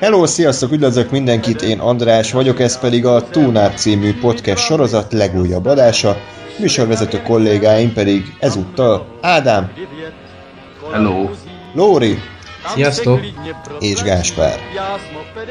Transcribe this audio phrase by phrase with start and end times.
[0.00, 5.64] Hello, sziasztok, üdvözlök mindenkit, én András vagyok, ez pedig a Túnár című podcast sorozat legújabb
[5.64, 6.16] adása,
[6.58, 9.72] műsorvezető kollégáim pedig ezúttal Ádám,
[10.92, 11.28] Hello.
[11.74, 12.18] Lóri
[12.74, 13.20] Sziasztok!
[13.78, 14.58] és Gáspár.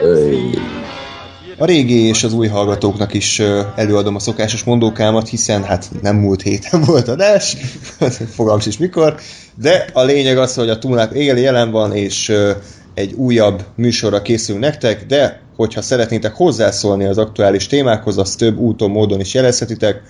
[0.02, 0.60] Öy.
[1.58, 3.42] A régi és az új hallgatóknak is
[3.76, 7.58] előadom a szokásos mondókámat, hiszen hát nem múlt héten volt adás,
[8.36, 9.16] fogalmam is mikor,
[9.56, 12.34] de a lényeg az, hogy a Túnáp él jelen van, és
[12.96, 18.90] egy újabb műsorra készül nektek, de hogyha szeretnétek hozzászólni az aktuális témákhoz, azt több úton,
[18.90, 20.02] módon is jelezhetitek,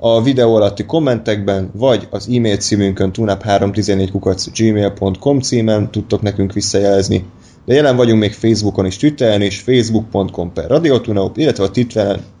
[0.00, 7.24] a videó alatti kommentekben, vagy az e-mail címünkön tunap314 gmail.com címen tudtok nekünk visszajelezni.
[7.64, 11.70] De jelen vagyunk még Facebookon és Twitteren is, facebook.com per radiotunaup, illetve a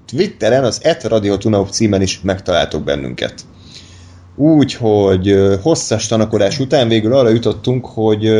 [0.06, 3.34] Twitteren, az et radiotunaup címen is megtaláltok bennünket.
[4.36, 8.30] Úgyhogy hosszas tanakodás után végül arra jutottunk, hogy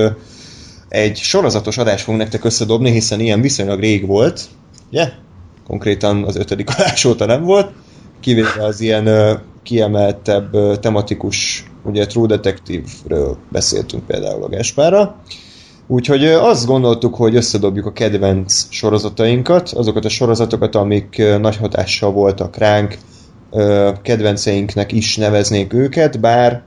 [0.88, 4.48] egy sorozatos adást fogunk nektek összedobni, hiszen ilyen viszonylag rég volt,
[4.90, 5.08] ugye?
[5.66, 7.70] Konkrétan az ötödik adás óta nem volt,
[8.20, 15.22] kivéve az ilyen ö, kiemeltebb tematikus, ugye True Detective-ről beszéltünk például a Gáspárra.
[15.86, 21.56] Úgyhogy ö, azt gondoltuk, hogy összedobjuk a kedvenc sorozatainkat, azokat a sorozatokat, amik ö, nagy
[21.56, 22.96] hatással voltak ránk,
[23.50, 26.62] ö, kedvenceinknek is neveznék őket, bár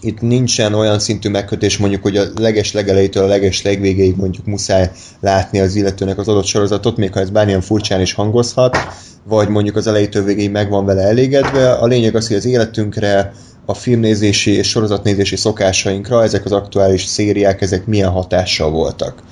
[0.00, 4.90] itt nincsen olyan szintű megkötés, mondjuk, hogy a leges legelejétől a leges legvégéig mondjuk muszáj
[5.20, 8.76] látni az illetőnek az adott sorozatot, még ha ez bármilyen furcsán is hangozhat,
[9.24, 11.72] vagy mondjuk az elejétől végéig meg van vele elégedve.
[11.72, 13.32] A lényeg az, hogy az életünkre,
[13.64, 19.22] a filmnézési és sorozatnézési szokásainkra ezek az aktuális szériák, ezek milyen hatással voltak.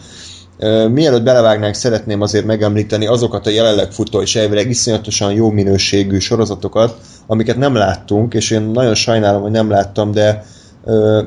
[0.90, 6.96] Mielőtt belevágnánk, szeretném azért megemlíteni azokat a jelenleg futó és elvileg iszonyatosan jó minőségű sorozatokat,
[7.27, 10.45] amiket nem láttunk, és én nagyon sajnálom, hogy nem láttam, de
[10.85, 11.23] ö,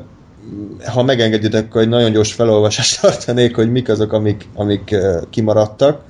[0.86, 6.00] ha megengeditek, akkor egy nagyon gyors felolvasást tartanék, hogy mik azok, amik, amik ö, kimaradtak.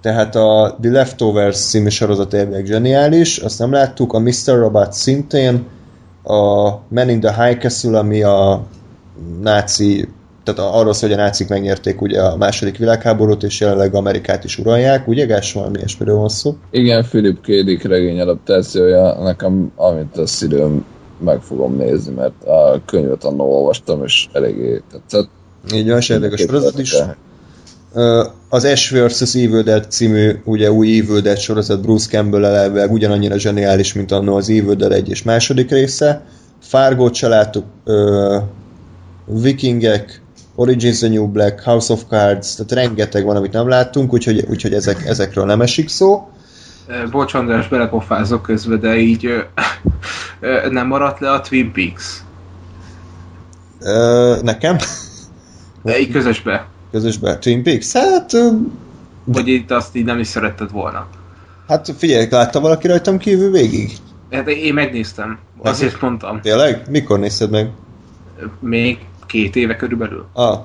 [0.00, 4.32] Tehát a The Leftovers című sorozat elvileg zseniális, azt nem láttuk, a Mr.
[4.46, 5.66] Robot szintén,
[6.22, 8.66] a Man in the High Castle, ami a
[9.42, 10.08] náci,
[10.44, 14.58] tehát arról szól, hogy a nácik megnyerték ugye a második világháborút, és jelenleg Amerikát is
[14.58, 16.56] uralják, ugye Gás, valami ilyesmiről van szó?
[16.70, 17.46] Igen, Philip K.
[17.46, 20.84] Dick regény adaptációja, nekem amit az időm
[21.18, 25.28] meg fogom nézni, mert a könyvet annól olvastam, és eléggé tetszett.
[25.74, 26.96] Így van, és érdekes sorozat is.
[28.48, 29.34] Az Ash vs.
[29.34, 34.36] Evil Dead című ugye új Evil Dead sorozat Bruce Campbell elvileg ugyanannyira zseniális, mint annó
[34.36, 36.26] az Evil Dead egy és második része.
[37.20, 38.38] Láttuk, ö,
[39.26, 40.22] Vikingek,
[40.54, 44.72] Origins the New Black, House of Cards, tehát rengeteg van, amit nem láttunk, úgyhogy, úgyhogy
[44.74, 46.28] ezek, ezekről nem esik szó.
[47.10, 49.38] Bocs András, belepofázok közbe, de így ö,
[50.40, 52.22] ö, nem maradt le a Twin Peaks.
[53.80, 54.76] Ö, nekem?
[55.82, 56.66] De így közösbe.
[56.90, 57.92] Közösbe Twin Peaks?
[57.92, 58.32] Hát,
[59.24, 61.06] Vagy itt azt így nem is szeretted volna.
[61.68, 63.92] hát figyelj, látta valaki rajtam kívül végig?
[64.30, 66.40] Hát én megnéztem, azért mondtam.
[66.40, 66.82] Tényleg?
[66.90, 67.70] Mikor nézted meg?
[68.60, 68.98] Még
[69.34, 70.26] két éve körülbelül.
[70.32, 70.58] Ah.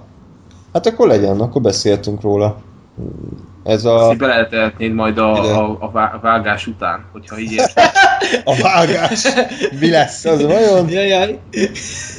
[0.74, 2.62] Hát akkor legyen, akkor beszéltünk róla.
[3.64, 5.54] Ez a, Azt beletehetnéd majd a, Ide.
[5.54, 7.90] a, a vá- a vágás után, hogyha így érted.
[8.44, 9.28] a vágás.
[9.80, 10.90] Mi lesz az vajon?
[10.90, 11.40] Jajjaj,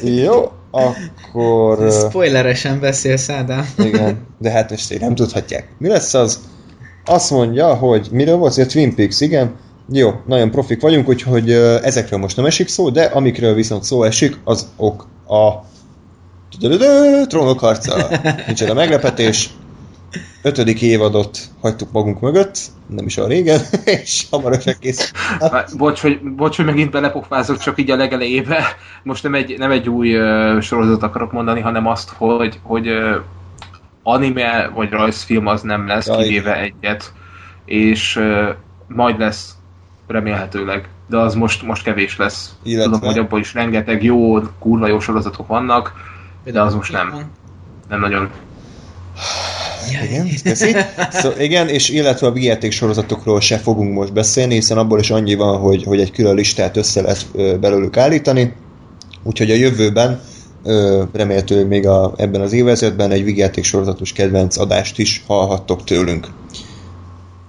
[0.05, 1.93] Jó, akkor...
[1.93, 3.69] spoileresen beszélsz, Ádám.
[3.79, 5.69] Igen, de hát így nem tudhatják.
[5.79, 6.41] Mi lesz az?
[7.05, 8.57] Azt mondja, hogy miről volt?
[8.57, 9.55] A Twin Peaks, igen.
[9.93, 11.51] Jó, nagyon profik vagyunk, úgyhogy
[11.83, 15.69] ezekről most nem esik szó, de amikről viszont szó esik, az ok a
[17.29, 18.09] Trónok harca.
[18.47, 19.51] Nincs a meglepetés.
[20.43, 23.61] Ötödik évadot hagytuk magunk mögött, nem is a régen,
[24.03, 25.13] és hamarosan kész.
[25.39, 28.65] Már Bocs, hogy, bocs, hogy megint belepofázok, csak így a legelejébe.
[29.03, 33.15] Most nem egy, nem egy új uh, sorozat akarok mondani, hanem azt, hogy, hogy uh,
[34.03, 36.23] anime vagy rajzfilm az nem lesz, Jaj.
[36.23, 37.13] kivéve egyet,
[37.65, 38.49] és uh,
[38.89, 39.55] majd lesz,
[40.07, 42.55] remélhetőleg, de az most, most kevés lesz.
[42.63, 45.93] Illetve- Tudom, hogy abban is rengeteg jó, kurva jó sorozatok vannak,
[46.45, 47.31] de az most nem,
[47.89, 48.31] nem nagyon.
[50.03, 50.77] Igen, köszi.
[51.11, 55.35] Szó, igen, és illetve a videójáték sorozatokról se fogunk most beszélni, hiszen abból is annyi
[55.35, 57.27] van, hogy, hogy egy külön listát össze lehet
[57.61, 58.55] belőlük állítani.
[59.23, 60.21] Úgyhogy a jövőben
[61.13, 66.27] remélhetőleg még a, ebben az évezetben egy videójáték sorozatos kedvenc adást is hallhattok tőlünk.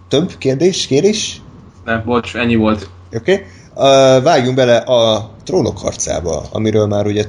[0.08, 1.42] Több kérdés, kérés?
[1.86, 2.90] Nem, bocs, ennyi volt.
[3.14, 3.34] Oké.
[3.34, 3.46] Okay.
[3.76, 7.26] Uh, vágjunk bele a trónok harcába, amiről már ugye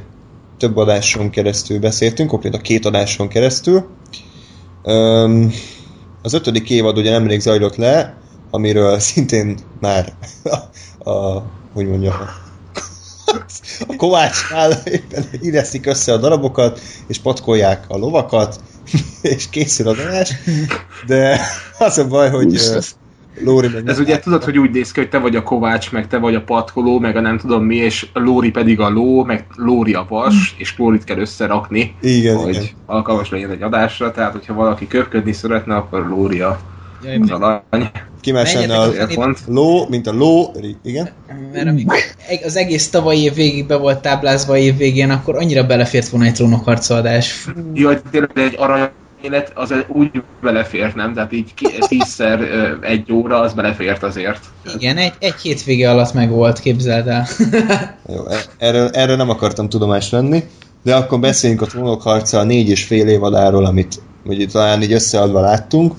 [0.63, 3.87] több adáson keresztül beszéltünk, konkrétan két adáson keresztül.
[4.83, 5.53] Um,
[6.23, 8.17] az ötödik évad ugye nemrég zajlott le,
[8.51, 10.13] amiről szintén már
[10.43, 12.15] a, a hogy mondjam,
[13.87, 18.61] a Kovácsnál éppen ideszik össze a darabokat, és patkolják a lovakat,
[19.23, 20.33] és készül a adás,
[21.07, 21.41] de
[21.79, 22.85] az a baj, hogy uh,
[23.41, 26.09] Lóri meg Ez ugye tudod, hogy úgy néz ki, hogy te vagy a Kovács, meg
[26.09, 29.47] te vagy a patkoló, meg a nem tudom mi, és Lóri pedig a ló, meg
[29.57, 32.67] Lóri a vas, és Lórit kell összerakni, Igen, hogy igen.
[32.87, 36.59] alkalmas legyen egy adásra, tehát hogyha valaki köpködni szeretne, akkor Lóri a,
[37.21, 37.91] az alany.
[38.21, 39.39] Ki más lenne Menjetek a a Pont.
[39.47, 41.11] ló, mint a ló, igen?
[41.53, 41.97] Mert amikor
[42.45, 46.35] az egész tavalyi év végig be volt táblázva év végén, akkor annyira belefért volna egy
[46.35, 47.49] trónokharca adás.
[47.75, 48.91] Jaj, tényleg egy arany
[49.23, 51.15] élet, az úgy belefért, nem?
[51.15, 51.53] Tehát így
[51.89, 52.41] tízszer
[52.81, 54.41] egy óra, az belefért azért.
[54.75, 57.27] Igen, egy, egy hétvége alatt meg volt, képzeld el.
[58.15, 60.45] Jó, e- erről, erről nem akartam tudomást venni,
[60.83, 64.93] de akkor beszéljünk a trónok harca a négy és fél évadáról, amit ugye talán így
[64.93, 65.95] összeadva láttunk.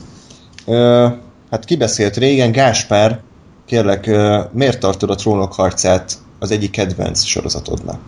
[0.65, 1.07] Ö,
[1.49, 3.19] hát kibeszélt régen, Gáspár,
[3.65, 4.05] kérlek,
[4.51, 7.99] miért tartod a trónok harcát az egyik kedvenc sorozatodnak?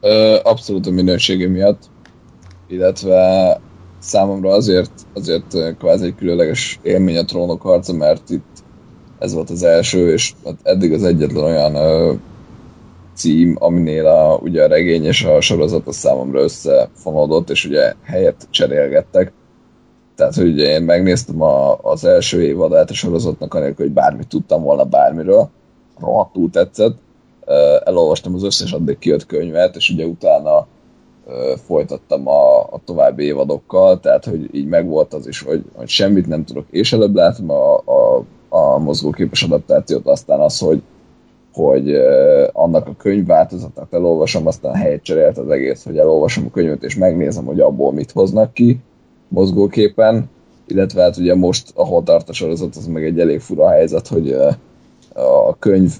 [0.00, 1.82] Ö, abszolút a minősége miatt,
[2.68, 3.60] illetve
[3.98, 8.62] számomra azért, azért ö, kvázi egy különleges élmény a trónok harca, mert itt
[9.18, 10.32] ez volt az első, és
[10.62, 12.12] eddig az egyetlen olyan ö,
[13.14, 18.46] cím, aminél a, ugye a regény és a sorozat a számomra összefonódott, és ugye helyet
[18.50, 19.32] cserélgettek.
[20.16, 24.62] Tehát, hogy ugye én megnéztem a, az első évadát a sorozatnak, anélkül, hogy bármit tudtam
[24.62, 25.48] volna bármiről.
[26.00, 26.96] Rohadtul tetszett.
[27.44, 30.66] Ö, Elolvastam az összes addig kijött könyvet, és ugye utána
[31.66, 36.44] folytattam a, a további évadokkal, tehát, hogy így megvolt az is, hogy, hogy semmit nem
[36.44, 40.82] tudok, és előbb látom a, a, a mozgóképes adaptációt, aztán az, hogy
[41.52, 41.94] hogy
[42.52, 47.44] annak a könyvváltozatnak elolvasom, aztán helyet cserélt az egész, hogy elolvasom a könyvet, és megnézem,
[47.44, 48.78] hogy abból mit hoznak ki
[49.28, 50.30] mozgóképen,
[50.66, 54.32] illetve hát ugye most, ahol tart a sorozat, az meg egy elég fura helyzet, hogy
[55.12, 55.92] a könyv,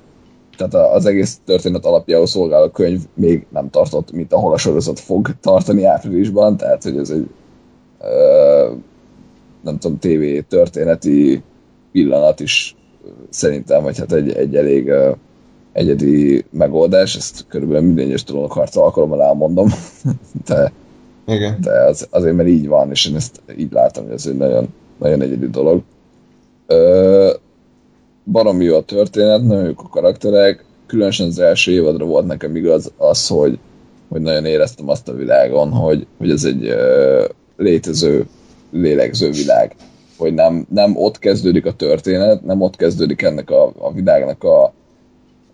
[0.59, 5.31] tehát az egész történet alapjául szolgáló könyv még nem tartott, mint ahol a sorozat fog
[5.41, 7.29] tartani áprilisban, tehát hogy ez egy
[8.01, 8.77] uh,
[9.63, 11.43] nem tudom, TV történeti
[11.93, 15.17] pillanat is ö, szerintem, vagy hát egy, egy elég uh,
[15.73, 19.69] egyedi megoldás, ezt körülbelül minden egyes trónok harca alkalommal elmondom,
[20.49, 20.73] de,
[21.27, 21.59] Igen.
[21.61, 24.69] de az, azért, mert így van, és én ezt így látom, hogy ez egy nagyon,
[24.99, 25.83] nagyon egyedi dolog.
[26.67, 27.33] Ö,
[28.31, 32.93] baromi jó a történet, nagyon jók a karakterek, különösen az első évadra volt nekem igaz
[32.97, 33.59] az, hogy,
[34.09, 37.25] hogy nagyon éreztem azt a világon, hogy, hogy ez egy ö,
[37.57, 38.27] létező,
[38.71, 39.75] lélegző világ.
[40.17, 44.73] Hogy nem, nem ott kezdődik a történet, nem ott kezdődik ennek a, a világnak a,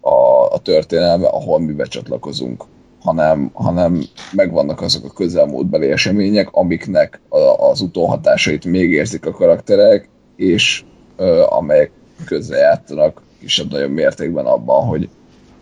[0.00, 2.64] a, a történelme, ahol mi becsatlakozunk,
[3.00, 10.08] hanem, hanem megvannak azok a közelmúltbeli események, amiknek a, az utóhatásait még érzik a karakterek,
[10.36, 10.84] és
[11.16, 11.90] ö, amelyek
[12.24, 15.08] közrejátszanak kisebb-nagyobb mértékben abban, hogy,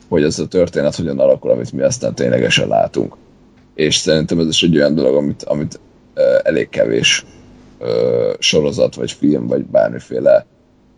[0.09, 3.17] hogy ez a történet hogyan alakul, amit mi aztán ténylegesen látunk.
[3.75, 5.81] És szerintem ez is egy olyan dolog, amit, amit
[6.15, 7.25] ö, elég kevés
[7.79, 10.47] ö, sorozat, vagy film, vagy bármiféle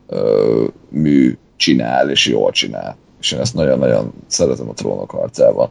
[0.07, 2.97] ö, mű csinál, és jól csinál.
[3.21, 5.71] És én ezt nagyon-nagyon szeretem a trónok harcában.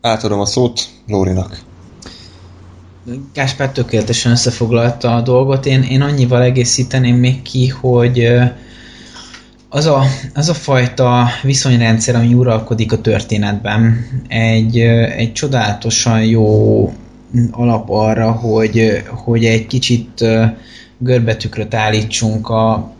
[0.00, 1.69] Átadom a szót Lórinak.
[3.34, 5.66] Gáspár tökéletesen összefoglalta a dolgot.
[5.66, 8.28] Én, én annyival egészíteném még ki, hogy
[9.68, 10.02] az a,
[10.34, 14.78] az a fajta viszonyrendszer, ami uralkodik a történetben, egy,
[15.16, 16.92] egy csodálatosan jó
[17.50, 20.24] alap arra, hogy, hogy egy kicsit
[20.98, 22.92] görbetükröt állítsunk a, a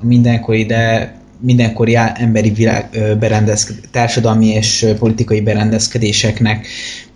[0.00, 6.66] mindenkori, de mindenkori emberi világ, berendezked, társadalmi és politikai berendezkedéseknek,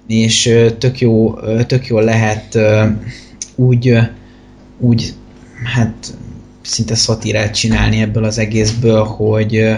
[0.09, 1.35] és tök jó,
[1.67, 2.59] tök jó lehet
[3.55, 3.99] úgy,
[4.79, 5.15] úgy
[5.75, 6.15] hát
[6.63, 9.77] szinte szatírát csinálni ebből az egészből, hogy,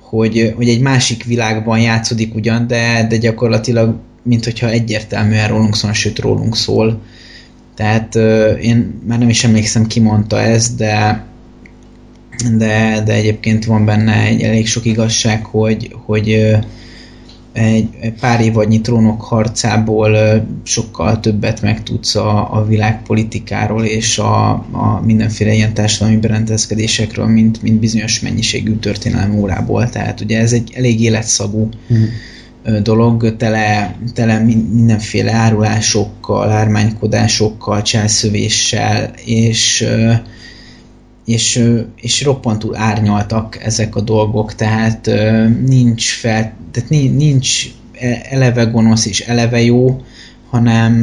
[0.00, 5.92] hogy, hogy egy másik világban játszódik ugyan, de, de gyakorlatilag mint hogyha egyértelműen rólunk szól,
[5.92, 7.00] sőt rólunk szól.
[7.74, 8.14] Tehát
[8.60, 11.24] én már nem is emlékszem ki mondta ezt, de
[12.56, 16.56] de, de egyébként van benne egy elég sok igazság, hogy, hogy
[17.56, 20.16] egy, pár évadnyi trónok harcából
[20.62, 27.80] sokkal többet megtudsz a, a világpolitikáról és a, a mindenféle ilyen társadalmi berendezkedésekről, mint, mint
[27.80, 29.88] bizonyos mennyiségű történelmi órából.
[29.88, 31.68] Tehát ugye ez egy elég életszagú
[32.62, 39.84] ö, dolog, tele, tele min- mindenféle árulásokkal, ármánykodásokkal, cselszövéssel, és,
[41.26, 41.64] és,
[41.96, 45.10] és roppantul árnyaltak ezek a dolgok, tehát
[45.66, 50.00] nincs fel, tehát nincs e, eleve gonosz és eleve jó,
[50.50, 51.00] hanem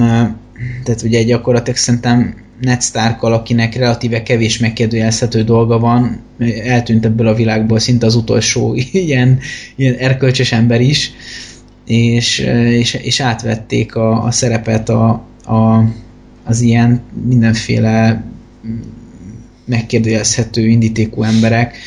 [0.83, 6.21] tehát ugye gyakorlatilag szerintem Ned Stark, akinek relatíve kevés megkérdőjelezhető dolga van,
[6.63, 9.39] eltűnt ebből a világból szinte az utolsó ilyen,
[9.75, 11.11] ilyen erkölcsös ember is,
[11.85, 12.39] és,
[12.69, 15.09] és, és átvették a, a szerepet a,
[15.45, 15.83] a,
[16.43, 18.23] az ilyen mindenféle
[19.65, 21.77] megkérdőjelezhető indítékú emberek,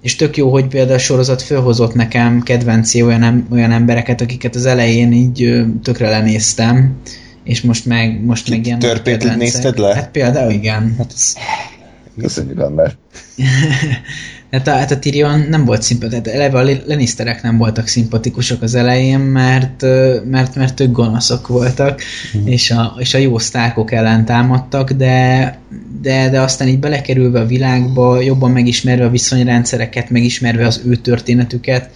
[0.00, 4.66] és tök jó, hogy például a sorozat fölhozott nekem kedvencé olyan, olyan embereket, akiket az
[4.66, 6.96] elején így tökre lenéztem,
[7.44, 9.94] és most meg, most meg ilyen Törpét nézted le?
[9.94, 10.94] Hát például igen.
[10.98, 11.34] Hát ez...
[12.22, 12.96] Köszönjük, ember.
[14.50, 18.62] hát, a, hát a Tyrion nem volt szimpatikus, hát eleve a Lannisterek nem voltak szimpatikusak
[18.62, 19.82] az elején, mert,
[20.24, 22.02] mert, mert ők gonoszok voltak,
[22.38, 22.46] mm.
[22.46, 25.58] és, a, és a jó sztárkok ellen támadtak, de,
[26.02, 31.90] de, de aztán így belekerülve a világba, jobban megismerve a viszonyrendszereket, megismerve az ő történetüket,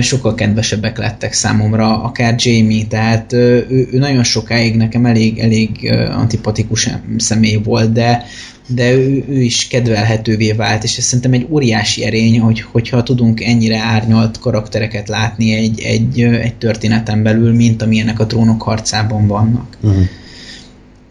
[0.00, 6.88] sokkal kedvesebbek lettek számomra, akár Jamie, tehát ő, ő nagyon sokáig nekem elég, elég antipatikus
[7.16, 8.24] személy volt, de,
[8.74, 13.40] de ő, ő is kedvelhetővé vált, és ez szerintem egy óriási erény, hogy, hogyha tudunk
[13.40, 19.76] ennyire árnyalt karaktereket látni egy, egy, egy történeten belül, mint amilyenek a trónok harcában vannak.
[19.80, 20.02] Uh-huh.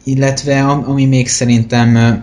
[0.03, 2.21] Illetve ami még szerintem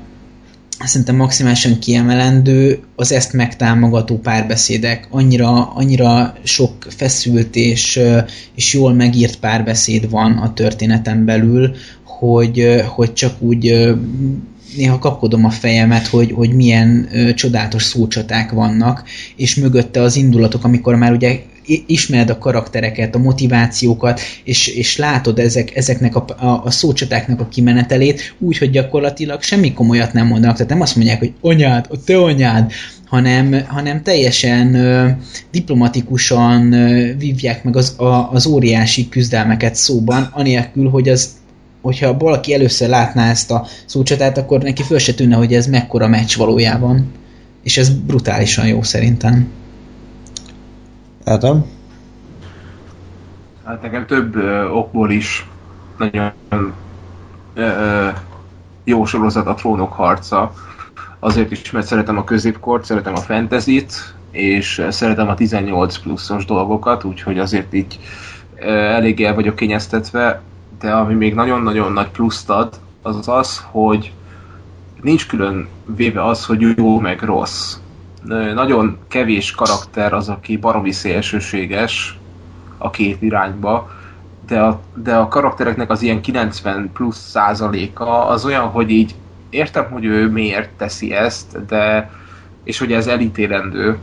[0.84, 5.08] szerintem maximálisan kiemelendő az ezt megtámogató párbeszédek.
[5.10, 8.00] Annyira, annyira sok feszült és,
[8.54, 11.74] és jól megírt párbeszéd van a történeten belül,
[12.04, 13.94] hogy, hogy csak úgy
[14.76, 19.04] néha kapkodom a fejemet, hogy, hogy milyen ö, csodálatos szócsaták vannak,
[19.36, 21.40] és mögötte az indulatok, amikor már ugye
[21.86, 27.48] ismered a karaktereket, a motivációkat, és, és látod ezek, ezeknek a, a, a szócsatáknak a
[27.48, 30.56] kimenetelét, úgy, hogy gyakorlatilag semmi komolyat nem mondanak.
[30.56, 32.72] Tehát nem azt mondják, hogy anyád, a te anyád,
[33.06, 35.08] hanem, hanem teljesen ö,
[35.50, 41.30] diplomatikusan ö, vívják meg az, a, az óriási küzdelmeket szóban, anélkül, hogy az
[41.86, 46.08] hogyha valaki először látná ezt a szócsatát, akkor neki föl se tűnne, hogy ez mekkora
[46.08, 47.12] meccs valójában.
[47.62, 49.48] És ez brutálisan jó szerintem.
[51.24, 51.66] Adam?
[53.64, 55.48] Hát nekem több ö, okból is
[55.98, 56.56] nagyon ö,
[57.54, 58.08] ö,
[58.84, 60.52] jó sorozat a Trónok harca.
[61.18, 67.04] Azért is, mert szeretem a középkort, szeretem a fantasy-t, és szeretem a 18 pluszos dolgokat,
[67.04, 67.98] úgyhogy azért így
[68.60, 70.42] eléggé el vagyok kényeztetve
[70.80, 74.12] de ami még nagyon-nagyon nagy pluszt ad, az az, hogy
[75.02, 77.76] nincs külön véve az, hogy jó meg rossz.
[78.54, 82.18] Nagyon kevés karakter az, aki baromi szélsőséges
[82.78, 83.90] a két irányba,
[84.46, 89.14] de a, de a karaktereknek az ilyen 90 plusz százaléka az olyan, hogy így
[89.50, 92.10] értem, hogy ő miért teszi ezt, de
[92.64, 93.98] és hogy ez elítélendő,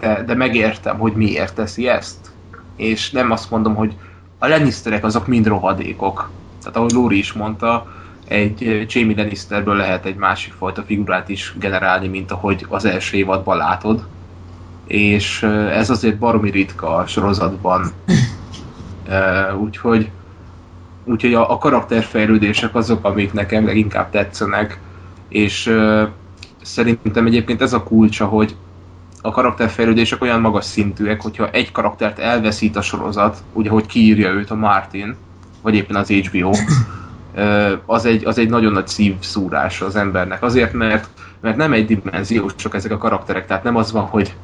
[0.00, 2.30] de, de megértem, hogy miért teszi ezt.
[2.76, 3.96] És nem azt mondom, hogy
[4.38, 6.30] a Lannisterek azok mind rohadékok.
[6.62, 7.86] Tehát ahogy Lóri is mondta,
[8.28, 13.56] egy Jamie Lannisterből lehet egy másik fajta figurát is generálni, mint ahogy az első évadban
[13.56, 14.06] látod.
[14.86, 15.42] És
[15.72, 17.90] ez azért baromi ritka a sorozatban.
[19.64, 20.10] úgyhogy
[21.04, 24.80] úgyhogy a, a karakterfejlődések azok, amik nekem leginkább tetszenek,
[25.28, 25.74] és
[26.62, 28.56] szerintem egyébként ez a kulcsa, hogy
[29.22, 34.50] a karakterfejlődések olyan magas szintűek, hogyha egy karaktert elveszít a sorozat, ugye, hogy kiírja őt
[34.50, 35.16] a Martin,
[35.62, 36.50] vagy éppen az HBO,
[37.86, 40.42] az egy, az egy nagyon nagy szívszúrás az embernek.
[40.42, 41.08] Azért, mert,
[41.40, 44.34] mert nem egy dimenziós csak ezek a karakterek, tehát nem az van, hogy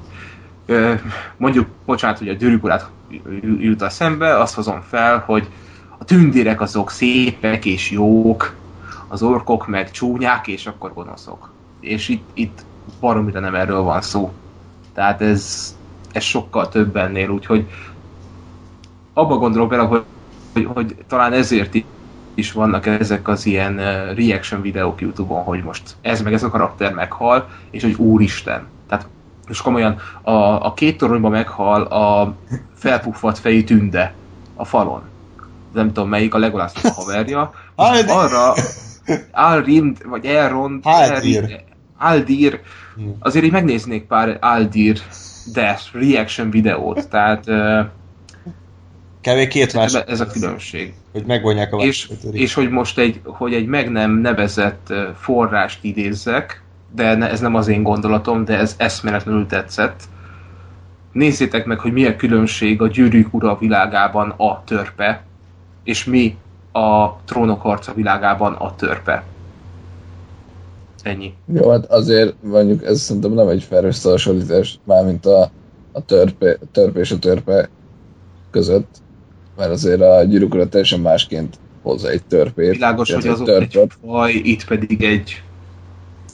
[1.37, 2.91] mondjuk, bocsánat, hogy a gyűrűkurát
[3.59, 5.49] jut a szembe, azt hozom fel, hogy
[5.99, 8.55] a tündérek azok szépek és jók,
[9.09, 11.51] az orkok meg csúnyák, és akkor gonoszok.
[11.81, 12.65] És itt, itt
[13.01, 14.33] baromira nem erről van szó.
[14.95, 15.75] Tehát ez,
[16.13, 17.67] ez sokkal több ennél, úgyhogy
[19.13, 20.03] abba gondolok bele, hogy,
[20.53, 21.75] hogy, hogy talán ezért
[22.35, 23.77] is vannak ezek az ilyen
[24.15, 28.67] reaction videók Youtube-on, hogy most ez meg ez a karakter meghal, és hogy úristen.
[28.89, 29.07] Tehát
[29.49, 30.33] most komolyan a,
[30.67, 32.35] a két toronyban meghal a
[32.75, 34.15] felpuffadt fejű tünde
[34.55, 35.03] a falon.
[35.73, 37.53] Nem tudom melyik, a Legolas a haverja.
[37.75, 38.55] arra
[39.33, 41.65] Alrind, vagy Elrond, Aldir.
[41.99, 42.61] Aldir,
[43.19, 44.99] azért így megnéznék pár Aldir
[45.53, 47.45] Dash reaction videót, tehát
[49.21, 49.95] Kevés két más.
[49.95, 50.95] Ez a különbség.
[51.13, 56.63] Hogy megvonják a és, és hogy most egy, hogy egy meg nem nevezett forrást idézzek,
[56.95, 60.03] de ne, ez nem az én gondolatom, de ez eszméletlenül tetszett.
[61.13, 65.25] Nézzétek meg, hogy mi a különbség a gyűrűk ura világában a törpe,
[65.85, 66.37] és mi
[66.73, 69.25] a trónok harca világában a törpe
[71.05, 71.33] Ennyi.
[71.55, 75.51] Jó, hát azért mondjuk ez szerintem nem egy fair összehasonlítás, mármint a,
[75.93, 77.69] a törpe, törpe és a törpe
[78.51, 79.03] között,
[79.57, 82.71] mert azért a gyűrűk teljesen másként hozza egy törpét.
[82.71, 83.99] Világos, hogy illetve azok egy törpöt.
[84.05, 85.43] faj, itt pedig egy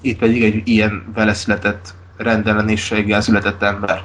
[0.03, 4.03] itt pedig egy ilyen vele született rendellenességgel született ember.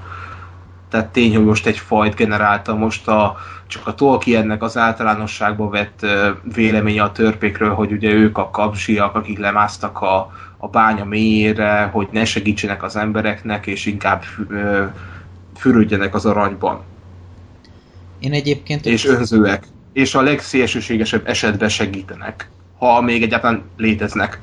[0.90, 6.06] Tehát tény, hogy most egy fajt generálta most a, csak a Tolkiennek az általánosságba vett
[6.54, 10.32] véleménye a törpékről, hogy ugye ők a kapzsiak, akik lemásztak a,
[10.66, 14.24] a bánya mélyére, hogy ne segítsenek az embereknek, és inkább
[15.56, 16.84] fürödjenek az aranyban.
[18.20, 18.86] Én egyébként...
[18.86, 19.68] És önzőek.
[19.94, 22.50] És a legszélsőségesebb esetben segítenek.
[22.78, 24.40] Ha még egyáltalán léteznek.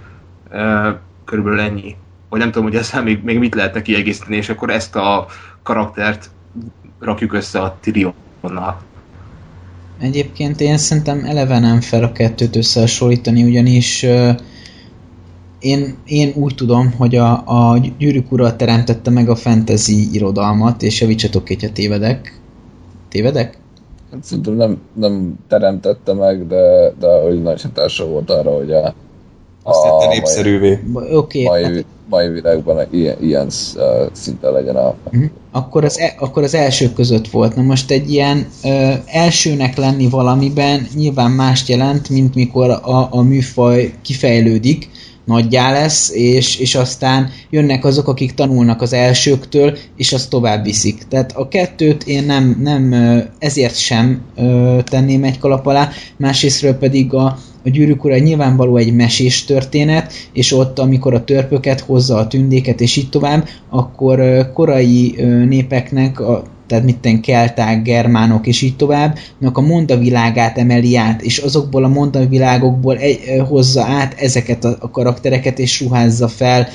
[1.24, 1.96] Körülbelül ennyi.
[2.28, 5.26] Vagy nem tudom, hogy ezzel még, még mit lehetne kiegészíteni, és akkor ezt a
[5.62, 6.30] karaktert
[6.98, 8.82] rakjuk össze a Tyrionnal.
[10.00, 14.30] Egyébként én szerintem eleve nem fel a kettőt összehasonlítani, ugyanis ö,
[15.62, 21.00] én, én úgy tudom, hogy a, a gyűrűk ura teremtette meg a fantasy irodalmat, és
[21.00, 22.40] javítsatok, hogyha tévedek.
[23.08, 23.58] Tévedek?
[24.10, 28.94] Hát szerintem nem, nem teremtette meg, de, de hogy nagy hatása volt arra, hogy a,
[29.62, 30.78] Azt tette népszerűvé.
[31.12, 33.46] Oké, mai, hát, mai világban ilyen, ilyen
[34.12, 34.94] szinten legyen a...
[35.10, 35.24] Mhm.
[35.50, 37.56] akkor, az, e, akkor az első között volt.
[37.56, 43.22] Na most egy ilyen ö, elsőnek lenni valamiben nyilván mást jelent, mint mikor a, a
[43.22, 44.90] műfaj kifejlődik,
[45.24, 51.02] nagyjá lesz, és, és aztán jönnek azok, akik tanulnak az elsőktől, és azt tovább viszik.
[51.08, 52.94] Tehát a kettőt én nem, nem
[53.38, 54.22] ezért sem
[54.84, 60.52] tenném egy kalap alá, másrésztről pedig a, a gyűrűk ura nyilvánvaló egy mesés történet, és
[60.52, 65.14] ott, amikor a törpöket hozza a tündéket, és így tovább, akkor korai
[65.48, 69.18] népeknek, a, tehát mitten kelták, germánok, és így tovább,
[69.52, 74.90] a mondavilágát emeli át, és azokból a mondavilágokból egy, ö, hozza át ezeket a, a
[74.90, 76.68] karaktereket, és ruházza fel,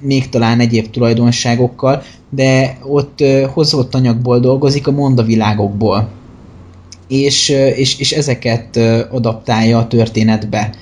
[0.00, 6.08] még talán egyéb tulajdonságokkal, de ott ö, hozott anyagból dolgozik a mondavilágokból
[7.08, 8.76] és, és, és ezeket
[9.10, 10.74] adaptálja a történetbe.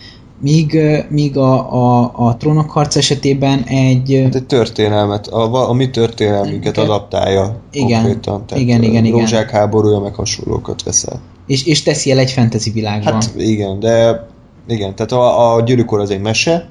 [0.42, 4.20] Míg, míg a, a, a trónok harc esetében egy...
[4.24, 6.88] Hát egy történelmet, a, a mi történelmünket Igen.
[6.88, 8.02] adaptálja Igen.
[8.02, 8.46] konkrétan.
[8.46, 9.18] Tehát Igen, igen, igen.
[9.18, 11.20] Rózsák háborúja, meg hasonlókat veszel.
[11.46, 13.12] És, és teszi el egy fantasy világban.
[13.12, 14.26] Hát igen, de
[14.68, 16.68] igen, tehát a, a gyűrűkor az egy mese,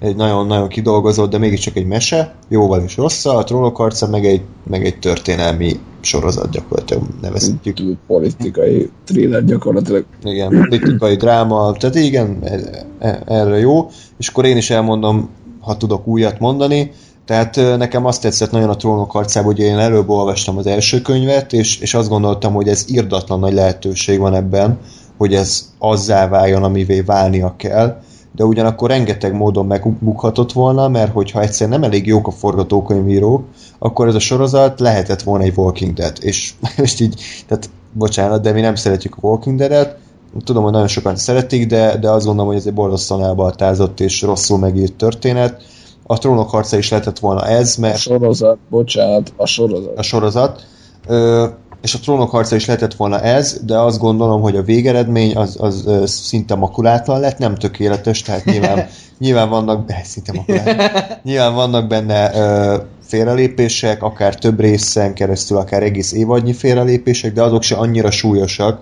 [0.00, 4.40] egy nagyon-nagyon kidolgozott, de mégiscsak egy mese, jóval és rosszal, a trónok harca meg egy,
[4.70, 7.76] meg egy történelmi sorozat gyakorlatilag nevezhetjük.
[8.06, 10.04] Politikai thriller gyakorlatilag.
[10.22, 15.28] Igen, politikai dráma, tehát igen, e- e- erre jó, és akkor én is elmondom,
[15.60, 16.92] ha tudok újat mondani,
[17.24, 21.52] tehát nekem azt tetszett nagyon a trónok harcában, hogy én előbb olvastam az első könyvet,
[21.52, 24.78] és, és azt gondoltam, hogy ez irdatlan nagy lehetőség van ebben,
[25.16, 31.40] hogy ez azzá váljon, amivé válnia kell, de ugyanakkor rengeteg módon megbukhatott volna, mert hogyha
[31.40, 33.44] egyszer nem elég jók a forgatókönyvírók,
[33.78, 38.52] akkor ez a sorozat lehetett volna egy Walking Dead, és most így, tehát bocsánat, de
[38.52, 39.96] mi nem szeretjük a Walking Dead-et,
[40.44, 44.22] tudom, hogy nagyon sokan szeretik, de, de azt gondolom, hogy ez egy borzasztóan elbaltázott és
[44.22, 45.62] rosszul megírt történet.
[46.06, 49.98] A trónok harca is lehetett volna ez, A mert sorozat, bocsánat, a sorozat.
[49.98, 50.66] a sorozat,
[51.06, 51.46] ö,
[51.82, 55.56] és a trónok harca is lehetett volna ez, de azt gondolom, hogy a végeredmény az,
[55.60, 58.86] az ö, szinte makulátlan lett, nem tökéletes, tehát nyilván,
[59.18, 60.90] nyilván vannak, eh, szinte makulátlan,
[61.22, 67.62] nyilván vannak benne ö, félrelépések, akár több részen keresztül, akár egész évadnyi félrelépések, de azok
[67.62, 68.80] se annyira súlyosak,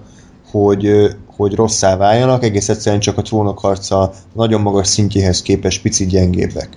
[0.51, 5.83] hogy, ö, hogy rosszá váljanak, egész egyszerűen csak a trónok harca nagyon magas szintjéhez képest
[5.83, 6.69] picit gyengébbek.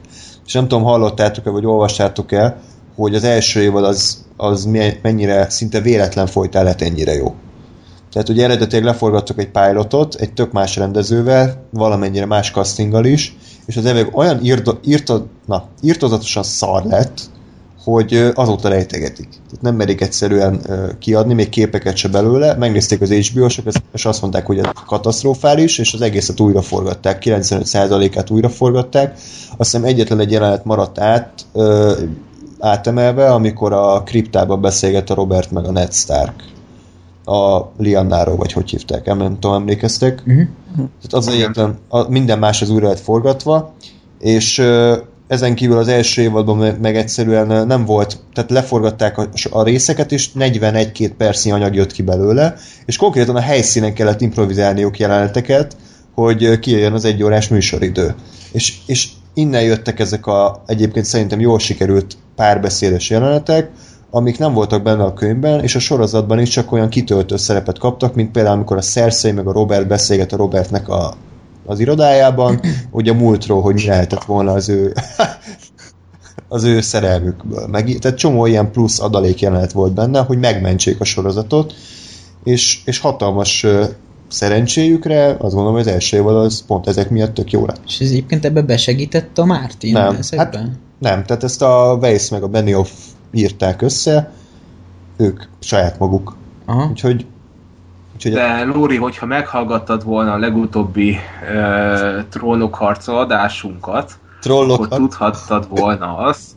[0.45, 2.57] És nem tudom, hallottátok-e, vagy olvastátok-e,
[2.99, 4.67] hogy az első évad az, az
[5.01, 7.33] mennyire szinte véletlen folytál lett ennyire jó.
[8.11, 13.77] Tehát ugye eredetileg leforgattak egy pilotot, egy tök más rendezővel, valamennyire más castinggal is, és
[13.77, 17.19] az eveg olyan írdo, írto, na, írtozatosan szar lett,
[17.83, 19.29] hogy azóta rejtegetik.
[19.29, 20.61] Tehát nem merik egyszerűen
[20.99, 22.55] kiadni, még képeket se belőle.
[22.55, 28.29] Megnézték az HBO-sok, és azt mondták, hogy ez katasztrofális, és az egészet újra forgatták, 95%-át
[28.29, 29.13] újra forgatták.
[29.57, 31.45] Azt hiszem egyetlen egy jelenet maradt át,
[32.59, 36.43] átemelve, amikor a kriptába beszélget a Robert meg a Ned Stark.
[37.25, 40.23] A Liannáról, vagy hogy hívták, nem, tudom, emlékeztek.
[40.27, 40.47] Uh-huh.
[40.75, 43.73] Tehát az egyetlen, a, minden más az újra lett forgatva,
[44.19, 49.27] és ö, ezen kívül az első évadban me- meg egyszerűen nem volt, tehát leforgatták a,
[49.49, 54.99] a részeket, és 41-2 percnyi anyag jött ki belőle, és konkrétan a helyszínen kellett improvizálniuk
[54.99, 55.75] jeleneteket,
[56.13, 58.15] hogy kijöjjön az egy órás műsoridő.
[58.51, 63.71] És, és innen jöttek ezek a egyébként szerintem jól sikerült párbeszédes jelenetek,
[64.11, 68.15] amik nem voltak benne a könyvben, és a sorozatban is csak olyan kitöltő szerepet kaptak,
[68.15, 71.13] mint például amikor a Cersei meg a Robert beszélget a Robertnek a
[71.65, 72.59] az irodájában,
[72.91, 74.93] hogy a múltról, hogy mi lehetett volna az ő
[76.55, 77.67] az ő szerelmükből.
[77.67, 81.73] Meg, tehát csomó ilyen plusz adalék jelenet volt benne, hogy megmentsék a sorozatot,
[82.43, 83.65] és, és hatalmas
[84.29, 87.81] szerencséjükre, azt gondolom, hogy az első évad az pont ezek miatt tök jó lett.
[87.87, 90.63] És ez egyébként ebbe besegített a Martin Nem, ezekben?
[90.63, 92.89] hát nem, tehát ezt a Weiss meg a Benioff
[93.31, 94.31] írták össze,
[95.17, 96.35] ők saját maguk.
[96.65, 96.87] Aha.
[96.89, 97.25] Úgyhogy,
[98.15, 106.17] úgyhogy De Lóri, hogyha meghallgattad volna a legutóbbi uh, trónokharca adásunkat, akkor trollokat, tudhattad volna
[106.17, 106.51] azt,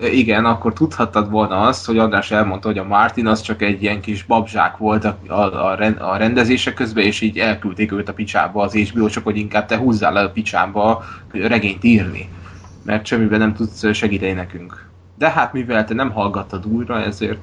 [0.00, 4.00] igen, akkor tudhattad volna azt, hogy András elmondta, hogy a Martin az csak egy ilyen
[4.00, 8.12] kis babzsák volt a, a, a, ren- a rendezése közben, és így elküldték őt a
[8.12, 12.28] picsába az HBO, csak hogy inkább te húzzál le a picsába regényt írni,
[12.82, 14.88] mert semmiben nem tudsz segíteni nekünk.
[15.18, 17.38] De hát mivel te nem hallgattad újra, ezért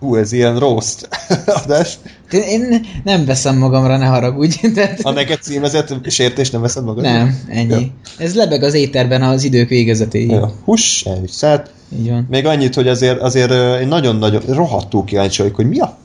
[0.00, 1.08] hú, ez ilyen roast
[1.64, 1.98] adás.
[2.30, 4.56] Én- nem veszem magamra, ne haragudj.
[4.74, 5.00] Tehát...
[5.02, 7.02] Ha neked címezett sértés nem veszed magad?
[7.02, 7.72] Nem, ennyi.
[7.80, 7.80] Ja.
[8.18, 10.30] Ez lebeg az éterben az idők végezetéig.
[10.30, 10.52] Ja.
[10.64, 11.70] Hús, el is szállt.
[11.98, 12.26] Így van.
[12.30, 15.96] Még annyit, hogy azért, azért én nagyon-nagyon rohadtul kíváncsi vagyok, hogy mi a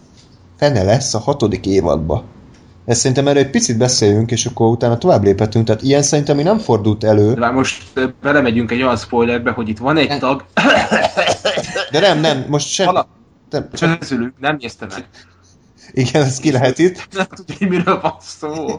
[0.57, 2.23] fene lesz a hatodik évadba.
[2.85, 5.65] Ezt szerintem erről egy picit beszéljünk, és akkor utána tovább léphetünk.
[5.65, 7.33] Tehát ilyen szerintem még nem fordult elő.
[7.33, 7.83] de már most
[8.21, 10.45] belemegyünk egy olyan spoilerbe, hogy itt van egy tag,
[11.91, 12.85] De nem, nem, most sem.
[12.85, 13.07] Vala-
[13.49, 15.05] Nem, csak, közülük nem nézte meg.
[15.91, 17.07] igen, ez ki lehet itt.
[17.11, 18.75] nem tudja, miről van szó.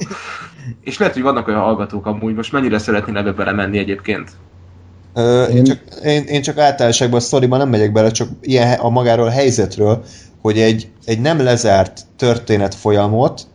[0.80, 4.30] És lehet, hogy vannak olyan hallgatók amúgy, most mennyire szeretnél ebbe belemenni egyébként?
[5.14, 8.78] Ö, én, Én- csak, én, én csak általánosságban a sztoriban nem megyek bele, csak ilyen
[8.78, 10.04] a magáról a helyzetről,
[10.40, 13.46] hogy egy, egy nem lezárt történet folyamot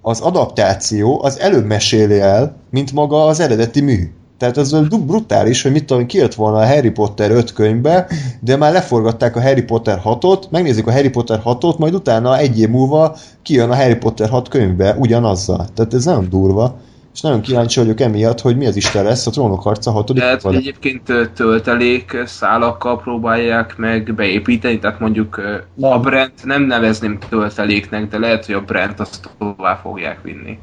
[0.00, 4.10] az adaptáció az előbb meséli el, mint maga az eredeti mű.
[4.50, 8.06] Tehát du- brutális, hogy mit tudom, kijött volna a Harry Potter 5 könyvbe,
[8.40, 12.58] de már leforgatták a Harry Potter 6-ot, megnézik a Harry Potter 6-ot, majd utána egy
[12.60, 15.66] év múlva kijön a Harry Potter 6 könyvbe ugyanazzal.
[15.74, 16.76] Tehát ez nagyon durva.
[17.14, 20.18] És nagyon kíváncsi vagyok emiatt, hogy mi az Isten lesz a Trónok harca 6.
[20.18, 21.02] Lehet, hogy egyébként
[21.34, 25.40] töltelék szálakkal próbálják meg beépíteni, tehát mondjuk
[25.74, 25.90] Nem.
[25.92, 30.58] a brand nem nevezném tölteléknek, de lehet, hogy a brand azt tovább fogják vinni.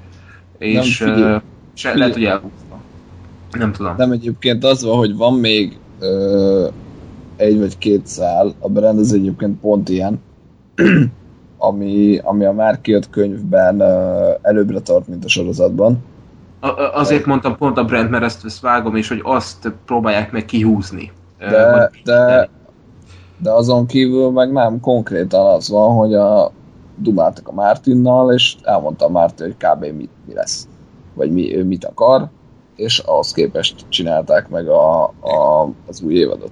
[0.58, 1.22] És figyelj.
[1.22, 1.36] ö,
[1.74, 1.98] se, Figyelj.
[2.00, 2.69] lehet, hogy elhúzta.
[3.58, 3.94] Nem tudom.
[3.98, 6.68] Nem egyébként az van, hogy van még ö,
[7.36, 10.24] egy vagy két szál, a brand az egyébként pont ilyen,
[11.58, 16.08] ami, ami a már kijött könyvben ö, előbbre tart, mint a sorozatban.
[16.60, 16.68] A,
[17.00, 21.12] azért mondtam pont a brand, mert ezt, ezt vágom, és hogy azt próbálják meg kihúzni.
[21.38, 22.50] Ö, De, vagy- de,
[23.38, 26.52] de azon kívül meg nem, konkrétan az van, hogy a
[26.96, 29.96] dumáltak a Martinnal, és elmondta a Martin, hogy kb.
[29.96, 30.68] mit, mi lesz,
[31.14, 32.30] vagy mi, ő mit akar,
[32.80, 36.52] és ahhoz képest csinálták meg a, a, az új évadot.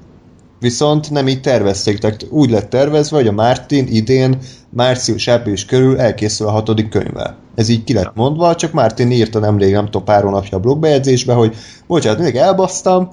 [0.59, 4.37] Viszont nem így tervezték, tehát úgy lett tervezve, hogy a Martin idén
[4.69, 7.37] március-április körül elkészül a hatodik könyvvel.
[7.55, 11.33] Ez így ki lett mondva, csak Martin írta nemrég, nem tudom, pár hónapja a blogbejegyzésbe,
[11.33, 11.55] hogy
[11.87, 13.09] bocsánat, még elbasztam,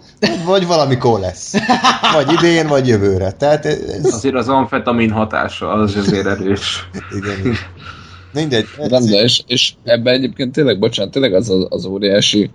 [0.47, 1.55] vagy valamikor lesz.
[2.15, 3.31] Vagy idén, vagy jövőre.
[3.33, 6.89] Tehát ez, Azért az amfetamin hatása az azért erős.
[7.17, 7.55] igen.
[8.33, 8.67] Mindegy.
[8.77, 12.51] Nem, de és, és ebben egyébként tényleg, bocsánat, tényleg az az, az óriási,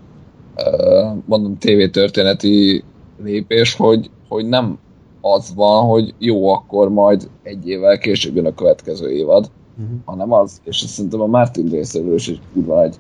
[1.25, 2.83] mondom, tévétörténeti
[3.23, 4.77] lépés, hogy, hogy nem
[5.21, 9.93] az van, hogy jó, akkor majd egy évvel később jön a következő évad, Mhm.
[10.05, 12.95] hanem az, és ezt szerintem a Martin részéről is egy kurva nagy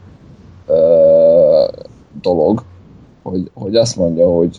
[0.67, 1.83] uh,
[2.21, 2.63] dolog,
[3.21, 4.57] hogy, hogy azt mondja, hogy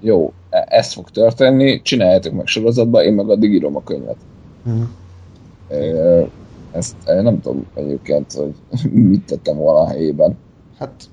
[0.00, 4.16] jó, e- ez fog történni, csináljátok meg sorozatba, én meg addig írom a könyvet.
[5.68, 6.22] Ö,
[6.72, 8.54] Ezt én nem tudom egyébként, hogy
[9.10, 10.36] mit tettem volna a helyében.
[10.78, 11.04] Hát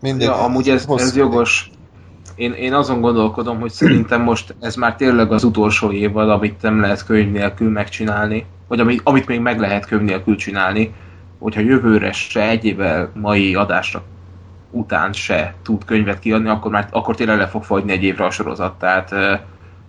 [0.00, 0.26] mindegy.
[0.26, 1.70] Ja, amúgy ez, ez jogos.
[2.34, 6.80] Én, én azon gondolkodom, hogy szerintem most ez már tényleg az utolsó évad, amit nem
[6.80, 10.94] lehet könyv nélkül megcsinálni, vagy amit, amit még meg lehet könyv nélkül csinálni,
[11.38, 14.02] hogyha jövőre se egy évvel mai adásra
[14.70, 18.30] után se tud könyvet kiadni, akkor már akkor tényleg le fog fagyni egy évre a
[18.30, 18.78] sorozat.
[18.78, 19.32] Tehát uh,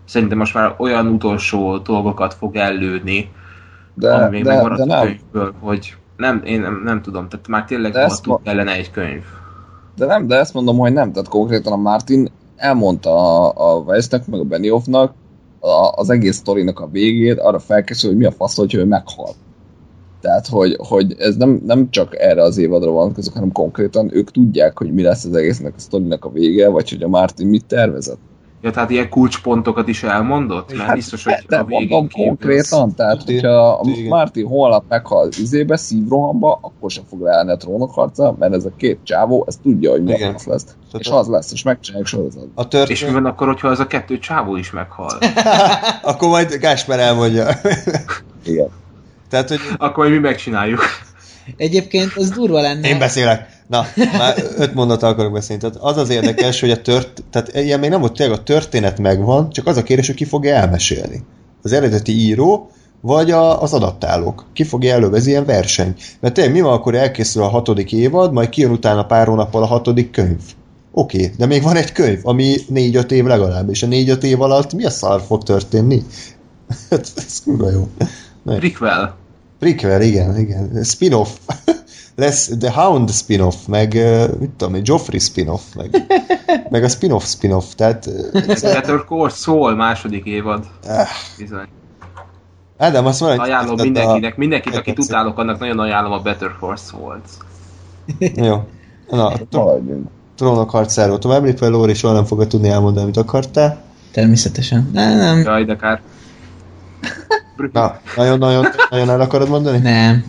[0.06, 3.32] szerintem most már olyan utolsó dolgokat fog ellőni,
[3.93, 7.30] De, ami még de, megmaradt de a nem, könyvből, hogy nem, én nem, nem tudom,
[7.30, 9.24] tehát már tényleg ezt rohadtul ma- kellene egy könyv.
[9.95, 11.12] De nem, de ezt mondom, hogy nem.
[11.12, 13.10] Tehát konkrétan a Martin elmondta
[13.49, 15.13] a, a Weissnek, meg a Benioffnak
[15.60, 19.34] a, az egész sztorinak a végét, arra felkészül, hogy mi a fasz, hogy ő meghal.
[20.21, 24.77] Tehát, hogy, hogy ez nem, nem csak erre az évadra vonatkozik, hanem konkrétan ők tudják,
[24.77, 28.19] hogy mi lesz az egésznek a sztorinak a vége, vagy hogy a Martin mit tervezett.
[28.62, 30.78] Ja, tehát ilyen kulcspontokat is elmondott?
[30.78, 33.82] Mert biztos, hogy Hát, de a végén mondom konkrétan, tehát hogyha a.
[34.08, 39.00] Martin holnap meghal izébe, szívrohamba, akkor sem fog leállni a trónokharca, mert ez a két
[39.04, 40.63] csávó, ez tudja, hogy mi az lesz.
[40.63, 42.52] Tehát És az lesz, és megcsinálják sorozatban.
[42.56, 43.13] A És mi történet...
[43.13, 45.17] van akkor, hogyha az a kettő csávó is meghal?
[46.02, 47.47] Akkor majd Gásper elmondja.
[48.45, 48.67] Igen.
[49.30, 50.80] Tehát, hogy akkor mi megcsináljuk.
[51.58, 52.88] Egyébként az durva lenne.
[52.88, 53.60] Én beszélek.
[53.67, 53.86] Na,
[54.17, 55.62] már öt mondat akarok beszélni.
[55.62, 58.99] Tehát az az érdekes, hogy a tört, tehát ilyen még nem volt tényleg a történet
[58.99, 61.23] megvan, csak az a kérdés, hogy ki fogja elmesélni.
[61.62, 62.69] Az eredeti író,
[63.01, 64.45] vagy a, az adaptálók.
[64.54, 65.95] Ki fogja előbb, ez ilyen verseny.
[66.19, 69.65] Mert tényleg mi van, akkor elkészül a hatodik évad, majd kijön utána pár hónappal a
[69.65, 70.41] hatodik könyv.
[70.91, 74.41] Oké, okay, de még van egy könyv, ami négy-öt év legalább, és a négy-öt év
[74.41, 76.04] alatt mi a szar fog történni?
[76.89, 77.88] ez, ez kurva jó.
[78.45, 79.15] Prequel.
[79.62, 80.84] Prequel, igen, igen.
[80.84, 81.30] Spin-off.
[82.15, 86.06] Lesz The Hound spin-off, meg uh, mit tudom én, Joffrey spin-off, meg,
[86.74, 88.10] meg a spin-off spin-off, tehát...
[88.62, 90.65] Better Call Saul második évad.
[90.88, 91.08] Ah.
[91.38, 91.67] Bizony.
[92.78, 97.30] Ádám, azt mondja, Ajánlom mindenkinek, mindenkit, akit utálok, annak nagyon ajánlom a Better Call Saul-t.
[98.47, 98.63] Jó.
[99.10, 99.34] Na,
[100.36, 103.82] trónok harcáról tovább lépve, Lóri soha nem fogod tudni elmondani, amit akartál.
[104.12, 104.89] Természetesen.
[104.93, 105.41] Nem, nem.
[105.41, 106.02] Jaj, de kár.
[107.72, 109.78] Na, nagyon-nagyon nagyon el akarod mondani?
[109.78, 110.24] Nem.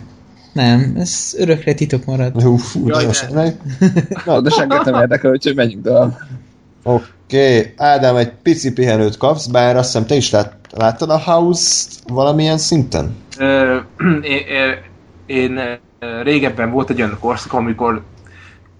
[0.53, 2.41] Nem, ez örökre titok marad.
[2.41, 3.13] Hú, fú, Jaj, de.
[3.13, 3.49] semmi.
[4.25, 6.17] Na, de senkit nem érdekel, úgyhogy menjünk tovább.
[6.83, 7.73] Oké, okay.
[7.77, 12.57] Ádám, egy pici pihenőt kapsz, bár azt hiszem te is lát, láttad a House-t valamilyen
[12.57, 13.15] szinten?
[13.37, 13.77] Ö,
[14.21, 14.41] én,
[15.25, 15.79] én
[16.23, 18.03] régebben volt egy olyan korszak, amikor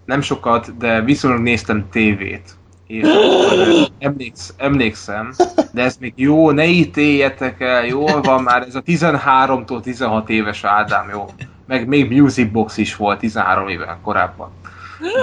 [0.05, 2.55] nem sokat, de viszonylag néztem tévét.
[2.93, 5.33] És emléksz, emlékszem,
[5.71, 10.63] de ez még jó, ne ítéljetek el, jól van már, ez a 13-tól 16 éves
[10.63, 11.25] Ádám, jó.
[11.67, 14.51] Meg még Music Box is volt 13 éven korábban.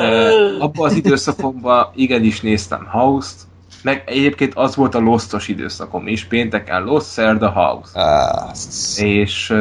[0.00, 3.40] De abban az időszakomban igenis néztem House-t,
[3.82, 8.00] meg egyébként az volt a Lostos időszakom is, pénteken Lost, szerda House.
[8.00, 8.50] Ah,
[8.96, 9.54] És,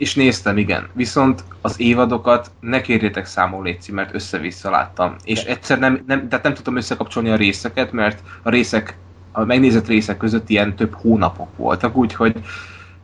[0.00, 0.88] és néztem, igen.
[0.92, 5.16] Viszont az évadokat ne kérjétek számol létszi, mert össze-vissza láttam.
[5.24, 8.96] És egyszer nem, nem, tehát nem tudtam összekapcsolni a részeket, mert a részek,
[9.32, 12.34] a megnézett részek között ilyen több hónapok voltak, úgyhogy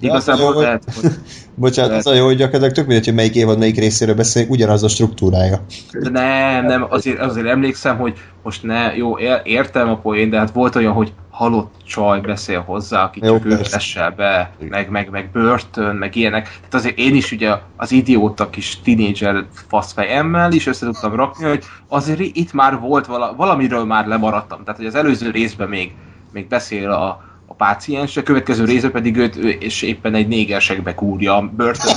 [0.00, 1.10] Ja, igazából jó, lehet, hogy
[1.54, 4.82] Bocsánat, az a jó, hogy gyakorlatilag tök mindegy, hogy melyik évad, melyik részéről beszélünk, ugyanaz
[4.82, 5.60] a struktúrája.
[5.92, 10.38] De nem, nem, azért, azért emlékszem, hogy most ne, jó, ér- értem a poén, de
[10.38, 13.70] hát volt olyan, hogy halott csaj beszél hozzá, aki Jó, csak ő persze.
[13.70, 16.44] vessel be, meg, meg, meg börtön, meg ilyenek.
[16.44, 21.64] Tehát azért én is ugye az idióta kis tínédzser faszfejemmel is össze tudtam rakni, hogy
[21.88, 24.64] azért itt már volt vala, valamiről már lemaradtam.
[24.64, 25.94] Tehát, hogy az előző részben még,
[26.32, 30.94] még beszél a, a páciens, a következő részben pedig őt ő, és éppen egy négersekbe
[30.94, 31.94] kúrja a börtön.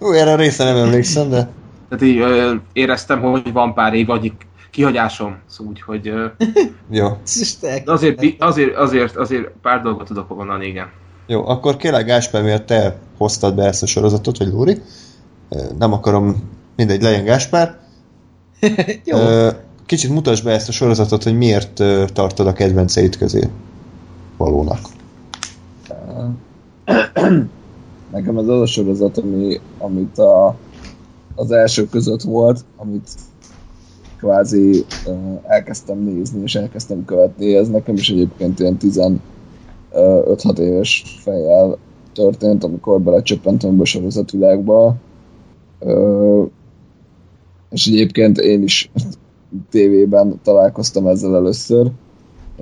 [0.00, 1.48] Ú, erre a része nem emlékszem, de
[1.88, 4.32] Tehát így ö, éreztem, hogy van pár év annyi
[4.72, 6.26] kihagyásom, szóval úgy, hogy ö,
[6.90, 7.06] jó.
[7.84, 10.90] azért, azért, azért, azért pár dolgot tudok mondani, igen.
[11.26, 14.82] Jó, akkor kérlek Gáspár, miért te hoztad be ezt a sorozatot, vagy Lóri?
[15.78, 17.78] Nem akarom, mindegy, legyen Gáspár.
[19.04, 19.18] Jó.
[19.86, 21.82] Kicsit mutasd be ezt a sorozatot, hogy miért
[22.12, 23.48] tartod a kedvenceid közé
[24.36, 24.78] valónak.
[28.12, 30.56] Nekem ez az a sorozat, ami, amit a,
[31.34, 33.08] az első között volt, amit
[34.22, 34.84] kvázi
[35.42, 37.54] elkezdtem nézni, és elkezdtem követni.
[37.54, 38.76] Ez nekem is egyébként ilyen
[39.92, 41.78] 15-6 éves fejjel
[42.14, 44.94] történt, amikor belecsöppentem ebbe a sorozatvilágba.
[47.70, 48.90] És egyébként én is
[49.70, 51.90] tévében találkoztam ezzel először,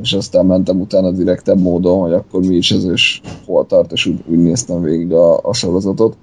[0.00, 4.06] és aztán mentem utána direktebb módon, hogy akkor mi is ez, és hol tart, és
[4.06, 6.16] úgy, úgy néztem végig a, a sorozatot.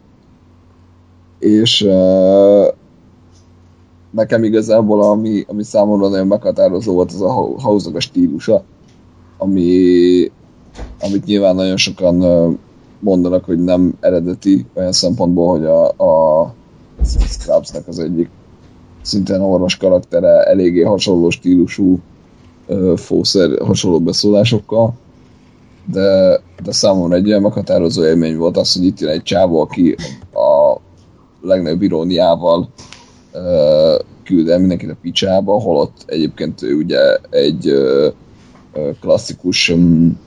[1.39, 1.88] És
[4.12, 8.63] nekem igazából ami, ami számomra nagyon meghatározó volt, az a house a stílusa,
[9.38, 10.32] ami,
[11.02, 12.58] amit nyilván nagyon sokan
[13.00, 16.54] mondanak, hogy nem eredeti olyan szempontból, hogy a, a
[17.04, 18.30] Scrubsnak az egyik
[19.02, 22.00] szintén orvos karaktere eléggé hasonló stílusú
[22.96, 24.93] fószer hasonló beszólásokkal,
[25.86, 29.96] de, de számomra egy olyan meghatározó élmény volt az, hogy itt jön egy csávó, aki
[30.34, 30.80] a
[31.41, 32.70] legnagyobb iróniával
[33.45, 38.10] ö, küld el mindenkit a picsába, holott egyébként ő ugye egy ö,
[39.00, 40.19] klasszikus um,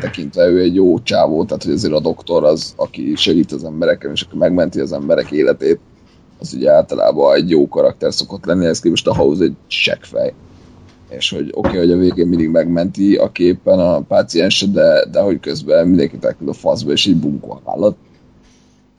[0.00, 4.10] tekintve ő egy jó csávó, tehát hogy azért a doktor az, aki segít az embereken,
[4.10, 5.80] és aki megmenti az emberek életét,
[6.38, 10.32] az ugye általában egy jó karakter szokott lenni, ez képest a House egy seggfej.
[11.08, 15.20] És hogy oké, okay, hogy a végén mindig megmenti a képen a páciens, de, de
[15.20, 17.96] hogy közben mindenkit elküld a faszba, és így bunkó állat.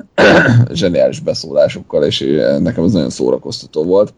[0.73, 2.19] Zseniális beszólásokkal, és
[2.59, 4.13] nekem ez nagyon szórakoztató volt.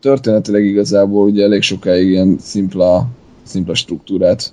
[0.00, 3.06] Történetileg igazából ugye elég sokáig ilyen szimpla,
[3.42, 4.52] szimpla struktúrát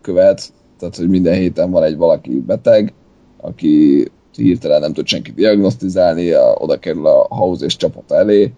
[0.00, 2.92] követ, tehát hogy minden héten van egy valaki beteg,
[3.36, 8.52] aki hirtelen nem tud senki diagnosztizálni, oda kerül a house és csapata elé,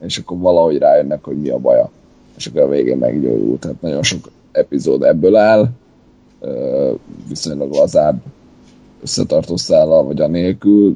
[0.00, 1.90] és akkor valahogy rájönnek, hogy mi a baja.
[2.36, 3.58] És akkor a végén meggyógyul.
[3.58, 5.68] Tehát nagyon sok epizód ebből áll,
[7.28, 8.22] viszonylag lazább
[9.02, 10.94] összetartó szállal, vagy anélkül.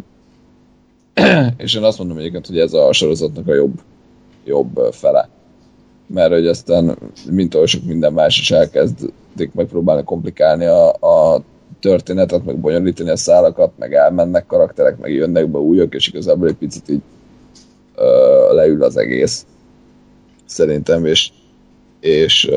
[1.57, 3.81] és én azt mondom egyébként, hogy ez a sorozatnak a jobb,
[4.45, 5.29] jobb fele.
[6.07, 6.99] Mert hogy aztán,
[7.31, 11.43] mint oly sok minden más is elkezdik megpróbálni komplikálni a, a
[11.81, 16.57] történetet, meg bonyolítani a szálakat, meg elmennek karakterek, meg jönnek be újak, és igazából egy
[16.57, 17.03] picit így
[17.95, 19.47] ö, leül az egész.
[20.45, 21.31] Szerintem, és,
[22.03, 22.51] és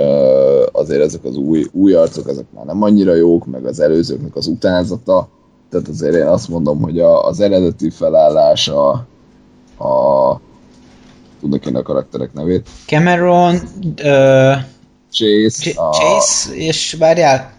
[0.72, 4.48] azért ezek az új, új arcok, ezek már nem annyira jók, meg az előzőknek az
[4.48, 5.28] utánzata,
[5.70, 8.90] tehát azért én azt mondom, hogy a, az eredeti felállás a,
[9.86, 10.40] a
[11.40, 12.70] tudnak én a karakterek nevét.
[12.86, 14.56] Cameron, uh,
[15.12, 17.54] Chase, Ch- a, Chase, és várjál,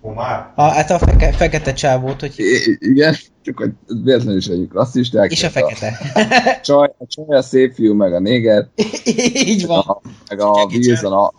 [0.00, 0.52] Omar?
[0.54, 3.72] a, hát a feke, fekete csávót, hogy I- igen, csak hogy
[4.04, 5.30] véletlenül is egyik rasszisták.
[5.30, 5.98] és a fekete.
[6.14, 8.68] A csaj, a csaj a szép fiú, meg a néger,
[9.46, 9.78] Így van.
[9.78, 11.32] a, meg a Wilson a,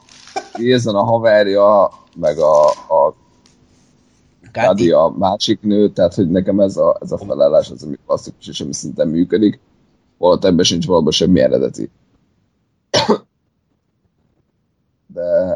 [0.58, 3.16] Wilson a haverja, meg a, a
[4.52, 8.48] Kadi a másik nő, tehát hogy nekem ez a, ez a felállás az, ami klasszikus,
[8.48, 9.60] és ami szinten működik.
[10.18, 11.90] Valót ebben sincs valóban semmi eredeti.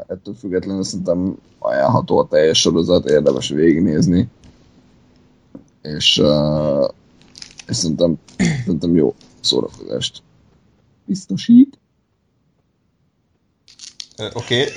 [0.08, 4.28] De ettől függetlenül szerintem ajánlható a teljes sorozat, érdemes végignézni.
[5.82, 6.90] És, uh,
[7.68, 10.24] és szerintem, szerintem jó szórakozást
[11.06, 11.80] biztosít.
[14.34, 14.68] Oké.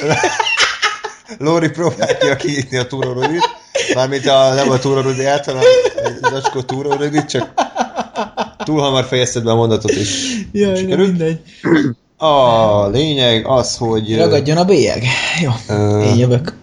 [1.38, 3.48] Lóri próbálja kinyitni a túrórödit.
[3.94, 5.62] Mármint a, nem a túrórödit, hanem
[6.04, 7.52] egy zacskó túrórödit, csak
[8.56, 10.40] túl hamar fejezted be a mondatot is.
[10.52, 11.40] Jaj, mindegy.
[12.18, 14.16] A lényeg az, hogy...
[14.16, 15.02] Ragadjon a bélyeg.
[15.42, 16.54] Jó, ö, én jövök.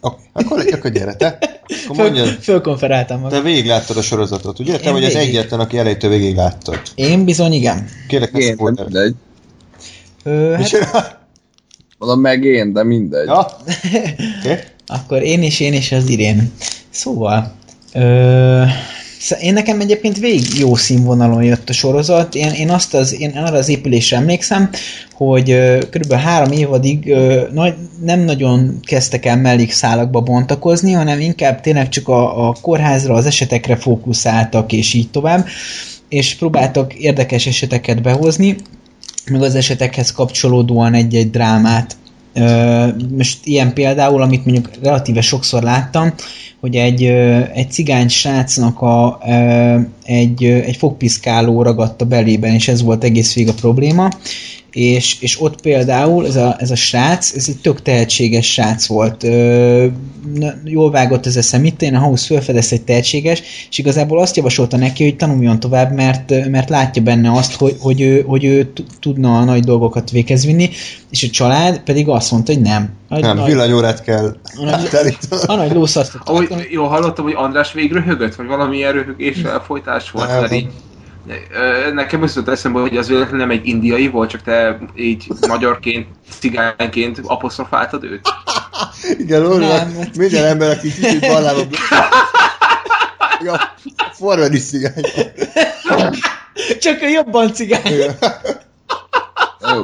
[0.00, 1.26] Oké, akkor, akkor gyere te.
[1.84, 3.38] Akkor Föl, mondjad, fölkonferáltam magam.
[3.38, 4.76] te végigláttad a sorozatot, ugye?
[4.78, 5.28] Te Én vagy az végig.
[5.28, 6.80] egyetlen, aki elejétől végig láttad.
[6.94, 7.88] Én bizony igen.
[8.08, 8.84] Kérlek, ne Én, de spoiler.
[8.84, 9.14] mindegy.
[10.24, 11.18] Ö, hát, Micsoda?
[11.98, 13.26] Mondom meg én, de mindegy.
[13.26, 13.40] Ja?
[14.40, 14.58] Oké.
[14.86, 16.52] akkor én is, én is az Irén.
[16.90, 17.52] Szóval,
[17.92, 18.62] ö,
[19.40, 22.34] én nekem egyébként végig jó színvonalon jött a sorozat.
[22.34, 24.70] Én, én, azt az, én arra az épülésre emlékszem,
[25.12, 31.60] hogy ö, körülbelül három évadig ö, nagy, nem nagyon kezdtek el mellékszálakba bontakozni, hanem inkább
[31.60, 35.46] tényleg csak a, a kórházra, az esetekre fókuszáltak, és így tovább
[36.08, 38.56] és próbáltak érdekes eseteket behozni,
[39.30, 41.96] meg az esetekhez kapcsolódóan egy-egy drámát.
[43.16, 46.12] Most ilyen például, amit mondjuk relatíve sokszor láttam,
[46.60, 47.04] hogy egy,
[47.54, 49.18] egy cigány srácnak a,
[50.04, 54.08] egy, egy fogpiszkáló ragadta belében, és ez volt egész végig a probléma,
[54.72, 59.24] és, és ott például ez a, ez a srác, ez egy tök tehetséges srác volt.
[59.24, 59.86] Ö,
[60.34, 64.36] na, jól vágott az eszem itt, én a House felfedezte egy tehetséges, és igazából azt
[64.36, 68.72] javasolta neki, hogy tanuljon tovább, mert, mert látja benne azt, hogy, hogy ő, hogy ő
[69.00, 70.70] tudna a nagy dolgokat véghez vinni,
[71.10, 72.90] és a család pedig azt mondta, hogy nem.
[73.08, 77.72] A, Nem, nagy, villanyórát kell a, nagy, a nagy lószart Ahogy jól hallottam, hogy András
[77.72, 80.68] végig röhögött, vagy valamilyen röhögéssel folytás volt, Nem, mert így
[81.92, 86.06] Nekem az jutott eszembe, hogy az véletlenül nem egy indiai volt, csak te így magyarként,
[86.38, 88.28] cigányként apostrofáltad őt.
[89.18, 91.60] Igen, hát- minden ember, aki kicsit ballába...
[93.44, 93.74] Ja,
[94.18, 95.04] forrad is cigány.
[96.80, 97.92] Csak a jobban cigány.
[99.60, 99.82] Jó.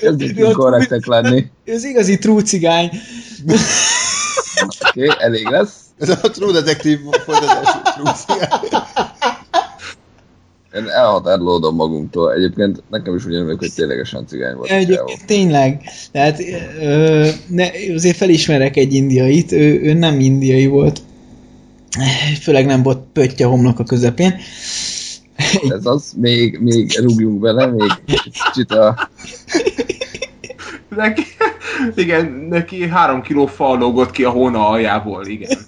[0.00, 1.46] Kezdjük korrektek lenni.
[1.64, 2.90] Ő az igazi true cigány.
[4.62, 5.72] Oké, okay, elég lesz.
[5.98, 8.60] Ez a True Detective folytatású True cigány.
[10.74, 12.32] Én elhatárolódom magunktól.
[12.32, 14.70] Egyébként nekem is úgy emlék, hogy ténylegesen cigány volt.
[14.70, 15.82] Egyébként tényleg.
[16.12, 16.40] Tehát
[16.80, 21.00] ö, ne, azért felismerek egy indiait, ő, ő nem indiai volt.
[22.42, 24.34] Főleg nem volt pötty a homlok a közepén.
[25.68, 29.10] Ez az, még, még rúgjunk bele, még kicsit a...
[30.96, 31.22] Neki,
[31.94, 35.58] igen, neki három kiló fa lógott ki a hóna aljából, igen.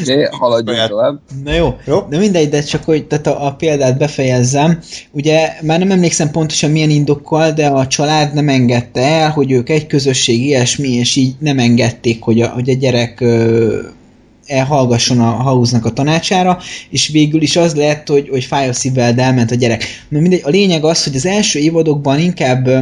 [0.00, 1.20] Oké, haladjunk tovább.
[1.44, 2.06] Na jó, Jó.
[2.10, 4.78] de mindegy, de csak hogy tehát a, a példát befejezzem.
[5.10, 9.68] Ugye már nem emlékszem pontosan milyen indokkal, de a család nem engedte el, hogy ők
[9.68, 13.78] egy közösség, ilyesmi, és így nem engedték, hogy a, hogy a gyerek ö,
[14.46, 16.58] elhallgasson a house a tanácsára,
[16.90, 19.84] és végül is az lett, hogy, hogy fáj a szívvel, de elment a gyerek.
[20.08, 22.80] Na mindegy, a lényeg az, hogy az első évadokban inkább ö,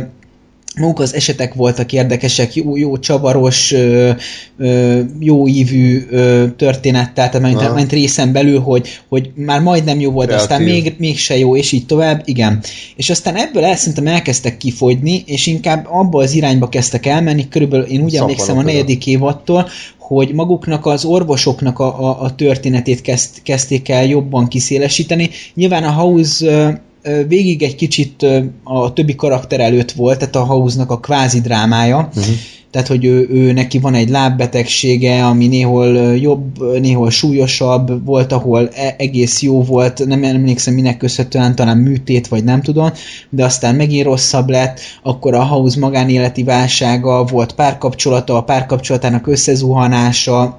[0.78, 4.10] maguk az esetek voltak érdekesek, jó, jó csavaros, ö,
[4.58, 10.28] ö, jó ívű ö, történettel, tehát ment, részen belül, hogy, hogy már majdnem jó volt,
[10.28, 10.82] de aztán Kreatív.
[10.82, 12.60] még, mégse jó, és így tovább, igen.
[12.96, 17.86] És aztán ebből el, szerintem elkezdtek kifogyni, és inkább abba az irányba kezdtek elmenni, körülbelül
[17.86, 19.68] én úgy Szappanok emlékszem a negyedik évattól,
[19.98, 25.30] hogy maguknak az orvosoknak a, a, a történetét kezd, kezdték el jobban kiszélesíteni.
[25.54, 26.80] Nyilván a House
[27.28, 28.26] végig egy kicsit
[28.64, 32.24] a többi karakter előtt volt, tehát a House-nak a kvázi drámája, Mhm.
[32.70, 35.86] tehát hogy ő, ő neki van egy lábbetegsége, ami néhol
[36.16, 42.28] jobb, néhol súlyosabb, volt, ahol e- egész jó volt, nem emlékszem minek köszönhetően, talán műtét,
[42.28, 42.90] vagy nem tudom,
[43.30, 50.58] de aztán megint rosszabb lett, akkor a House magánéleti válsága, volt párkapcsolata, a párkapcsolatának összezuhanása,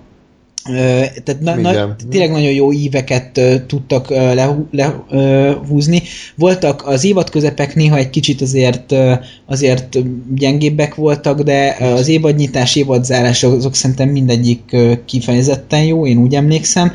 [0.63, 4.33] tehát na, na, tényleg nagyon jó íveket uh, tudtak uh,
[4.69, 5.95] lehúzni.
[5.95, 9.13] Le, uh, voltak az évad közepek néha egy kicsit azért uh,
[9.45, 9.97] azért
[10.35, 16.35] gyengébbek voltak, de uh, az évadnyitás, évadzárás azok szerintem mindegyik uh, kifejezetten jó, én úgy
[16.35, 16.91] emlékszem.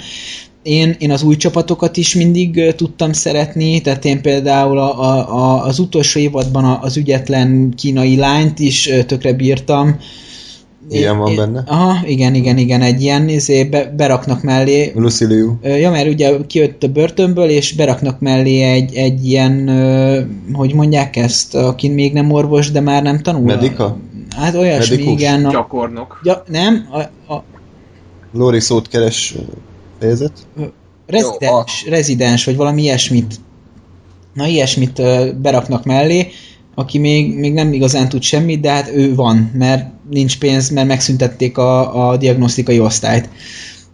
[0.63, 5.01] Én, én az új csapatokat is mindig tudtam szeretni, tehát én például a,
[5.35, 9.99] a, az utolsó évadban az ügyetlen kínai lányt is tökre bírtam,
[10.91, 11.65] Ilyen van benne?
[11.67, 14.93] Aha, igen, igen, igen, egy ilyen, izé, be, beraknak mellé.
[14.95, 15.59] Lucy Liu.
[15.63, 19.71] Ja, mert ugye kijött a börtönből, és beraknak mellé egy, egy ilyen,
[20.53, 23.43] hogy mondják ezt, aki még nem orvos, de már nem tanul.
[23.43, 23.97] Medika?
[24.37, 25.21] Hát olyasmi, Medikus?
[25.21, 25.45] igen.
[25.45, 26.21] A, Gyakornok.
[26.25, 27.45] Ja, nem, a, a
[28.33, 29.35] Lóri szót keres
[29.99, 30.33] fejezet?
[31.07, 31.95] Rezidens, Jó, a...
[31.95, 33.35] rezidens, vagy valami ilyesmit.
[34.35, 35.03] Na, ilyesmit
[35.41, 36.29] beraknak mellé,
[36.79, 40.87] aki még, még nem igazán tud semmit, de hát ő van, mert nincs pénz, mert
[40.87, 43.29] megszüntették a, a diagnosztikai osztályt.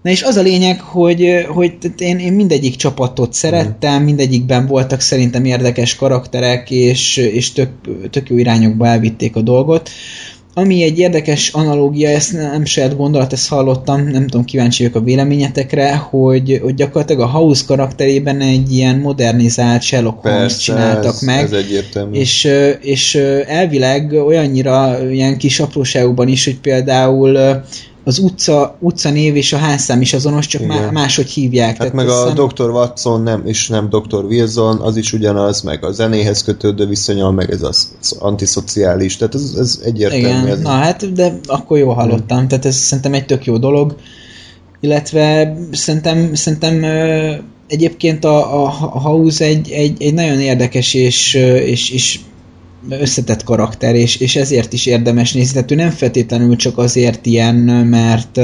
[0.02, 5.44] Na és az a lényeg, hogy, hogy én, én mindegyik csapatot szerettem, mindegyikben voltak szerintem
[5.44, 7.70] érdekes karakterek, és, és tök,
[8.10, 9.90] tök jó irányokba elvitték a dolgot.
[10.54, 15.04] Ami egy érdekes analógia, ezt nem saját gondolat, ezt hallottam, nem tudom, kíváncsi vagyok a
[15.04, 21.44] véleményetekre, hogy, hogy gyakorlatilag a House karakterében egy ilyen modernizált Sherlock Holmes csináltak ez, meg.
[21.44, 22.18] Ez egyértelmű.
[22.18, 22.48] És,
[22.80, 23.14] és
[23.46, 27.62] elvileg olyannyira ilyen kis apróságokban is, hogy például
[28.04, 30.92] az utca, utca név és a házszám is azonos, csak Igen.
[30.92, 31.68] máshogy hívják.
[31.68, 32.34] Hát Tehát meg a szem...
[32.34, 32.70] Dr.
[32.70, 34.24] Watson nem, és nem Dr.
[34.24, 39.54] Wilson, az is ugyanaz, meg a zenéhez kötődő viszonyal, meg ez az, antiszociális, tehát ez,
[39.58, 40.26] ez egyértelmű.
[40.26, 42.48] Igen, ez na hát, de akkor jól hallottam, hmm.
[42.48, 43.96] tehát ez szerintem egy tök jó dolog,
[44.80, 46.84] illetve szerintem, szerintem
[47.68, 51.34] egyébként a, a House egy, egy, egy nagyon érdekes és,
[51.64, 52.18] és, és
[52.88, 55.52] összetett karakter, és, és ezért is érdemes nézni.
[55.52, 57.54] Tehát ő nem feltétlenül csak azért ilyen,
[57.86, 58.40] mert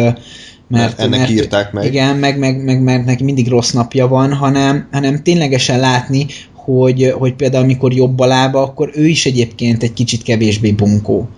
[0.69, 1.85] mert, ennek mert, írták meg.
[1.85, 7.15] Igen, meg, meg, meg, mert neki mindig rossz napja van, hanem, hanem ténylegesen látni, hogy,
[7.19, 11.29] hogy például amikor jobb a lába, akkor ő is egyébként egy kicsit kevésbé bunkó.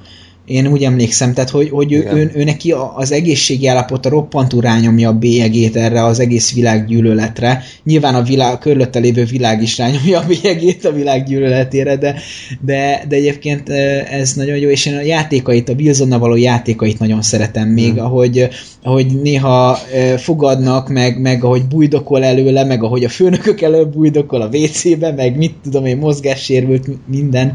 [0.51, 5.09] Én úgy emlékszem, tehát hogy, hogy ő, ő, ő neki az egészségi állapota roppantú rányomja
[5.09, 7.62] a bélyegét erre az egész világ gyűlöletre.
[7.84, 12.14] Nyilván a, világ, a körülötte lévő világ is rányomja a bélyegét a világ gyűlöletére, de,
[12.61, 13.68] de, de egyébként
[14.11, 18.05] ez nagyon jó, és én a játékait, a wilson való játékait nagyon szeretem még, hmm.
[18.05, 18.48] ahogy,
[18.82, 19.78] ahogy néha
[20.16, 25.36] fogadnak, meg, meg ahogy bujdokol előle, meg ahogy a főnökök előbb bujdokol a WC-be, meg
[25.36, 27.53] mit tudom én, mozgássérült, minden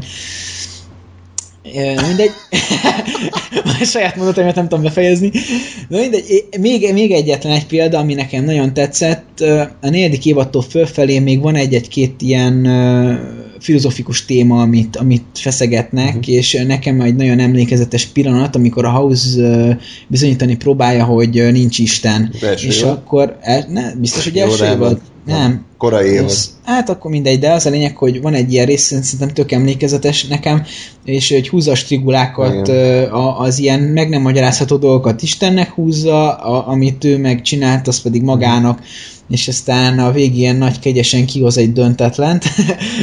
[2.06, 2.30] mindegy.
[3.80, 5.30] a saját mondataimat nem tudom befejezni.
[5.88, 9.40] De mindegy, még, még egyetlen egy példa, ami nekem nagyon tetszett.
[9.80, 12.66] A negyedik évattól fölfelé még van egy-egy-két ilyen
[13.60, 16.28] filozofikus téma, amit, amit feszegetnek, uh-huh.
[16.28, 22.34] és nekem egy nagyon emlékezetes pillanat, amikor a House bizonyítani próbálja, hogy nincs Isten.
[22.56, 22.88] és jó?
[22.88, 25.00] akkor, el, ne, biztos, hogy első évad.
[25.26, 25.64] Nem.
[25.78, 26.32] Korai évad.
[26.64, 30.26] Hát akkor mindegy, de az a lényeg, hogy van egy ilyen rész, szerintem tök emlékezetes
[30.26, 30.64] nekem,
[31.04, 33.10] és hogy húzza a strigulákat, Igen.
[33.38, 38.80] az ilyen meg nem magyarázható dolgokat Istennek húzza, a, amit ő megcsinált, az pedig magának,
[39.28, 42.44] és aztán a végén nagy kegyesen kihoz egy döntetlent.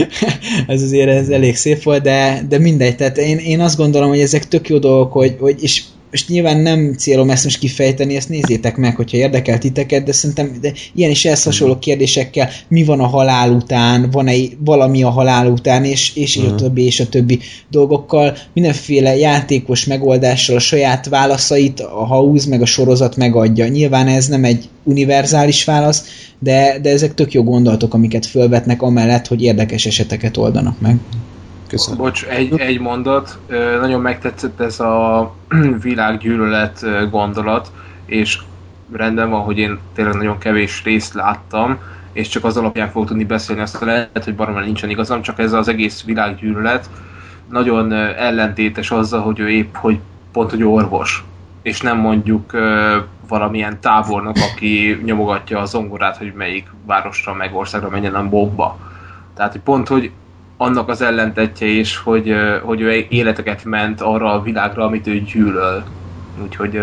[0.68, 4.20] ez azért ez elég szép volt, de, de mindegy, tehát én, én azt gondolom, hogy
[4.20, 8.30] ezek tök jó dolgok, hogy, hogy és most nyilván nem célom ezt most kifejteni, ezt
[8.30, 13.00] nézzétek meg, hogyha érdekel titeket, de szerintem de ilyen is ehhez hasonló kérdésekkel, mi van
[13.00, 16.54] a halál után, van-e valami a halál után, és, és uh-huh.
[16.54, 17.40] a többi, és a többi
[17.70, 23.68] dolgokkal, mindenféle játékos megoldással a saját válaszait a House meg a sorozat megadja.
[23.68, 26.04] Nyilván ez nem egy univerzális válasz,
[26.40, 30.98] de, de ezek tök jó gondolatok, amiket fölvetnek amellett, hogy érdekes eseteket oldanak meg.
[31.74, 32.00] Köszönöm.
[32.00, 33.40] Bocs, egy, egy mondat.
[33.82, 35.34] Nagyon megtetszett ez a
[35.82, 37.72] világgyűlölet gondolat,
[38.06, 38.40] és
[38.92, 41.78] rendben van, hogy én tényleg nagyon kevés részt láttam,
[42.12, 45.54] és csak az alapján fogok tudni beszélni, azt lehet, hogy baromra nincsen igazam, csak ez
[45.54, 46.90] az egész világgyűlölet
[47.50, 50.00] nagyon ellentétes azzal, hogy ő épp, hogy
[50.32, 51.24] pont, hogy orvos,
[51.62, 52.52] és nem mondjuk
[53.28, 58.78] valamilyen tábornok, aki nyomogatja a zongorát, hogy melyik városra, meg országra menjen a bomba.
[59.36, 60.12] Tehát, hogy pont, hogy
[60.64, 62.34] annak az ellentetje is, hogy,
[62.64, 65.84] hogy ő életeket ment arra a világra, amit ő gyűlöl.
[66.44, 66.80] Úgyhogy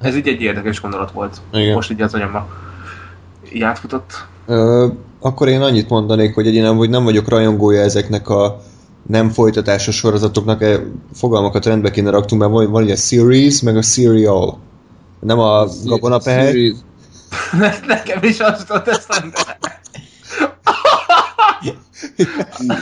[0.00, 1.40] ez így egy érdekes gondolat volt.
[1.52, 1.74] Igen.
[1.74, 2.46] Most így az anyamma
[3.52, 4.26] így átfutott.
[4.46, 4.86] Ö,
[5.20, 8.60] akkor én annyit mondanék, hogy én nem, hogy nem vagyok rajongója ezeknek a
[9.06, 10.80] nem folytatásos sorozatoknak e,
[11.14, 14.58] fogalmakat rendbe kéne raktunk, mert van, van ugye a series, meg a serial.
[15.20, 16.74] Nem a gabonapehely.
[17.86, 19.58] Nekem is azt ott eszembe.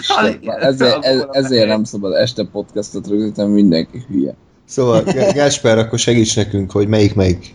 [0.00, 4.34] Isten, ezért, ez, ezért nem szabad este podcastot rögzíteni, mindenki hülye.
[4.64, 7.54] Szóval G- Gáspár, akkor segíts nekünk, hogy melyik melyik.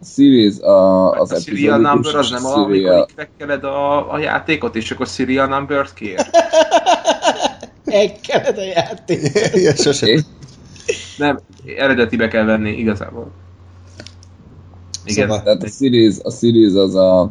[0.00, 4.18] A series a, az Az a serial number az nem a, amikor krekkeled a, a
[4.18, 6.16] játékot, és akkor serial number-t kér.
[7.84, 9.20] Megkeled a játék.
[9.64, 10.20] Ja, sose.
[11.18, 11.38] Nem,
[11.76, 13.30] eredetibe kell venni, igazából.
[15.04, 15.26] Igen.
[15.28, 17.30] Szóval- Tehát a series, a series az a,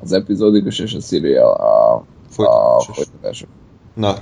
[0.00, 2.04] az epizódikus, és a serial a,
[2.36, 3.48] a Folytatásos.
[3.94, 4.16] Na,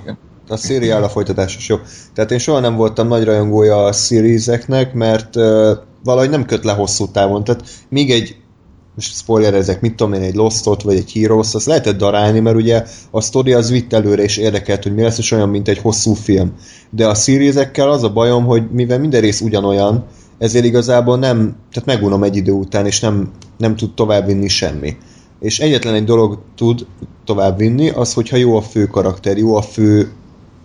[0.49, 1.77] a seriál a folytatásos, jó.
[2.13, 5.71] Tehát én soha nem voltam nagy rajongója a serieseknek, mert uh,
[6.03, 7.43] valahogy nem köt le hosszú távon.
[7.43, 8.35] Tehát még egy,
[8.95, 12.83] most spoilerezek, mit tudom én, egy Lostot vagy egy Heroes, azt lehetett darálni, mert ugye
[13.11, 16.13] a sztori az vitt előre és érdekelt, hogy mi lesz, és olyan, mint egy hosszú
[16.13, 16.53] film.
[16.89, 20.05] De a seriesekkel az a bajom, hogy mivel minden rész ugyanolyan,
[20.37, 24.97] ezért igazából nem, tehát megunom egy idő után, és nem, nem tud továbbvinni semmi.
[25.39, 26.85] És egyetlen egy dolog tud
[27.25, 30.11] továbbvinni, az, hogyha jó a fő karakter, jó a fő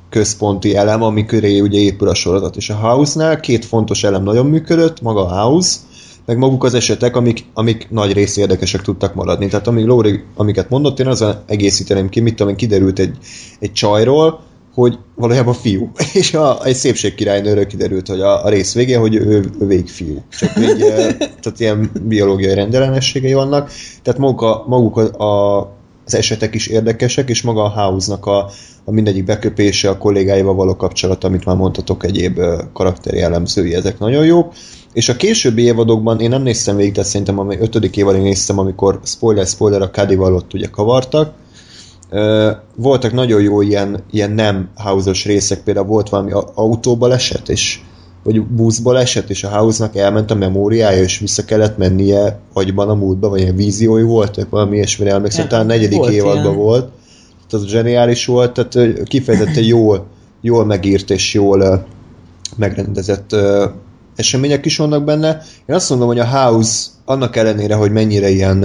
[0.09, 2.57] központi elem, ami köré ugye épül a sorozat.
[2.57, 5.79] És a House-nál két fontos elem nagyon működött, maga a House,
[6.27, 9.47] meg maguk az esetek, amik, amik nagy rész érdekesek tudtak maradni.
[9.47, 13.17] Tehát amíg Lóri, amiket mondott, én azon egészíteném ki, mit tudom, kiderült egy,
[13.59, 14.41] egy csajról,
[14.75, 15.91] hogy valójában fiú.
[16.13, 20.23] És a, egy szépségkirálynőről kiderült, hogy a, a rész végén, hogy ő, ő végig fiú.
[20.39, 23.71] Csak eh, tehát ilyen biológiai rendellenességei vannak.
[24.03, 25.61] Tehát maguk, a, maguk a, a,
[26.05, 28.51] az esetek is érdekesek, és maga a House-nak a,
[28.85, 32.41] a mindegyik beköpése, a kollégáival való kapcsolat, amit már mondhatok, egyéb
[32.73, 34.53] karakteri jellemzői, ezek nagyon jók.
[34.93, 39.01] És a későbbi évadokban én nem néztem végig, de szerintem a ötödik évadig néztem, amikor
[39.05, 41.35] spoiler, spoiler a Cadival ott ugye kavartak.
[42.77, 47.81] Voltak nagyon jó ilyen, ilyen nem house részek, például volt valami autóbaleset, és
[48.25, 53.29] vagy buszbaleset, és a house-nak elment a memóriája, és vissza kellett mennie agyban a múltba,
[53.29, 56.57] vagy ilyen víziói voltak, valami ilyesmire emlékszem, talán a negyedik volt évadban ilyen.
[56.57, 56.91] volt.
[57.49, 60.07] Tehát az zseniális volt, tehát kifejezetten jól,
[60.41, 61.87] jól megírt és jól
[62.57, 63.37] megrendezett
[64.17, 65.43] események is vannak benne.
[65.67, 68.65] Én azt mondom, hogy a House annak ellenére, hogy mennyire ilyen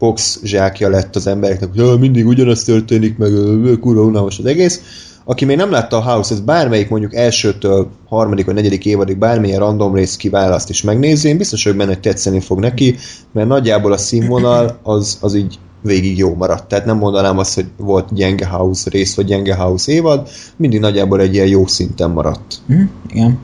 [0.00, 3.32] ö, box zsákja lett az embereknek, hogy "Jaj, mindig ugyanaz történik, meg
[3.80, 4.80] kurva unalmas az egész.
[5.24, 9.58] Aki még nem látta a House, ez bármelyik mondjuk elsőtől harmadik vagy negyedik évadig bármilyen
[9.58, 12.96] random rész kiválaszt és megnézi, én biztos vagyok benne, hogy tetszeni fog neki,
[13.32, 16.68] mert nagyjából a színvonal az, az így végig jó maradt.
[16.68, 21.20] Tehát nem mondanám azt, hogy volt gyenge House rész, vagy gyenge House évad, mindig nagyjából
[21.20, 22.54] egy ilyen jó szinten maradt.
[22.66, 23.38] Hm, igen.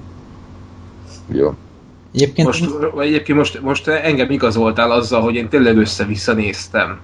[1.32, 1.55] Jó.
[2.15, 6.99] Egyébként Most, vagy egyébként most, most engem igazoltál azzal, hogy én tényleg össze-vissza néztem.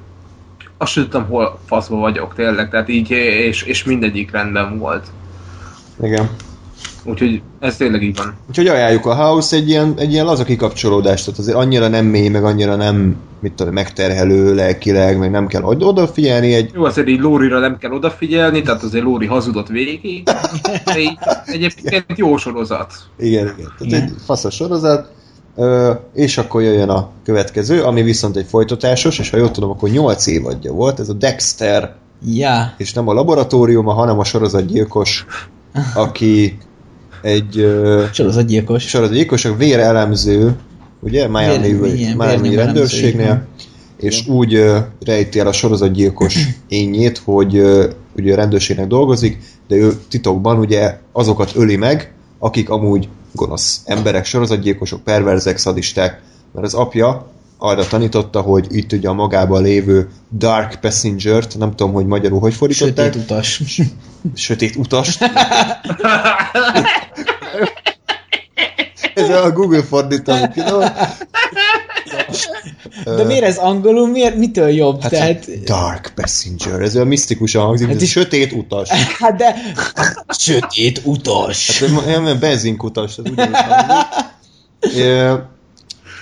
[0.79, 5.07] Azt sem tudtam, hol faszba vagyok tényleg, tehát így, és, és mindegyik rendben volt.
[6.03, 6.31] Igen.
[7.05, 8.35] Úgyhogy ez tényleg így van.
[8.49, 12.29] Úgyhogy ajánljuk a House egy ilyen, egy ilyen laza kikapcsolódást, tehát azért annyira nem mély,
[12.29, 17.09] meg annyira nem, mit tudom, megterhelő lelkileg, meg nem kell oda- odafigyelni, egy Jó, azért
[17.09, 20.23] így Lórira nem kell odafigyelni, tehát azért Lóri hazudott végig.
[20.85, 22.93] De így, egyébként jó sorozat.
[23.19, 23.55] Igen, igen.
[23.57, 24.03] Tehát Igen.
[24.03, 25.13] egy faszos sorozat,
[25.57, 29.89] ö, és akkor jöjjön a következő, ami viszont egy folytatásos, és ha jól tudom, akkor
[29.89, 31.95] 8 évadja volt, ez a Dexter,
[32.27, 35.27] Ja, és nem a laboratóriuma, hanem a sorozatgyilkos,
[35.95, 36.59] aki
[37.23, 38.89] egy ö, sorozatgyilkos.
[38.89, 40.57] sorozatgyilkos, a vérelemző,
[41.01, 43.47] ugye, Miami, ilyen Miami rendőrségnél,
[43.97, 46.39] és úgy ö, rejti el a sorozatgyilkos
[46.69, 49.39] ényét, hogy ö, ugye a rendőrségnek dolgozik,
[49.69, 56.21] de ő titokban ugye azokat öli meg, akik amúgy gonosz emberek, sorozatgyilkosok, perverzek, szadisták,
[56.53, 57.27] mert az apja
[57.59, 62.55] arra tanította, hogy itt ugye a magában lévő Dark Passenger-t, nem tudom, hogy magyarul hogy
[62.55, 63.63] fordították, Sötét utas.
[64.35, 65.19] sötét utast.
[69.19, 70.39] Ez a Google fordítom.
[73.05, 74.09] De miért ez angolul?
[74.09, 75.01] Miért, mitől jobb?
[75.03, 78.89] Hát, Tehát, Dark Passenger, ez olyan misztikusan hangzik, Hát is- sötét utas.
[79.19, 79.55] hát de...
[80.39, 81.81] Sötét utas.
[81.81, 85.43] Hát olyan benzinkutas, ez ugyanúgy hangzik.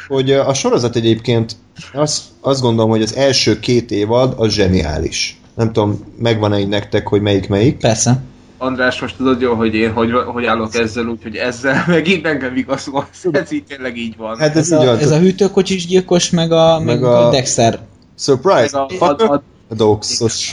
[0.08, 1.56] Hogy a sorozat egyébként
[1.92, 5.40] azt, azt gondolom, hogy az első két évad az zseniális.
[5.54, 7.76] Nem tudom, megvan-e így nektek, hogy melyik melyik?
[7.76, 8.18] Persze.
[8.58, 13.06] András, most tudod jó, hogy én hogy, hogy állok ezzel, úgyhogy ezzel megint engem igazol.
[13.32, 14.38] Ez így tényleg így van.
[14.38, 14.98] Hát ez, Ez így a, van.
[14.98, 17.78] ez a hűtőkocsis gyilkos, meg a, meg Meg a, a- Dexter.
[18.18, 18.78] Surprise!
[18.78, 19.42] a, a, a,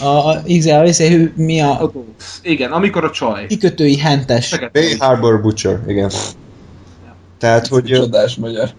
[0.01, 0.05] A.
[0.05, 1.91] A, a, igen, mi a, a
[2.41, 3.45] igen, amikor a csaj.
[3.47, 4.59] kikötői hentes.
[4.71, 6.11] Bay Harbor Butcher, igen.
[7.37, 8.69] Tehát, hogy Csodás magyar.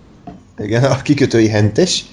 [0.59, 2.05] igen, a kikötői hentes.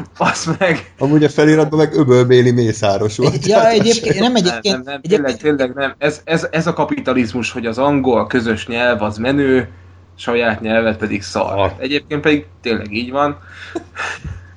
[0.18, 0.92] az meg...
[0.98, 3.46] Amúgy a feliratban meg öbölbéli mészáros volt.
[3.46, 5.94] Ja, egyébként, nem egyébként, nem, nem, tényleg, egyébként tényleg nem.
[5.98, 9.68] Ez, ez, ez a kapitalizmus, hogy az angol közös nyelv az menő,
[10.16, 11.46] saját nyelvet pedig szar.
[11.46, 11.74] Szar.
[11.78, 13.38] Egyébként pedig tényleg így van.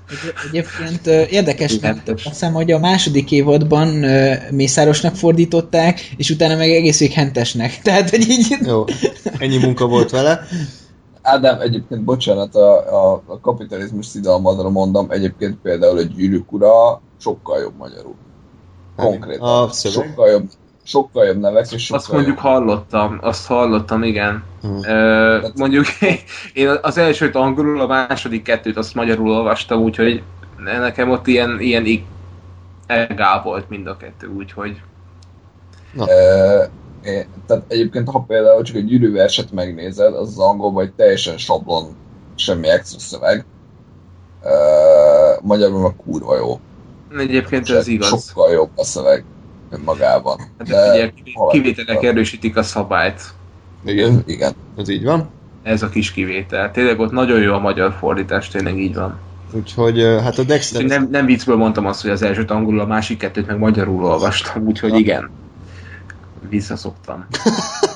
[0.09, 2.17] Egy- Egyébként ö, érdekesnek Igen.
[2.23, 3.87] hiszem, hogy a második évadban
[4.51, 7.79] Mészárosnak fordították, és utána meg egész hentesnek.
[7.83, 8.57] Tehát, hogy így...
[8.65, 8.83] Jó,
[9.37, 10.47] ennyi munka volt vele.
[11.25, 12.77] Ádám, egyébként bocsánat, a,
[13.11, 18.15] a, a kapitalizmus szidalmadra mondom, egyébként például egy gyűrűk ura sokkal jobb magyarul.
[18.95, 19.63] Konkrétan.
[19.63, 19.67] A?
[19.71, 20.49] Sokkal jobb,
[20.83, 22.45] sokkal jobb nevek, és sokkal Azt mondjuk jobb.
[22.45, 24.43] hallottam, azt hallottam, igen.
[24.61, 24.89] Hm.
[24.89, 25.85] Ö, mondjuk
[26.53, 30.23] én az elsőt angolul, a második kettőt azt magyarul olvastam, úgyhogy
[30.57, 31.85] nekem ott ilyen, ilyen
[32.87, 34.81] egál volt mind a kettő, úgyhogy
[35.97, 36.63] Ö,
[37.47, 41.95] tehát egyébként, ha például csak egy gyűrűverset megnézed, az az angolban egy teljesen sablon,
[42.35, 43.45] semmi extra szöveg.
[44.43, 44.49] Ö,
[45.41, 46.59] magyarul meg kurva jó.
[47.17, 48.07] egyébként ez igaz.
[48.07, 49.23] Sokkal jobb a szöveg
[49.69, 50.37] önmagában.
[50.57, 51.11] Hát de ugye
[51.51, 53.21] kivételek erősítik a szabályt.
[53.85, 54.53] Igen, Igen.
[54.77, 55.29] ez így van.
[55.63, 56.71] Ez a kis kivétel.
[56.71, 59.19] Tényleg ott nagyon jó a magyar fordítás, tényleg így van.
[59.53, 60.83] Úgyhogy hát a Dexter...
[60.83, 64.67] Nem, nem viccből mondtam azt, hogy az elsőt angolul, a másik kettőt meg magyarul olvastam,
[64.67, 64.97] úgyhogy Ja.
[64.97, 65.29] igen.
[66.49, 67.25] Visszaszoktam.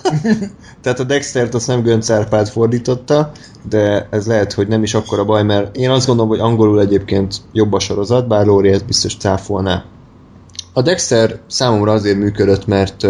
[0.82, 3.32] Tehát a Dextert azt nem Gönc Árpád fordította,
[3.70, 7.36] de ez lehet, hogy nem is akkora baj, mert én azt gondolom, hogy angolul egyébként
[7.52, 9.86] jobb a sorozat, bár Lóri ezt biztos cáfolná.
[10.74, 13.04] A Dexter számomra azért működött, mert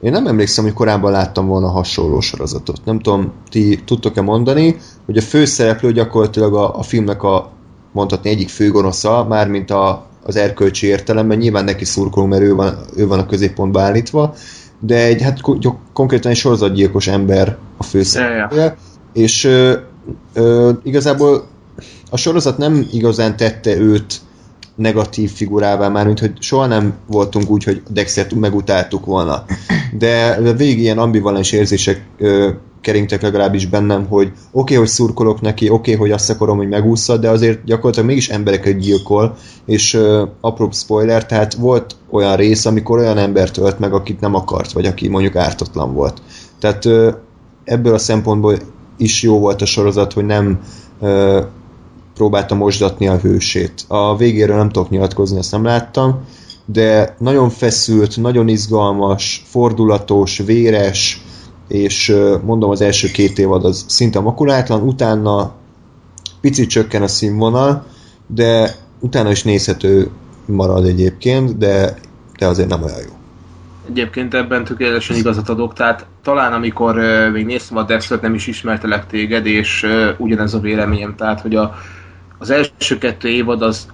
[0.00, 2.84] én nem emlékszem, hogy korábban láttam volna hasonló sorozatot.
[2.84, 7.50] Nem tudom, ti tudtok-e mondani, hogy a főszereplő gyakorlatilag a, a filmnek a
[7.92, 13.06] mondhatni egyik főgonosza, mármint a, az erkölcsi értelemben, nyilván neki szurkolunk, mert ő van, ő
[13.06, 14.34] van a középpontba állítva,
[14.80, 18.76] de egy, hát ko- konkrétan egy sorozatgyilkos ember a főszereplője,
[19.12, 19.76] és ö,
[20.34, 21.46] ö, igazából
[22.10, 24.20] a sorozat nem igazán tette őt
[24.76, 29.44] negatív figurává, már mint hogy soha nem voltunk úgy, hogy Dextert megutáltuk volna.
[29.98, 32.50] De végig ilyen ambivalens érzések ö,
[32.84, 36.68] keringtek legalábbis bennem, hogy oké, okay, hogy szurkolok neki, oké, okay, hogy azt akarom, hogy
[36.68, 42.64] megúszza, de azért gyakorlatilag mégis embereket gyilkol, és ö, apró spoiler, tehát volt olyan rész,
[42.64, 46.22] amikor olyan embert ölt meg, akit nem akart, vagy aki mondjuk ártatlan volt.
[46.60, 47.10] Tehát ö,
[47.64, 48.58] ebből a szempontból
[48.96, 50.60] is jó volt a sorozat, hogy nem
[51.00, 51.40] ö,
[52.14, 53.84] próbálta mosdatni a hősét.
[53.88, 56.24] A végéről nem tudok nyilatkozni, ezt nem láttam,
[56.66, 61.22] de nagyon feszült, nagyon izgalmas, fordulatos, véres,
[61.68, 65.52] és mondom az első két évad az szinte makulátlan, utána
[66.40, 67.86] picit csökken a színvonal,
[68.26, 70.10] de utána is nézhető
[70.46, 71.94] marad egyébként, de,
[72.38, 73.12] de azért nem olyan jó.
[73.88, 78.46] Egyébként ebben tökéletesen igazat adok, tehát talán amikor uh, még néztem a Dextert, nem is
[78.46, 81.74] ismertelek téged, és uh, ugyanez a véleményem, tehát hogy a,
[82.38, 83.86] az első kettő évad az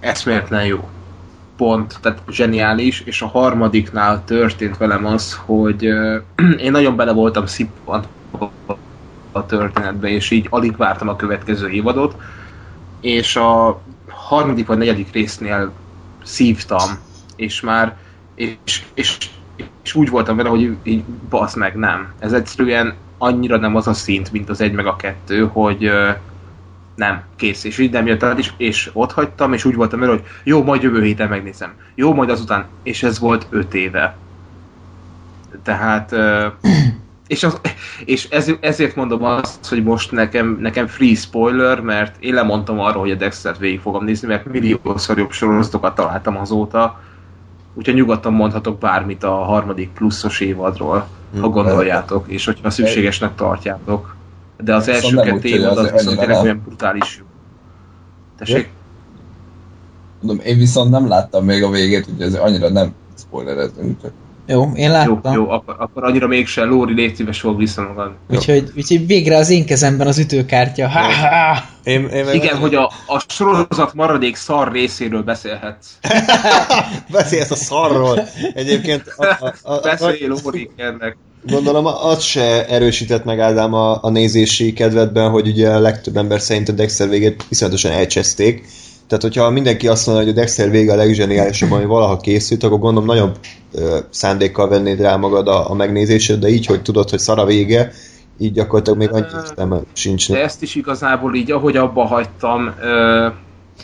[0.00, 0.88] eszméletlen jó.
[1.60, 5.82] Pont, tehát zseniális, és a harmadiknál történt velem az, hogy
[6.64, 8.08] én nagyon bele voltam szippant
[9.32, 12.16] a történetbe, és így alig vártam a következő évadot,
[13.00, 15.72] és a harmadik vagy negyedik résznél
[16.22, 16.98] szívtam,
[17.36, 17.96] és már
[18.34, 19.16] és, és,
[19.82, 22.12] és úgy voltam vele, hogy így basz meg, nem.
[22.18, 25.90] Ez egyszerűen annyira nem az a szint, mint az egy meg a kettő, hogy
[27.00, 30.12] nem, kész, és így nem jött át, és, és ott hagytam, és úgy voltam vele,
[30.12, 31.74] hogy jó, majd jövő héten megnézem.
[31.94, 34.16] Jó, majd azután, és ez volt öt éve.
[35.62, 36.14] Tehát,
[37.26, 37.60] és, az,
[38.04, 43.02] és ez, ezért mondom azt, hogy most nekem, nekem free spoiler, mert én lemondtam arról,
[43.02, 47.00] hogy a Dexter-t végig fogom nézni, mert milliószor jobb sorozatokat találtam azóta,
[47.74, 51.08] úgyhogy nyugodtan mondhatok bármit a harmadik pluszos évadról,
[51.40, 51.52] ha Hm.
[51.52, 54.19] gondoljátok, és hogyha szükségesnek tartjátok.
[54.64, 56.44] De az első nem kettő évad az az viszont tényleg nem.
[56.44, 57.24] olyan brutális.
[58.38, 58.70] Tessék?
[60.20, 64.02] Mondom, én viszont nem láttam még a végét, úgyhogy ez annyira nem spoilerezünk.
[64.02, 64.12] Csak
[64.50, 65.32] Jó, én Jó, láttam.
[65.34, 66.64] jó, akkor, akkor annyira mégse.
[66.64, 68.12] Lóri, légy szíves, fog vissza magad.
[68.30, 70.88] Úgyhogy, úgyhogy végre az én kezemben az ütőkártya.
[70.88, 71.62] Ha, ha.
[71.84, 75.86] Én, én meg- Igen, hogy a, a sorozat maradék szar részéről beszélhetsz.
[77.12, 78.20] Beszélsz a szarról.
[78.54, 81.16] Egyébként a, a, a, a, Beszélj Lóri, kérlek.
[81.46, 86.40] Gondolom az se erősített meg Ádám a, a nézési kedvedben, hogy ugye a legtöbb ember
[86.40, 88.66] szerint a Dexter végét iszonyatosan elcseszték.
[89.10, 92.78] Tehát, hogyha mindenki azt mondja, hogy a Dexter vége a legzseniálisabb, ami valaha készült, akkor
[92.78, 93.38] gondolom nagyobb
[93.72, 97.44] ö, szándékkal vennéd rá magad a, a megnézésed, de így, hogy tudod, hogy szar a
[97.44, 97.92] vége,
[98.38, 100.30] így gyakorlatilag még annyi értelme sincs.
[100.30, 103.28] De ezt is igazából így, ahogy abba hagytam, ö,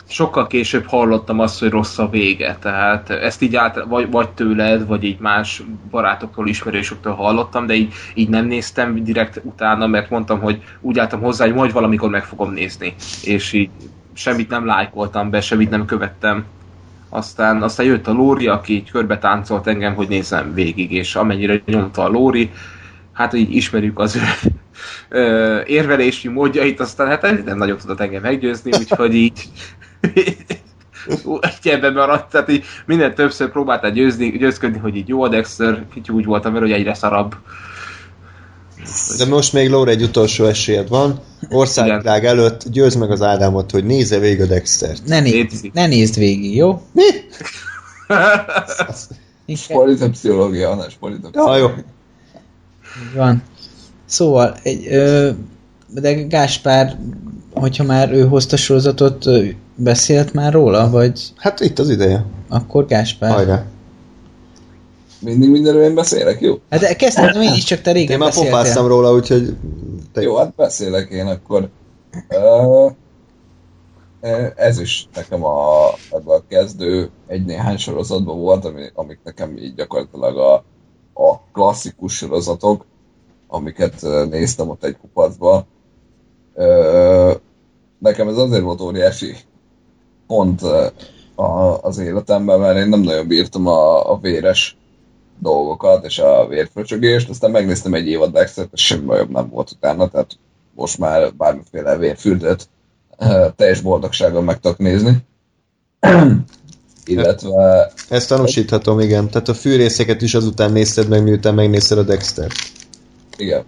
[0.07, 2.57] sokkal később hallottam azt, hogy rossz a vége.
[2.61, 7.93] Tehát ezt így át, vagy, vagy tőled, vagy így más barátoktól, ismerősöktől hallottam, de így,
[8.13, 12.23] így nem néztem direkt utána, mert mondtam, hogy úgy álltam hozzá, hogy majd valamikor meg
[12.23, 12.93] fogom nézni.
[13.23, 13.69] És így
[14.17, 16.45] semmit nem lájkoltam be, semmit nem követtem.
[17.09, 21.61] Aztán, aztán jött a Lóri, aki így körbe táncolt engem, hogy nézzem végig, és amennyire
[21.65, 22.51] nyomta a Lóri,
[23.13, 24.19] hát így ismerjük az
[25.09, 29.49] ő érvelési módjait, aztán hát nem nagyon tudott engem meggyőzni, úgyhogy így
[31.61, 35.85] egy ebben maradt, tehát így minden többször próbáltál győzni, győzködni, hogy így jó a Dexter,
[36.09, 37.35] úgy voltam vele, hogy egyre szarabb.
[39.17, 41.19] De most még Lóra egy utolsó esélyed van.
[41.49, 45.01] Országvilág előtt győz meg az Ádámot, hogy nézze végig a Dextert.
[45.05, 45.73] Ne, nézd, Létezik.
[45.73, 46.81] ne nézd végig, jó?
[46.91, 47.03] Mi?
[49.45, 51.57] Inkább Politipszichológia, Hannes, politipszichológia.
[51.57, 51.75] Ja, jó.
[53.09, 53.43] így van.
[54.05, 55.29] Szóval, egy, ö,
[55.87, 56.97] de Gáspár,
[57.53, 59.25] hogyha már ő hozta sorozatot,
[59.75, 62.25] beszélt már róla, vagy Hát itt az ideje.
[62.47, 63.31] akkor Gáspár?
[63.31, 63.65] Hajrá.
[65.19, 66.59] Mindig mindenről én beszélek, jó?
[66.69, 68.51] Hát de kezdtem én is, csak te régen Én már beszéltél.
[68.51, 69.55] popáztam róla, úgyhogy...
[70.13, 71.69] Te Jó, hát beszélek én akkor.
[72.29, 72.91] Uh,
[74.55, 80.37] ez is nekem a, ebben a kezdő egy-néhány sorozatban volt, ami, amik nekem így gyakorlatilag
[80.37, 80.53] a,
[81.23, 82.85] a klasszikus sorozatok,
[83.47, 85.65] amiket néztem ott egy kupacba.
[87.99, 89.35] Nekem ez azért volt óriási
[90.27, 90.61] pont
[91.35, 94.77] a, az életemben, mert én nem nagyon bírtam a, a véres
[95.39, 100.07] dolgokat és a vérfröcsögést, aztán megnéztem egy évad Dexter-t, és semmi bajobb nem volt utána,
[100.07, 100.37] tehát
[100.75, 102.69] most már bármiféle vérfürdőt
[103.17, 105.17] eh, teljes boldogsággal meg tudok nézni.
[107.05, 109.29] Illetve Ezt tanúsíthatom, igen.
[109.29, 112.51] Tehát a fűrészeket is azután nézted meg, miután megnézted a Dexter.
[113.37, 113.63] igen.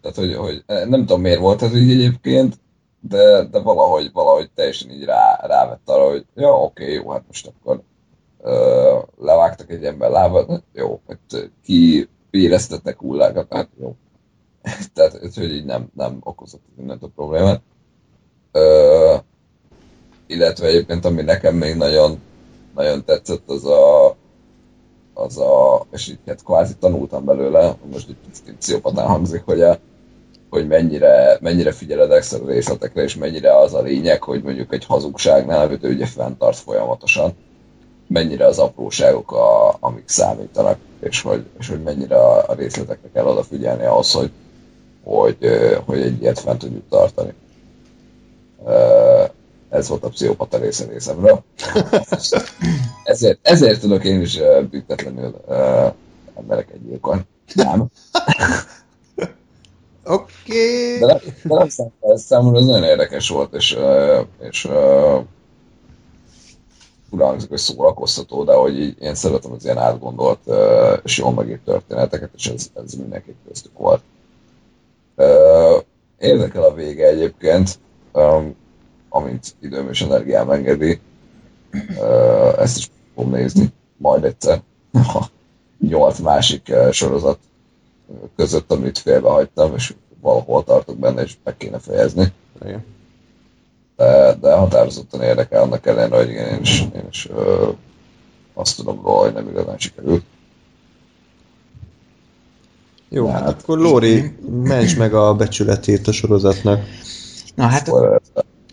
[0.00, 2.58] Tehát, hogy, hogy eh, nem tudom miért volt ez így egyébként,
[3.00, 7.46] de, de valahogy, valahogy teljesen így rá, rávett arra, hogy ja, oké, jó, hát most
[7.46, 7.82] akkor
[9.18, 13.94] levágtak egy ember lábát, jó, hát ki éreztetnek hullákat, hát jó.
[14.94, 17.62] Tehát, hogy így nem, nem okozott mindent a problémát.
[18.52, 19.14] Ö,
[20.26, 22.20] illetve egyébként, ami nekem még nagyon,
[22.74, 24.16] nagyon tetszett, az a,
[25.14, 29.78] az a, és így hát kvázi tanultam belőle, most egy picit pszichopatán hangzik, hogy, a,
[30.50, 35.66] hogy mennyire, mennyire figyeled extra részletekre, és mennyire az a lényeg, hogy mondjuk egy hazugságnál,
[35.66, 37.34] amit ő ugye fenntart folyamatosan,
[38.12, 43.84] mennyire az apróságok, a, amik számítanak, és hogy, és hogy mennyire a, részletekre kell odafigyelni
[43.84, 44.30] ahhoz, hogy,
[45.04, 45.36] hogy,
[45.84, 47.32] hogy egy ilyet fent tudjuk tartani.
[49.68, 51.42] Ez volt a pszichopata része részemről.
[53.04, 54.38] ezért, ezért tudok én is
[54.70, 55.86] büntetlenül ö,
[56.38, 57.22] embereket gyilkolni.
[57.54, 57.86] Nem.
[60.04, 60.98] Oké.
[60.98, 63.78] De, nem, de nem számomra, ez nagyon érdekes volt, és,
[64.40, 64.68] és
[67.10, 71.64] fura hogy szórakoztató, de hogy így, én szeretem az ilyen átgondolt ö, és jól megírt
[71.64, 74.02] történeteket, és ez, ez mindenki köztük volt.
[75.16, 75.78] Ö,
[76.18, 77.78] Érdekel a vége egyébként,
[78.12, 78.54] um,
[79.08, 81.00] amint időm és energiám engedi.
[81.98, 84.62] Ö, Ezt is fogom nézni, majd egyszer.
[85.88, 87.38] Nyolc másik ö, sorozat
[88.36, 92.32] között, amit félbehagytam, és valahol tartok benne, és meg kéne fejezni.
[92.64, 92.84] Igen.
[94.00, 97.68] De, de határozottan érdekel annak ellenére, hogy igen, én is, én is ö,
[98.54, 100.24] azt tudom róla, hogy nem igazán sikerült.
[103.08, 103.42] Jó, Hát.
[103.42, 106.80] hát akkor Lóri, ments meg a becsületét a sorozatnak.
[107.54, 107.90] Na hát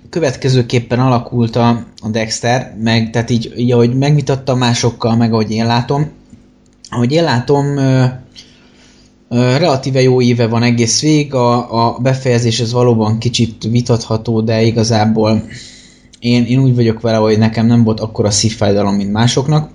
[0.09, 1.69] következőképpen alakult a,
[2.01, 6.11] a Dexter, meg, tehát így, így, ahogy megvitattam másokkal, meg ahogy én látom,
[6.89, 7.77] ahogy én látom,
[9.29, 15.43] relatíve jó éve van egész végig, a, a befejezés ez valóban kicsit vitatható, de igazából
[16.19, 19.69] én, én úgy vagyok vele, hogy nekem nem volt akkora szívfájdalom, mint másoknak.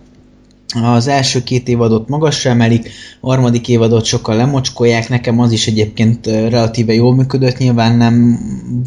[0.83, 2.91] Az első két évadot magasra emelik,
[3.21, 8.39] a harmadik évadot sokkal lemocskolják, nekem az is egyébként relatíve jól működött, nyilván nem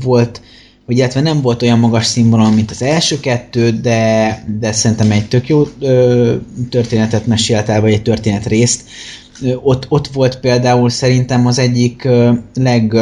[0.03, 0.41] volt,
[0.85, 5.27] vagy illetve nem volt olyan magas színvonal, mint az első kettő, de, de szerintem egy
[5.27, 6.33] tök jó ö,
[6.69, 8.81] történetet mesélt el, vagy egy történetrészt.
[9.63, 12.07] Ott, ott volt például szerintem az egyik
[12.53, 12.95] leg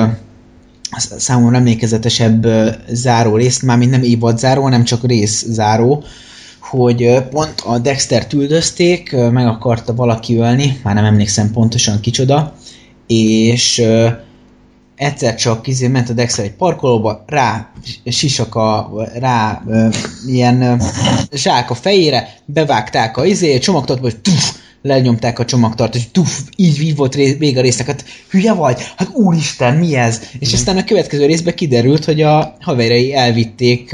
[1.17, 2.47] számomra emlékezetesebb
[2.87, 6.03] záró részt, mármint nem évad záró, hanem csak rész záró,
[6.59, 12.53] hogy pont a Dexter üldözték, meg akarta valaki ölni, már nem emlékszem pontosan kicsoda,
[13.07, 13.83] és
[14.95, 17.71] egyszer csak izé ment a Dexter egy parkolóba, rá
[18.05, 19.63] sisaka, rá
[20.27, 20.75] ilyen ö,
[21.31, 26.81] zsák a fejére, bevágták a izé, csomagtartóba, és tuf, lenyomták a csomagtartót, és tuf, így,
[26.81, 28.81] így volt ré, vége a résznek, hát hülye vagy?
[28.97, 30.21] Hát úristen, mi ez?
[30.39, 33.91] És aztán a következő részben kiderült, hogy a haverjai elvitték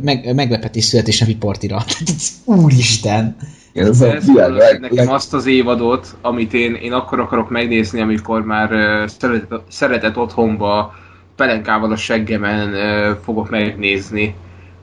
[0.00, 1.84] meg, meglepetés születésnapi partira.
[2.16, 3.36] Ez úristen!
[3.72, 7.50] Igen, ez a Ez világ nekem leg, azt az évadot, amit én, én akkor akarok
[7.50, 10.94] megnézni, amikor már uh, szeretett, szeretett otthonba
[11.36, 14.34] pelenkával a seggemen uh, fogok megnézni.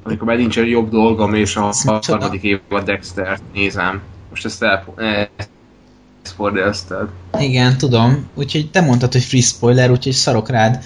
[0.04, 4.02] amikor már nincsen jobb dolgom, és a harmadik évad Dexter-t nézem.
[4.32, 4.84] Most ezt el...
[5.38, 7.10] Ezt fordítoztad.
[7.40, 8.28] Igen, tudom.
[8.36, 10.84] Úgyhogy te mondtad, hogy free spoiler, úgyhogy szarok rád.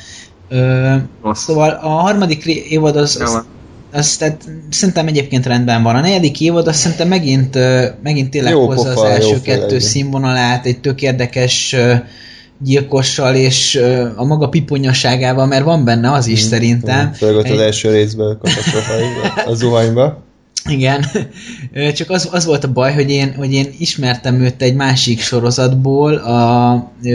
[0.49, 1.43] Ö, Rossz.
[1.43, 3.43] szóval a harmadik évad az, az,
[3.91, 5.95] az tehát szerintem egyébként rendben van.
[5.95, 7.57] A negyedik évad azt szerintem megint,
[8.03, 9.79] megint tényleg Jó hozza az pofa, jó első kettő igen.
[9.79, 11.75] színvonalát, egy tök érdekes
[12.57, 13.81] gyilkossal, és
[14.15, 17.13] a maga piponyaságával, mert van benne az is szerintem.
[17.13, 18.39] Főleg ott az Egy- első részben
[19.45, 20.23] a zuhanyba.
[20.69, 21.05] Igen,
[21.95, 26.15] csak az, az volt a baj, hogy én, hogy én ismertem őt egy másik sorozatból,
[26.15, 26.71] a,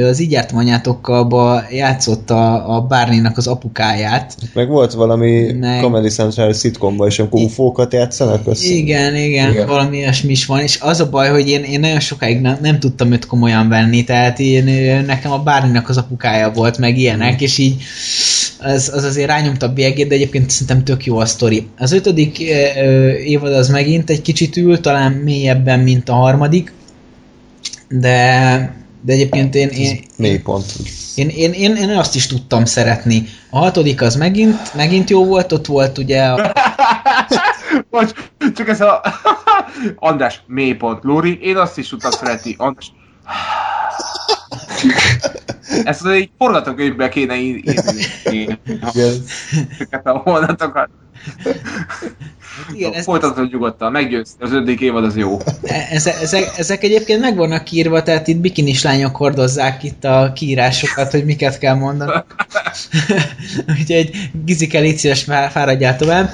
[0.09, 4.36] az Így jártam anyátokkal játszott a, a Barney-nak az apukáját.
[4.55, 8.68] Meg volt valami Meg- Comedy Central szitkomban is, amikor ufókat játszanak össze.
[8.68, 9.66] Igen, igen, Igen.
[9.66, 12.78] valami ilyesmi is van, és az a baj, hogy én, én nagyon sokáig nem, nem
[12.78, 14.64] tudtam őt komolyan venni, tehát én,
[15.05, 17.82] nekem a Barney-nak az apukája volt, meg ilyenek, és így
[18.62, 21.66] az, az azért rányomta a bélyegét, de egyébként szerintem tök jó a sztori.
[21.78, 22.38] Az ötödik
[23.31, 26.72] évad az megint egy kicsit ül, talán mélyebben, mint a harmadik,
[27.89, 30.64] de, de egyébként én, én, Mélypont.
[31.14, 33.26] én, én, én, én azt is tudtam szeretni.
[33.51, 36.53] A hatodik az megint, megint jó volt, ott volt ugye a,
[37.91, 38.11] Bocs,
[38.55, 39.03] csak ez a...
[39.97, 41.05] András, mélypont.
[41.05, 42.55] Lóri, én azt is tudtam szeretni.
[42.59, 42.93] András...
[45.85, 48.03] Ezt egy forgatókönyvbe kéne ír- írni.
[48.24, 49.22] Igen.
[49.70, 50.89] Ezeket a mondatokat.
[52.75, 54.45] Igen, ez, Folytatod nyugodtan, meggyőzte.
[54.45, 55.39] Az ötödik évad az jó.
[55.91, 61.11] ezek, ezek, ezek egyébként meg vannak írva, tehát itt bikinis lányok hordozzák itt a kiírásokat,
[61.11, 62.12] hogy miket kell mondani.
[63.79, 64.11] Úgyhogy
[64.45, 66.31] Gizike, légy szíves, fá- fáradjál tovább.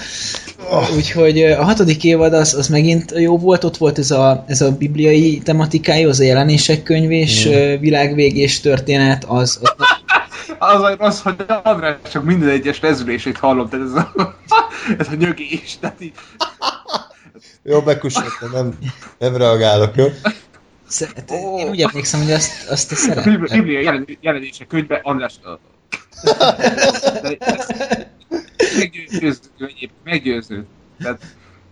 [0.96, 4.60] Úgyhogy ö, a hatodik évad az, az megint jó volt, ott volt ez a, ez
[4.60, 7.80] a bibliai tematikája, az a jelenések könyv és mm.
[7.80, 9.86] világvégés történet, az, az
[10.58, 14.12] Az a rossz, hogy András csak minden egyes rezülését hallom, tehát ez a,
[14.98, 16.12] ez a nyögés, tehát így,
[17.62, 18.78] Jó, bekussoltam, nem,
[19.18, 20.06] nem reagálok, jó?
[20.86, 23.40] Szeret, én úgy emlékszem, hogy azt, azt te a szeretted.
[23.40, 25.34] Biblia- jelen- jelenések könyvbe András
[28.78, 29.40] meggyőző,
[30.04, 30.66] meggyőző.
[30.98, 31.22] Tehát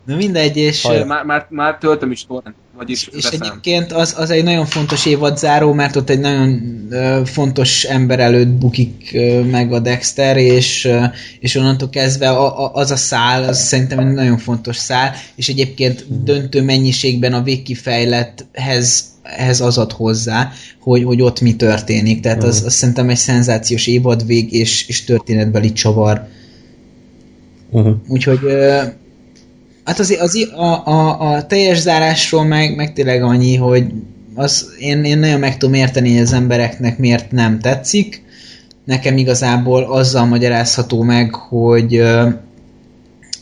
[0.05, 3.41] Na mindegy, és, már, már, már töltöm is torrent, vagyis és veszem.
[3.43, 6.61] egyébként az, az egy nagyon fontos évad záró, mert ott egy nagyon
[6.91, 11.05] ö, fontos ember előtt bukik ö, meg a Dexter, és, ö,
[11.41, 15.49] és onnantól kezdve a, a, az a szál, az szerintem egy nagyon fontos szál, és
[15.49, 22.20] egyébként döntő mennyiségben a végkifejlethez ehhez az ad hozzá, hogy, hogy ott mi történik.
[22.20, 26.27] Tehát az, az szerintem egy szenzációs évadvég és, és történetbeli csavar.
[27.70, 27.97] Uh-huh.
[28.09, 28.83] Úgyhogy ö,
[29.85, 33.85] hát az, az a, a, a teljes zárásról meg, meg tényleg annyi, hogy
[34.35, 38.22] az, én, én nagyon meg tudom érteni, hogy az embereknek miért nem tetszik.
[38.85, 42.03] Nekem igazából azzal magyarázható meg, hogy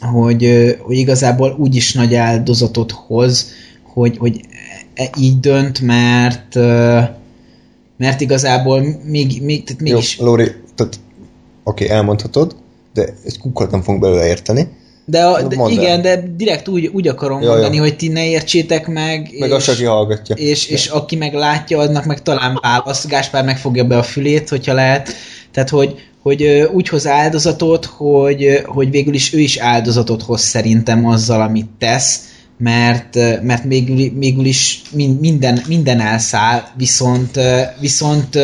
[0.01, 4.40] hogy, hogy igazából úgyis nagy áldozatot hoz, hogy, hogy
[4.95, 6.55] e- így dönt, mert
[7.97, 10.99] mert igazából még, még, tehát Jó, mégis Lóri, tehát
[11.64, 12.57] oké, elmondhatod,
[12.95, 14.68] de egy kukkot nem fogunk belőle érteni.
[15.05, 17.83] De, a, de igen, de direkt úgy, úgy akarom Ja, ja, mondani, ja.
[17.83, 20.37] hogy ti ne értsétek meg, Meg és, az, aki hallgatja.
[20.37, 24.75] és, és aki meg látja, annak meg talán válasz, Gáspár megfogja be a fülét, hogyha
[24.75, 25.11] lehet.
[25.53, 31.07] Tehát, hogy, hogy úgy hoz áldozatot, hogy, hogy végül is ő is áldozatot hoz szerintem
[31.07, 32.21] azzal, amit tesz,
[32.59, 37.39] mert, mert végül, végül is min- minden, minden elszáll, viszont,
[37.81, 38.39] viszont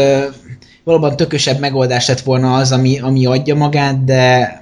[0.85, 4.53] valóban tökösebb megoldás lett volna az, ami, ami adja magát, de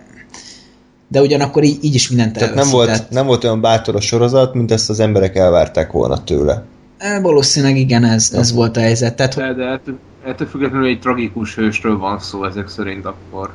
[1.08, 4.54] de ugyanakkor így, így is mindent Tehát nem volt, nem volt olyan bátor a sorozat,
[4.54, 6.64] mint ezt az emberek elvárták volna tőle.
[6.98, 9.16] E, Valószínűleg igen, ez, ez volt a helyzet.
[9.16, 13.52] Tehát, hogy De, de ettől, ettől függetlenül egy tragikus hősről van szó ezek szerint akkor.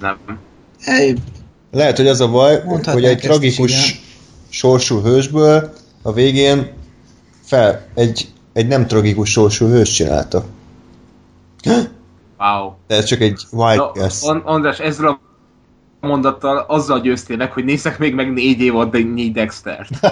[0.00, 0.16] Nem.
[0.84, 1.14] e,
[1.72, 4.00] Lehet, hogy az a baj, hogy egy is, tragikus igen.
[4.48, 5.72] sorsú hősből
[6.02, 6.72] a végén
[7.44, 10.44] fel egy, egy nem tragikus sorsú hős csinálta.
[12.38, 12.72] Wow.
[12.86, 14.22] De ez csak egy wild guess.
[14.22, 15.20] An- András, ezzel a
[16.04, 19.88] mondattal azzal győztélek, hogy nézzek még meg négy évad, de négy Dextert.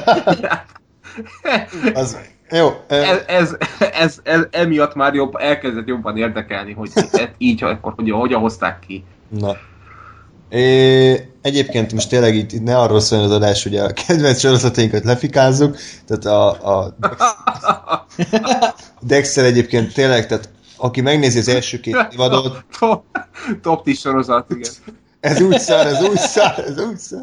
[1.94, 2.16] Az,
[2.50, 3.56] jó, ez, ez,
[3.92, 6.90] ez, ez, emiatt már jobb, elkezdett jobban érdekelni, hogy
[7.38, 9.04] így, akkor hogy, hogyan hozták ki.
[9.28, 9.56] na.
[10.48, 15.04] É, egyébként most tényleg itt, itt ne arról szóljon az adás, hogy a kedvenc sorozatainkat
[15.04, 15.76] lefikázzuk,
[16.06, 16.96] tehát a, a
[19.00, 23.04] Dexter egyébként tényleg, tehát aki megnézi az első két évadot, Top,
[23.62, 24.70] top 10 sorozat, igen.
[25.22, 27.20] Ez úgy szar, ez úgy szar, ez úgy szar.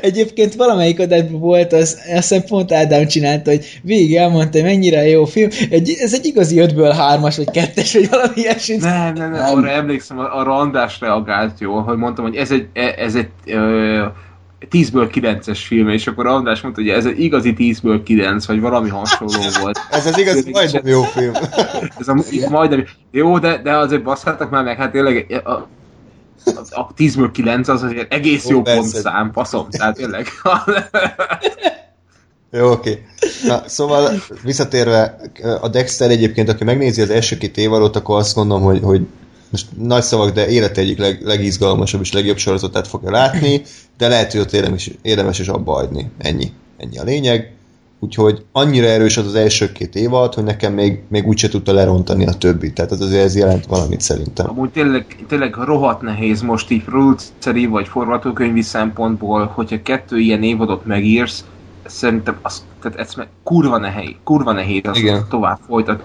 [0.00, 5.08] egyébként valamelyik adásban volt, az, azt hiszem pont Ádám csinálta, hogy végig elmondta, hogy mennyire
[5.08, 5.48] jó film.
[5.70, 8.80] Egy, ez egy igazi ötből hármas, vagy kettes, vagy valami ilyesmit.
[8.80, 12.94] Nem, nem, nem, arra emlékszem, arra András reagált jól, hogy mondtam, hogy ez egy, e-
[12.96, 14.04] ez egy ö,
[14.70, 18.88] 10-ből 9-es film, és akkor András mondta, hogy ez egy igazi 10-ből 9, vagy valami
[18.88, 19.78] hasonló volt.
[19.90, 21.32] Ez az igazi, majdnem jó film.
[21.98, 25.66] Ez a, majdnem, jó, de, de azért baszhatok már meg, hát tényleg a,
[26.44, 30.26] a, a 10-ből 9 az azért egész jó pontszám, faszom, tehát tényleg.
[32.50, 33.06] Jó, oké.
[33.46, 35.20] Na, szóval visszatérve,
[35.60, 39.06] a Dexter egyébként, aki megnézi az első két évadot, akkor azt gondolom, hogy, hogy
[39.50, 43.62] most nagy szavak, de élet egyik leg, legizgalmasabb és legjobb sorozatát fogja látni,
[43.98, 46.10] de lehet, hogy ott érdemes, érdemes is abba hagyni.
[46.18, 46.52] Ennyi.
[46.76, 47.52] Ennyi a lényeg.
[47.98, 52.26] Úgyhogy annyira erős az az első két évad, hogy nekem még, még úgyse tudta lerontani
[52.26, 52.74] a többit.
[52.74, 54.50] Tehát az azért ez jelent valamit szerintem.
[54.50, 60.84] Amúgy tényleg, tényleg rohadt nehéz most így produceri vagy forgatókönyvi szempontból, hogyha kettő ilyen évadot
[60.84, 61.44] megírsz,
[61.86, 65.26] szerintem az, tehát ez meg kurva nehéz, kurva nehéz azt Igen.
[65.28, 66.04] tovább folytatni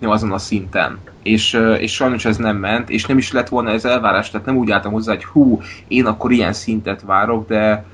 [0.00, 0.98] azon a szinten.
[1.22, 4.56] És, és sajnos ez nem ment, és nem is lett volna ez elvárás, tehát nem
[4.56, 7.84] úgy álltam hozzá, hogy hú, én akkor ilyen szintet várok, de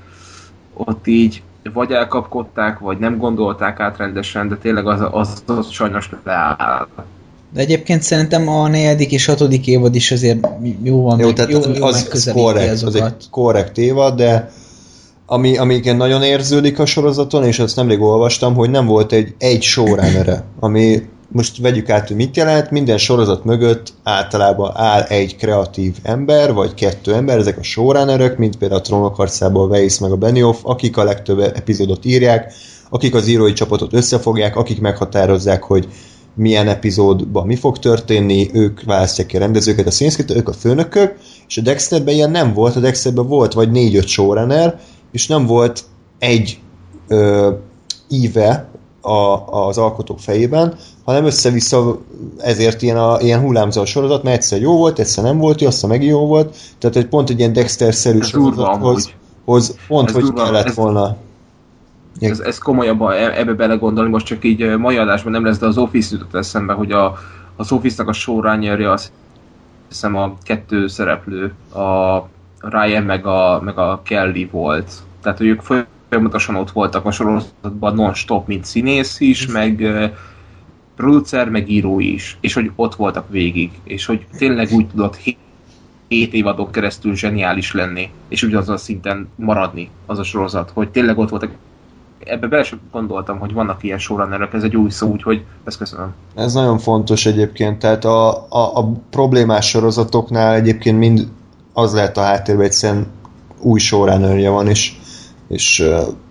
[0.73, 1.41] ott így
[1.73, 6.87] vagy elkapkodták, vagy nem gondolták át rendesen, de tényleg az, az, az sajnos leáll.
[7.53, 10.47] De egyébként szerintem a negyedik és hatodik évad is azért
[10.83, 14.51] jó van, Jó, tehát jó, az, jó az, az korrekt, az egy korrekt évad, de
[15.25, 19.35] ami, ami igen nagyon érződik a sorozaton, és ezt nemrég olvastam, hogy nem volt egy,
[19.37, 25.35] egy showrunnere, ami most vegyük át, hogy mit jelent, minden sorozat mögött általában áll egy
[25.35, 30.11] kreatív ember, vagy kettő ember, ezek a showrunnerök, mint például a Trónok harcából Weiss meg
[30.11, 32.53] a Benioff, akik a legtöbb epizódot írják,
[32.89, 35.87] akik az írói csapatot összefogják, akik meghatározzák, hogy
[36.35, 41.15] milyen epizódban mi fog történni, ők választják ki a rendezőket, a színszkét, ők a főnökök,
[41.47, 44.79] és a Dexterben ilyen nem volt, a Dexterben volt vagy négy-öt showrunner,
[45.11, 45.83] és nem volt
[46.19, 46.59] egy
[47.07, 47.51] ö,
[48.09, 48.69] íve
[49.05, 50.73] a, az alkotók fejében,
[51.05, 51.97] hanem össze-vissza
[52.37, 55.67] ezért ilyen, a, ilyen hullámzó a sorozat, mert egyszer jó volt, egyszer nem volt jó,
[55.67, 59.13] aztán megint jó volt, tehát egy pont egy ilyen Dexter-szerű Ez sorozathoz
[59.45, 61.15] hoz, pont, Ez hogy durva, kellett ez- volna.
[62.19, 65.77] ez, ez komolyabban e- ebbe belegondolni, most csak így mai adásban nem lesz, de az
[65.77, 67.17] Office jutott eszembe, hogy a,
[67.55, 69.11] az Office-nak a showrunnerje azt
[69.89, 72.17] hiszem a kettő szereplő, a
[72.59, 74.91] Ryan meg a, meg a Kelly volt.
[75.21, 75.61] Tehát, hogy ők
[76.15, 79.87] folyamatosan ott voltak a sorozatban non-stop, mint színész is, meg
[80.95, 85.37] producer, meg író is, és hogy ott voltak végig, és hogy tényleg úgy tudott hét,
[86.07, 91.17] hét évadon keresztül zseniális lenni, és ugyanazon a szinten maradni az a sorozat, hogy tényleg
[91.17, 91.51] ott voltak.
[92.23, 96.13] Ebbe bele sem gondoltam, hogy vannak ilyen showrunnerek, ez egy új szó, úgyhogy ezt köszönöm.
[96.35, 101.27] Ez nagyon fontos egyébként, tehát a, a, a problémás sorozatoknál egyébként mind
[101.73, 103.07] az lehet a háttérben, egyszerűen
[103.59, 104.93] új showrunnerje van, és,
[105.47, 105.77] és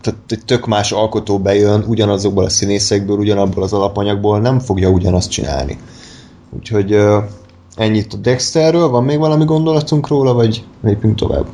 [0.00, 5.30] tehát egy tök más alkotó bejön ugyanazokból a színészekből, ugyanabból az alapanyagból, nem fogja ugyanazt
[5.30, 5.78] csinálni.
[6.50, 6.98] Úgyhogy
[7.76, 11.46] ennyit a Dexterről, van még valami gondolatunk róla, vagy lépjünk tovább?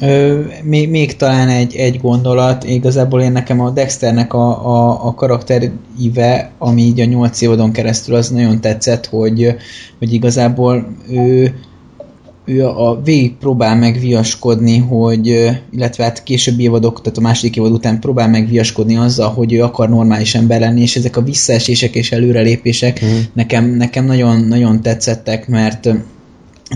[0.00, 5.14] Ö, még, még talán egy, egy gondolat, igazából én nekem a Dexternek a, a, a
[5.14, 9.54] karakteríve, ami így a nyolc évadon keresztül az nagyon tetszett, hogy,
[9.98, 11.54] hogy igazából ő,
[12.46, 15.26] ő a végig próbál meg viaskodni, hogy,
[15.72, 19.62] illetve hát későbbi évadok, tehát a második évad után próbál meg viaskodni azzal, hogy ő
[19.62, 23.10] akar normális ember lenni, és ezek a visszaesések és előrelépések Mhm.
[23.32, 25.88] nekem, nekem nagyon, nagyon tetszettek, mert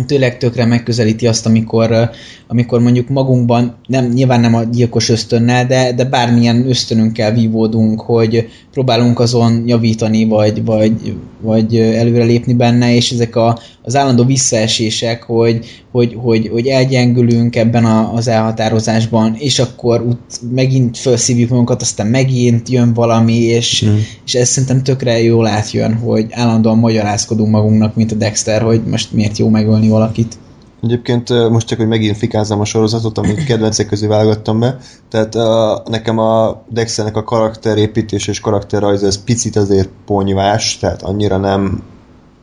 [0.06, 2.10] tényleg tökre megközelíti azt, amikor,
[2.46, 8.48] amikor mondjuk magunkban, nem, nyilván nem a gyilkos ösztönnel, de, de bármilyen ösztönünkkel vívódunk, hogy
[8.72, 15.84] próbálunk azon javítani, vagy, vagy, vagy előrelépni benne, és ezek a, az állandó visszaesések, hogy,
[15.92, 22.06] hogy, hogy, hogy elgyengülünk ebben a, az elhatározásban, és akkor út megint felszívjuk magunkat, aztán
[22.06, 23.94] megint jön valami, és, Mhm.
[24.24, 29.12] és ez szerintem tökre jól átjön, hogy állandóan magyarázkodunk magunknak, mint a Dexter, hogy most
[29.12, 30.38] miért jó megölni valakit.
[30.82, 34.76] Egyébként most csak, hogy megint fikázzam a sorozatot, amit kedvencek közé válogattam be.
[35.08, 35.42] Tehát uh,
[35.90, 41.82] nekem a Dexternek a karakterépítés és karakterrajz ez picit azért ponyvás, tehát annyira nem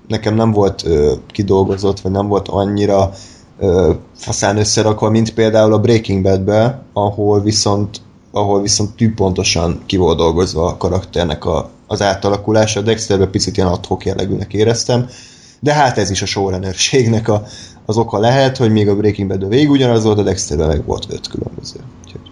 [0.08, 3.12] nekem nem volt ö, kidolgozott, vagy nem volt annyira
[3.60, 8.02] ö, faszán összerakva, mint például a Breaking Badbe, ahol viszont
[8.32, 12.80] ahol viszont tűpontosan ki volt dolgozva a karakternek a, az átalakulása.
[12.80, 15.08] A Dexterbe picit ilyen adhok jellegűnek éreztem,
[15.60, 17.44] de hát ez is a showrunnerségnek a,
[17.86, 21.06] az oka lehet, hogy még a Breaking Bad végig ugyanaz volt, a Dexterben meg volt
[21.10, 21.80] öt különböző.
[22.06, 22.32] Úgyhogy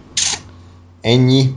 [1.00, 1.54] ennyi.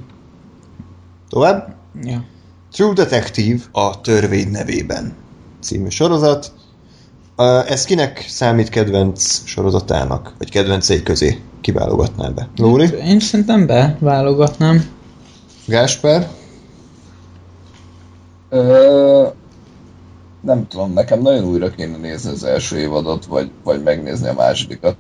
[1.30, 1.76] Tovább?
[2.04, 2.26] Ja.
[2.72, 5.14] True Detective a törvény nevében
[5.62, 6.52] című sorozat.
[7.46, 12.50] Ez kinek számít kedvenc sorozatának, vagy kedvencei közé kiválogatná be?
[12.56, 12.90] Lóri?
[13.06, 14.86] Én szerintem beválogatnám.
[15.66, 16.30] Gásper?
[18.50, 19.28] Ö,
[20.42, 24.96] nem tudom, nekem nagyon újra kéne nézni az első évadot, vagy, vagy megnézni a másodikat.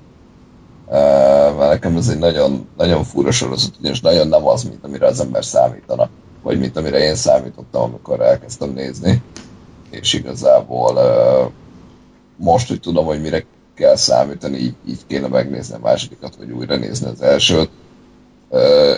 [0.89, 0.93] Ö,
[1.57, 5.19] mert nekem ez egy nagyon, nagyon fura sorozat, ugyanis nagyon nem az, mint amire az
[5.19, 6.09] ember számítana,
[6.43, 9.21] vagy mint amire én számítottam, amikor elkezdtem nézni.
[9.89, 11.51] És igazából uh,
[12.39, 16.75] most, hogy tudom, hogy mire kell számítani, így, így kéne megnézni a másodikat, vagy újra
[16.75, 17.69] nézni az elsőt.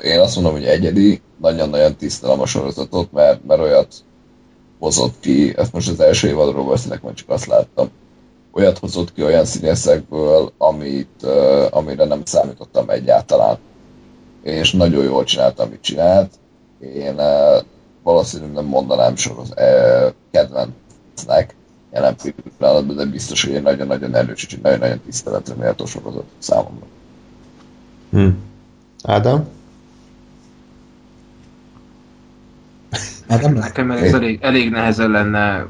[0.03, 3.93] Én azt mondom, hogy egyedi, nagyon-nagyon tisztelem a sorozatot, mert, mert olyat
[4.79, 7.89] hozott ki, ezt most az első évadról beszélek, mert csak azt láttam,
[8.51, 11.23] olyat hozott ki olyan színészekből, amit,
[11.69, 13.57] amire nem számítottam egyáltalán.
[14.43, 16.31] És nagyon jól csinálta, amit csinált.
[16.79, 17.21] Én
[18.03, 19.53] valószínűleg nem mondanám soroz
[20.31, 21.55] kedvencnek
[21.93, 22.15] jelen
[22.57, 26.85] pillanatban, de biztos, hogy egy nagyon-nagyon erős és nagyon-nagyon tiszteletre méltó sorozat számomra.
[28.11, 28.27] Hm.
[29.03, 29.47] Ádám?
[33.27, 35.65] Ádám, Nekem ez elég, elég nehezen lenne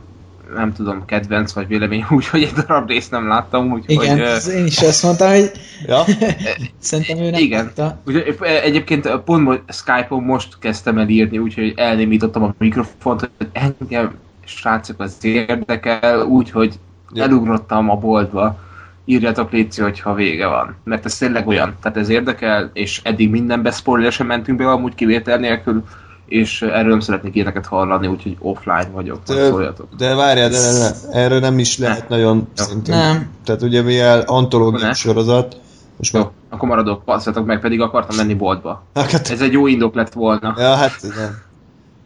[0.56, 3.96] nem tudom, kedvenc vagy vélemény, úgyhogy egy darab részt nem láttam, úgyhogy...
[3.96, 5.52] Igen, ö, én is azt mondtam, hogy
[5.86, 6.04] Ja?
[6.80, 7.64] szerintem ő nem Igen.
[7.64, 8.00] látta.
[8.06, 8.24] Ugye,
[8.62, 14.14] egyébként pont Skype-on most kezdtem el írni, úgyhogy elnémítottam a mikrofont, hogy engem
[14.46, 16.80] srácok az érdekel, úgyhogy
[17.14, 17.24] Ja.
[17.24, 18.58] elugrottam a boltba.
[19.06, 20.76] Írjátok Léci, hogyha vége van.
[20.84, 21.76] Mert ez tényleg olyan.
[21.82, 25.84] Tehát ez érdekel, és eddig mindenbe spoileresen mentünk be, amúgy kivétel nélkül,
[26.26, 29.88] és erről nem szeretnék ilyeneket hallani, úgyhogy offline vagyok, De- szóljatok.
[29.98, 32.64] De várjál, de, de, de, erről nem is lehet nagyon Ja.
[32.64, 32.98] szerintem.
[33.00, 33.30] Nem.
[33.46, 34.24] Tehát ugye mivel Ne.
[34.26, 35.58] antológiai sorozat,
[35.98, 36.14] most.
[36.14, 38.84] Jó, akkor maradok, passzatok meg, pedig akartam menni boltba.
[38.94, 40.54] Hát, Ez egy jó indok lett volna.
[40.58, 41.38] ja, hát nem.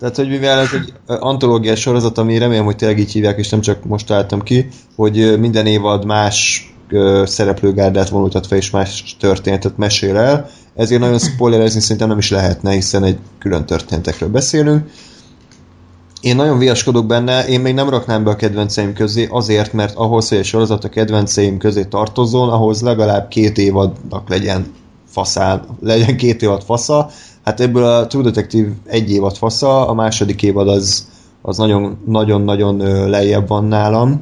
[0.06, 3.62] Tehát, hogy mivel ez egy antológiás sorozat, ami remélem, hogy tényleg így hívják, és nem
[3.62, 6.70] csak most találtam ki, hogy minden évad más
[7.24, 12.72] szereplőgárdát vonultat fel, és más történetet mesél el, ezért nagyon spoilerezni szerintem nem is lehetne,
[12.72, 14.89] hiszen egy külön történetekről beszélünk.
[16.22, 20.30] Én nagyon viaskodok benne, én még nem raknám be a kedvenceim közé, azért, mert ahhoz,
[20.30, 24.74] hogy egy sorozat a kedvenceim közé tartozzon, ahhoz legalább két évadnak legyen
[25.08, 27.10] faszán, legyen két évad fasza.
[27.46, 31.08] Hát ebből a True Detective egy évad fasza, a második évad az,
[31.41, 34.22] az nagyon, nagyon-nagyon ö, lejjebb van nálam,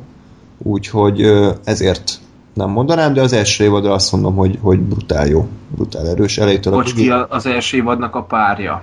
[0.58, 1.22] úgyhogy
[1.64, 2.20] ezért
[2.54, 6.74] nem mondanám, de az első évadra azt mondom, hogy, hogy brutál jó, brutál erős, elejétől
[6.74, 8.82] a Bocs, ki a- az első évadnak a párja.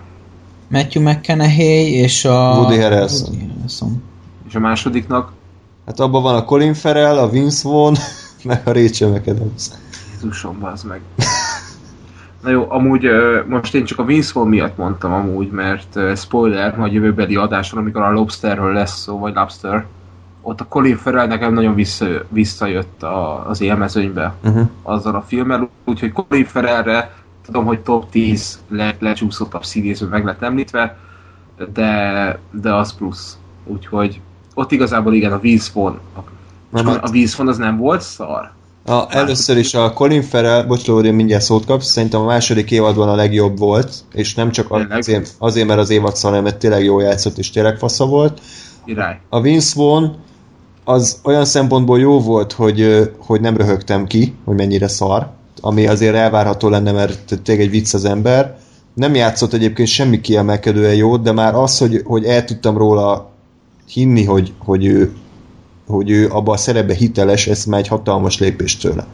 [0.69, 2.55] Matthew McConaughey és a...
[2.59, 3.29] Woody Harrelson.
[3.29, 4.03] Woody Harrelson.
[4.49, 5.33] És a másodiknak
[5.87, 7.95] Hát abban van a Colin Farrell, a Vince Vaughn,
[8.45, 9.67] meg a Rachel McAdams.
[10.13, 11.01] Jézusom, az meg.
[12.41, 13.11] Na jó, amúgy
[13.49, 18.13] most én csak a Vaughn miatt mondtam amúgy, mert spoiler, majd jövőbeli adáson, amikor a
[18.13, 19.87] Lobsterről lesz szó, vagy Lobster,
[20.43, 24.69] ott a Colin Farrell nekem nagyon vissza, visszajött a, az élmezőnybe Uh-huh.
[24.83, 27.15] azzal a filmmel, úgyhogy Colin Farrellre
[27.45, 30.99] tudom, hogy top 10 le, lecsúszottabb színészből meg lett említve,
[31.73, 33.39] de, de az plusz.
[33.65, 34.21] Úgyhogy
[34.55, 35.41] ott igazából igen, a
[35.73, 36.21] Vaughn, a,
[36.79, 38.51] a, a Vaughn az nem volt szar?
[38.85, 43.09] A, először is a Colin Farrell, bocs, Lóri, mindjárt szót kapsz, szerintem a második évadban
[43.09, 47.01] a legjobb volt, és nem csak azért, azért mert az évad hanem mert tényleg jó
[47.01, 48.41] játszott, és tényleg fasza volt.
[49.29, 50.05] A Vince Vaughn
[50.85, 56.15] az olyan szempontból jó volt, hogy, hogy nem röhögtem ki, hogy mennyire szar, ami azért
[56.15, 58.59] elvárható lenne, mert tényleg egy vicc az ember.
[58.95, 63.31] Nem játszott egyébként semmi kiemelkedően jót, de már az, hogy, hogy el tudtam róla
[63.87, 65.13] hinni, hogy, hogy ő
[65.91, 69.07] hogy ő abban a szerepbe hiteles, ez már egy hatalmas lépés tőle.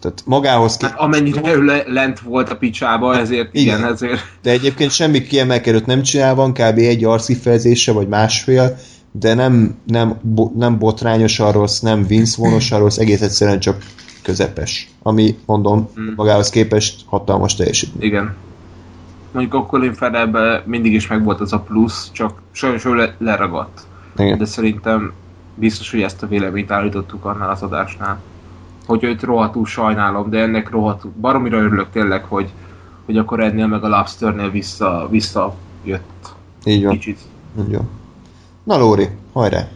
[0.00, 0.84] Tehát magához ki...
[0.84, 3.92] Hát amennyire ő le, lent volt a picsába, ezért igen, Igen.
[3.92, 6.78] ezért De egyébként semmi kiemelkedőt nem csinál, van kb.
[6.78, 8.76] egy arckifejezése, vagy másfél,
[9.12, 13.82] de nem, nem, bo, nem botrányosan rossz, nem Vince Vaughn-osan rossz, egész egyszerűen csak
[14.22, 14.88] közepes.
[15.02, 16.12] Ami, mondom, Mm.
[16.16, 18.06] magához képest hatalmas teljesítmény.
[18.08, 18.34] igen.
[19.32, 23.80] Mondjuk a Colin Farrellben mindig is megvolt az a plusz, csak sajnos ő le, leragadt.
[24.16, 24.38] Igen.
[24.38, 25.12] De szerintem
[25.54, 28.20] biztos, hogy ezt a véleményt állítottuk annál az adásnál.
[28.86, 32.50] Hogy őt rohadtul sajnálom, de ennek rohadtul, baromira örülök tényleg, hogy,
[33.04, 36.34] hogy akkor ennél meg a Lobsternél vissza, visszajött
[36.64, 36.92] Így van.
[36.92, 37.18] kicsit.
[37.58, 37.88] Így van.
[38.64, 39.68] Na Lóri, hajrá!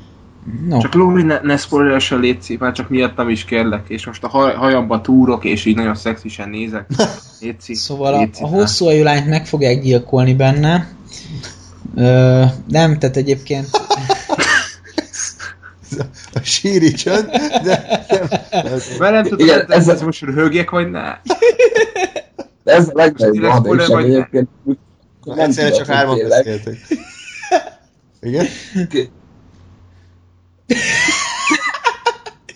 [0.68, 4.28] No, Csak Lóri, ne, ne spoileresen létszik, már csak miattam is kérlek, és most a
[4.28, 6.86] haj, hajamba túrok, és így nagyon szexisen nézek.
[7.40, 10.88] Létszik, szóval a, létszik, a hosszú ajú lányt meg fogják gyilkolni benne.
[11.94, 13.68] Ö, nem, tehát egyébként
[16.34, 17.30] A síri csönd,
[17.62, 20.90] de nem, nem, Mert nem tudom, Igen, hogy ez ez, a- ez most röhögjek, vagy
[20.90, 21.18] ne.
[22.64, 23.96] De ez a legnagyobb ne?
[23.98, 24.48] egyébként.
[25.24, 26.76] Nem egyszerre tudod, csak hárman beszéltek.
[28.20, 28.46] Igen?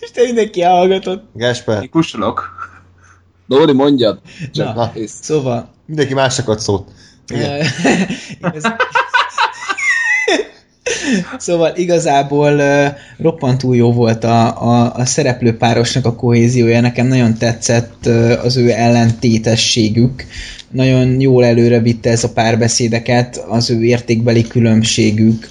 [0.00, 1.24] és te mindenki elhallgatott.
[1.34, 2.58] Gáspár, Én kusolok.
[3.46, 4.20] Dóri, mondjad.
[4.52, 5.14] Na, na, Ész.
[5.20, 6.90] szóval mindenki másnak ad szót.
[7.28, 7.66] Igen.
[8.38, 8.72] Igaz-
[11.38, 12.86] Szóval igazából uh,
[13.18, 18.70] roppantúl jó volt a, a, a szereplőpárosnak a kohéziója, nekem nagyon tetszett uh, az ő
[18.70, 20.24] ellentétességük,
[20.70, 25.48] nagyon jól előre vitte ez a párbeszédeket, az ő értékbeli különbségük,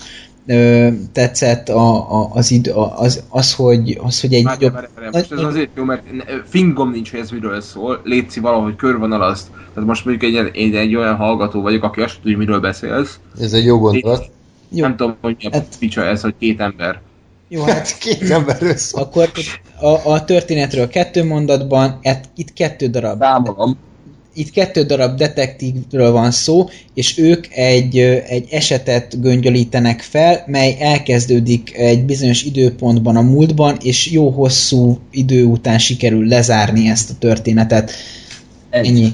[0.49, 4.73] ö, tetszett a, a, az, idő, az, az, hogy, az, hogy egy Várj, nagyobb...
[4.73, 6.03] várj, várj, most ez azért jó, mert
[6.45, 8.01] fingom nincs, hogy ez miről szól.
[8.03, 9.47] Létszi valahogy körvonalazd.
[9.73, 13.19] Tehát most mondjuk egy, egy, egy olyan hallgató vagyok, aki azt tudja, hogy miről beszélsz.
[13.39, 14.29] Ez egy jó gondolat.
[14.71, 17.01] Jó, Nem tudom, hogy mi a Hát- picsa ez, hogy két ember.
[17.47, 19.01] jó hát Hát két emberről szól.
[19.01, 19.31] akkor
[19.79, 23.77] a, a történetről kettő mondatban, et, itt kettő darab Számolom.
[24.33, 27.97] itt kettő darab detektívről van szó, és ők egy,
[28.27, 35.45] egy esetet göngyölítenek fel, mely elkezdődik egy bizonyos időpontban a múltban, és jó hosszú idő
[35.45, 37.91] után sikerül lezárni ezt a történetet.
[38.69, 38.87] Egy.
[38.87, 39.13] Ennyi.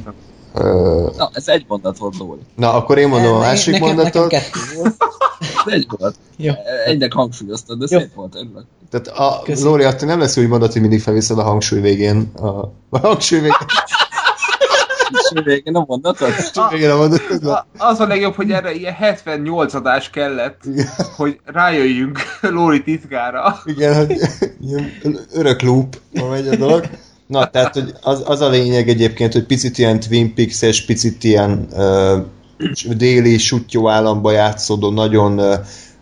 [1.17, 2.39] Na, ez egy mondat volt, Lóri.
[2.55, 4.31] Na, akkor én mondom a másik nekem, mondatot.
[4.31, 4.95] Nekem kettő volt.
[5.65, 6.15] Ez egy volt.
[6.37, 6.53] Jó.
[6.85, 7.99] Egynek hangsúlyoztad, de Jó.
[7.99, 8.65] szép volt, örülök.
[8.89, 9.41] Tehát a.
[9.63, 12.31] Lóri, attól nem lesz úgy mondat, hogy mindig felviszed a hangsúly végén.
[12.35, 12.47] A,
[12.89, 13.57] a hangsúly végén,
[15.43, 16.29] végén a mondatot?
[16.53, 17.43] a végén a mondatot.
[17.43, 20.87] A- Az a legjobb, hogy erre ilyen 78 adás kellett, Igen.
[21.15, 23.59] hogy rájöjjünk Lóri titkára.
[23.65, 24.17] Igen, hogy
[24.61, 24.91] ilyen
[25.33, 26.85] örök loop, ha megy a dolog.
[27.27, 31.67] Na, tehát hogy az, az a lényeg egyébként, hogy picit ilyen Twin Peaks-es, picit ilyen
[31.71, 35.53] uh, déli sutyó államba játszódó, nagyon uh,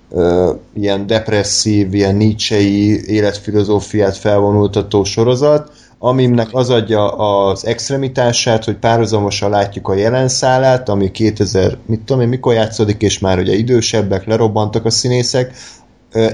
[0.09, 9.49] uh, ilyen depresszív, ilyen Nietzsche-i életfilozófiát felvonultató sorozat, aminek az adja az extremitását, hogy párhuzamosan
[9.49, 14.85] látjuk a jelenszálát, ami 2000, mit tudom én, mikor játszódik, és már ugye idősebbek, lerobbantak
[14.85, 15.82] a színészek, Ö,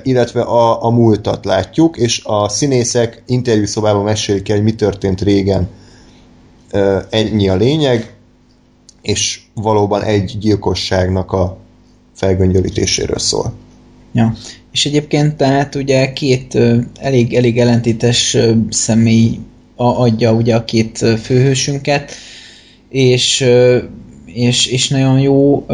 [0.04, 5.68] illetve a, a múltat látjuk, és a színészek interjúszobában mesélik el, hogy mi történt régen.
[7.10, 8.14] Ennyi a lényeg,
[9.02, 11.58] és valóban egy gyilkosságnak a
[12.14, 13.54] felgöngyölítéséről szól.
[14.12, 14.34] Ja.
[14.72, 16.58] És egyébként tehát ugye két
[17.00, 18.38] elég, elég ellentétes
[18.70, 19.40] személy
[19.76, 22.12] adja ugye a két főhősünket,
[22.90, 23.46] és,
[24.34, 25.66] és, és nagyon jó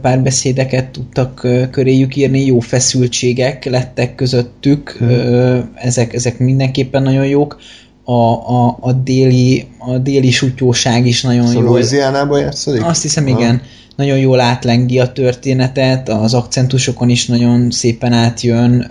[0.00, 7.60] párbeszédeket tudtak köréjük írni, jó feszültségek lettek közöttük, ö, ezek, ezek mindenképpen nagyon jók.
[8.04, 11.68] A, a, a, déli, a déli sutyóság is nagyon Szóval jó.
[11.68, 12.84] Louisianában játszódik?
[12.84, 13.62] Azt hiszem, igen.
[13.96, 18.90] Nagyon jól átlengi a történetet, az akcentusokon is nagyon szépen átjön,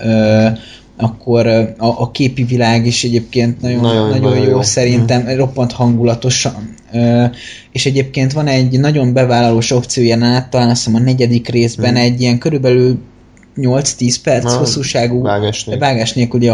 [0.97, 4.61] akkor a, a képi világ is egyébként nagyon, Nagyon- nagyon, nagyon nagyon jó, jó.
[4.61, 6.73] szerintem, roppant hangulatosan.
[7.71, 12.37] És egyébként van egy nagyon bevállalós opciójánál, talán azt hiszem a negyedik részben egy ilyen
[12.37, 12.99] körülbelül
[13.55, 15.87] 8-10 perc Na, hosszúságú vágás nélkül.
[15.87, 16.51] vágás nélküli.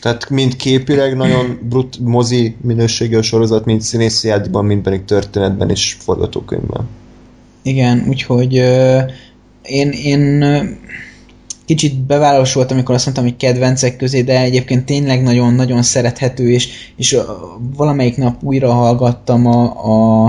[0.00, 5.70] Tehát mind képileg nagyon brut mozi minőségű a sorozat, mind színészi játékban, mind pedig történetben
[5.70, 6.88] és forgatókönyvben.
[7.62, 8.98] Igen, úgyhogy ö,
[9.62, 10.42] én, én
[11.64, 16.68] kicsit bevállalós voltam, amikor azt mondtam, hogy kedvencek közé, de egyébként tényleg nagyon-nagyon szerethető, és,
[16.96, 17.18] és
[17.76, 20.24] valamelyik nap újra hallgattam a, a,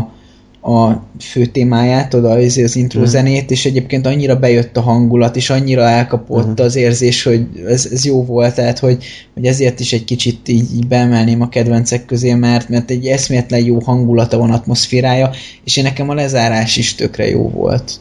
[0.72, 3.10] a fő témáját, oda az, az intro Mhm.
[3.10, 6.62] zenét, és egyébként annyira bejött a hangulat, és annyira elkapott Mhm.
[6.62, 9.04] az érzés, hogy ez, ez jó volt, tehát hogy,
[9.34, 13.64] hogy ezért is egy kicsit így, így beemelném a kedvencek közé, mert, mert egy eszméletlen
[13.66, 15.30] jó hangulata van, atmoszférája,
[15.64, 17.92] és én nekem a lezárás is tökre jó volt.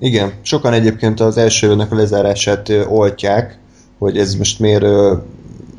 [0.00, 3.58] Igen, sokan egyébként az első évnek a lezárását oltják,
[3.98, 4.86] hogy ez most miért,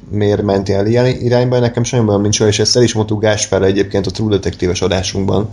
[0.09, 3.65] miért ment el ilyen irányba, nekem semmi bajom nincs, és ezt el is mondtuk Gáspárra
[3.65, 5.49] egyébként a True Detective-es adásunkban,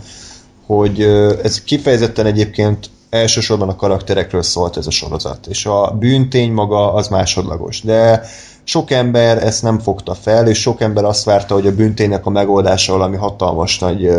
[0.65, 1.01] hogy
[1.43, 7.07] ez kifejezetten egyébként elsősorban a karakterekről szólt ez a sorozat, és a bűntény maga az
[7.07, 8.21] másodlagos, de
[8.63, 12.29] sok ember ezt nem fogta fel, és sok ember azt várta, hogy a bűnténynek a
[12.29, 14.11] megoldása valami hatalmas nagy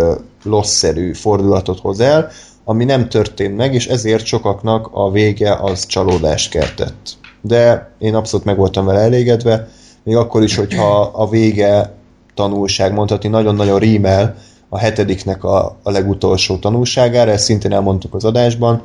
[0.43, 2.31] losszerű fordulatot hoz el,
[2.71, 7.17] ami nem történt meg, és ezért sokaknak a vége az csalódást keltett.
[7.41, 9.69] De én abszolút meg voltam vele elégedve,
[10.03, 11.95] még akkor is, hogyha a vége
[12.35, 14.37] tanulság mondhatni nagyon-nagyon rímel
[14.69, 18.83] a hetediknek a, a legutolsó tanulságára, ezt szintén elmondtuk az adásban.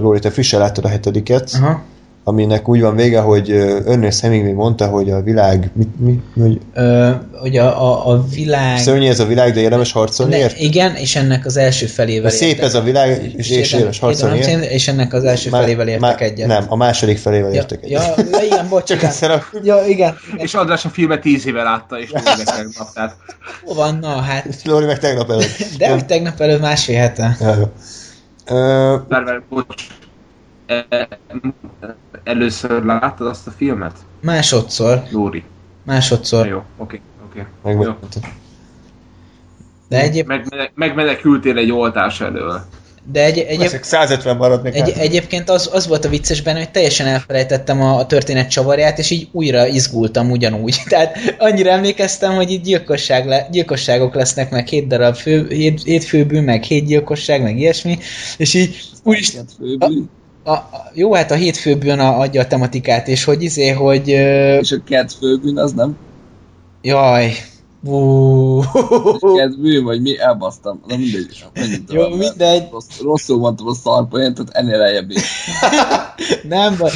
[0.00, 1.82] Lóri, te frissen láttad a hetediket, Aha.
[2.24, 3.50] Aminek úgy van vége, hogy
[3.86, 8.78] Ernest Hemingway mondta, hogy a világ, mit, mi, hogy Ö, hogy a, a, a világ...
[8.78, 10.58] szörnyű ez a világ, de érdemes harcolni ért?
[10.58, 12.64] igen, és ennek az első felével Szép értek.
[12.64, 14.70] ez a világ, és, és érdemes harcolni ért?
[14.70, 16.46] És ennek az első felével értek egyet.
[16.46, 18.16] Nem, a második felével Ja, értek egyet.
[18.16, 19.42] ja, ja, igen, bocs, Csak igen.
[19.62, 19.88] Ja, igen.
[19.88, 20.14] igen.
[20.36, 23.16] És András a filmet 10 éve látta, és Lóri meg tegnap, tehát
[23.64, 23.98] Hol van?
[24.00, 24.46] Na, hát...
[24.64, 25.76] Lóri meg tegnap előtt.
[25.78, 27.36] De hogy tegnap előtt másfél hete.
[27.40, 27.64] Ja, jó.
[28.56, 29.86] Ö, Várj, várj, bocs.
[32.24, 33.96] Először láttad azt a filmet?
[34.20, 35.02] Másodszor.
[35.10, 35.44] Lóri.
[35.82, 36.46] Másodszor.
[36.46, 37.46] Jó, oké, oké.
[37.62, 37.92] meg Jó.
[39.88, 40.26] De egyéb...
[40.26, 42.64] Megmene- megmenekültél egy oltás elől.
[43.12, 46.70] De egy, egy, Ezek 150 marad egy, egyébként az, az volt a vicces benne, hogy
[46.70, 50.82] teljesen elfelejtettem a, a történet csavarját, és így újra izgultam ugyanúgy.
[50.88, 56.04] Tehát annyira emlékeztem, hogy itt gyilkosság le, gyilkosságok lesznek, meg hét darab fő, hét, hét
[56.04, 57.98] főbű, meg hét gyilkosság, meg ilyesmi,
[58.36, 59.46] és így úristen,
[60.44, 64.10] a, a, jó, hát a hét főbűn a, adja a tematikát, és hogy izé, hogy
[64.10, 65.96] ö, és a kett főbűn az nem?
[66.82, 67.34] jaj,
[69.60, 70.18] bűn, vagy mi?
[70.18, 70.80] Elbasztam.
[70.86, 71.44] Na mindegy.
[71.54, 72.68] Menjünk Jó, tovább, mindegy.
[72.70, 75.22] Rossz, rosszul mondtam a szarpoint, tehát ennél lejjebb is.
[76.48, 76.90] nem baj.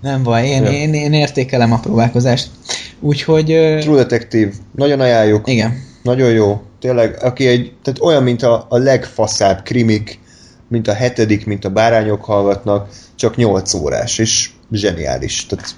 [0.00, 0.70] Nem baj, én, Ja.
[0.70, 2.48] én, én értékelem a próbálkozást.
[3.00, 3.44] Úgyhogy,
[3.80, 5.82] True Detective, nagyon ajánljuk, igen.
[6.02, 6.62] nagyon jó.
[6.80, 10.18] Tényleg, aki egy, tehát olyan, mint a, a legfaszább krimik,
[10.68, 15.46] mint a hetedik, mint a bárányok hallgatnak, csak 8 órás, és zseniális.
[15.46, 15.74] Tehát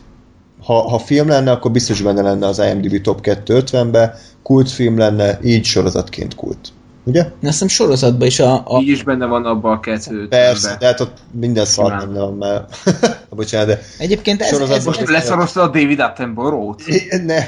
[0.64, 5.64] ha, ha film lenne, akkor biztos benne lenne az IMDb Top 250-be, kultfilm lenne, így
[5.64, 6.72] sorozatként kult.
[7.04, 7.20] Ugye?
[7.20, 10.28] Azt hiszem sorozatban is a, a Így is benne van abban a kettőt.
[10.28, 12.64] Persze, de hát ott minden szar benne van már.
[13.30, 16.82] Bocsánat, de egyébként ez, ez, ez, Most leszarozta a David Attenborough-t?
[17.10, 17.42] nem.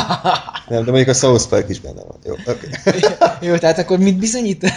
[0.68, 2.16] Nem, de mondjuk a South Park is benne van.
[2.24, 3.00] Jó, okay.
[3.40, 4.64] Jó, tehát akkor mit bizonyít?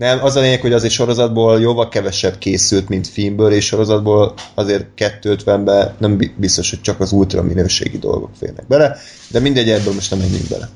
[0.00, 4.86] Nem, az a lényeg, hogy azért sorozatból jóval kevesebb készült, mint filmből, és sorozatból azért
[4.96, 8.96] 250-ben nem bi- biztos, hogy csak az ultra minőségi dolgok férnek bele,
[9.30, 10.68] de mindegy, ebből most nem menjünk bele.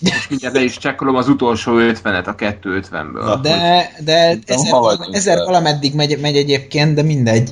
[0.00, 3.24] Most mindjárt le is csekkolom az utolsó 50-et a 250-ből.
[3.24, 3.36] Na.
[3.36, 4.74] De, de ezer,
[5.10, 7.50] ezer valameddig megy, megy egyébként, de mindegy.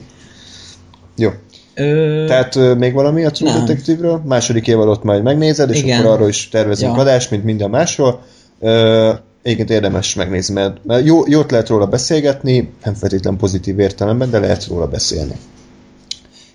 [1.17, 1.31] Jó.
[1.75, 3.53] Ö, Tehát ö, még valami a True.
[3.53, 4.23] Detective-ről?
[4.25, 5.99] Második évadot majd megnézed, és Igen.
[6.01, 7.01] akkor arról is tervezünk Ja.
[7.01, 8.23] adást, mint minden másról.
[8.61, 9.13] Ö,
[9.47, 14.39] egyébként érdemes megnézni, mert, mert jó, jót lehet róla beszélgetni, nem feltétlen pozitív értelemben, de
[14.39, 15.35] lehet róla beszélni.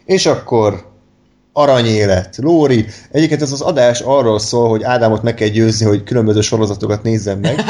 [0.05, 0.89] És akkor
[1.53, 2.85] aranyélet, Lóri.
[3.11, 7.37] Egyébként ez az adás arról szól, hogy Ádámot meg kell győzni, hogy különböző sorozatokat nézzen
[7.37, 7.63] meg.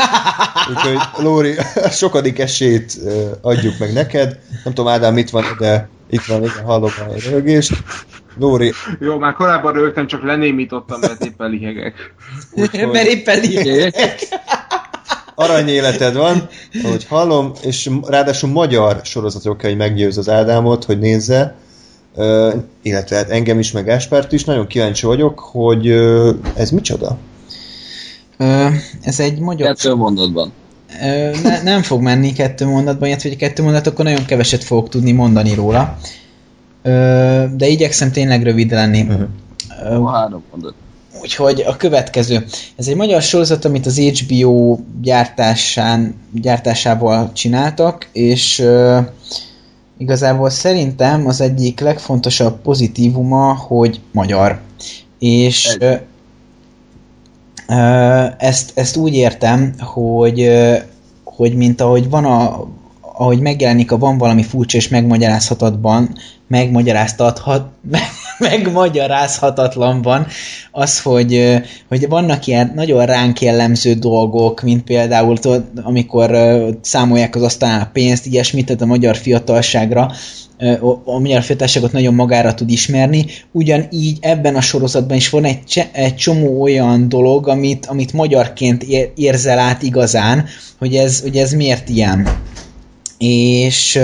[0.69, 2.97] Úgyhogy Lóri, a sokadik esélyt
[3.41, 4.39] adjuk meg neked.
[4.63, 7.73] Nem tudom, Ádám mit van, de itt van, igen, hallom a rögést.
[8.37, 12.13] Lóri, Jó, már korábban rögtön csak lenémítottam, mert éppen lihegek.
[12.91, 13.93] Mert éppen így.
[15.41, 16.47] aranyéleted van,
[16.83, 21.55] ahogy hallom, és ráadásul magyar sorozatok kell, hogy meggyőz az Ádámot, hogy nézze,
[22.15, 24.43] Ö, illetve hát engem is, meg Gáspárt is.
[24.43, 27.17] Nagyon kíváncsi vagyok, hogy ö, ez micsoda?
[28.37, 28.67] Ö,
[29.01, 29.67] ez egy magyar...
[29.75, 30.51] Kettő mondatban.
[31.01, 34.89] Ö, ne, nem fog menni kettő mondatban, illetve hogy kettő mondat, akkor nagyon keveset fogok
[34.89, 35.97] tudni mondani róla.
[36.83, 39.07] Ö, de igyekszem tényleg rövid lenni.
[39.83, 40.73] Ö, A három mondat.
[41.19, 42.45] Úgyhogy a következő.
[42.75, 48.99] Ez egy magyar sorozat, amit az HBO gyártásán, gyártásával csináltak, és ö,
[49.97, 54.59] igazából szerintem az egyik legfontosabb pozitívuma, hogy magyar.
[55.19, 55.95] És ö,
[58.37, 60.77] ezt, ezt úgy értem, hogy, ö,
[61.23, 62.67] hogy mint ahogy van a
[63.21, 66.15] ahogy megjelenik a van valami furcsa és megmagyarázhatatban,
[66.47, 67.65] megmagyaráztathat,
[68.49, 70.27] megmagyarázhatatlanban
[70.71, 76.35] az, hogy, hogy vannak ilyen nagyon ránk jellemző dolgok, mint például tudod, amikor
[76.81, 80.11] számolják az asztalán a pénzt, ilyesmit, tehát a magyar fiatalságra,
[81.05, 86.15] a magyar fiatalságot nagyon magára tud ismerni, ugyanígy ebben a sorozatban is van egy, egy
[86.15, 90.45] csomó olyan dolog, amit, amit magyarként ér, érzel át igazán,
[90.79, 92.27] hogy ez, hogy ez miért ilyen.
[93.27, 93.97] És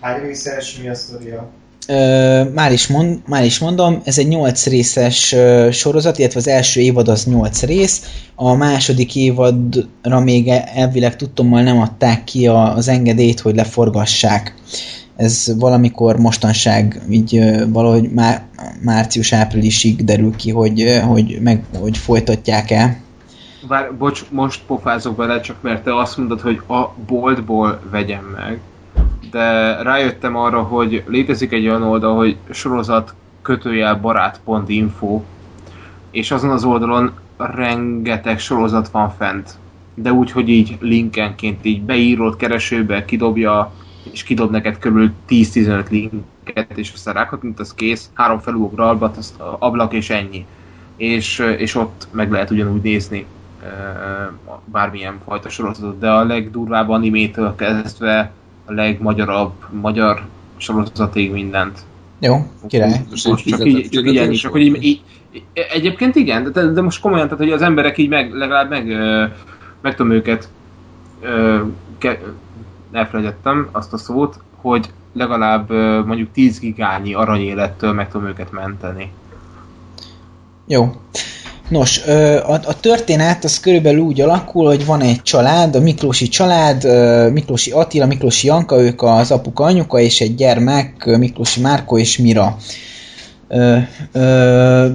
[0.00, 1.50] Hány részes, mi a sztoria?
[2.54, 5.34] Már, is mond, már is mondom, ez egy 8 részes
[5.70, 8.02] sorozat, illetve az első évad az 8 rész,
[8.34, 14.54] a második évadra még e- elvileg tudtommal nem adták ki az engedélyt, hogy leforgassák.
[15.16, 18.42] Ez valamikor mostanság, így valahogy má,
[18.82, 23.03] március-áprilisig derül ki, hogy, hogy, meg, hogy folytatják-e.
[23.68, 28.60] Bár, bocs, most pofázok bele, csak mert te azt mondod, hogy a boltból vegyem meg.
[29.30, 35.22] De rájöttem arra, hogy létezik egy olyan oldal, hogy sorozat kötőjel barát.info,
[36.10, 39.58] és azon az oldalon rengeteg sorozat van fent.
[39.94, 43.72] De úgy, hogy így linkenként így beírod keresőbe, kidobja,
[44.10, 45.10] és kidob neked kb.
[45.28, 50.46] 10-15 linket, és aztán rákattint, az kész, három felugral, albat, az ablak és ennyi.
[50.96, 53.26] És, és ott meg lehet ugyanúgy nézni
[54.64, 58.32] bármilyen fajta sorozatot, de a legdurvább animétől kezdve
[58.64, 60.26] a legmagyarabb magyar
[60.56, 61.78] sorozatig mindent.
[62.18, 63.00] Jó, király.
[63.10, 65.02] Most csak így, csak így ennyi, csak hogy így, így,
[65.52, 68.86] egyébként igen, de, de most komolyan, tehát hogy az emberek így meg, legalább meg,
[69.80, 70.48] meg tudom őket,
[71.98, 72.20] ke,
[72.92, 75.70] elfelejtettem azt a szót, hogy legalább
[76.06, 79.12] mondjuk 10 gigányi aranyélettől meg tudom őket menteni.
[80.66, 80.92] Jó.
[81.68, 81.98] Nos,
[82.46, 86.86] a, a történet az körülbelül úgy alakul, hogy van egy család, a Miklósi család,
[87.32, 92.56] Miklósi Attila, Miklósi Janka, ők az apuka, anyuka és egy gyermek, Miklósi Márko és Mira.
[93.48, 93.76] Ö,
[94.12, 94.88] ö,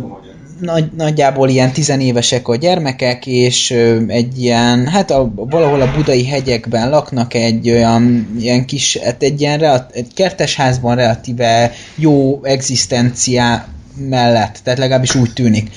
[0.60, 3.72] nagy, nagyjából ilyen tizenévesek a gyermekek, és
[4.08, 9.42] egy ilyen, hát a, valahol a budai hegyekben laknak egy olyan ilyen kis, hát egy
[9.42, 15.72] ilyen egy kertesházban relatíve jó egzisztenciá mellett, tehát legalábbis úgy tűnik.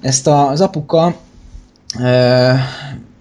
[0.00, 1.14] Ezt a, az apuka
[2.00, 2.52] ö,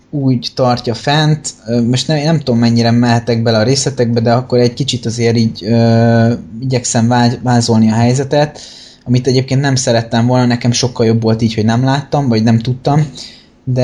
[0.09, 1.53] úgy tartja fent,
[1.87, 5.63] most nem, nem tudom mennyire mehetek bele a részletekbe, de akkor egy kicsit azért így
[5.63, 8.59] ö, igyekszem vázolni a helyzetet,
[9.05, 12.59] amit egyébként nem szerettem volna, nekem sokkal jobb volt így, hogy nem láttam, vagy nem
[12.59, 13.07] tudtam,
[13.63, 13.81] de...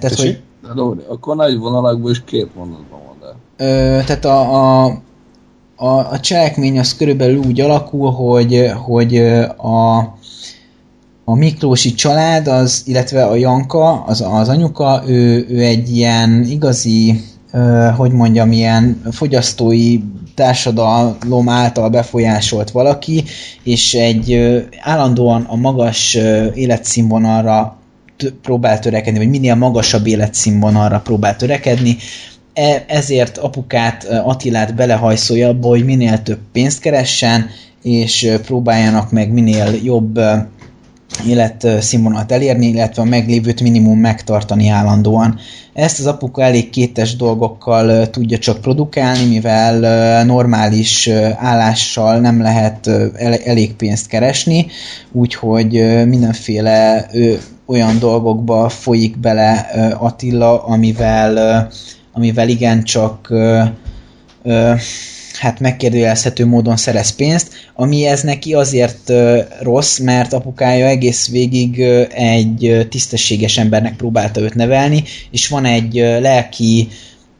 [0.00, 3.64] Tehát, hogy, de Lóri, akkor nagy vonalakból is két mondatban van, de...
[3.64, 5.02] Ö, tehát a, a,
[5.76, 9.16] a, a cselekmény az körülbelül úgy alakul, hogy, hogy
[9.56, 9.98] a,
[11.28, 17.20] a Miklósi család, az, illetve a Janka, az, az anyuka, ő, ő egy ilyen igazi,
[17.96, 19.98] hogy mondjam, ilyen fogyasztói
[20.34, 23.24] társadalom által befolyásolt valaki,
[23.62, 24.38] és egy
[24.80, 26.14] állandóan a magas
[26.54, 27.76] életszínvonalra
[28.42, 31.96] próbál törekedni, vagy minél magasabb életszínvonalra próbál törekedni,
[32.54, 37.46] e, ezért apukát, Attilát belehajszolja abba, hogy minél több pénzt keressen,
[37.82, 40.20] és próbáljanak meg minél jobb
[41.26, 45.38] életszínvonalat elérni, illetve a meglévőt minimum megtartani állandóan.
[45.72, 52.90] Ezt az apuka elég kétes dolgokkal tudja csak produkálni, mivel normális állással nem lehet
[53.44, 54.66] elég pénzt keresni,
[55.12, 55.70] úgyhogy
[56.06, 57.06] mindenféle
[57.66, 59.52] olyan dolgokba folyik bele
[59.98, 61.68] Attila, amivel,
[62.12, 63.32] amivel igencsak
[65.38, 69.12] hát megkérdőjelezhető módon szerez pénzt, ami ez neki azért
[69.60, 71.80] rossz, mert apukája egész végig
[72.14, 76.88] egy tisztességes embernek próbálta őt nevelni, és van egy lelki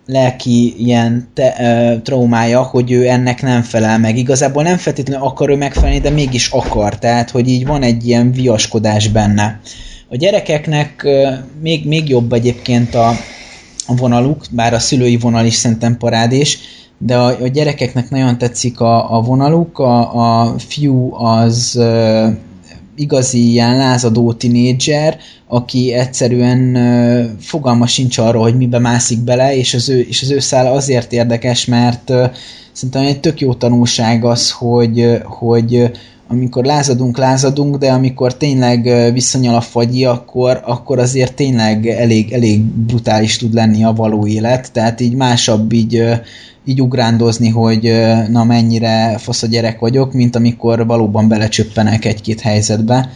[0.07, 4.17] lelki ilyen te, uh, traumája, hogy ő ennek nem felel meg.
[4.17, 6.99] Igazából nem feltétlenül akar ő megfelelni, de mégis akar.
[6.99, 9.61] Tehát, hogy így van egy ilyen viaskodás benne.
[10.09, 13.17] A gyerekeknek uh, még, még jobb egyébként a
[13.87, 16.59] vonaluk, bár a szülői vonal is szerintem parádés,
[16.99, 22.29] de a, a gyerekeknek nagyon tetszik a, a vonaluk, a, a fiú az uh,
[22.97, 25.17] igazi ilyen lázadó tinédzser,
[25.47, 30.31] aki egyszerűen uh, fogalma sincs arról, hogy mibe mászik bele, és az ő, és az
[30.31, 32.31] ő szála azért érdekes, mert uh,
[32.73, 35.91] szerintem egy tök jó tanulság az, hogy, hogy
[36.29, 42.63] amikor lázadunk, lázadunk, de amikor tényleg visszanyal a fagyi, akkor, akkor azért tényleg elég, elég
[42.63, 46.03] brutális tud lenni a való élet, tehát így másabb így
[46.69, 47.93] így ugrándozni, hogy
[48.29, 53.11] na mennyire fasz a gyerek vagyok, mint amikor valóban belecsöppenek egy-két helyzetbe.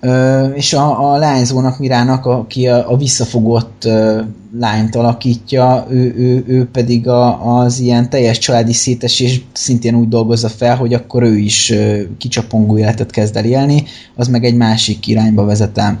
[0.00, 4.20] Ö, és a, a lányzónak, Mirának, aki a, a visszafogott ö,
[4.58, 10.48] lányt alakítja, ő, ő, ő pedig a, az ilyen teljes családi szétesés szintén úgy dolgozza
[10.48, 13.84] fel, hogy akkor ő is ö, kicsapongó életet kezd el élni,
[14.16, 15.98] az meg egy másik irányba vezetem.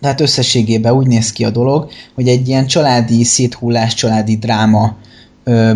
[0.00, 4.96] Tehát összességében úgy néz ki a dolog, hogy egy ilyen családi széthullás, családi dráma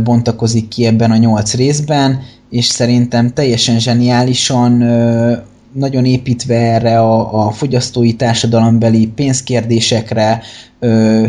[0.05, 2.21] bontakozik ki ebben a nyolc részben,
[2.51, 4.83] és szerintem teljesen zseniálisan
[5.73, 10.43] nagyon építve erre a, a fogyasztói társadalombeli pénzkérdésekre,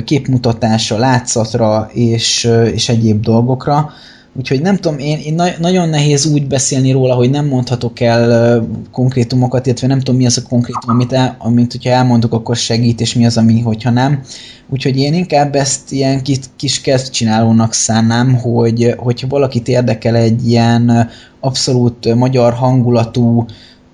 [0.06, 3.92] képmutatásra, látszatra és, és egyéb dolgokra.
[4.36, 8.68] Úgyhogy nem tudom, én, én na- nagyon nehéz úgy beszélni róla, hogy nem mondhatok el
[8.92, 13.02] konkrétumokat, illetve nem tudom mi az a konkrétum, amit, el, amit hogyha elmondok, akkor segít,
[13.02, 14.22] és mi az, ami, hogyha nem.
[14.70, 21.10] Úgyhogy én inkább ezt ilyen kis, kis kezdcsinálónak szánnám, hogy hogyha valakit érdekel egy ilyen
[21.40, 23.46] abszolút magyar hangulatú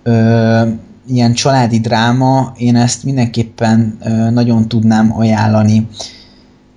[0.03, 0.67] ö,
[1.07, 5.87] ilyen családi dráma, én ezt mindenképpen ö, nagyon tudnám ajánlani.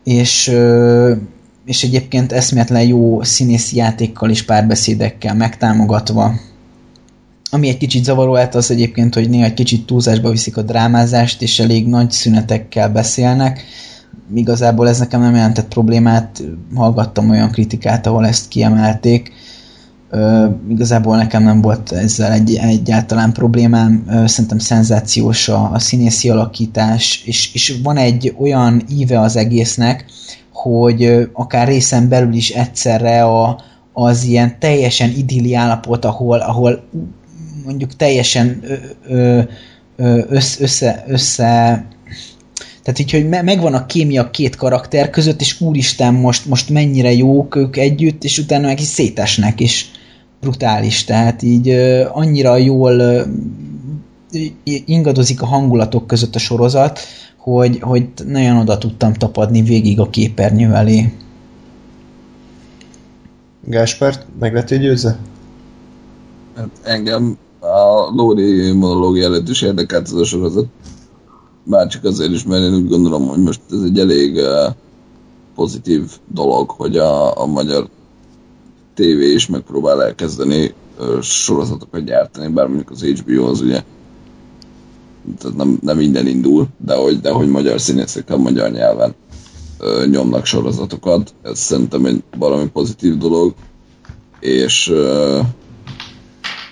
[0.05, 1.13] És ö,
[1.65, 6.35] és egyébként eszméletlen jó színészi játékkal és párbeszédekkel megtámogatva.
[7.51, 11.43] Ami egy kicsit zavaró hát az egyébként, hogy néha egy kicsit túlzásba viszik a drámázást,
[11.43, 13.65] és elég nagy szünetekkel beszélnek.
[14.35, 16.43] Igazából ez nekem nem jelentett problémát,
[16.75, 19.33] hallgattam olyan kritikát, ahol ezt kiemelték.
[20.15, 27.23] Uh, igazából nekem nem volt ezzel egy, egyáltalán problémám, szerintem szenzációs a, a színészi alakítás,
[27.25, 30.05] és, és van egy olyan íve az egésznek,
[30.53, 33.61] hogy akár részen belül is egyszerre a,
[33.93, 36.85] az ilyen teljesen idilli állapot, ahol, ahol
[37.65, 38.63] mondjuk teljesen
[39.09, 39.41] ö,
[39.97, 41.85] ö, össze, össze, össze
[42.83, 47.57] tehát így, hogy megvan a kémia két karakter között, és úristen, most, most mennyire jók
[47.57, 49.85] ők együtt, és utána meg is szétesnek, és
[50.43, 51.69] brutális, tehát így
[52.13, 53.27] annyira jól
[54.85, 56.99] ingadozik a hangulatok között a sorozat,
[57.37, 61.13] hogy, hogy nagyon oda tudtam tapadni végig a képernyő elé.
[63.65, 65.19] Gáspárt meg lettél győzze?
[66.57, 70.67] Hát engem a Lóri monológia előtt is érdekelt ez a sorozat.
[71.65, 74.41] Már csak azért is, mert én úgy gondolom, hogy most ez egy elég
[75.55, 76.03] pozitív
[76.33, 77.89] dolog, hogy a, a magyar
[78.95, 80.75] tévé is megpróbál elkezdeni
[81.21, 83.83] sorozatokat gyártani, bár mondjuk az HBO az ugye
[85.39, 89.15] tehát nem, nem minden indul, de hogy, de hogy magyar színészekkel magyar nyelven
[89.81, 91.35] uh, nyomnak sorozatokat.
[91.43, 93.55] Ez szerintem egy valami pozitív dolog,
[94.41, 95.47] és uh,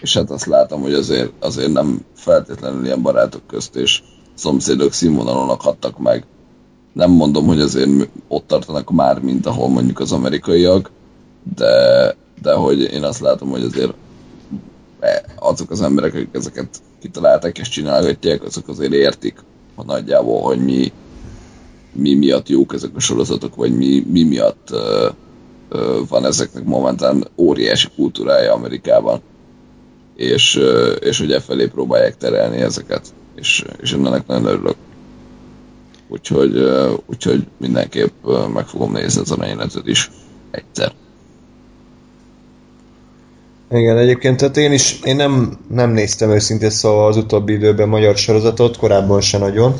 [0.00, 4.02] és hát azt látom, hogy azért, azért nem feltétlenül ilyen barátok közt és
[4.34, 6.24] szomszédok színvonalon akadtak meg.
[6.92, 10.90] Nem mondom, hogy azért ott tartanak már, mint ahol mondjuk az amerikaiak,
[11.54, 13.94] de, de hogy én azt látom, hogy azért
[15.00, 16.68] e, azok az emberek, akik ezeket
[17.00, 19.42] kitalálták és csinálgatják, azok azért értik
[19.74, 20.92] a nagyjából, hogy mi,
[21.92, 25.12] mi miatt jók ezek a sorozatok, vagy mi, mi miatt uh,
[25.80, 29.20] uh, van ezeknek momentán óriási kultúrája Amerikában
[30.20, 30.60] és,
[31.00, 34.76] és hogy e felé próbálják terelni ezeket, és, és ennek nagyon örülök.
[36.08, 36.64] Úgyhogy,
[37.06, 40.10] úgyhogy mindenképp meg fogom nézni az aranyéletet is
[40.50, 40.92] egyszer.
[43.72, 48.16] Igen, egyébként tehát én is, én nem, nem néztem őszintén szóval az utóbbi időben magyar
[48.16, 49.74] sorozatot, korábban se nagyon,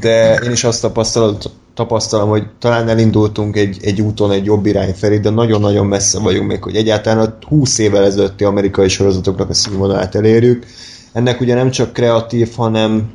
[0.00, 1.36] de én is azt tapasztalom,
[1.74, 6.48] tapasztalom hogy talán elindultunk egy, egy úton egy jobb irány felé, de nagyon-nagyon messze vagyunk
[6.48, 10.66] még, hogy egyáltalán a 20 évvel ezelőtti amerikai sorozatoknak a színvonalát elérjük.
[11.12, 13.10] Ennek ugye nem csak kreatív, hanem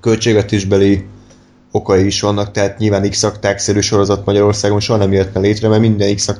[0.00, 1.04] költségvetésbeli
[1.72, 3.26] okai is vannak, tehát nyilván x
[3.56, 6.30] szerű sorozat Magyarországon soha nem jöhetne létre, mert minden x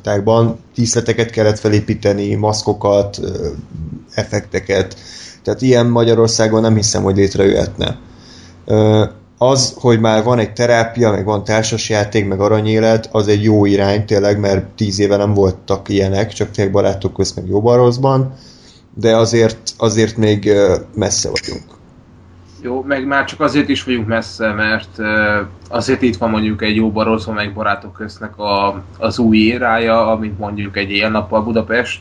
[0.75, 3.21] díszleteket kellett felépíteni, maszkokat,
[4.15, 4.97] effekteket,
[5.43, 7.99] tehát ilyen Magyarországon nem hiszem, hogy létrejöhetne
[9.43, 14.05] az, hogy már van egy terápia, meg van társasjáték, meg aranyélet, az egy jó irány
[14.05, 18.35] tényleg, mert tíz éve nem voltak ilyenek, csak tényleg barátok közt, meg jó rosszban,
[18.95, 20.53] de azért, azért még
[20.95, 21.80] messze vagyunk.
[22.63, 24.99] Jó, meg már csak azért is vagyunk messze, mert
[25.69, 30.39] azért itt van mondjuk egy jó baroszban, meg barátok köztnek a, az új érája, amit
[30.39, 32.01] mondjuk egy ilyen nappal Budapest.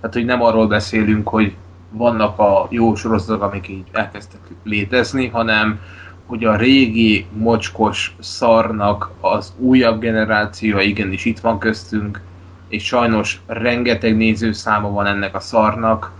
[0.00, 1.54] Tehát, hogy nem arról beszélünk, hogy
[1.90, 5.80] vannak a jó sorozatok, amik így elkezdtek létezni, hanem
[6.26, 12.20] hogy a régi mocskos szarnak az újabb generációja igenis itt van köztünk,
[12.68, 16.12] és sajnos rengeteg nézőszáma van ennek a szarnak,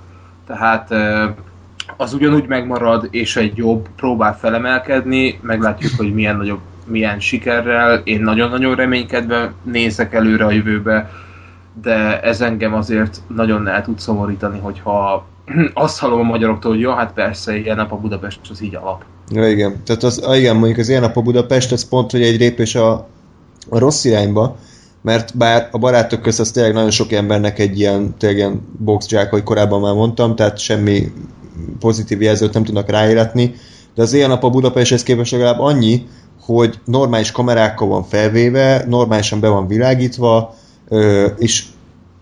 [0.46, 0.94] tehát
[1.96, 8.20] az ugyanúgy megmarad, és egy jobb próbál felemelkedni, meglátjuk, hogy milyen nagyobb, milyen sikerrel, én
[8.20, 11.10] nagyon-nagyon reménykedve nézek előre a jövőbe,
[11.82, 15.26] de ez engem azért nagyon el tud szomorítani, hogyha
[15.74, 19.04] azt hallom a magyaroktól, hogy jó, hát persze, ilyen nap a Budapest az így alap.
[19.30, 19.82] Ja, igen.
[19.84, 22.92] Tehát az, igen, mondjuk az ilyen nap a Budapest, az pont, hogy egy lépés a,
[23.68, 24.56] a rossz irányba,
[25.02, 29.30] mert bár a barátok közt az tényleg nagyon sok embernek egy ilyen, tényleg ilyen boxjack,
[29.30, 31.12] hogy korábban már mondtam, tehát semmi
[31.78, 33.54] pozitív jelzőt nem tudnak ráéletni,
[33.94, 36.06] de az ilyen nap a Budapesthez képest legalább annyi,
[36.40, 40.54] hogy normális kamerákkal van felvéve, normálisan be van világítva,
[41.38, 41.64] és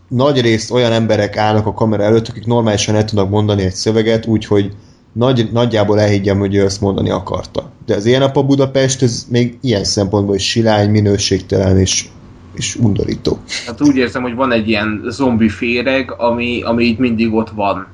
[0.08, 4.26] nagy részt olyan emberek állnak a kamera előtt, akik normálisan el tudnak mondani egy szöveget,
[4.26, 4.72] úgyhogy
[5.12, 7.70] nagy, nagyjából elhiggyem, hogy ő ezt mondani akarta.
[7.86, 12.08] De az ilyen a Budapest, ez még ilyen szempontból is silány, minőségtelen és,
[12.54, 13.38] és undorító.
[13.66, 17.86] Hát úgy érzem, hogy van egy ilyen zombi féreg, ami, ami így mindig ott van.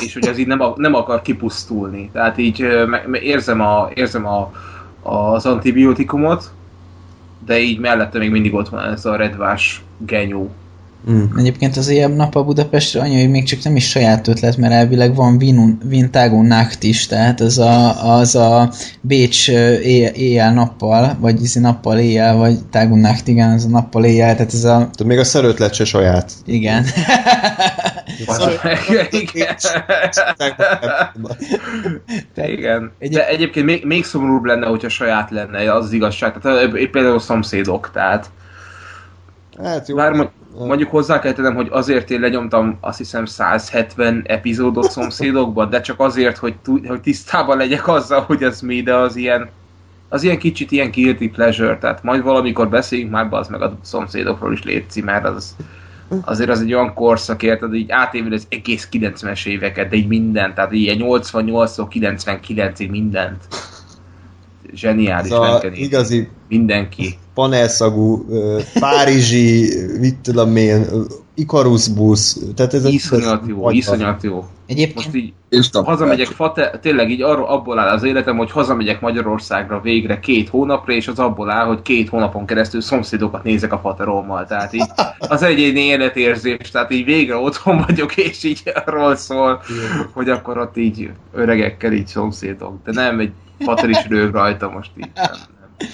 [0.00, 2.10] És hogy az így nem, nem akar kipusztulni.
[2.12, 2.66] Tehát így
[3.12, 4.52] érzem, a, érzem a,
[5.02, 6.50] az antibiotikumot,
[7.44, 10.50] de így mellette még mindig ott van ez a redvás genyó.
[11.10, 11.22] Mm.
[11.36, 14.72] Egyébként az ilyen nap a Budapestre annyi, hogy még csak nem is saját ötlet, mert
[14.72, 15.38] elvileg van
[15.84, 18.70] Vintágon Nacht is, tehát az a, az a
[19.00, 24.52] Bécs éjjel-nappal, vagy izi nappal éjjel, vagy Tágon Nacht, igen, az a nappal éjjel, tehát
[24.52, 24.76] ez a...
[24.76, 26.32] Tehát még a szerőtlet se saját.
[26.44, 26.84] Igen.
[32.56, 32.92] igen.
[32.98, 36.38] De egyébként még, még szomorúbb lenne, hogyha saját lenne, az, az igazság.
[36.42, 38.30] Tehát például a szomszédok, tehát
[39.62, 39.96] Hát jó.
[39.96, 45.80] Bár mondjuk hozzá kell tennem, hogy azért én lenyomtam azt hiszem 170 epizódot szomszédokban, de
[45.80, 46.54] csak azért, hogy,
[46.86, 49.50] hogy tisztában legyek azzal, hogy ez mi, de az ilyen
[50.08, 54.52] az ilyen kicsit ilyen guilty pleasure, tehát majd valamikor beszéljünk már az meg a szomszédokról
[54.52, 55.56] is létszi, mert az,
[56.20, 60.54] azért az egy olyan korszak, érted, így átévül az egész 90-es éveket, de így mindent,
[60.54, 63.44] tehát így 88-tól 99-ig mindent.
[64.74, 68.26] Zseniális, szóval igazi mindenki panelszagú,
[68.80, 70.86] párizsi, mit tudom én,
[71.34, 74.44] Icarus busz, tehát ez Iszonyat jó, iszonyat jó.
[74.66, 79.00] Egyébként Most így És hazamegyek, fate, tényleg így arról abból áll az életem, hogy hazamegyek
[79.00, 83.78] Magyarországra végre két hónapra, és az abból áll, hogy két hónapon keresztül szomszédokat nézek a
[83.78, 84.46] faterommal.
[84.46, 89.62] Tehát így az egyéni életérzés, tehát így végre otthon vagyok, és így arról szól,
[90.12, 92.78] hogy akkor ott így öregekkel így szomszédok.
[92.84, 93.32] De nem, egy
[93.64, 95.10] fater is rög rajta most így.
[95.14, 95.88] Nem, nem.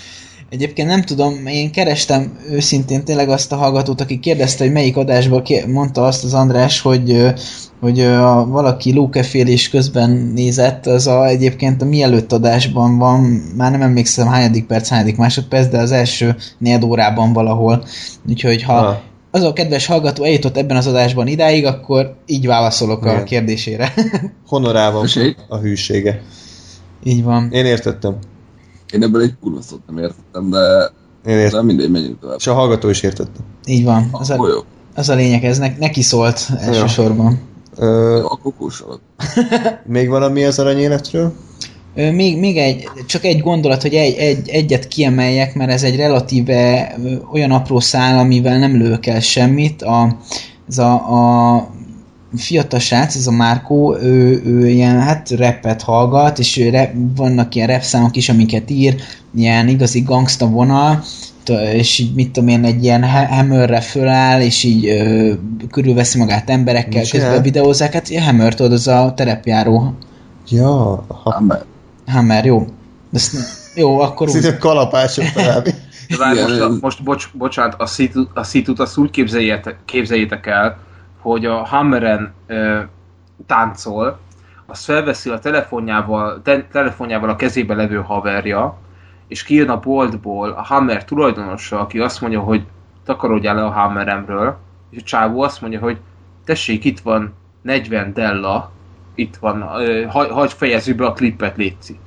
[0.50, 5.42] Egyébként nem tudom, én kerestem őszintén tényleg azt a hallgatót, aki kérdezte, hogy melyik adásban
[5.66, 7.32] mondta azt az András, hogy,
[7.80, 13.20] hogy a, valaki lókefélés közben nézett, az a, egyébként a mielőtt adásban van,
[13.56, 17.84] már nem emlékszem hányadik perc, hányadik másodperc, de az első négy órában valahol.
[18.28, 18.96] Úgyhogy ha Ah.
[19.30, 23.24] az a kedves hallgató eljutott ebben az adásban idáig, akkor így válaszolok a Igen.
[23.24, 23.94] kérdésére.
[24.46, 25.08] Honorában
[25.48, 26.22] a hűsége.
[27.02, 27.48] Így van.
[27.52, 28.16] Én értettem.
[28.92, 30.90] Én ebből egy kurva szót nem értettem, de,
[31.30, 31.60] Én értettem.
[31.60, 32.36] de mindegy, menjünk tovább.
[32.38, 33.40] És a hallgató is értette.
[33.66, 34.08] Így van.
[34.12, 34.60] Az Akkor a, jó.
[34.94, 37.38] az a lényeg, ez ne, neki szólt elsősorban.
[37.76, 39.00] Ö, Jó, akkor kósolod.
[39.86, 41.32] még valami az aranyéletről?
[41.94, 46.94] Még, még egy, csak egy gondolat, hogy egy, egy, egyet kiemeljek, mert ez egy relatíve
[47.32, 49.82] olyan apró szál, amivel nem lők el semmit.
[49.82, 50.16] A,
[50.68, 51.70] ez a, a
[52.36, 57.54] fiatal srác, ez a Márkó, ő, ő ilyen, hát rappet hallgat, és ő rap, vannak
[57.54, 58.94] ilyen rap számok is, amiket ír,
[59.34, 61.02] ilyen igazi gangsta vonal,
[61.72, 65.32] és így mit tudom én, egy ilyen ha- hammerre föláll, és így ö,
[65.70, 69.94] körülveszi magát emberekkel, Mit közben videózzák, hát hammer, tudod, az a terepjáró
[70.48, 71.34] Ja, ha.
[71.34, 71.64] Ám, mert
[72.06, 72.66] Hammer, jó.
[73.12, 73.36] Ezt,
[73.74, 74.34] jó, akkor úgy.
[75.34, 75.62] Talán.
[76.08, 80.46] De várj, Igen, most, most bocs, bocsánat, a szitut, a szitut azt úgy képzeljétek, képzeljétek
[80.46, 80.78] el,
[81.20, 82.80] hogy a Hammeren ö,
[83.46, 84.18] táncol,
[84.66, 88.78] azt felveszi a telefonjával, te, telefonjával a kezébe levő haverja,
[89.28, 92.66] és kijön a boltból a Hammer tulajdonosa, aki azt mondja, hogy
[93.04, 94.58] takarodjál le a Hammeremről,
[94.90, 95.98] és a csávó azt mondja, hogy
[96.44, 98.70] tessék, itt van 40 della,
[99.14, 101.98] itt van, ö, hagy, hagy fejezzük be a klippet, létszik.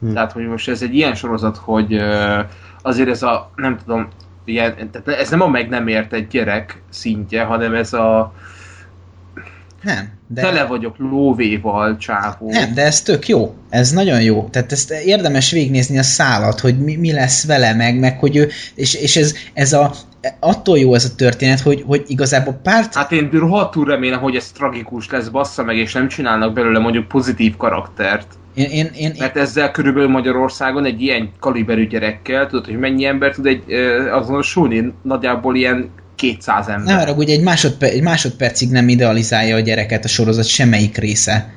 [0.00, 0.12] Hm.
[0.12, 2.40] Tehát, hogy most ez egy ilyen sorozat, hogy ö,
[2.82, 4.08] azért ez a, nem tudom,
[4.48, 8.32] ilyen, tehát ez nem a meg nem értett gyerek szintje, hanem ez a
[9.82, 10.42] Nem, de...
[10.42, 12.50] tele vagyok lóvéval csávó.
[12.50, 13.54] Nem, de ez tök jó.
[13.70, 14.48] Ez nagyon jó.
[14.50, 18.48] Tehát ezt érdemes végignézni a szálat, hogy mi, mi lesz vele, meg, meg hogy ő,
[18.74, 19.92] és, és ez, ez a,
[20.40, 22.94] attól jó ez a történet, hogy, hogy igazából párt...
[22.94, 27.08] Hát én rohadtul remélem, hogy ez tragikus lesz, bassza meg, és nem csinálnak belőle mondjuk
[27.08, 28.26] pozitív karaktert.
[28.58, 33.34] Én, én, én, Mert ezzel körülbelül Magyarországon egy ilyen kaliberű gyerekkel, tudod, hogy mennyi ember
[33.34, 33.72] tud egy
[34.10, 34.92] azonosulni?
[35.02, 36.94] Nagyjából ilyen 200 ember.
[36.94, 41.52] nem arra, hogy egy, másodper, egy másodpercig nem idealizálja a gyereket a sorozat semmelyik része.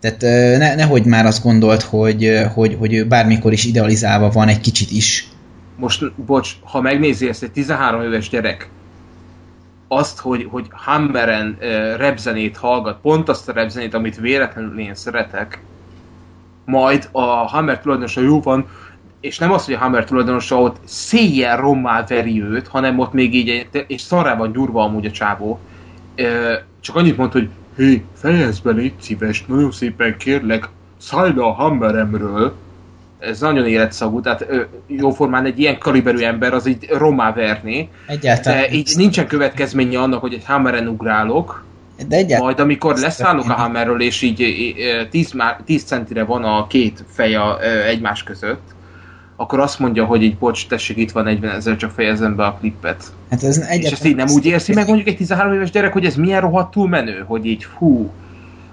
[0.00, 0.20] Tehát
[0.58, 4.90] ne, nehogy már azt gondolt, hogy, hogy, hogy ő bármikor is idealizálva van egy kicsit
[4.90, 5.28] is.
[5.76, 8.68] Most, bocs, ha megnézi ezt egy 13 éves gyerek,
[9.88, 15.60] azt, hogy, hogy Hammeren uh, repzenét hallgat, pont azt a repzenét, amit véletlenül én szeretek,
[16.70, 18.66] majd a Hammer tulajdonosa jó van,
[19.20, 23.34] és nem az, hogy a Hammer tulajdonosa ott széjjel rommá veri őt, hanem ott még
[23.34, 25.58] így, egy- és szarrá van gyurva amúgy a csávó.
[26.80, 30.68] Csak annyit mond, hogy hé, fejezd be, légy szíves, nagyon szépen kérlek,
[30.98, 32.54] szállj le a Hammeremről.
[33.18, 34.46] Ez nagyon életszagú, tehát
[34.86, 38.60] jóformán egy ilyen kaliberű ember az így rommá verné, Egyáltalán.
[38.60, 41.64] de így nincsen következménye annak, hogy egy Hammeren ugrálok,
[42.08, 42.44] de egyáltalán.
[42.44, 44.42] majd amikor leszállok a Hammerről, és így
[44.78, 48.62] ö, 10, má- 10 centire van a két feje ö, egymás között,
[49.36, 52.56] akkor azt mondja, hogy így bocs, tessék, itt van 40 ezer, csak fejezem be a
[52.60, 53.04] klippet.
[53.30, 55.92] Hát ez egyáltalán És ezt így nem úgy érzi meg mondjuk egy 13 éves gyerek,
[55.92, 58.10] hogy ez milyen rohadtul menő, hogy így hú,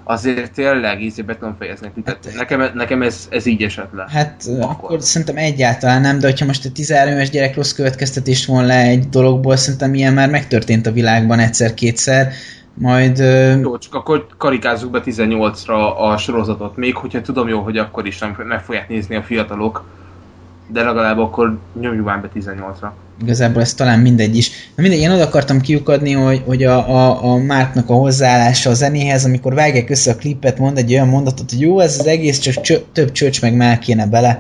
[0.04, 2.30] azért tényleg ízé be tudom fejezni klippet.
[2.36, 4.06] Nekem, nekem ez, ez így esett le.
[4.10, 4.70] Hát Akkor.
[4.70, 8.82] akkor szerintem egyáltalán nem, de hogyha most egy 13 éves gyerek rossz következtetést von le
[8.82, 12.32] egy dologból, szerintem ilyen már megtörtént a világban egyszer-kétszer,
[12.78, 13.18] majd
[13.62, 18.18] Jó, csak akkor karikázzuk be 18-ra a sorozatot, még hogyha tudom jó, hogy akkor is
[18.18, 19.84] nem meg fogják nézni a fiatalok,
[20.68, 22.90] de legalább akkor nyomjuk már be 18-ra.
[23.22, 24.50] igazából ez talán mindegy is.
[24.76, 28.74] Na mindegy, én oda akartam kiukadni, hogy, hogy a, a, a Márknak a hozzáállása a
[28.74, 32.40] zenéhez, amikor vágják össze a klipet, mond egy olyan mondatot, hogy jó, ez az egész,
[32.40, 34.38] csak csö, több csöcs meg már kéne bele.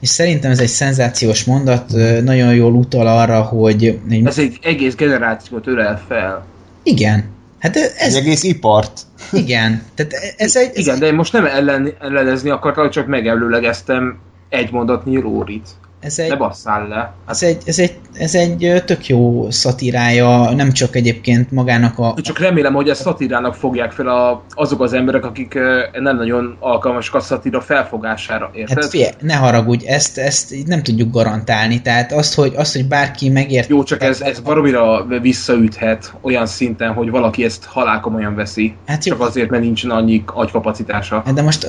[0.00, 1.92] És szerintem ez egy szenzációs mondat,
[2.24, 6.44] nagyon jól utal arra, hogy, hogy Ez egy egész generációt ölel fel.
[6.82, 9.00] igen, hát Egy ez, egész ipart.
[9.32, 14.18] igen, tehát ez egy, ez Igen, de én most nem ellen, ellenezni akartam, csak megelőlegeztem
[14.48, 15.68] egy mondatnyi Rórit.
[16.00, 17.12] Ez Ne egy, basszál le.
[17.28, 22.14] ez, egy, ez, egy, ez egy tök jó szatírája, nem csak egyébként magának a...
[22.22, 25.58] Csak remélem, hogy ezt szatírának fogják fel a, azok az emberek, akik
[25.92, 28.82] nem nagyon alkalmasak a szatíra felfogására, érted?
[28.82, 31.82] Hát figyelj, ne haragudj, ezt, ezt nem tudjuk garantálni.
[31.82, 33.68] Tehát azt, hogy, azt, hogy bárki megért...
[33.68, 38.74] Jó, csak ez, ez baromira visszaüthet olyan szinten, hogy valaki ezt halálkomolyan veszi.
[38.86, 39.12] Hát jó.
[39.16, 41.22] Csak azért, mert nincsen annyi agykapacitása.
[41.34, 41.66] De most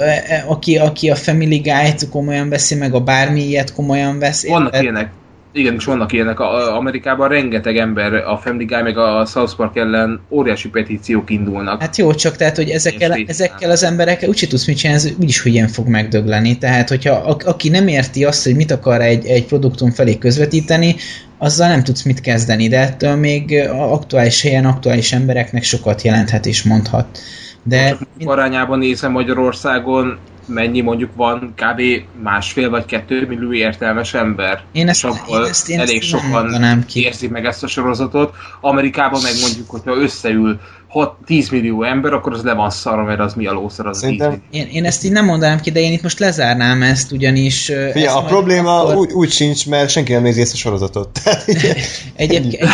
[0.47, 4.47] aki, aki a Family Guy-t komolyan veszi, meg a bármi ilyet komolyan vesz...
[4.47, 4.81] Vannak érted?
[4.81, 5.11] ilyenek.
[5.53, 6.39] Igen, és vannak ilyenek.
[6.39, 11.81] A, Amerikában rengeteg ember a Family Guy meg a South Park ellen óriási petíciók indulnak.
[11.81, 15.67] Hát jó, csak tehát, hogy ezekkel, ezekkel az emberekkel úgyse tudsz mit csinálni, úgyis hülyén
[15.67, 16.57] fog megdögleni.
[16.57, 20.95] Tehát, hogyha a, aki nem érti azt, hogy mit akar egy, egy produktum felé közvetíteni,
[21.37, 26.63] azzal nem tudsz mit kezdeni, de ettől még aktuális helyen, aktuális embereknek sokat jelenthet és
[26.63, 27.19] mondhat.
[27.63, 30.17] De Csak arányában nézem Magyarországon,
[30.53, 31.81] mennyi mondjuk van kb.
[32.23, 34.61] másfél vagy kettő millió értelmes ember.
[34.71, 37.03] Én ezt- és abból én ezt- én ezt elég sokan ki.
[37.03, 38.33] érzik meg ezt a sorozatot.
[38.61, 40.59] Amerikában meg mondjuk, hogyha összeül
[40.93, 44.29] 6-10 millió ember, akkor az le van szarva, mert az mi a lószar az Szerintem-
[44.31, 44.67] 10 millió.
[44.67, 47.69] én, én ezt így nem mondanám ki, de én itt most lezárnám ezt, ugyanis...
[47.69, 50.57] ö, Figyelj, ez a probléma akkor- úgy, úgy sincs, mert senki nem nézi ezt a
[50.57, 51.19] sorozatot.
[52.15, 52.69] Egyébként,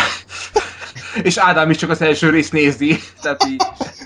[1.22, 3.62] És Ádám is csak az első részt nézi, tehát így,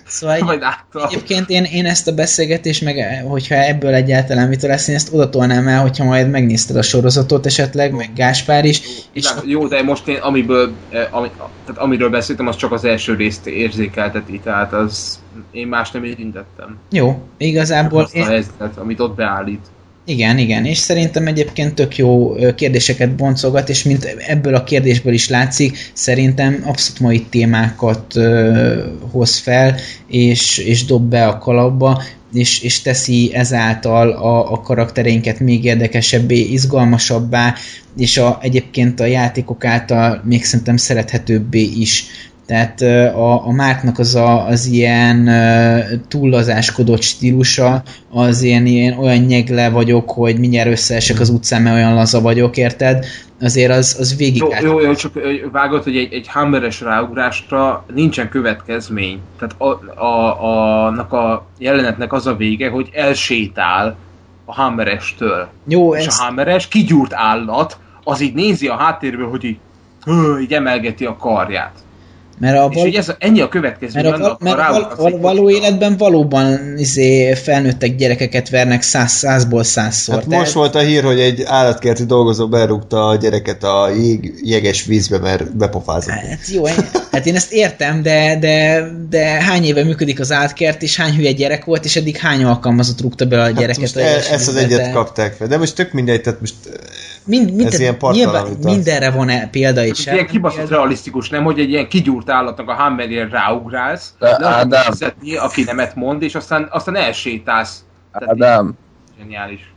[0.07, 1.07] szóval egy, vagy látta.
[1.07, 5.13] Egyébként én, én ezt a beszélgetést, meg eh, hogyha ebből egyáltalán vita lesz, én ezt
[5.13, 8.81] oda tolnám el, hogyha majd megnézted a sorozatot esetleg, meg Gáspár is,
[9.13, 9.51] és Világos.
[9.51, 13.47] Jó, de most én amiből, eh, ami, tehát amiről beszéltem, az csak az első részt
[13.47, 15.19] érzékelteti, tehát az
[15.51, 16.79] én más nem érintettem.
[16.91, 19.67] jó, igazából Azt a én, helyzetet, amit ott beállít.
[20.05, 25.29] Igen, igen, és szerintem egyébként tök jó kérdéseket boncolgat, és mint ebből a kérdésből is
[25.29, 29.77] látszik, szerintem abszolút mai témákat ö, hoz fel,
[30.07, 32.03] és, és dob be a kalapba,
[32.33, 37.55] és, és teszi ezáltal a, a karaktereinket még érdekesebbé, izgalmasabbá,
[37.97, 42.05] és a, egyébként a játékok által még szerintem szerethetőbbé is.
[42.53, 42.81] Tehát
[43.15, 45.31] a, a Márknak az, a, az ilyen
[46.09, 51.95] túllazáskodott stílusa, az ilyen, ilyen olyan nyegle vagyok, hogy mindjárt összeesek az utcán, mert olyan
[51.95, 53.05] laza vagyok, érted?
[53.41, 55.13] Azért az, az végig Jó, át- jó, jó, csak
[55.53, 59.21] vágod, hogy egy, egy hammeres ráugrásra nincsen következmény.
[59.39, 60.43] Tehát a, a,
[60.87, 63.97] annak a jelenetnek az a vége, hogy elsétál
[64.45, 65.49] a hammerestől.
[65.69, 69.59] Jó, És ez, a hammeres kigyúrt állat, az így nézi a háttérből, hogy így,
[70.05, 71.73] hő, így emelgeti a karját.
[72.39, 74.95] Mert a, És val, így ez, ennyi a következmény mert a, val, mert a val,
[74.97, 80.15] val, való életben valóban izé, felnőttek gyerekeket vernek száz, százból százszor.
[80.15, 84.85] hát most volt a hír, hogy egy állatkerti dolgozó berúgta a gyereket a jég, jeges
[84.85, 86.13] vízbe, mert bepofázott.
[86.13, 86.75] Hát jó, én,
[87.13, 91.33] hát én ezt értem, de, de, de hány éve működik az átkert, és hány hülye
[91.33, 94.31] gyerek volt, és eddig hány alkalmazott rúgta bele a Hát gyereket most a e, jeges
[94.31, 95.47] ezt az vízbe, egyet de kapták fel.
[95.47, 96.55] De most tök mindegy, tehát most
[97.25, 101.59] Mind, mind, ez ilyen nyilván mindenre van -e példa Ez ilyen kibaszott realisztikus, nem, hogy
[101.59, 104.83] egy ilyen kigyúrt állatnak a hammerén ráugrálsz, De Ádám.
[104.83, 107.85] fizetni, aki nemet mond, és aztán, aztán elsétálsz.
[108.13, 108.73] Tehát Ádám,
[109.19, 109.75] Zseniális.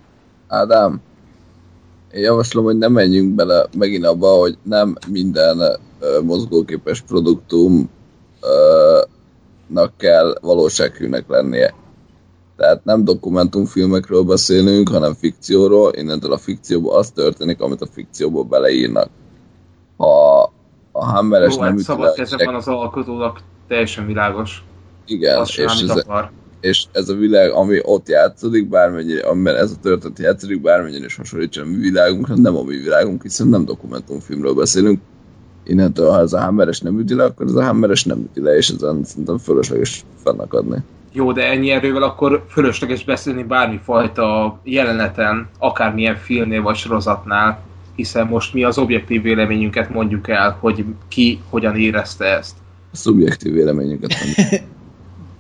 [0.47, 1.01] Ádám,
[2.11, 5.59] én javaslom, hogy ne menjünk bele megint abba, hogy nem minden
[5.99, 7.87] ö, mozgóképes produktumnak
[9.97, 11.73] kell valósághűnek lennie.
[12.57, 19.09] Tehát nem dokumentumfilmekről beszélünk, hanem fikcióról, innentől a fikcióban az történik, amit a fikcióból beleírnak.
[19.97, 20.51] Ha
[20.97, 24.63] a Hammeres nem hát szabad keze van az alkotónak, teljesen világos.
[25.05, 26.29] igen, Az sem, és ez, akar.
[26.59, 31.15] és ez a világ, ami ott játszódik, bármennyire, amiben ez a történet játszódik, bármennyire is
[31.15, 34.99] hasonlítson a mi világunkra, nem a mi világunk, hiszen nem dokumentumfilmről beszélünk.
[35.63, 38.55] Innentől, ha ez a Hammeres nem üti le, akkor ez a Hammeres nem üti le,
[38.55, 40.77] és ezen szerintem fölösleges fennakadni.
[41.11, 47.59] Jó, de ennyi erővel akkor fölösleges beszélni bármifajta jeleneten, akármilyen filmnél vagy sorozatnál,
[47.95, 52.55] hiszen most mi az objektív véleményünket mondjuk el, hogy ki hogyan érezte ezt.
[52.91, 54.61] A szubjektív véleményünket mondjuk.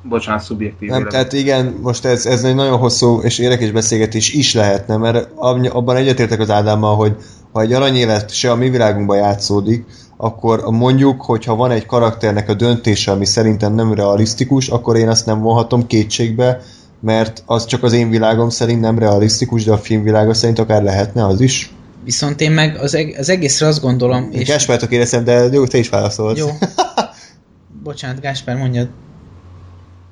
[0.09, 1.11] Bocsánat, szubjektív Nem, vélemény.
[1.11, 5.67] tehát igen, most ez, ez egy nagyon hosszú és érdekes beszélgetés is lehetne, mert ab-
[5.67, 7.15] abban egyetértek az Ádámmal, hogy
[7.51, 9.85] ha egy aranyélet se a mi világunkban játszódik,
[10.17, 15.25] akkor mondjuk, hogyha van egy karakternek a döntése, ami szerintem nem realisztikus, akkor én azt
[15.25, 16.61] nem vonhatom kétségbe,
[16.99, 21.25] mert az csak az én világom szerint nem realisztikus, de a filmvilága szerint akár lehetne
[21.25, 21.73] az is.
[22.05, 24.39] Viszont én meg az, eg- az egészre azt gondolom, És...
[24.39, 24.47] és...
[24.47, 26.37] Gáspártok éreztem, de jó, te is válaszolsz.
[26.37, 26.47] Jó.
[27.83, 28.89] Bocsánat, Gáspár, mondjad.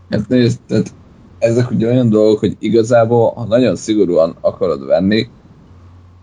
[0.09, 0.93] Hát nézd, tehát
[1.39, 5.29] ezek ugye olyan dolgok, hogy igazából, ha nagyon szigorúan akarod venni,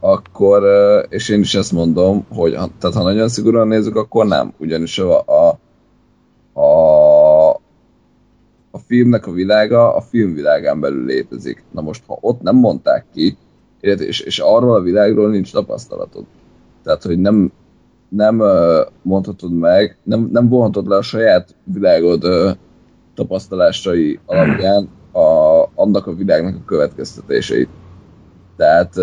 [0.01, 0.63] akkor,
[1.09, 4.53] és én is ezt mondom, hogy ha, tehát ha nagyon szigorúan nézzük, akkor nem.
[4.59, 5.59] Ugyanis a, a,
[6.61, 7.51] a,
[8.71, 11.65] a filmnek a világa a filmvilágán belül létezik.
[11.73, 13.37] Na most, ha ott nem mondták ki,
[13.81, 16.24] és, és arról a világról nincs tapasztalatod.
[16.82, 17.52] Tehát, hogy nem,
[18.09, 18.43] nem
[19.02, 22.24] mondhatod meg, nem, nem vonhatod le a saját világod
[23.15, 27.69] tapasztalásai alapján a, annak a világnak a következtetéseit.
[28.57, 28.94] Tehát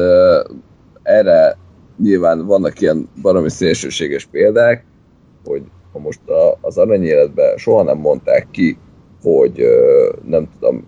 [1.03, 1.57] erre
[1.97, 4.85] nyilván vannak ilyen baromi szélsőséges példák,
[5.43, 8.77] hogy ha most a, az aranyéletben soha nem mondták ki,
[9.21, 9.65] hogy
[10.25, 10.87] nem tudom,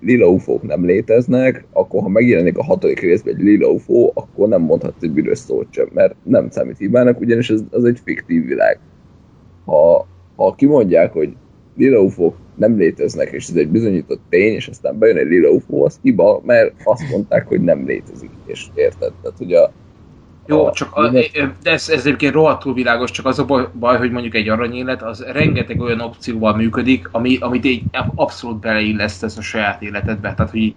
[0.00, 4.62] lila ufók nem léteznek, akkor ha megjelenik a hatodik részben egy lila ufó, akkor nem
[4.62, 8.78] mondhatsz egy büdös szót sem, mert nem számít hibának, ugyanis ez, az egy fiktív világ.
[9.64, 10.06] Ha,
[10.36, 11.36] ha kimondják, hogy
[11.76, 15.84] lila ufók nem léteznek, és ez egy bizonyított tény, és aztán bejön egy lila ufó,
[15.84, 19.12] az hiba, mert azt mondták, hogy nem létezik, és érted?
[19.22, 19.72] Tehát, hogy a,
[20.48, 21.28] jó, a, csak a, de
[21.62, 25.80] ez, ez egyébként rohadtul világos, csak az a baj, hogy mondjuk egy aranyélet, az rengeteg
[25.80, 27.82] olyan opcióval működik, ami, amit így
[28.14, 30.34] abszolút beleillesztesz a saját életedbe.
[30.34, 30.74] Tehát, hogy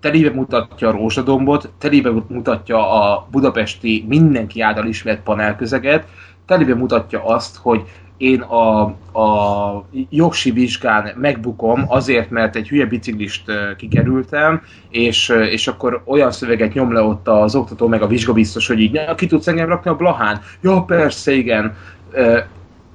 [0.00, 6.06] telébe mutatja a rózsadombot, telébe mutatja a budapesti mindenki által ismert panelközeget,
[6.46, 7.82] telébe mutatja azt, hogy
[8.16, 8.82] én a,
[9.18, 13.44] a jogsi vizsgán megbukom azért, mert egy hülye biciklist
[13.76, 18.80] kikerültem, és, és akkor olyan szöveget nyom le ott az oktató, meg a vizsgabiztos, hogy
[18.80, 20.40] így, ki tudsz engem rakni a blahán?
[20.60, 21.76] Ja, persze, igen.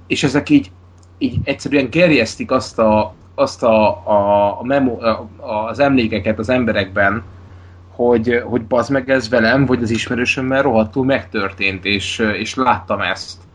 [0.07, 0.71] És ezek így,
[1.17, 5.29] így egyszerűen gerjesztik azt a, azt a, a, a memo, a,
[5.69, 7.23] az emlékeket az emberekben,
[7.89, 13.47] hogy, hogy bazd meg ez velem, vagy az ismerősömmel rohadtul megtörtént, és, és láttam ezt.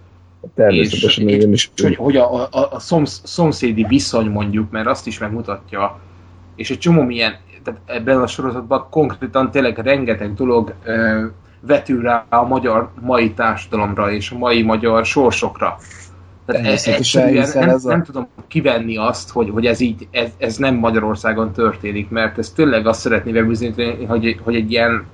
[0.55, 1.71] Természetesen és, én is.
[1.83, 6.01] Hogy, hogy a, a, a szomsz, szomszédi viszony mondjuk, mert azt is megmutatja,
[6.57, 11.25] és egy csomó milyen, tehát ebben a sorozatban konkrétan tényleg rengeteg dolog ö,
[11.61, 15.79] vetül rá a magyar mai társadalomra és a mai magyar sorsokra.
[16.47, 17.89] Tehát ez, egyszerűen nem, ez a...
[17.89, 22.51] nem tudom kivenni azt, hogy, hogy ez így, ez, ez nem Magyarországon történik, mert ez
[22.51, 25.05] tényleg azt szeretné bebizonyítani, hogy, hogy egy ilyen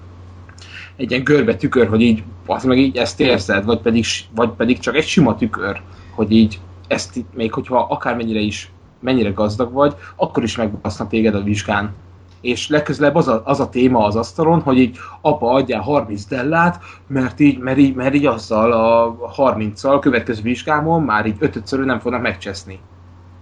[1.01, 4.05] egy ilyen görbe tükör, hogy így, az meg így ezt érzed, vagy pedig,
[4.35, 5.81] vagy pedig csak egy sima tükör,
[6.15, 11.35] hogy így ezt itt, még hogyha akármennyire is mennyire gazdag vagy, akkor is megbasznak téged
[11.35, 11.95] a vizsgán.
[12.41, 16.83] És legközelebb az a, az a téma az asztalon, hogy így apa adjál 30 dellát,
[17.07, 21.99] mert így, mert így, mert így azzal a 30-szal következő vizsgámon már így ötödszörű nem
[21.99, 22.79] fognak megcseszni.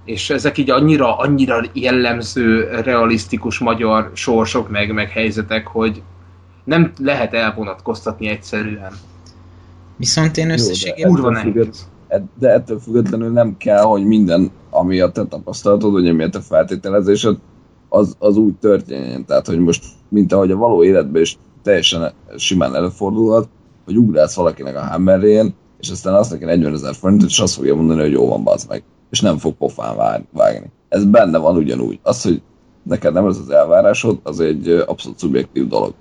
[0.05, 6.02] És ezek így annyira, annyira jellemző, realisztikus magyar sorsok meg, meg helyzetek, hogy,
[6.69, 8.93] nem lehet elvonatkoztatni egyszerűen.
[9.97, 11.12] Viszont én összességében...
[11.12, 11.43] Kurva.
[12.39, 16.40] De ettől függetlenül nem kell, hogy minden, ami a te tapasztalatod, vagy ami a te
[16.40, 17.36] feltételezésed,
[17.89, 19.24] az, az úgy történjen.
[19.24, 23.49] Tehát, hogy most, mint ahogy a való életben is teljesen simán előfordulhat,
[23.85, 27.74] hogy ugrálsz valakinek a hammerén, és aztán azt neki 40 ezer forintot, és azt fogja
[27.74, 28.82] mondani, hogy jó van, bazd meg.
[29.11, 29.97] És nem fog pofán
[30.32, 30.70] vágni.
[30.89, 31.99] Ez benne van ugyanúgy.
[32.03, 32.43] Az, hogy
[32.82, 35.95] neked nem ez az elvárásod, az egy abszolút szubjektív dolog.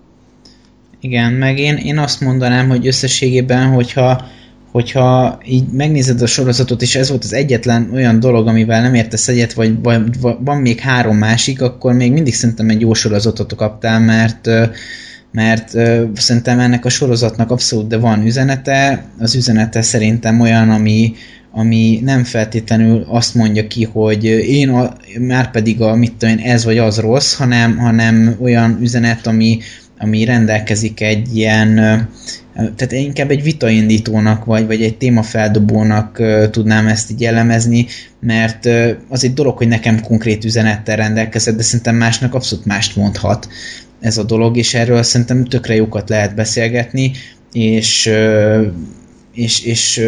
[1.02, 4.26] Igen, meg én, én azt mondanám, hogy összességében, hogyha,
[4.72, 9.28] hogyha így megnézed a sorozatot, és ez volt az egyetlen olyan dolog, amivel nem értesz
[9.28, 13.56] egyet, vagy, vagy, vagy van még három másik, akkor még mindig szerintem egy jó sorozatot
[13.56, 14.50] kaptál, mert
[15.32, 21.14] mert uh, szerintem ennek a sorozatnak abszolút de van üzenete, az üzenete szerintem olyan, ami,
[21.52, 26.46] ami nem feltétlenül azt mondja ki, hogy én a, már pedig a, mit tudom én,
[26.46, 29.60] ez vagy az rossz, hanem, hanem olyan üzenet, ami,
[30.00, 31.76] ami rendelkezik egy ilyen,
[32.54, 36.22] tehát inkább egy vitaindítónak, vagy, vagy egy témafeldobónak
[36.52, 37.86] tudnám ezt így jellemezni,
[38.20, 38.70] mert
[39.10, 43.48] az egy dolog, hogy nekem konkrét üzenettel rendelkezett, de szerintem másnak abszolút mást mondhat
[44.00, 47.12] ez a dolog, és erről szerintem tökre jókat lehet beszélgetni,
[47.52, 48.12] és,
[49.34, 50.02] és, és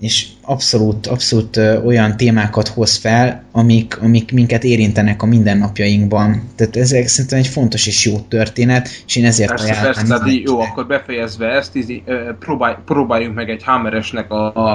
[0.00, 6.42] és abszolút, abszolút olyan témákat hoz fel, amik, amik minket érintenek a mindennapjainkban.
[6.56, 9.92] Tehát ez szerintem egy fontos és jó történet, és én ezért persze, ajánlom.
[9.92, 12.02] Persze, tehát jó, akkor befejezve ezt, így,
[12.38, 14.70] próbálj, próbáljunk meg egy Hammeresnek a, a,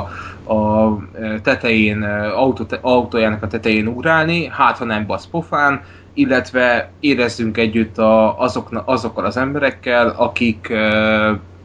[0.54, 0.98] a
[1.44, 2.02] tetején,
[2.36, 5.82] autó, autójának a tetején ugrálni, hát ha nem basz pofán,
[6.14, 10.74] illetve érezzünk együtt a, azok, azokkal az emberekkel, akik,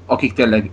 [0.07, 0.71] akik tényleg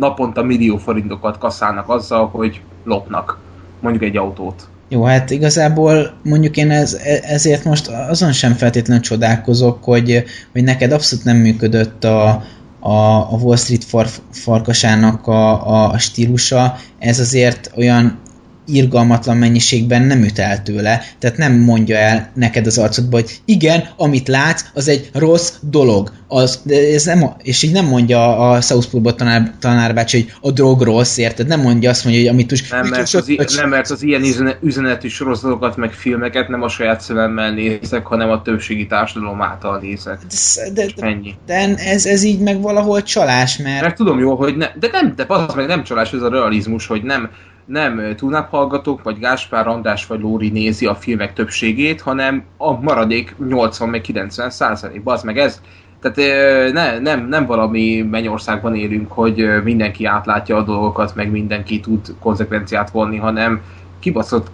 [0.00, 3.38] naponta millió forintokat kaszálnak azzal, hogy lopnak
[3.80, 4.68] mondjuk egy autót.
[4.88, 10.92] Jó, hát igazából mondjuk én ez, ezért most azon sem feltétlenül csodálkozok, hogy, hogy neked
[10.92, 12.42] abszolút nem működött a,
[12.80, 12.92] a,
[13.32, 16.76] a Wall Street far, farkasának a, a stílusa.
[16.98, 18.18] Ez azért olyan
[18.66, 23.84] irgalmatlan mennyiségben nem üt el tőle, tehát nem mondja el neked az arcodba, hogy igen,
[23.96, 26.12] amit látsz, az egy rossz dolog.
[26.28, 30.32] Az, de ez nem, a- és így nem mondja a South Parkban tanár, tanárbácsi, hogy
[30.50, 31.46] a drog rossz, érted?
[31.46, 34.22] Nem mondja azt mondja, hogy amit tus, Nem mert, az, i- nem, mert az ilyen
[34.22, 39.78] üzene- üzenetű sorozatokat, meg filmeket nem a saját szememmel nézek, hanem a többségi társadalom által
[39.82, 40.18] nézek.
[40.28, 41.34] de, de, de, Ennyi.
[41.46, 45.12] de ez, ez így meg valahol csalás, mert Mert tudom jól, hogy ne, de nem,
[45.16, 47.30] de az meg nem csalás, ez a realizmus, hogy nem,
[47.70, 53.36] nem túlnáp hallgatók, vagy Gáspár András, vagy Lóri nézi a filmek többségét, hanem a maradék
[53.48, 55.00] 80 meg 90 százalék.
[55.04, 55.60] Az meg ez,
[56.00, 56.16] tehát
[56.72, 62.90] ne, nem, nem valami mennyországban élünk, hogy mindenki átlátja a dolgokat, meg mindenki tud konzekvenciát
[62.90, 63.60] vonni, hanem
[63.98, 64.50] kibaszott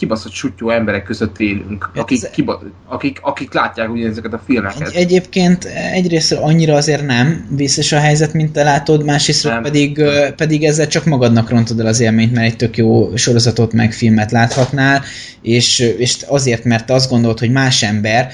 [0.00, 4.88] kibaszott sutyó emberek között élünk, Hát akik, ez- kiba, akik, akik látják ugyanezeket a filmeket.
[4.88, 9.62] Egy, egyébként egyrészt annyira azért nem vészes a helyzet, mint te látod, másrészt Nem.
[9.62, 10.02] pedig,
[10.36, 14.30] pedig ezzel csak magadnak rontod el az élményt, mert egy tök jó sorozatot meg filmet
[14.30, 15.02] láthatnál,
[15.42, 18.32] és, és azért, mert te azt gondolod, hogy más ember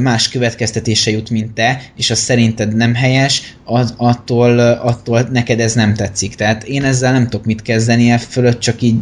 [0.00, 5.74] más következtetése jut, mint te, és az szerinted nem helyes, az, attól, attól neked ez
[5.74, 6.34] nem tetszik.
[6.34, 8.96] Tehát én ezzel nem tudok mit kezdeni, e fölött csak így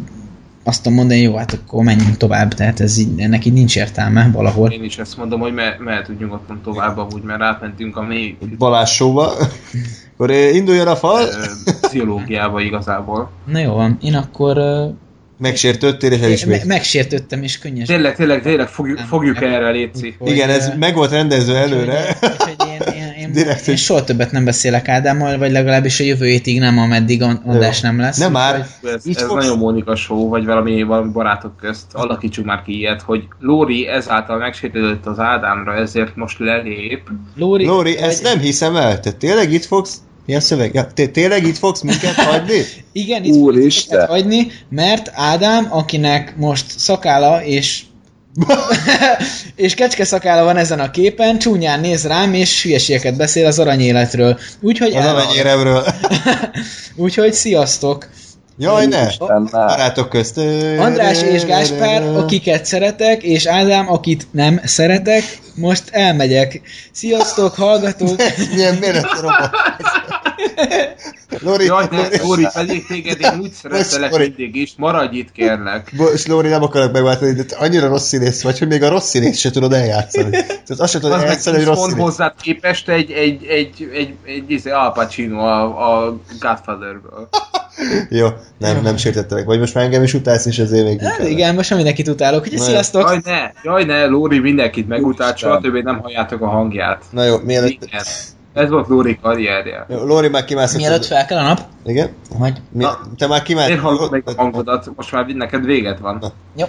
[0.70, 4.70] azt mondani, jó, hát akkor menjünk tovább, tehát ez így, ennek így nincs értelme valahol.
[4.70, 8.90] Én is ezt mondom, hogy me- mehetünk nyugodtan tovább, úgy, mert átmentünk a mély Balázs
[8.90, 9.32] showba.
[10.12, 11.22] Akkor eh, induljon a fal.
[11.22, 13.30] ö, pszichológiába igazából.
[13.46, 14.86] Na jó van, én akkor ö,
[15.38, 16.64] Megsértődtél és me- elismét.
[16.64, 17.86] megsértődtem, és könnyes.
[17.86, 20.16] Tényleg, tényleg, tényleg fogjuk, fogjuk erre, Léci.
[20.24, 22.16] Igen, ez meg volt rendezve előre.
[22.22, 22.99] Úgyhogy, én, én,
[23.32, 27.22] Direkt, én hogy- soha többet nem beszélek Ádámmal, vagy legalábbis a jövő hétig nem, ameddig
[27.22, 28.16] a- adás nem lesz.
[28.18, 28.54] Nem már.
[28.54, 31.84] Ez, ez fogsz- nagyon Mónika show, vagy valami, valami barátok közt.
[31.92, 37.08] Alakítsuk már ki ilyet, hogy Lóri ezáltal megsértődött az Ádámra, ezért most lelép.
[37.36, 39.00] Lóri, Lóri, vagy- ezt nem hiszem el.
[39.00, 39.96] Te tényleg itt fogsz?
[40.26, 40.74] Mi a szöveg?
[40.74, 42.60] Ja, te tényleg itt fogsz minket hagyni?
[42.92, 43.98] Igen, itt Úristen.
[44.00, 47.82] fogjuk hagyni, mert Ádám, akinek most szakála és
[49.56, 54.38] és kecske szakála van ezen a képen, csúnyán néz rám, és hülyeségeket beszél az aranyéletről.
[54.60, 55.84] Úgyhogy, Az aranyéremről.
[56.96, 58.08] úgyhogy sziasztok!
[58.58, 59.06] Jaj, ne!
[59.50, 60.38] Barátok közt.
[60.78, 65.22] András és Gáspár, akiket szeretek, és Ádám, akit nem szeretek,
[65.54, 66.60] most elmegyek.
[66.92, 68.16] Sziasztok, hallgatók!
[68.54, 69.50] Milyen méret robot.
[71.44, 74.22] Lóri, Jaj, ne, Lóri, Lóri, pedig téged én úgy szerettelek Lóri.
[74.36, 75.92] mindig is, maradj itt kérlek.
[75.96, 79.08] Bocs, Lóri, nem akarok megváltani, de te annyira rossz színész vagy, hogy még a rossz
[79.08, 80.30] színész se tudod eljátszani.
[80.30, 82.04] Tehát azt sem tudod Az eljátszani, hogy 10 rossz színész.
[82.04, 87.28] hozzád képest egy, egy, egy, egy, egy, egy Al Pacino a, a Godfatherből.
[88.10, 89.44] Jó, nem, nem sértettelek.
[89.44, 91.30] Vagy most már engem is utálsz, és ezért még Hát inkább.
[91.30, 93.02] igen, most már mindenkit utálok, Na, sziasztok!
[93.02, 97.04] Jaj ne, jaj ne, Lóri mindenkit megutált, soha többé nem halljátok a hangját.
[97.10, 97.88] Na jó, mielőtt...
[98.52, 99.86] Ez volt Lóri karrierje.
[99.88, 100.80] Jó, Lóri már kimászott.
[100.80, 102.10] Mielőtt fel kell a nap, Igen?
[102.38, 102.60] vagy...
[102.72, 102.82] Mi...
[102.82, 103.68] Na, Te már kimászott.
[103.68, 104.90] Miért hallod meg a hangodat?
[104.96, 106.32] Most már neked véged van.
[106.56, 106.66] Jó.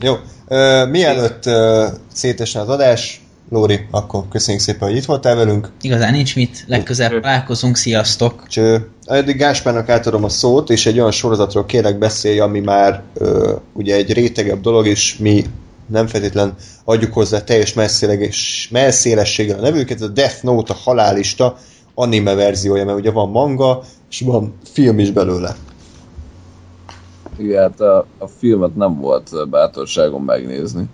[0.00, 0.14] Jó.
[0.48, 3.20] Ö, mielőtt ö, szétesne az adás,
[3.50, 5.68] Lóri, akkor köszönjük szépen, hogy itt voltál velünk.
[5.80, 8.46] Igazán nincs mit, legközelebb találkozunk, sziasztok!
[8.48, 8.88] Cső.
[9.04, 13.94] Eddig Gáspárnak átadom a szót, és egy olyan sorozatról kérlek beszélj, ami már ö, ugye
[13.94, 15.44] egy rétegebb dolog, és mi
[15.92, 16.54] nem feltétlen
[16.84, 17.74] adjuk hozzá teljes
[18.70, 21.56] messzélességgel a nevüket, ez a Death Note a halálista
[21.94, 25.56] anime verziója, mert ugye van manga, és van film is belőle.
[27.36, 30.84] Igen, hát a, a filmet nem volt bátorságom megnézni.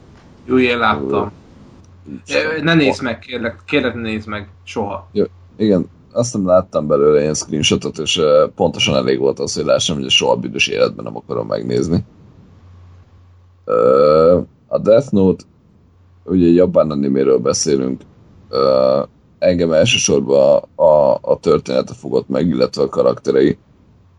[0.46, 1.32] Jó, én láttam.
[2.28, 4.48] Ö, Ne nézd meg, kérlek, kérlek ne nézd meg.
[4.64, 5.10] Soha.
[5.56, 8.20] Igen, azt nem láttam belőle ilyen screenshotot, és
[8.54, 12.04] pontosan elég volt az, hogy lássam, hogy a soha büdös életben nem akarom megnézni.
[13.64, 14.38] Ö,
[14.70, 15.45] A Death Note,
[16.24, 18.03] ugye japán animéről beszélünk,
[18.49, 19.03] ö,
[19.39, 23.59] engem elsősorban a, a, a története fogott meg, illetve a karakterei.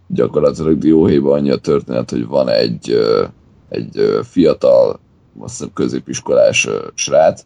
[0.07, 3.25] Gyakorlatilag dióhéjban annyi a történet, hogy van egy, ö,
[3.69, 4.99] egy ö, fiatal,
[5.39, 7.45] azt hiszem középiskolás ö, srác,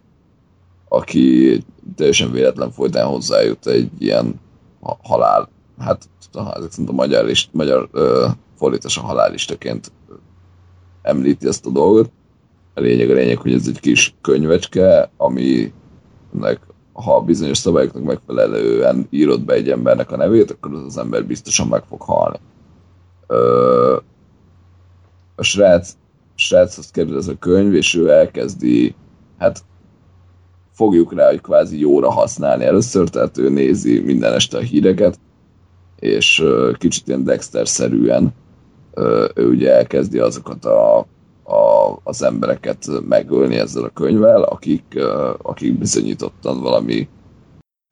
[0.88, 1.64] aki
[1.96, 4.40] teljesen véletlen folytán hozzájut egy ilyen
[4.82, 10.14] ha- halál, hát ha ezek a magyar, list, magyar ö, fordítás a halállistaként ö,
[11.02, 12.12] említi ezt a dolgot.
[12.74, 16.60] A lényeg a lényeg, hogy ez egy kis könyvecske, aminek
[16.94, 21.68] ha bizonyos szabályoknak megfelelően írod be egy embernek a nevét, akkor az az ember biztosan
[21.68, 22.38] meg fog halni.
[23.28, 23.98] Ö,
[25.36, 25.96] a srác,
[26.36, 28.96] sráchoz kerül ez a könyv, és ő elkezdi,
[29.38, 29.64] hát
[30.72, 35.20] fogjuk rá, hogy kvázi jóra használni először, tehát ő nézi minden este a híreket,
[36.00, 36.44] és
[36.78, 38.34] kicsit ilyen Dexter-szerűen
[39.36, 41.06] ő ugye elkezdi azokat a,
[41.54, 45.00] a, az embereket megölni ezzel a könyvvel, akik,
[45.42, 47.08] akik bizonyítottan valami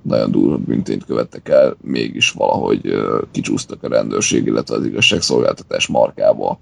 [0.04, 2.94] nagyon durva büntényt követtek el, mégis valahogy
[3.32, 6.60] kicsúsztak a rendőrség, illetve az igazságszolgáltatás markába.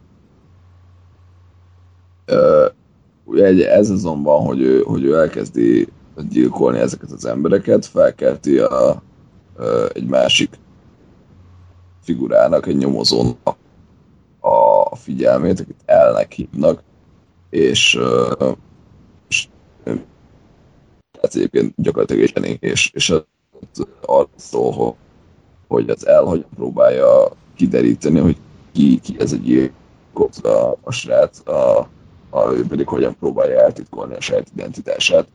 [3.23, 5.87] Ugye ez azonban, hogy ő, hogy ő elkezdi
[6.29, 9.01] gyilkolni ezeket az embereket, felkelti a,
[9.93, 10.49] egy másik
[12.01, 13.57] figurának, egy nyomozónak
[14.39, 16.83] a figyelmét, akit elnek hívnak,
[17.49, 17.99] és,
[19.27, 19.47] és
[21.11, 23.13] tehát egyébként gyakorlatilag és, és, és
[24.01, 24.95] arról szól,
[25.67, 28.37] hogy az el, hogy próbálja kideríteni, hogy
[28.71, 31.87] ki, ki ez egy gyilkos a, a srác, a,
[32.29, 35.27] a, pedig hogyan próbálja eltitkolni a saját identitását.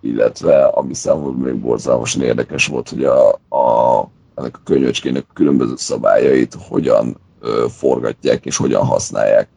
[0.00, 5.76] Illetve, ami számomra még borzalmasan érdekes volt, hogy a, a, ennek a könyvecskének a különböző
[5.76, 9.48] szabályait hogyan ö, forgatják és hogyan használják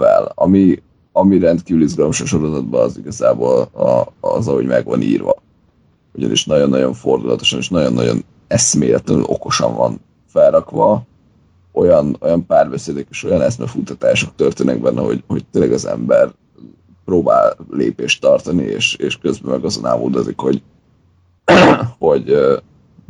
[0.00, 0.32] fel.
[0.34, 0.82] Ami,
[1.12, 5.34] ami rendkívül izgalmas a sorozatban, az igazából a, az, ahogy meg van írva.
[6.14, 11.06] Ugyanis nagyon-nagyon fordulatosan és nagyon-nagyon eszméletlenül okosan van felrakva,
[11.72, 16.30] olyan, olyan párbeszédek és olyan eszmefutatások történnek benne, hogy, hogy tényleg az ember
[17.04, 20.62] próbál lépést tartani, és, és közben meg azon álmodozik, hogy,
[21.98, 22.34] hogy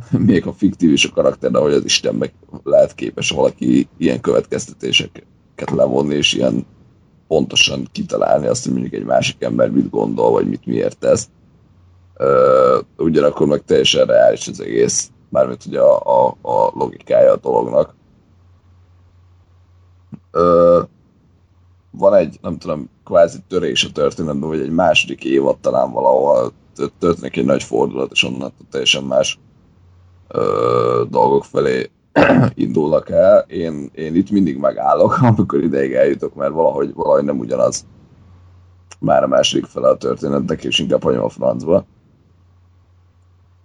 [0.09, 4.21] még a fiktív is a karakter, de hogy az Isten meg lehet képes valaki ilyen
[4.21, 6.65] következtetéseket levonni, és ilyen
[7.31, 11.29] pontosan kitalálni azt, hogy mondjuk egy másik ember mit gondol, vagy mit miért tesz.
[12.97, 17.95] ugyanakkor meg teljesen reális az egész, mármint ugye a, a, a logikája a dolognak.
[20.31, 20.81] Ö,
[21.91, 26.51] van egy, nem tudom, kvázi törés a történetben, vagy egy második évad talán valahol
[26.99, 29.39] történik egy nagy fordulat, és onnan teljesen más
[30.27, 31.89] ö, dolgok felé
[32.53, 33.45] indulnak el.
[33.47, 37.85] Én, én itt mindig megállok, amikor ideig eljutok, mert valahogy, valahogy nem ugyanaz
[38.99, 41.85] már a második fele a történetnek, és inkább hagyom a francba.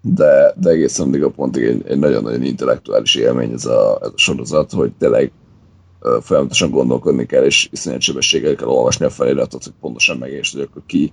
[0.03, 4.19] De, de egészen addig a pontig egy, egy nagyon-nagyon intellektuális élmény ez a, ez a
[4.19, 5.33] sorozat, hogy tényleg
[6.21, 10.83] folyamatosan gondolkodni kell, és iszonyat sebességgel kell olvasni a feliratot, hogy pontosan megértsd, hogy akkor
[10.87, 11.13] ki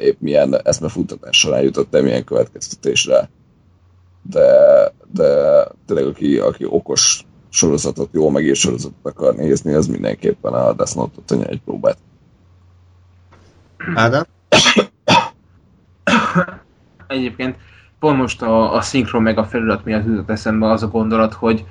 [0.00, 3.30] épp milyen eszmefuttatás során jutott el milyen következtetésre
[4.30, 5.28] de, de
[5.86, 11.46] tényleg aki, aki okos sorozatot, jól megírt sorozatot akar nézni, az mindenképpen a Death Note-ot
[11.46, 11.98] egy próbát.
[13.94, 14.24] Ádám?
[17.06, 17.56] Egyébként
[17.98, 21.64] pont most a, a szinkron meg a felirat miatt jutott eszembe az a gondolat, hogy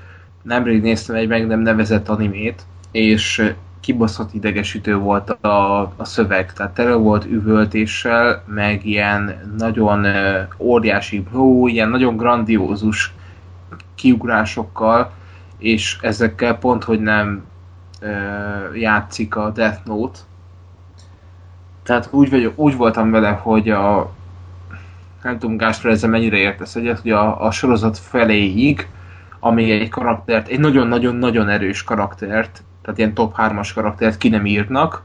[0.44, 3.54] nemrég néztem egy meg nem nevezett animét, és
[3.86, 11.26] kibaszott idegesítő volt a, a szöveg, tehát tele volt üvöltéssel, meg ilyen nagyon uh, óriási,
[11.34, 13.14] ó, ilyen nagyon grandiózus
[13.96, 15.12] kiugrásokkal,
[15.58, 17.44] és ezekkel pont, hogy nem
[18.02, 20.20] uh, játszik a Death Note.
[21.84, 24.12] Tehát úgy, vagyok, úgy voltam vele, hogy a
[25.24, 28.88] nem tudom, Gáspár, ezzel mennyire értesz egyet, hogy a, a sorozat feléig,
[29.40, 35.04] ami egy karaktert, egy nagyon-nagyon-nagyon erős karaktert tehát ilyen top 3-as karaktert ki nem írnak,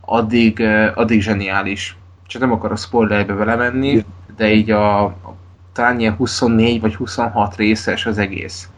[0.00, 0.60] addig,
[0.94, 1.96] addig zseniális.
[2.26, 4.04] Csak nem akarok spoilerbe vele menni,
[4.36, 5.34] de így a, a
[5.72, 8.68] talán ilyen 24 vagy 26 részes az egész.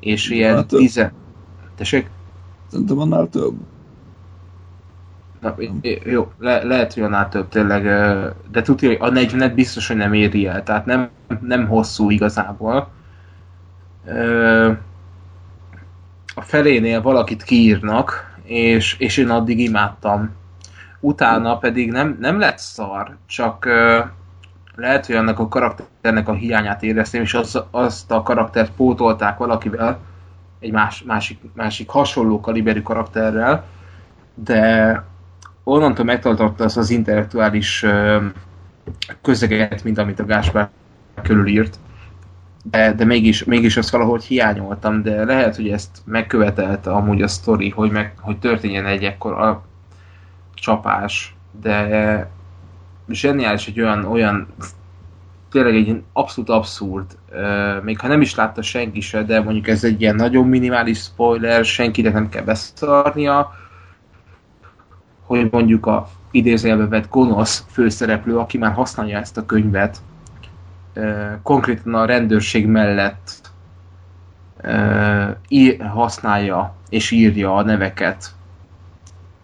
[0.00, 1.06] És ilyen hát, 10...
[1.74, 2.10] Tessék?
[2.70, 3.54] Szerintem annál több.
[5.40, 5.54] Na,
[6.04, 7.82] jó, le, lehet, hogy annál több tényleg,
[8.50, 11.08] de tudja, hogy a 40 biztos, hogy nem éri el, tehát nem,
[11.40, 12.88] nem hosszú igazából
[16.34, 20.30] a felénél valakit kiírnak, és, és én addig imádtam.
[21.00, 24.06] Utána pedig nem, nem lett szar, csak uh,
[24.74, 29.98] lehet, hogy annak a karakternek a hiányát éreztem, és az, azt a karaktert pótolták valakivel,
[30.60, 33.64] egy más, másik, másik hasonló kaliberű karakterrel,
[34.34, 35.04] de
[35.64, 38.22] onnantól megtartotta az az intellektuális uh,
[39.22, 40.68] közeget, mint amit a Gáspár
[41.22, 41.78] körülírt,
[42.62, 47.70] de, de mégis, mégis azt valahogy hiányoltam, de lehet, hogy ezt megkövetelte amúgy a sztori,
[47.70, 49.60] hogy, meg, hogy történjen egy ekkor
[50.54, 52.30] csapás, de
[53.08, 54.46] zseniális egy olyan, olyan
[55.50, 57.18] tényleg egy abszolút abszurd,
[57.82, 61.64] még ha nem is látta senki se, de mondjuk ez egy ilyen nagyon minimális spoiler,
[61.64, 63.52] senkinek nem kell beszarnia,
[65.22, 69.98] hogy mondjuk a idézőjelbe vett gonosz főszereplő, aki már használja ezt a könyvet,
[71.42, 73.50] konkrétan a rendőrség mellett
[75.78, 78.34] használja és írja a neveket,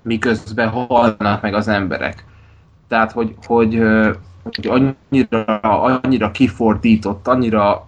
[0.03, 2.25] miközben halnak meg az emberek.
[2.89, 3.83] Tehát, hogy, hogy,
[4.43, 7.87] hogy annyira, annyira kifordított, annyira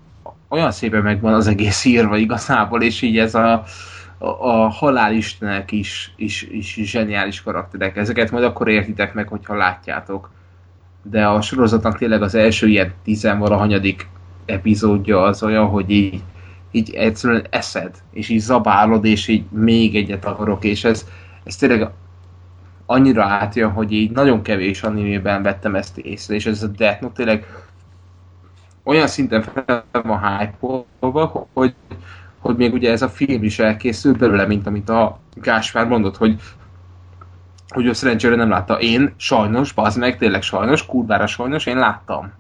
[0.49, 3.65] olyan szépen megvan az egész írva igazából, és így ez a,
[4.19, 7.97] a, a halálistenek is, is, is zseniális karakterek.
[7.97, 10.31] Ezeket majd akkor értitek meg, hogyha látjátok
[11.03, 14.09] de a sorozatnak tényleg az első ilyen tizenvalahanyadik
[14.47, 16.23] epizódja az olyan, hogy így,
[16.71, 21.07] így egyszerűen eszed, és így zabálod, és így még egyet akarok, és ez,
[21.45, 21.91] ez tényleg
[22.87, 27.15] annyira átjön, hogy így nagyon kevés animében vettem ezt észre, és ez a Death Note
[27.15, 27.47] tényleg
[28.83, 30.85] olyan szinten fel van hype
[31.53, 31.75] hogy,
[32.39, 36.41] hogy még ugye ez a film is elkészült belőle, mint amit a Gáspár mondott, hogy
[37.71, 38.81] hogy ő szerencsére nem látta.
[38.81, 42.33] Én sajnos, bazd meg, tényleg sajnos, kurvára sajnos, én láttam.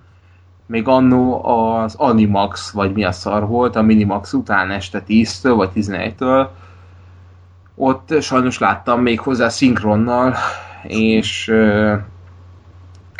[0.67, 5.71] Még annó az Animax, vagy mi a szar volt, a Minimax után este 10-től, vagy
[5.75, 6.47] 11-től,
[7.75, 10.35] ott sajnos láttam még hozzá szinkronnal,
[10.83, 11.95] és ö,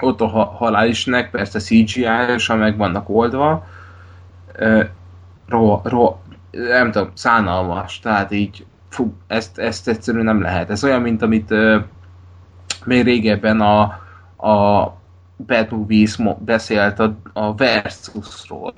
[0.03, 3.67] ott a halálisnek persze CGI-osan meg vannak oldva,
[4.53, 4.83] ö,
[5.49, 6.17] ro, ro,
[6.51, 10.71] nem tudom, szánalmas, tehát így fú, ezt, ezt egyszerűen nem lehet.
[10.71, 11.79] Ez olyan, mint amit ö,
[12.85, 13.81] még régebben a,
[14.49, 14.93] a
[15.47, 18.75] Bad Movies beszélt a, a Versusról.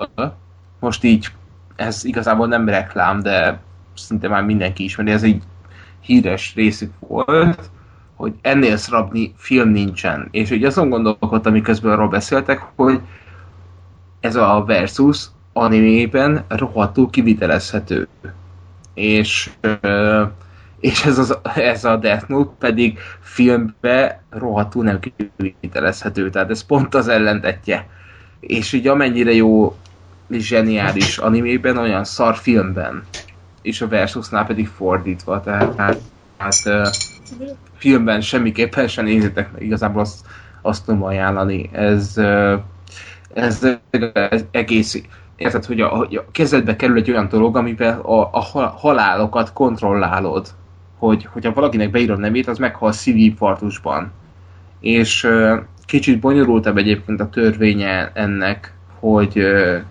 [0.79, 1.27] Most így
[1.75, 3.59] ez igazából nem reklám, de
[3.95, 5.41] szinte már mindenki ismeri, ez egy
[5.99, 7.69] híres részük volt,
[8.15, 10.27] hogy ennél szarabni film nincsen.
[10.31, 12.99] És ugye azon gondolkodtam, miközben arról beszéltek, hogy
[14.19, 18.07] ez a Versus animében rohadtul kivitelezhető.
[18.93, 19.51] És
[20.83, 26.95] és ez, az, ez a Death Note pedig filmbe rohadtul nem kivitelezhető, tehát ez pont
[26.95, 27.87] az ellentetje.
[28.39, 29.75] És így amennyire jó
[30.29, 33.03] zseniális animében, olyan szar filmben,
[33.61, 35.75] és a Versusnál pedig fordítva, tehát,
[36.37, 36.87] tehát uh,
[37.75, 40.25] filmben semmiképpen sem nézzétek meg, igazából azt,
[40.61, 41.69] azt tudom ajánlani.
[41.71, 42.17] Ez,
[43.33, 43.67] ez,
[44.13, 45.01] ez egész
[45.35, 48.39] érted, hogy a, a kezedbe kerül egy olyan dolog, amivel a, a
[48.77, 50.47] halálokat kontrollálod
[51.05, 54.11] hogy hogyha valakinek beírom nevét, az meghal szívinfarktusban.
[54.79, 55.27] És
[55.85, 59.45] kicsit bonyolultabb egyébként a törvénye ennek, hogy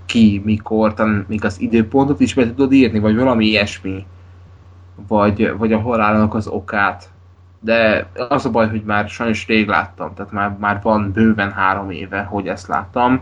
[0.06, 4.06] ki, mikor, talán még az időpontot is be tudod írni, vagy valami ilyesmi.
[5.08, 7.10] Vagy, vagy a halálnak az okát.
[7.60, 11.90] De az a baj, hogy már sajnos rég láttam, tehát már, már van bőven három
[11.90, 13.20] éve, hogy ezt láttam,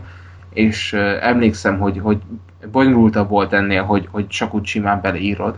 [0.49, 2.21] és emlékszem, hogy, hogy
[2.71, 5.57] bonyolultabb volt ennél, hogy, hogy csak úgy simán beleírod.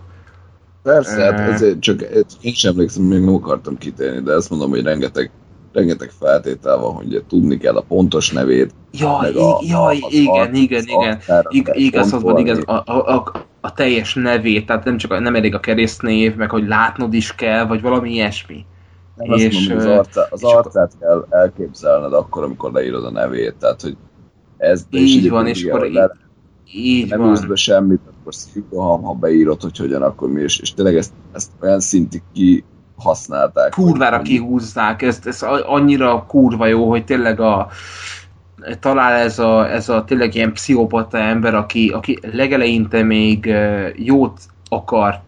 [0.83, 2.01] Persze, hát ezért csak
[2.41, 5.31] én sem emlékszem, még nem akartam kitérni, de ezt mondom, hogy rengeteg,
[5.71, 8.73] rengeteg feltétel van, hogy tudni kell a pontos nevét.
[8.91, 11.19] Jaj, a, jaj a, igen, arc, igen, igen,
[11.49, 11.75] igen.
[11.75, 15.55] Igaz, az van, igaz, a, a, a, a, teljes nevét, tehát nem csak nem elég
[15.55, 18.65] a keresztnév, meg hogy látnod is kell, vagy valami ilyesmi.
[19.15, 23.81] Nem és, mondom, az, arcát, az arcát kell elképzelned akkor, amikor leírod a nevét, tehát
[23.81, 23.97] hogy
[24.57, 24.85] ez...
[24.89, 25.87] Így van, és akkor...
[25.87, 26.11] Le,
[26.73, 27.45] így nem van.
[27.47, 31.51] be semmit, akkor szívroham, ha beírod, hogy hogyan, akkor mi, és, és tényleg ezt, ezt
[31.61, 32.63] olyan szintig ki
[32.95, 33.71] használták.
[33.71, 37.69] Kurvára hogy, kihúzzák, ez, ez annyira kurva jó, hogy tényleg a
[38.79, 43.53] talál ez a, ez a tényleg ilyen pszichopata ember, aki, aki legeleinte még
[43.95, 44.39] jót
[44.69, 45.21] akar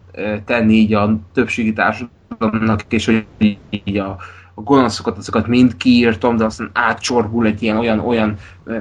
[0.44, 3.26] tenni így a többségi társadalomnak, és hogy
[3.70, 4.16] így a,
[4.58, 8.36] a gonoszokat, azokat mind kiírtam, de aztán átcsorbul egy ilyen olyan, olyan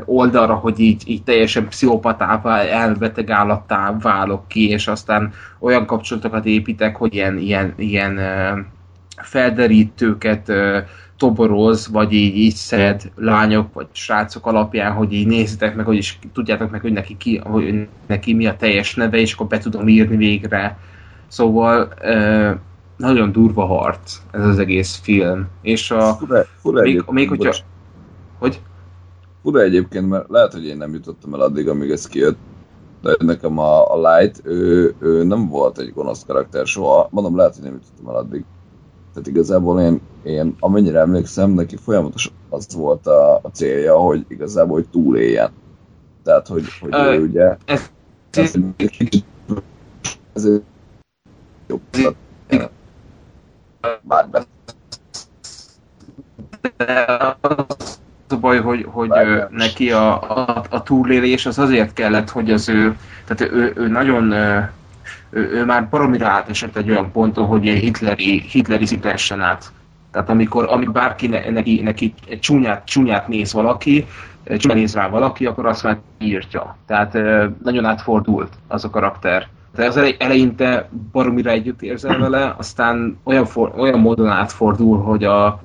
[0.06, 6.96] oldalra, hogy így, így teljesen pszichopatává, elbeteg állattá válok ki, és aztán olyan kapcsolatokat építek,
[6.96, 8.20] hogy ilyen, ilyen, ilyen
[9.16, 10.52] felderítőket
[11.18, 16.20] toboroz, vagy így, így szed lányok, vagy srácok alapján, hogy így nézzétek meg, hogy is
[16.34, 19.88] tudjátok meg, hogy neki, ki, hogy neki mi a teljes neve, és akkor be tudom
[19.88, 20.78] írni végre.
[21.28, 21.94] Szóval
[22.98, 25.48] nagyon durva harc ez az egész film.
[25.62, 26.14] És a...
[26.14, 27.50] Fura, fura még, még hogyha...
[27.50, 27.64] Bocs.
[28.40, 28.62] Hogy?
[29.42, 32.38] Fura egyébként, mert lehet, hogy én nem jutottam el addig, amíg ez kijött,
[33.02, 37.08] de nekem a, a Light, ő, ő nem volt egy gonosz karakter soha.
[37.12, 38.46] Mondom, lehet, hogy nem jutottam el addig.
[39.14, 44.74] Tehát igazából én, én amennyire emlékszem, neki folyamatos az volt a, a célja, hogy igazából
[44.74, 45.52] hogy túléljen.
[46.24, 47.58] Tehát, hogy, hogy uh, ő ugye...
[47.66, 47.90] Ez,
[48.32, 48.90] ez, ez,
[50.34, 50.50] ez
[51.68, 51.82] jobb
[54.02, 54.48] bár az
[58.30, 62.70] a baj, hogy, hogy ő, neki a, a, a túlélés az azért kellett, hogy az
[62.70, 68.40] ő, tehát ő, ő nagyon ő, ő már baromira átesett egy olyan ponton, hogy hitleri,
[68.40, 69.72] hitleri szítessen át.
[70.12, 74.06] Tehát amikor, amikor bárki ne, neki, neki csúnyát, csúnyát néz valaki,
[74.44, 76.78] csúnyát néz rá valaki, akkor azt már írtja.
[76.88, 77.14] Tehát
[77.64, 83.74] nagyon átfordult az a karakter de az eleinte baromira együtt érzel vele, aztán olyan, for,
[83.78, 85.62] olyan módon átfordul, hogy a,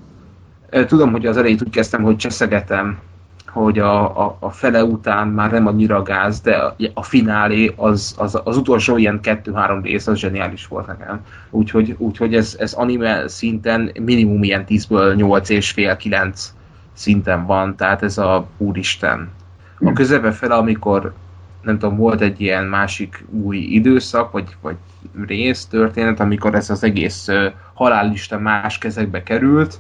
[0.86, 2.98] tudom, hogy az elejét úgy kezdtem, hogy cseszegetem,
[3.46, 8.14] hogy a, a, a fele után már nem annyira gáz, de a, a finálé, az,
[8.18, 11.20] az, az utolsó ilyen kettő-három rész, az zseniális volt nekem.
[11.50, 16.54] Úgyhogy, úgyhogy ez, ez anime szinten minimum ilyen 10-ből 8 és fél 9
[16.92, 19.28] szinten van, tehát ez a úristen.
[19.78, 21.12] A közepe fele, amikor
[21.62, 24.76] nem tudom, volt egy ilyen másik új időszak, vagy, vagy
[25.26, 27.28] rész, történet, amikor ez az egész
[27.74, 29.78] halállista más kezekbe került.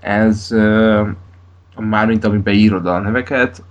[0.00, 1.08] Ez uh,
[1.78, 3.62] már mint amiben írod a neveket,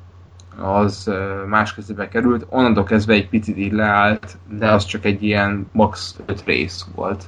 [0.58, 2.46] az uh, más kezébe került.
[2.50, 7.24] Onnantól kezdve egy picit így leállt, de az csak egy ilyen max 5 rész volt.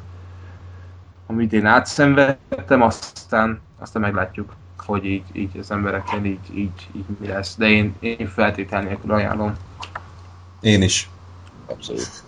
[1.28, 4.54] Amit én átszenvedtem, aztán, aztán meglátjuk
[4.86, 7.56] hogy így, így az emberekkel így, így, így mi lesz.
[7.58, 9.54] De én, én feltétel nélkül ajánlom.
[10.62, 11.10] Én is.
[11.66, 12.24] Abszolút.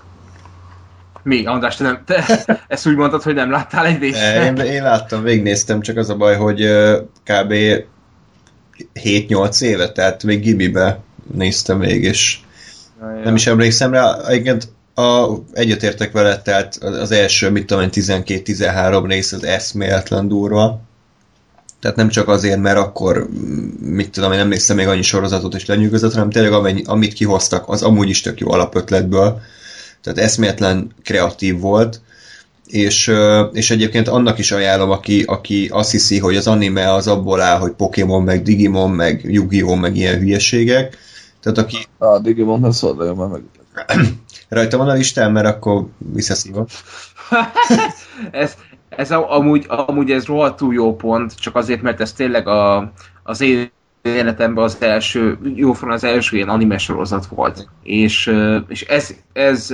[1.24, 4.22] Mi, András, te, nem, te ezt úgy mondtad, hogy nem láttál egy részt?
[4.36, 6.68] Én, én láttam, végignéztem, csak az a baj, hogy
[7.24, 7.54] kb.
[8.94, 11.00] 7-8 éve, tehát még Gibibe
[11.34, 12.40] néztem végig, és
[13.02, 13.24] ja, ja.
[13.24, 14.18] nem is emlékszem rá.
[14.28, 20.82] Egyébként a, egyetértek vele, tehát az első, mit tudom 12-13 rész az eszméletlen durva.
[21.86, 23.28] Tehát nem csak azért, mert akkor,
[23.80, 27.70] mit tudom, én nem néztem még annyi sorozatot és lenyűgözött, hanem tényleg amennyi, amit kihoztak,
[27.70, 29.42] az amúgy is tök jó alapötletből.
[30.02, 32.02] Tehát eszméletlen kreatív volt.
[32.68, 33.12] És,
[33.52, 37.60] és egyébként annak is ajánlom, aki, aki azt hiszi, hogy az anime az abból áll,
[37.60, 39.80] hogy Pokémon, meg Digimon, meg Yu-Gi-Oh!
[39.80, 40.98] meg ilyen hülyeségek.
[41.42, 41.78] Tehát aki...
[41.98, 43.42] A Digimon, nem szóval már meg.
[44.50, 46.66] Rajta van a listán, mert akkor visszaszívom.
[48.32, 48.54] ez,
[48.96, 52.92] ez a, amúgy, amúgy ez rohadtul jó pont, csak azért, mert ez tényleg a,
[53.24, 57.70] az én életemben az első, jóforma az első ilyen anime sorozat volt.
[57.84, 58.34] És,
[58.68, 59.74] és ez, ez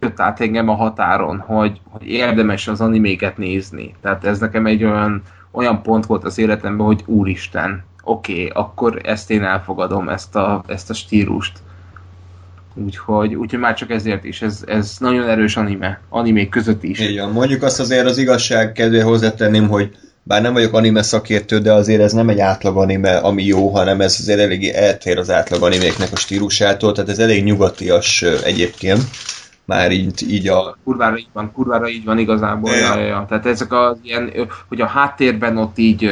[0.00, 3.94] jött át engem a határon, hogy, hogy érdemes az animéket nézni.
[4.00, 9.00] Tehát ez nekem egy olyan, olyan pont volt az életemben, hogy úristen, oké, okay, akkor
[9.02, 11.58] ezt én elfogadom, ezt a, ezt a stílust.
[12.74, 16.98] Úgyhogy, úgyhogy már csak ezért is, ez, ez nagyon erős anime, animék között is.
[16.98, 21.72] Igen, mondjuk azt azért az igazság kedvé hozzátenném, hogy bár nem vagyok anime szakértő, de
[21.72, 25.62] azért ez nem egy átlag anime, ami jó, hanem ez azért eléggé eltér az átlag
[25.62, 29.02] animéknek a stílusától, tehát ez elég nyugatias egyébként.
[29.64, 30.76] Már így, így a...
[30.84, 32.74] Kurvára így van, kurvára így van igazából.
[32.74, 32.98] Ja.
[32.98, 33.24] Ja, ja.
[33.28, 34.32] Tehát ezek az ilyen,
[34.68, 36.10] hogy a háttérben ott így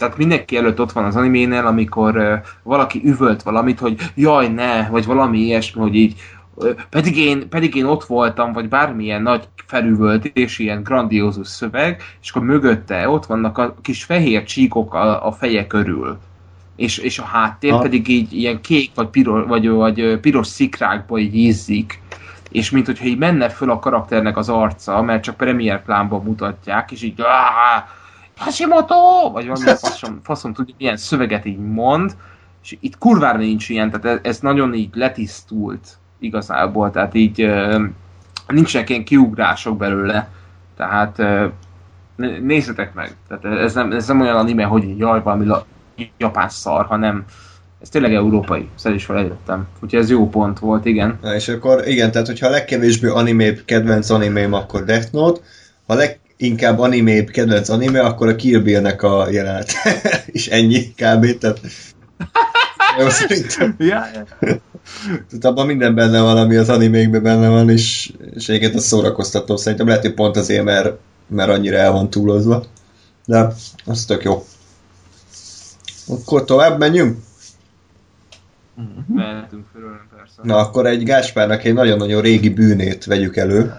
[0.00, 2.32] tehát mindenki előtt ott van az animénél, amikor uh,
[2.62, 6.14] valaki üvölt valamit, hogy jaj, ne, vagy valami ilyesmi, hogy így
[6.54, 12.30] uh, pedig én, pedig én ott voltam, vagy bármilyen nagy felüvöltés, ilyen grandiózus szöveg, és
[12.30, 16.18] akkor mögötte ott vannak a kis fehér csíkok a, a feje körül.
[16.76, 17.78] És, és a háttér ha.
[17.78, 22.00] pedig így ilyen kék vagy, piros, vagy, vagy piros szikrákba így ízzik
[22.50, 26.90] és mint hogyha így menne föl a karakternek az arca, mert csak premier plánban mutatják,
[26.90, 27.14] és így
[28.40, 29.30] Hashimoto!
[29.32, 32.16] Vagy valami faszom, faszom tudja, milyen szöveget így mond,
[32.62, 37.82] és itt kurvára nincs ilyen, tehát ez, ez nagyon így letisztult igazából, tehát így uh,
[38.46, 40.28] nincsenek ilyen kiugrások belőle,
[40.76, 41.22] tehát
[42.40, 45.66] nézzetek meg, tehát ez nem, ez nem olyan anime, hogy jaj, valami la,
[46.18, 47.24] japán szar, hanem
[47.80, 49.68] ez tényleg európai, ezt is felejtettem.
[49.80, 51.18] Úgyhogy ez jó pont volt, igen.
[51.22, 55.40] Na, és akkor igen, tehát hogyha a legkevésbé anime kedvenc animém, akkor Death Note,
[55.86, 59.72] ha leg, inkább anime, kedvenc anime, akkor a Kill Bill-nek a jelenet.
[60.26, 61.38] és ennyi kb.
[61.38, 61.60] Tehát...
[62.98, 63.74] Jó, szerintem.
[63.78, 64.24] Ja, ja.
[65.00, 69.56] Tehát abban minden benne van, ami az animékben benne van, és, és egyébként az szórakoztató.
[69.56, 72.64] Szerintem lehet, hogy pont azért, mert, mert annyira el van túlozva.
[73.26, 73.52] De
[73.84, 74.44] az tök jó.
[76.08, 77.18] Akkor tovább menjünk?
[79.06, 80.40] Mehetünk fölül, persze.
[80.42, 83.74] Na, akkor egy Gáspárnak egy nagyon-nagyon régi bűnét vegyük elő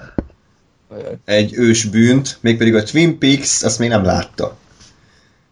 [1.25, 4.57] egy ős bűnt, mégpedig a Twin Peaks, azt még nem látta.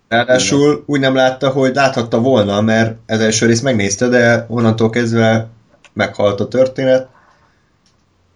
[0.07, 5.47] Ráadásul úgy nem látta, hogy láthatta volna, mert ez első rész megnézte, de onnantól kezdve
[5.93, 7.07] meghalt a történet.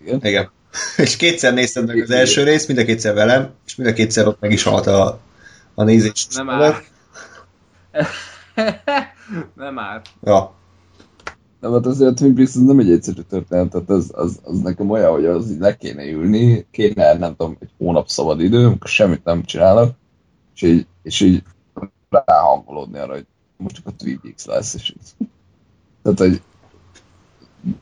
[0.06, 0.20] Igen.
[0.24, 0.52] Igen.
[0.98, 4.28] és kétszer nézted meg az első részt, mind a kétszer velem, és mind a kétszer
[4.28, 5.20] ott meg is halt a,
[5.74, 6.28] a nézés.
[6.28, 6.84] Nem már.
[9.56, 10.02] nem már.
[10.24, 10.54] Ja.
[11.64, 15.11] Nem, hát azért Twin Peaks nem egy egyszerű történet, tehát az, az, az nekem olyan,
[15.11, 19.23] hogy az így le kéne ülni, kéne, nem tudom, egy hónap szabad idő, amikor semmit
[19.23, 19.91] nem csinálok,
[20.56, 21.44] és így, és így
[22.10, 23.26] ráhangolódni arra, hogy
[23.57, 25.27] most csak a Twin Peaks lesz, és így.
[26.02, 26.41] Tehát, hogy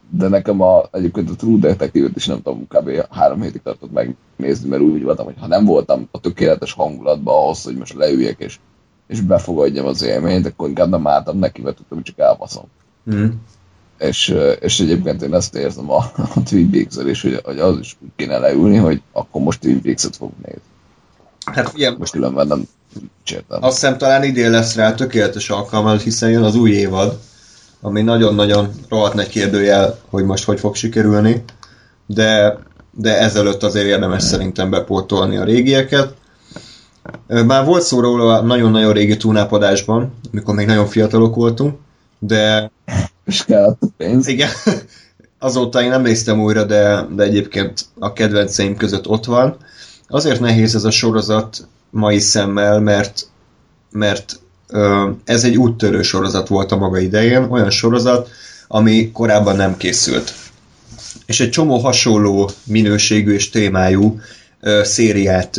[0.09, 2.89] de nekem a, egyébként a True Detective-t is nem tudom, kb.
[3.09, 7.63] három hétig tartott megnézni, mert úgy voltam, hogy ha nem voltam a tökéletes hangulatban ahhoz,
[7.63, 8.59] hogy most leüljek és,
[9.07, 12.65] és befogadjam az élményt, akkor inkább nem álltam neki, mert tudtam, hogy csak elbaszom.
[13.13, 13.29] Mm
[14.02, 17.98] és, és egyébként én ezt érzem a, a Twin peaks is, hogy, hogy az is
[18.03, 20.61] úgy kéne leülni, hogy akkor most Twin Peaks-et fogunk nézni.
[21.45, 22.68] Hát ilyen, most különben nem
[23.23, 23.64] csértem.
[23.64, 27.19] Azt hiszem talán idén lesz rá tökéletes alkalma, hiszen jön az új évad,
[27.82, 31.44] ami nagyon-nagyon rohadt nagy kérdőjel, hogy most hogy fog sikerülni,
[32.06, 32.60] de,
[32.91, 36.14] de ezelőtt azért érdemes szerintem bepótolni a régieket.
[37.28, 41.80] Már volt szó róla nagyon-nagyon régi túlnápadásban, amikor még nagyon fiatalok voltunk,
[42.23, 42.72] de
[43.26, 44.27] És kellett a pénz.
[44.27, 44.49] igen,
[45.39, 49.57] azóta én nem néztem újra, de, de egyébként a kedvenceim között ott van.
[50.07, 53.27] Azért nehéz ez a sorozat mai szemmel, mert,
[53.91, 54.39] mert
[55.23, 58.30] ez egy úttörő sorozat volt a maga idején, olyan sorozat,
[58.68, 60.34] ami korábban nem készült.
[61.26, 64.19] És egy csomó hasonló minőségű és témájú
[64.84, 65.57] szériát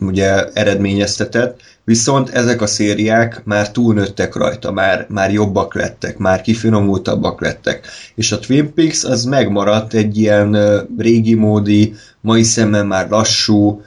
[0.00, 7.40] ugye eredményeztetett, viszont ezek a szériák már túlnőttek rajta, már, már jobbak lettek, már kifinomultabbak
[7.40, 7.86] lettek.
[8.14, 10.56] És a Twin Peaks az megmaradt egy ilyen
[10.98, 13.82] régi módi, mai szemmel már lassú,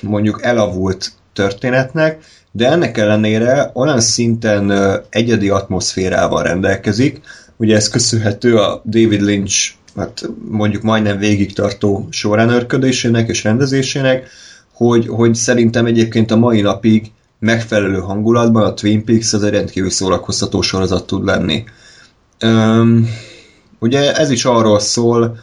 [0.00, 4.72] mondjuk elavult történetnek, de ennek ellenére olyan szinten
[5.10, 7.20] egyedi atmoszférával rendelkezik,
[7.56, 14.28] ugye ez köszönhető a David Lynch hát mondjuk majdnem végig tartó soránörködésének és rendezésének,
[14.72, 19.90] hogy, hogy szerintem egyébként a mai napig megfelelő hangulatban a Twin Peaks az egy rendkívül
[19.90, 21.64] szórakoztató sorozat tud lenni.
[22.44, 23.08] Üm,
[23.78, 25.38] ugye ez is arról szól,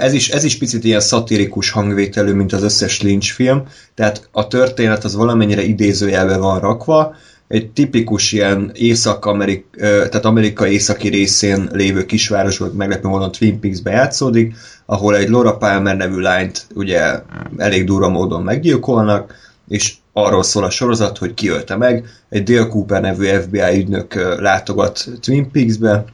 [0.00, 3.62] ez is, ez is picit ilyen szatirikus hangvételű, mint az összes Lynch film,
[3.94, 7.14] tehát a történet az valamennyire idézőjelbe van rakva,
[7.48, 14.54] egy tipikus ilyen észak-amerik, tehát Amerika északi részén lévő kisvárosban meglepő módon Twin Peaks játszódik,
[14.90, 17.00] ahol egy Laura Palmer nevű lányt ugye
[17.56, 19.34] elég durva módon meggyilkolnak,
[19.68, 22.06] és arról szól a sorozat, hogy kiölte meg.
[22.28, 26.04] Egy Dale Cooper nevű FBI ügynök látogat Twin Peaksbe,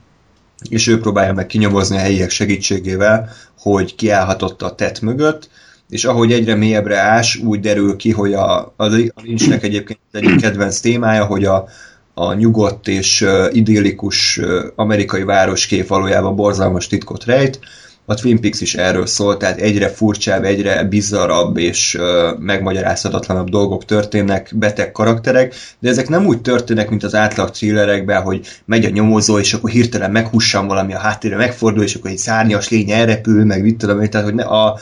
[0.69, 3.29] és ő próbálja meg kinyomozni a helyiek segítségével,
[3.59, 5.51] hogy kiállhatott a tett mögött,
[5.89, 8.87] és ahogy egyre mélyebbre ás, úgy derül ki, hogy a, a
[9.23, 11.69] Lynchnek egyébként egyik kedvenc témája, hogy a,
[12.15, 14.41] a nyugodt és idillikus
[14.75, 17.61] amerikai városkép valójában borzalmas titkot rejt.
[18.07, 21.99] A Twin Peaks is erről szól, tehát egyre furcsább, egyre bizarrabb és
[22.39, 28.47] megmagyarázhatatlanabb dolgok történnek, beteg karakterek, de ezek nem úgy történnek, mint az átlag thrillerekben, hogy
[28.65, 32.69] megy a nyomozó, és akkor hirtelen meghussan valami a háttérre, megfordul, és akkor egy szárnyas
[32.69, 34.79] lény elrepül, meg mit tudom én, tehát hogy ne, a,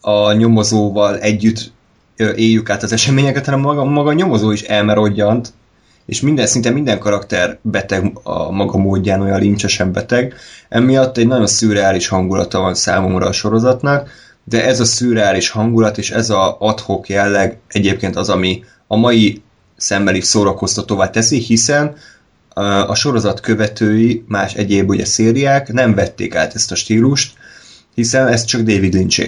[0.00, 1.72] a nyomozóval együtt
[2.36, 5.52] éljük át az eseményeket, hanem maga, maga a nyomozó is elmerodjant,
[6.06, 10.34] és minden szinte minden karakter beteg a maga módján, olyan lincsesen beteg.
[10.68, 14.10] Emiatt egy nagyon szürreális hangulata van számomra a sorozatnak,
[14.44, 19.42] de ez a szürreális hangulat és ez a adhok jelleg egyébként az, ami a mai
[19.76, 21.96] szemmel is szórakoztatóvá teszi, hiszen
[22.86, 27.36] a sorozat követői, más egyéb ugye szériák nem vették át ezt a stílust,
[27.94, 29.24] hiszen ez csak David Lynché.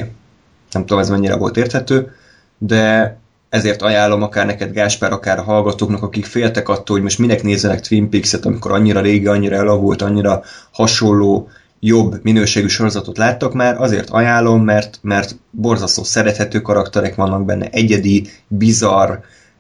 [0.70, 2.12] Nem tudom, ez mennyire volt érthető,
[2.59, 3.16] de
[3.57, 7.81] ezért ajánlom akár neked Gáspár, akár a hallgatóknak, akik féltek attól, hogy most minek nézzenek
[7.81, 10.43] Twin Peaks-et, amikor annyira régi, annyira elavult, annyira
[10.73, 11.49] hasonló,
[11.81, 18.28] jobb minőségű sorozatot láttak már, azért ajánlom, mert, mert borzasztó szerethető karakterek vannak benne, egyedi,
[18.49, 19.11] bizarr,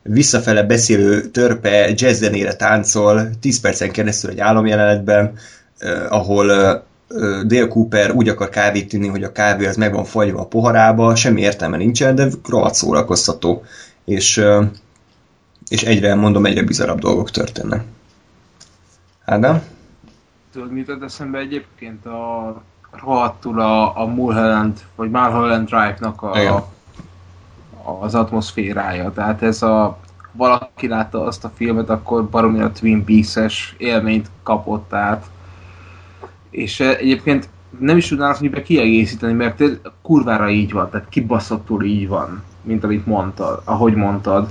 [0.02, 5.32] visszafele beszélő törpe jazzzenére táncol, 10 percen keresztül egy álomjelenetben,
[5.78, 6.80] eh, ahol eh,
[7.46, 11.14] Dale Cooper úgy akar kávét inni, hogy a kávé az meg van fagyva a poharába,
[11.14, 13.62] semmi értelme nincsen, de rohadt szórakoztató.
[14.04, 14.44] És,
[15.68, 17.84] és egyre, mondom, egyre bizarabb dolgok történnek.
[19.24, 19.62] Ádám?
[20.52, 26.62] Tudod, mit ad eszembe egyébként a rohadtul a, a Mulholland, vagy Mulholland Drive-nak a, Igen.
[28.00, 29.12] az atmoszférája.
[29.12, 29.98] Tehát ez a
[30.32, 35.24] valaki látta azt a filmet, akkor baromi a Twin Peaks-es élményt kapott át.
[36.56, 39.62] És eh, egyébként nem is tudnának miben kiegészíteni, mert
[40.02, 44.50] kurvára így van, tehát kibaszottul így van, mint amit mondtad, ahogy mondtad.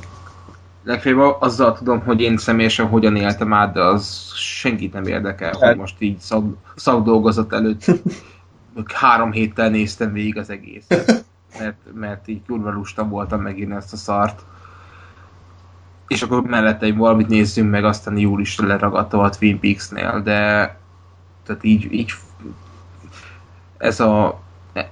[0.84, 5.70] Legfeljebb azzal tudom, hogy én személyesen hogyan éltem át, de az senkit nem érdekel, Hát-
[5.70, 6.46] hogy most így szak,
[6.76, 7.86] szakdolgozat előtt
[8.94, 11.26] három héttel néztem végig az egészet.
[11.60, 14.42] Mert, mert így kurva lusta voltam megírni ezt a szart.
[16.08, 20.70] És akkor mellette egy valamit nézzünk meg, aztán jól is leragadtam a Twin Peaks-nél, de
[21.46, 22.12] tehát így, így
[23.78, 24.44] ez a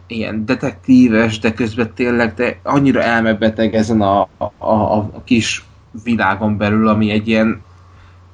[0.07, 5.65] ilyen detektíves, de közben tényleg de annyira elmebeteg ezen a, a, a, kis
[6.03, 7.61] világon belül, ami egy ilyen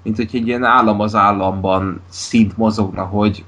[0.02, 3.44] mint hogy egy ilyen állam az államban szint mozogna, hogy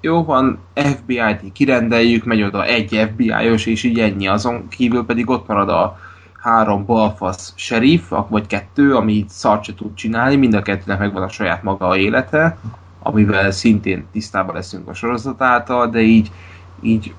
[0.00, 4.28] jó van, FBI-t kirendeljük, megy oda egy FBI-os, és így ennyi.
[4.28, 5.98] Azon kívül pedig ott marad a
[6.40, 11.22] három balfasz sheriff, vagy kettő, ami így szart se tud csinálni, mind a kettőnek megvan
[11.22, 12.58] a saját maga a élete,
[13.02, 16.30] amivel szintén tisztában leszünk a sorozat által, de így,
[16.80, 17.14] így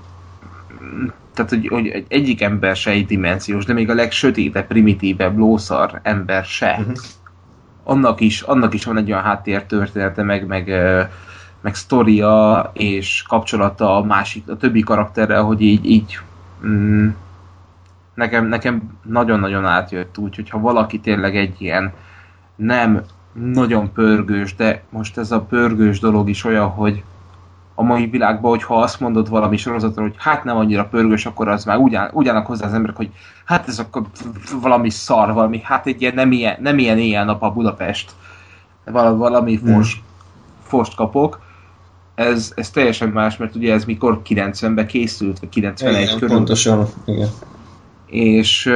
[0.84, 5.38] mm, tehát, hogy, hogy egy- egyik ember se egy dimenziós, de még a legsötétebb, primitívebb
[5.38, 6.78] lószar ember se.
[6.80, 6.91] Mhm.
[7.84, 10.72] Annak is, annak is van egy olyan háttértörténete, meg, meg,
[11.62, 16.20] meg sztoria és kapcsolata a másik, a többi karakterrel, hogy így, így
[16.66, 17.10] mm,
[18.14, 21.94] nekem, nekem nagyon-nagyon átjött úgy, hogyha valaki tényleg egy ilyen
[22.56, 23.02] nem
[23.34, 27.03] nagyon pörgős, de most ez a pörgős dolog is olyan, hogy
[27.76, 31.66] a mai világban, hogyha azt mondod valami sorozatra, hogy hát nem annyira pörgős, akkor az
[31.66, 33.10] már úgy, áll, úgy állnak hozzá az emberek, hogy
[33.45, 34.02] hát ez akkor
[34.62, 38.12] valami szar, valami, hát egy ilyen nem ilyen, nem ilyen éjjel-nap a Budapest.
[38.86, 39.74] Valami, valami Hmm.
[39.74, 40.02] fos,
[40.64, 41.41] fost kapok.
[42.16, 46.88] Ez, ez teljesen más, mert ugye ez mikor 90-ben készült, vagy 91 Igen, körül pontosan,
[47.06, 47.30] igen.
[48.06, 48.70] és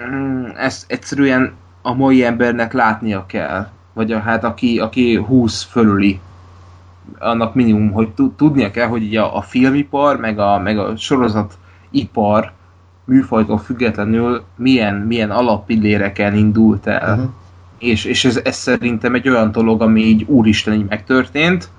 [0.00, 1.52] mm, ezt egyszerűen
[1.82, 3.68] a mai embernek látnia kell.
[3.92, 6.20] Vagy a, hát aki, aki 20 fölüli,
[7.18, 12.52] annak minimum, hogy tu- tudnia kell, hogy a, a filmipar, meg a, meg a sorozatipar
[13.04, 17.12] műfajtól függetlenül milyen, milyen alappilléreken indult el.
[17.12, 17.30] Uh-huh.
[17.78, 21.70] És, és ez, ez szerintem egy olyan dolog, ami így úristen így megtörtént,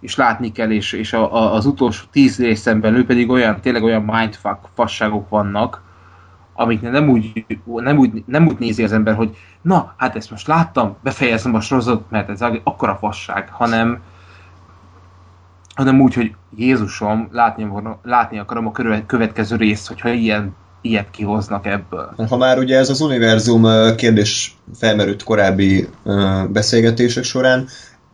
[0.00, 3.82] és látni kell, és, és a, a, az utolsó tíz részen belül pedig olyan, tényleg
[3.82, 5.82] olyan mindfuck fasságok vannak,
[6.62, 10.46] amik nem úgy, nem, úgy, nem úgy nézi az ember, hogy na, hát ezt most
[10.46, 14.00] láttam, befejezem a sorozatot, mert ez akkora fasság, hanem
[15.74, 17.66] hanem úgy, hogy Jézusom, látni,
[18.02, 18.72] látni akarom a
[19.06, 22.14] következő részt, hogyha ilyen, ilyet kihoznak ebből.
[22.28, 23.66] Ha már ugye ez az univerzum
[23.96, 25.88] kérdés felmerült korábbi
[26.48, 27.66] beszélgetések során,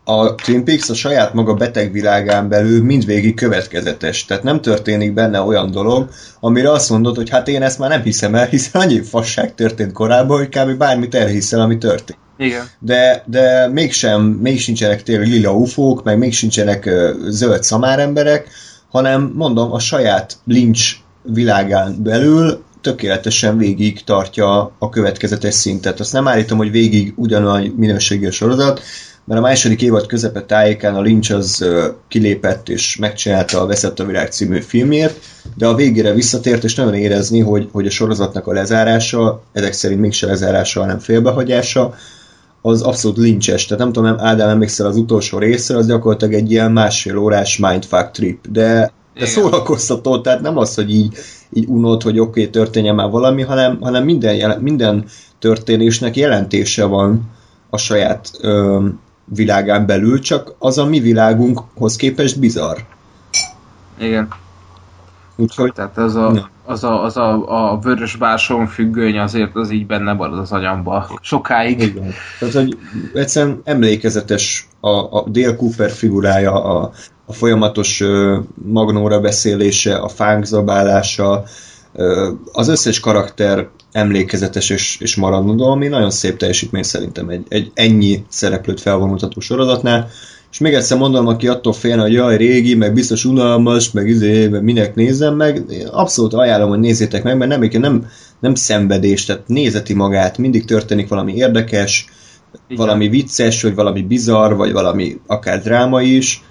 [0.09, 4.25] a Twin Peaks a saját maga beteg világán belül mindvégig következetes.
[4.25, 6.09] Tehát nem történik benne olyan dolog,
[6.41, 9.93] amire azt mondod, hogy hát én ezt már nem hiszem el, hiszen annyi fasság történt
[9.93, 10.79] korábban, hogy kb.
[10.79, 12.19] bármit elhiszel, ami történt.
[12.39, 12.67] Igen.
[12.79, 18.49] de, de mégsem, még sincsenek tényleg lila ufók, meg még sincsenek ö, zöld szamáremberek,
[18.91, 26.01] hanem mondom, a saját Lynch világán belül tökéletesen végig tartja a következetes szintet.
[26.01, 28.83] Azt nem állítom, hogy végig ugyanolyan minőségi a sorozat,
[29.29, 31.67] mert a második évad közepe tájékán a Lynch az
[32.09, 35.21] kilépett és megcsinálta a Veszett a Virág című filmjét,
[35.57, 40.01] de a végére visszatért, és nagyon érezni, hogy, hogy a sorozatnak a lezárása, ezek szerint
[40.01, 41.95] mégse lezárása, hanem félbehagyása,
[42.63, 43.67] az abszolút lincses.
[43.67, 48.11] Tehát nem tudom, Ádám emlékszel az utolsó részre, az gyakorlatilag egy ilyen másfél órás mindfuck
[48.11, 51.17] trip, de, de szórakoztató, tehát nem az, hogy így,
[51.53, 55.05] így unod, hogy oké, okay, történjen már valami, hanem, hanem minden, minden
[55.39, 57.31] történésnek jelentése van
[57.71, 58.87] a saját ö,
[59.35, 62.79] világán belül, csak az a mi világunkhoz képest bizarr.
[63.99, 64.29] Igen.
[65.37, 69.87] Úgyhogy Tehát az a, az a, az a, a vörös bárson függöny azért az így
[69.87, 71.19] benne marad az agyamba.
[71.21, 71.81] Sokáig.
[71.81, 72.13] Igen.
[72.39, 72.79] Tehát, hogy
[73.15, 76.91] egyszerűen emlékezetes a, a Dale Cooper figurája, a,
[77.27, 78.05] a folyamatos
[78.55, 81.45] magnóra beszélése, a fánk zabálása,
[82.53, 88.25] az összes karakter emlékezetes és, és maradandó, ami nagyon szép teljesítmény szerintem egy, egy ennyi
[88.29, 90.09] szereplőt felvonultató sorozatnál.
[90.51, 94.49] És még egyszer mondom, aki attól félne, hogy jaj, régi, meg biztos unalmas, meg izé,
[94.49, 98.07] meg minek nézem meg, én abszolút ajánlom, hogy nézzétek meg, mert nem, nem,
[98.41, 102.07] nem szenvedés, tehát nézeti magát, mindig történik valami érdekes,
[102.69, 102.87] Igen.
[102.87, 106.43] valami vicces, vagy valami bizarr, vagy valami akár dráma is,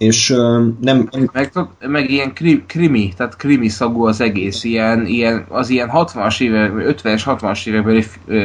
[0.00, 0.34] és
[0.80, 5.90] nem, Meg, meg ilyen kri, krimi, tehát krimi szagú az egész, ilyen, ilyen, az ilyen
[5.92, 8.04] 60-as éve, 50-es, 60-as évekbeli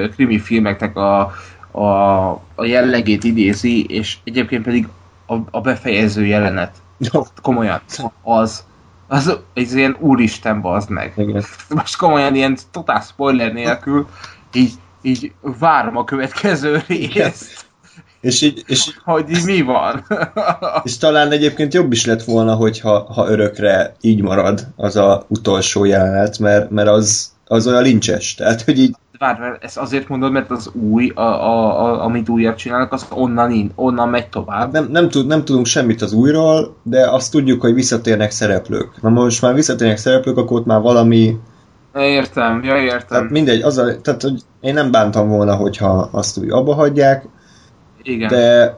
[0.09, 1.31] krimi filmeknek a,
[1.71, 4.87] a, a jellegét idézi, és egyébként pedig
[5.25, 6.75] a, a befejező jelenet.
[7.41, 7.81] Komolyan.
[8.21, 8.63] Az.
[9.07, 11.13] Az, ez ilyen úristen bazd meg.
[11.17, 11.43] igen.
[11.69, 14.07] Most komolyan ilyen totál spoiler nélkül
[14.53, 17.64] így, így várom a következő részt,
[18.25, 20.05] És, így, és, hogy így mi van.
[20.83, 25.83] és talán egyébként jobb is lett volna, hogyha ha örökre így marad az a utolsó
[25.85, 28.35] jelenet, mert, mert az, az olyan lincses.
[28.35, 32.29] Tehát, hogy így Várj, várj, ezt azért mondod, mert az új, a, a, a, amit
[32.29, 34.71] újabb csinálnak, az onnan, in, onnan megy tovább.
[34.71, 39.01] nem, nem, tud, nem tudunk semmit az újról, de azt tudjuk, hogy visszatérnek szereplők.
[39.01, 41.37] Na most már visszatérnek szereplők, akkor ott már valami
[41.93, 43.27] Értem, ja Tehát értem.
[43.31, 47.27] mindegy, az a, tehát hogy én nem bántam volna, hogyha azt úgy abba hagyják,
[48.05, 48.27] Igen.
[48.27, 48.77] de,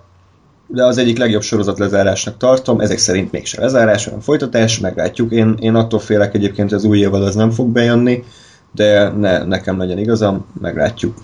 [0.68, 5.32] de az egyik legjobb sorozat lezárásnak tartom, ezek szerint mégsem lezárás, hanem folytatás, meglátjuk.
[5.32, 8.24] Én, én attól félek egyébként, hogy az új évad az nem fog bejönni,
[8.72, 11.18] de ne, nekem legyen igazam, meglátjuk.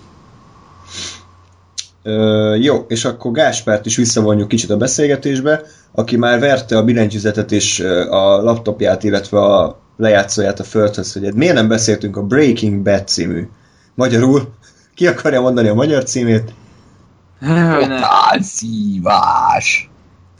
[2.03, 5.61] Ö, jó, és akkor Gáspárt is visszavonjuk kicsit a beszélgetésbe,
[5.91, 11.53] aki már verte a billentyűzetet és a laptopját, illetve a lejátszóját a földhöz, hogy miért
[11.53, 13.47] nem beszéltünk a Breaking Bad című.
[13.95, 14.53] Magyarul,
[14.95, 16.53] ki akarja mondani a magyar címét?
[17.45, 19.89] Totál szívás!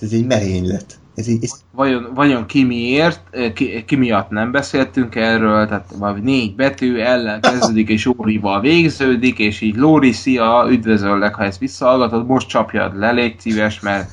[0.02, 1.00] Ez egy merénylet.
[1.16, 5.94] Ez egy, ez, Vajon, vajon ki miért, eh, ki, ki miatt nem beszéltünk erről, tehát
[5.98, 11.60] vagy négy betű ellen kezdődik, és Órival végződik, és így Lóri, szia, üdvözöllek, ha ezt
[11.60, 14.12] visszahallgatod, most csapjad le, légy szíves, mert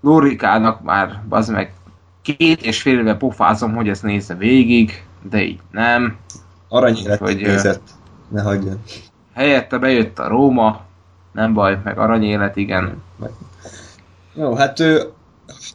[0.00, 1.72] Lórikának már, az meg
[2.22, 6.16] két és fél éve pofázom, hogy ezt nézze végig, de így nem.
[6.68, 7.88] aranyélet Hogy, ö, nézett.
[8.28, 8.82] Ne hagyjon.
[9.34, 10.85] Helyette bejött a Róma,
[11.36, 13.02] Nem baj, meg aranyélet, igen.
[14.34, 14.78] Jó, hát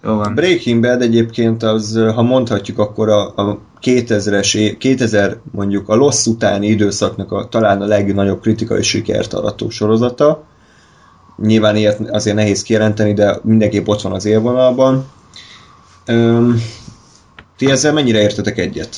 [0.03, 0.35] Jó van.
[0.35, 6.27] Breaking Bad egyébként az, ha mondhatjuk, akkor a, a 2000-es, é- 2000 mondjuk a Lost
[6.27, 10.43] utáni időszaknak a, talán a legnagyobb kritikai sikert arató sorozata.
[11.37, 15.05] Nyilván ilyet azért nehéz kijelenteni, de mindenképp ott van az élvonalban.
[16.05, 16.61] Öm,
[17.57, 18.95] ti ezzel mennyire értetek egyet?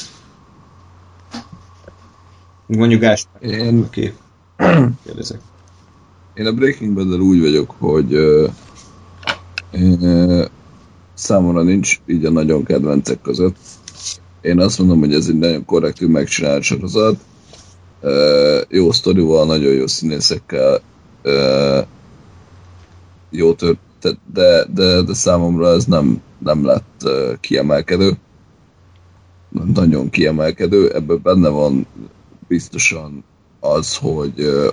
[2.65, 3.43] Mondjuk Gáspár.
[3.43, 4.13] Én, Oké.
[5.05, 5.39] Kérdezek.
[6.33, 8.49] Én a Breaking bad úgy vagyok, hogy uh,
[9.71, 10.47] én,
[11.13, 13.55] számomra nincs így a nagyon kedvencek között.
[14.41, 17.19] Én azt mondom, hogy ez egy nagyon korrektül megcsinált sorozat.
[18.01, 20.81] Uh, jó sztorival, nagyon jó színészekkel,
[21.23, 21.85] uh,
[23.29, 23.79] jó tört,
[24.33, 28.17] de, de, de számomra ez nem, nem lett kiemelkedő.
[29.49, 30.93] Nem nagyon kiemelkedő.
[30.93, 31.87] Ebben benne van
[32.47, 33.23] biztosan
[33.59, 34.67] az, hogy, ö,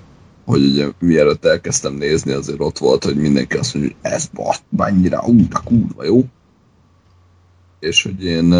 [0.51, 4.62] hogy ugye mielőtt elkezdtem nézni, azért ott volt, hogy mindenki azt mondja, hogy ez bart,
[4.77, 6.24] mennyire, ú, de kurva jó.
[7.78, 8.52] És hogy én,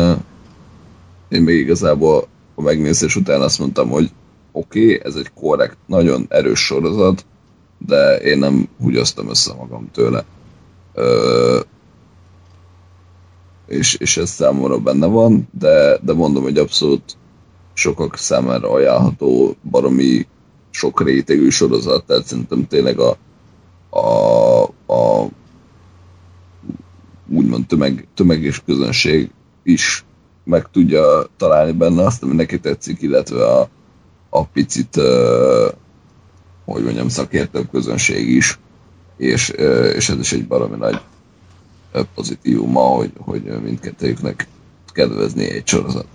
[1.29, 4.11] én még igazából a megnézés után azt mondtam, hogy
[4.53, 7.25] oké, okay, ez egy korrekt, nagyon erős sorozat,
[7.79, 10.25] de én nem húgyoztam össze magam tőle.
[10.95, 11.61] Ö,
[13.67, 17.17] és, és ez számomra benne van, de, de mondom, hogy abszolút
[17.73, 20.27] sokak számára ajánlható, baromi
[20.71, 23.17] sok rétegű sorozat, tehát szerintem tényleg a,
[23.91, 25.29] a, a
[27.29, 29.31] úgymond tömeg, tömeg és közönség
[29.63, 30.05] is
[30.45, 33.69] meg tudja találni benne azt, ami neki tetszik, illetve a,
[34.29, 35.73] a picit, uh,
[36.65, 38.59] hogy mondjam, szakértőbb közönség is,
[39.17, 41.01] és, uh, és ez is egy baromi nagy
[42.15, 44.47] pozitívuma, hogy, hogy mindkettőjüknek
[44.93, 46.07] kedvezni egy sorozat.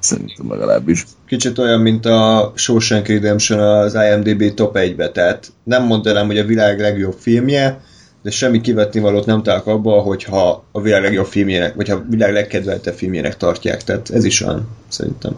[0.00, 1.06] Szerintem legalábbis.
[1.26, 6.44] Kicsit olyan, mint a Shawshank Redemption az IMDb top 1-be, tehát nem mondanám, hogy a
[6.44, 7.80] világ legjobb filmje,
[8.22, 12.04] de semmi kivetni valót nem találok abba, hogyha a világ legjobb filmjének, vagy ha a
[12.08, 15.36] világ legkedveltebb filmjének tartják, tehát ez is olyan, szerintem.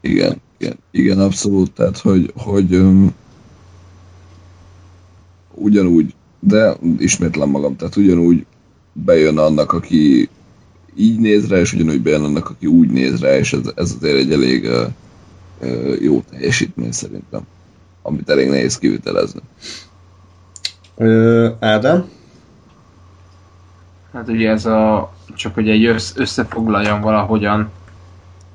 [0.00, 3.14] Igen, igen, igen, abszolút, tehát hogy, hogy um,
[5.54, 8.46] ugyanúgy, de ismétlem magam, tehát ugyanúgy
[8.92, 10.28] bejön annak, aki
[10.96, 14.16] így néz rá, és ugyanúgy bejön annak, aki úgy néz rá, és ez, ez azért
[14.16, 17.40] egy elég uh, jó teljesítmény szerintem,
[18.02, 19.40] amit elég nehéz kivitelezni.
[20.96, 22.08] Ö, Ádám?
[24.12, 27.70] Hát ugye ez a, csak hogy egy össz, összefoglaljam valahogyan,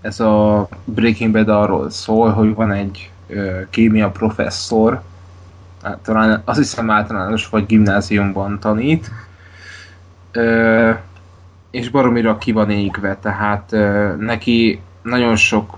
[0.01, 5.01] ez a Breaking Bad arról szól, hogy van egy ö, kémia professzor,
[5.83, 9.11] hát, talán azt hiszem általános vagy gimnáziumban tanít,
[10.31, 10.91] ö,
[11.71, 13.75] és baromira ki van égve, tehát
[14.19, 15.77] neki nagyon sok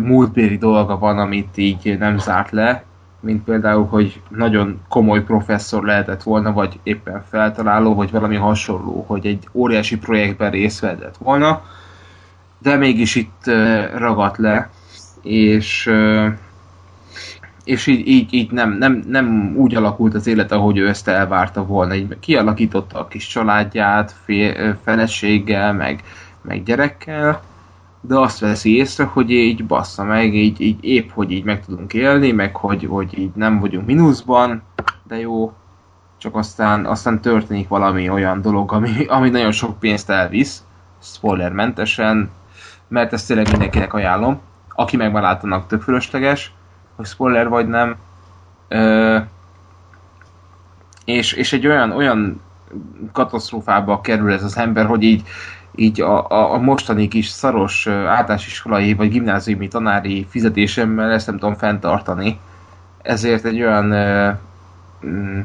[0.00, 2.84] múltbéli dolga van, amit így nem zárt le,
[3.20, 9.26] mint például, hogy nagyon komoly professzor lehetett volna, vagy éppen feltaláló, vagy valami hasonló, hogy
[9.26, 11.62] egy óriási projektben részt vehetett volna,
[12.58, 13.50] de mégis itt
[13.96, 14.70] ragadt le,
[15.22, 15.90] és
[17.68, 21.64] és így, így, így nem, nem, nem úgy alakult az élet, ahogy ő ezt elvárta
[21.64, 21.94] volna.
[21.94, 26.02] Így kialakította a kis családját, fél, feleséggel, meg,
[26.42, 27.40] meg gyerekkel,
[28.00, 31.94] de azt veszi észre, hogy így bassza meg, így, így épp, hogy így meg tudunk
[31.94, 34.62] élni, meg hogy, hogy így nem vagyunk mínuszban,
[35.04, 35.52] de jó,
[36.18, 40.64] csak aztán, aztán történik valami olyan dolog, ami, ami nagyon sok pénzt elvisz,
[41.02, 42.30] spoilermentesen,
[42.88, 44.40] mert ezt tényleg mindenkinek ajánlom.
[44.74, 46.52] Aki meg már láttanak, tök fölösleges,
[46.98, 47.96] hogy spoiler vagy nem.
[48.68, 49.18] Ö,
[51.04, 52.40] és, és egy olyan, olyan
[53.12, 55.22] katasztrófába kerül ez az ember, hogy így,
[55.74, 61.38] így a, a, a mostani kis szaros általános iskolai vagy gimnáziumi tanári fizetésemmel ezt nem
[61.38, 62.38] tudom fenntartani.
[63.02, 64.30] Ezért egy olyan ö,
[65.00, 65.40] m,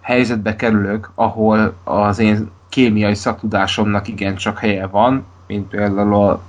[0.00, 6.40] helyzetbe kerülök, ahol az én kémiai szaktudásomnak igencsak helye van, mint például a,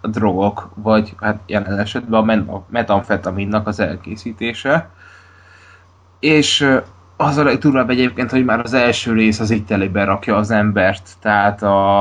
[0.00, 4.90] a drogok, vagy hát jelen esetben a metamfetaminnak az elkészítése.
[6.20, 6.78] És
[7.16, 11.10] az a legdurvább egyébként, hogy már az első rész az így telébe rakja az embert,
[11.20, 12.00] tehát a,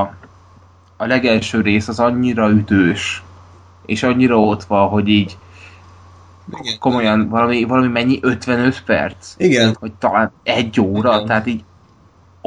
[0.98, 3.24] a legelső rész az annyira ütős,
[3.86, 5.38] és annyira ott van, hogy így
[6.60, 6.80] Igen.
[6.80, 9.34] komolyan valami, valami mennyi 55 perc?
[9.38, 9.78] Igen.
[9.80, 11.26] Vagy talán egy óra, Igen.
[11.26, 11.64] tehát így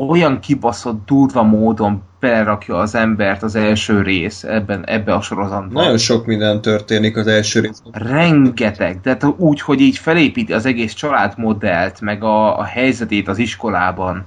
[0.09, 5.73] olyan kibaszott, durva módon belerakja az embert az első rész ebben, ebbe a sorozatban.
[5.73, 7.93] Nagyon sok minden történik az első részben.
[7.93, 14.25] Rengeteg, tehát úgy, hogy így felépíti az egész családmodellt, meg a, a helyzetét az iskolában,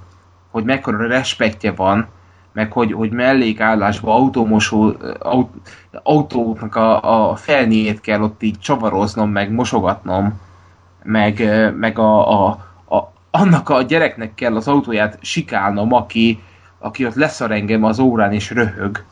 [0.51, 2.07] hogy mekkora respektje van,
[2.53, 5.49] meg hogy, hogy mellékállásban automosó, aut,
[6.03, 10.39] autóknak a, a felniét kell ott így csavaroznom, meg mosogatnom.
[11.03, 12.72] meg, meg a, a,
[13.35, 16.43] annak a gyereknek kell az autóját sikálnom, aki,
[16.79, 19.03] aki ott leszar engem az órán és röhög,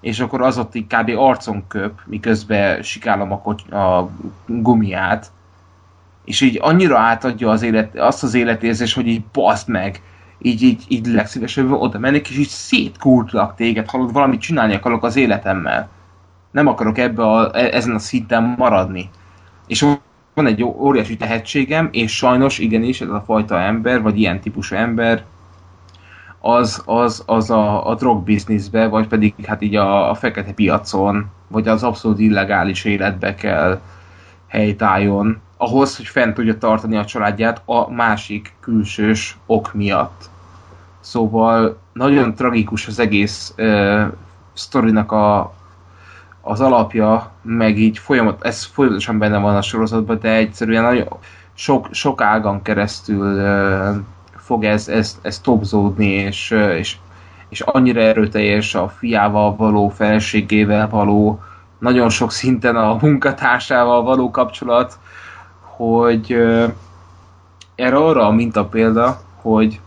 [0.00, 1.10] és akkor az ott így kb.
[1.16, 4.10] arcon köp, miközben sikálom a, kocs- a
[4.46, 5.30] gumiát,
[6.24, 10.02] és így annyira átadja az élet, azt az életérzés, hogy így baszd meg,
[10.38, 15.16] így, így, így legszívesebben oda mennék, és így szétkultlak téged, hallod, valamit csinálni akarok az
[15.16, 15.88] életemmel.
[16.50, 19.10] Nem akarok ebbe a, e- ezen a szinten maradni.
[19.66, 19.86] És
[20.36, 25.24] van egy óriási tehetségem, és sajnos igenis ez a fajta ember, vagy ilyen típusú ember,
[26.40, 31.68] az, az, az a, a drogbizniszbe, vagy pedig hát így a, a fekete piacon, vagy
[31.68, 33.80] az abszolút illegális életbe kell
[34.46, 40.30] helytálljon, ahhoz, hogy fent tudja tartani a családját a másik külsős ok miatt.
[41.00, 44.06] Szóval nagyon tragikus az egész uh,
[44.52, 45.54] sztorinak a,
[46.48, 51.06] az alapja, meg így folyamat, ez folyamatosan benne van a sorozatban, de egyszerűen nagyon
[51.54, 53.96] sok, sok ágan keresztül uh,
[54.36, 56.96] fog ez, ez, ez topzódni, és, uh, és,
[57.48, 61.42] és annyira erőteljes a fiával való, feleségével való,
[61.78, 64.98] nagyon sok szinten a munkatársával való kapcsolat,
[65.60, 66.72] hogy uh,
[67.74, 69.80] erre arra a mintapélda, hogy,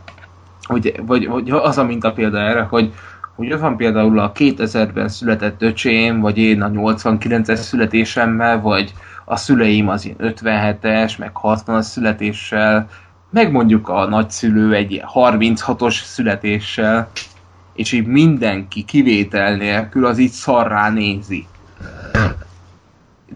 [0.64, 2.94] hogy vagy, vagy az a mintapélda erre, hogy,
[3.40, 8.94] ott van például a 2000-ben született öcsém, vagy én a 89-es születésemmel, vagy
[9.26, 12.88] a szüleim az ilyen 57-es, meg 60-as születéssel,
[13.30, 17.10] meg mondjuk a nagyszülő egy ilyen 36-os születéssel,
[17.74, 21.48] és így mindenki kivétel nélkül az így szarrá nézi.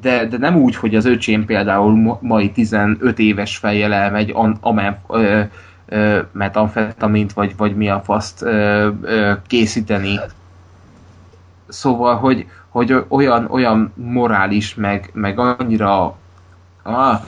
[0.01, 4.57] De, de nem úgy, hogy az öcsém például ma- mai 15 éves fejjel elmegy an,
[4.61, 5.41] amely, ö,
[6.31, 8.45] metamfetamint, vagy, vagy mi a faszt
[9.47, 10.19] készíteni.
[11.67, 16.15] Szóval, hogy, hogy olyan, olyan morális, meg, meg annyira
[16.83, 17.21] ah,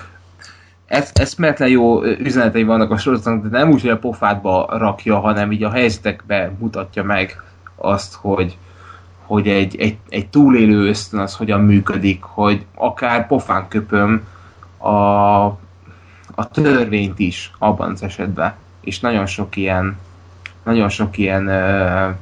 [0.86, 5.52] ez, eszmetlen jó üzenetei vannak a sorozatnak, de nem úgy, hogy a pofádba rakja, hanem
[5.52, 7.42] így a helyzetekbe mutatja meg
[7.76, 8.58] azt, hogy,
[9.26, 14.28] hogy egy, egy, egy túlélő ösztön az hogyan működik, hogy akár pofán köpöm
[14.78, 15.46] a,
[16.36, 18.54] a törvényt is abban az esetben.
[18.82, 19.98] És nagyon sok ilyen
[20.66, 22.16] nagyon sok ilyen uh,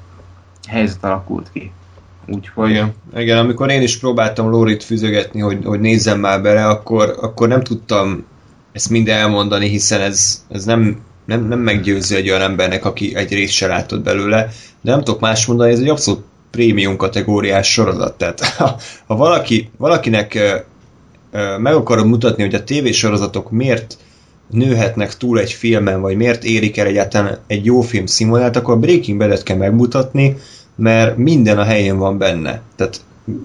[0.68, 1.72] helyzet alakult ki.
[2.28, 2.70] Úgyhogy...
[2.70, 2.94] Igen.
[3.16, 7.64] Igen, amikor én is próbáltam Lórit füzögetni, hogy, hogy nézzem már bele, akkor, akkor nem
[7.64, 8.26] tudtam
[8.72, 13.34] ezt mind elmondani, hiszen ez, ez nem, nem, nem meggyőző egy olyan embernek, aki egy
[13.34, 14.50] részt se látott belőle,
[14.82, 18.18] de nem tudok más mondani, ez egy abszolút prémium kategóriás sorozat.
[18.18, 18.76] Tehát ha,
[19.08, 20.56] ha valaki, valakinek ö,
[21.32, 23.98] ö, meg akarod mutatni, hogy a tévésorozatok miért
[24.54, 28.80] nőhetnek túl egy filmen, vagy miért érik el egyáltalán egy jó film színvonalát, akkor a
[28.80, 30.38] Breaking Bad-et kell megmutatni,
[30.76, 32.62] mert minden a helyén van benne.
[32.76, 33.02] Tehát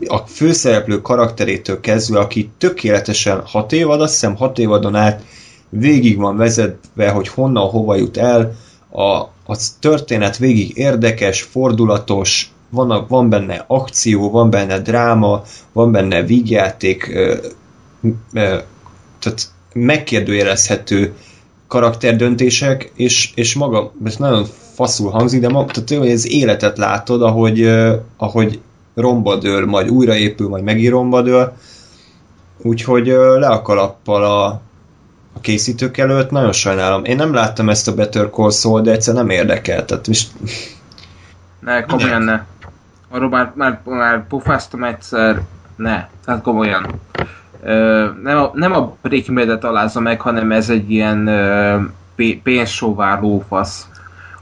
[0.06, 5.22] a főszereplő karakterétől kezdve, aki tökéletesen hat évad, azt hiszem hat évadon át
[5.68, 8.56] végig van vezetve, hogy honnan, hova jut el,
[8.90, 9.04] a,
[9.52, 17.08] a történet végig érdekes, fordulatos, van, van benne akció, van benne dráma, van benne vígjáték,
[17.14, 17.36] ö,
[18.32, 18.58] ö,
[19.18, 21.14] tehát megkérdőjelezhető
[21.66, 27.22] karakterdöntések, és, és maga, ez nagyon faszul hangzik, de maga, tehát hogy az életet látod,
[27.22, 28.60] ahogy, uh, ahogy
[28.94, 31.52] romba dől, majd újraépül, majd megint romba dől,
[32.62, 34.46] úgyhogy uh, le a kalappal a,
[35.32, 37.04] a készítők előtt, nagyon sajnálom.
[37.04, 40.30] Én nem láttam ezt a Better Call Saul, de egyszer nem érdekel, tehát most...
[41.60, 42.42] Ne, komolyan ne.
[43.10, 45.42] Arról már, már, már pofáztam egyszer,
[45.76, 47.00] ne, tehát komolyan.
[48.22, 51.30] Nem, a, nem a Breaking Bad-et alázza meg, hanem ez egy ilyen
[52.42, 53.86] pénzsóvár lófasz.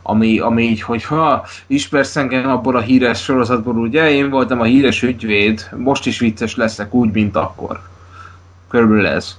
[0.03, 4.65] Ami, ami így, hogy ha ismersz engem abból a híres sorozatból, ugye én voltam a
[4.65, 7.81] híres ügyvéd, most is vicces leszek úgy, mint akkor.
[8.71, 9.37] Körülbelül ez.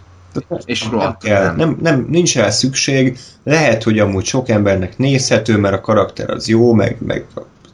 [0.66, 1.56] És nem kell, nem.
[1.56, 6.48] nem, nem, nincs rá szükség, lehet, hogy amúgy sok embernek nézhető, mert a karakter az
[6.48, 7.26] jó, meg, meg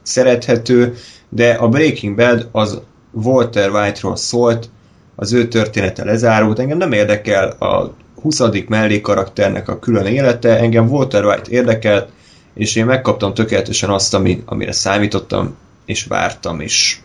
[0.02, 0.96] szerethető,
[1.30, 4.70] de a Breaking Bad az Walter White-ról szólt,
[5.16, 8.42] az ő története lezárult, engem nem érdekel a 20.
[8.68, 12.10] mellékarakternek a külön élete, engem Walter White érdekelt,
[12.54, 16.98] és én megkaptam tökéletesen azt, ami, amire számítottam, és vártam, és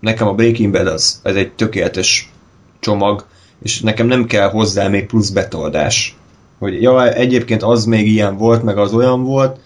[0.00, 2.30] nekem a Breaking Bad az, ez egy tökéletes
[2.80, 3.26] csomag,
[3.62, 6.16] és nekem nem kell hozzá még plusz betoldás.
[6.58, 9.60] Hogy ja, egyébként az még ilyen volt, meg az olyan volt,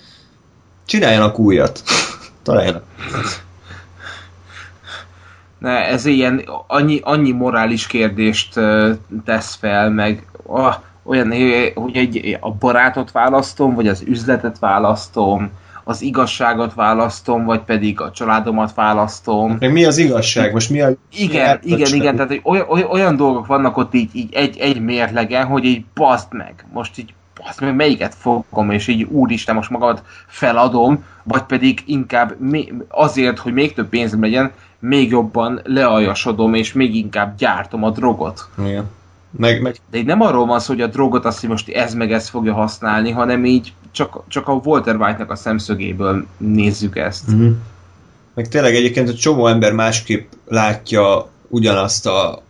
[0.87, 1.83] csináljanak újat.
[2.43, 2.85] Találjanak.
[5.65, 8.61] Ez ilyen annyi, annyi morális kérdést
[9.25, 11.29] tesz fel, meg ah, olyan,
[11.75, 15.51] hogy egy, a barátot választom, vagy az üzletet választom,
[15.85, 19.57] az igazságot választom, vagy pedig a családomat választom.
[19.61, 20.53] Meg mi az igazság?
[20.53, 20.91] Most mi a...
[21.17, 25.47] Igen, mi igen, igen, tehát olyan, olyan, dolgok vannak ott így, így egy, egy mérlegen,
[25.47, 30.03] hogy így baszd meg, most így baszd meg, melyiket fogom, és így úristen, most magamat
[30.27, 32.37] feladom, vagy pedig inkább
[32.89, 34.53] azért, hogy még több pénzem legyen,
[34.85, 38.49] még jobban lealjasodom, és még inkább gyártom a drogot.
[38.67, 38.85] Igen.
[39.31, 41.95] Meg, meg De így nem arról van szó, hogy a drogot azt, hogy most ez
[41.95, 47.29] meg ez fogja használni, hanem így csak, csak a Walter White-nak a szemszögéből nézzük ezt.
[47.29, 47.53] Uh-huh.
[48.35, 52.43] Meg tényleg egyébként egy csomó ember másképp látja ugyanazt a,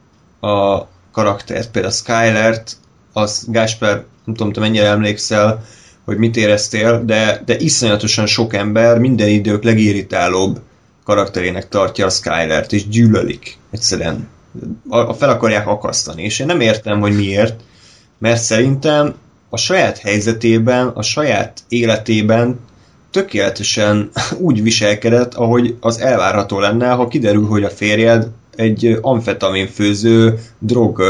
[0.48, 2.76] a karaktert, például Skylert,
[3.12, 5.64] az Gásper, nem tudom, te mennyire emlékszel,
[6.04, 10.60] hogy mit éreztél, de, de iszonyatosan sok ember minden idők legirritálóbb
[11.04, 14.28] karakterének tartja a Skylert, és gyűlölik egyszerűen.
[14.88, 17.60] A, fel akarják akasztani, és én nem értem, hogy miért,
[18.18, 19.14] mert szerintem
[19.48, 22.60] a saját helyzetében, a saját életében
[23.10, 24.10] tökéletesen
[24.46, 31.02] úgy viselkedett, ahogy az elvárható lenne, ha kiderül, hogy a férjed egy amfetamin főző drog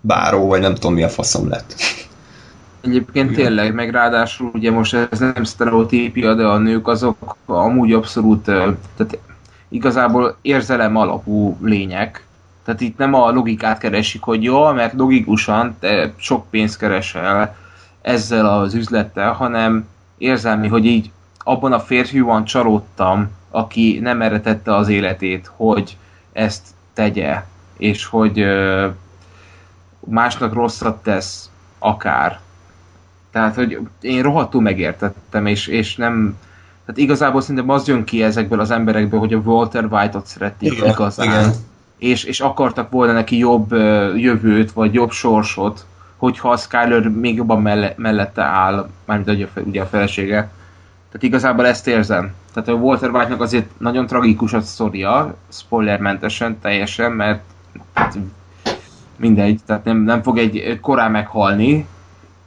[0.00, 1.74] báró, vagy nem tudom mi a faszom lett.
[2.84, 8.42] Egyébként tényleg, meg ráadásul ugye most ez nem sztereotípia, de a nők azok amúgy abszolút,
[8.44, 9.18] tehát
[9.68, 12.26] igazából érzelem alapú lények.
[12.64, 17.56] Tehát itt nem a logikát keresik, hogy jó, mert logikusan te sok pénzt keresel
[18.02, 19.88] ezzel az üzlettel, hanem
[20.18, 25.96] érzelmi, hogy így abban a férfiúban csalódtam, aki nem erre tette az életét, hogy
[26.32, 27.44] ezt tegye,
[27.76, 28.44] és hogy
[30.00, 32.40] másnak rosszat tesz, akár.
[33.34, 36.36] Tehát, hogy én rohadtul megértettem, és, és nem...
[36.84, 40.90] Tehát igazából szerintem az jön ki ezekből az emberekből, hogy a Walter White-ot szerették Igen,
[40.90, 41.26] igazán.
[41.26, 41.52] igen.
[41.98, 43.72] És, és akartak volna neki jobb
[44.16, 45.84] jövőt, vagy jobb sorsot,
[46.16, 50.50] hogyha a Skyler még jobban melle, mellette áll, mármint ugye, a fe- ugye a felesége.
[51.08, 52.32] Tehát igazából ezt érzem.
[52.52, 57.42] Tehát a Walter White-nak azért nagyon tragikus a sztoria, spoilermentesen teljesen, mert
[57.94, 58.18] hát
[59.16, 61.86] mindegy, tehát nem, nem fog egy korán meghalni,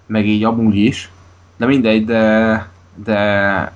[0.07, 1.11] meg így amúgy is,
[1.57, 2.67] de mindegy, de,
[3.03, 3.71] de,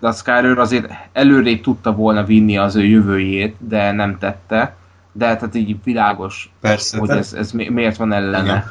[0.00, 4.76] de a Skyler azért előrébb tudta volna vinni az ő jövőjét, de nem tette,
[5.12, 6.98] de tehát így világos, Persze.
[6.98, 8.42] hogy ez, ez mi- miért van ellene.
[8.42, 8.64] Igen.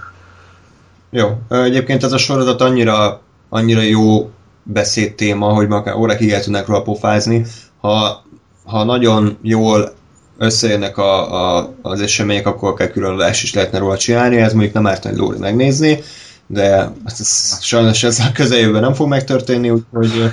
[1.09, 4.31] Jó, egyébként ez a sorozat annyira, annyira jó
[4.63, 7.45] beszédtéma, hogy ma órákig el tudnak róla pofázni.
[7.81, 8.23] Ha,
[8.65, 9.93] ha nagyon jól
[10.37, 14.87] összejönnek a, a, az események, akkor akár különadás is lehetne róla csinálni, ez mondjuk nem
[14.87, 15.99] árt, hogy Lóri megnézni,
[16.47, 20.11] de ez, sajnos ez a közeljövőben nem fog megtörténni, úgyhogy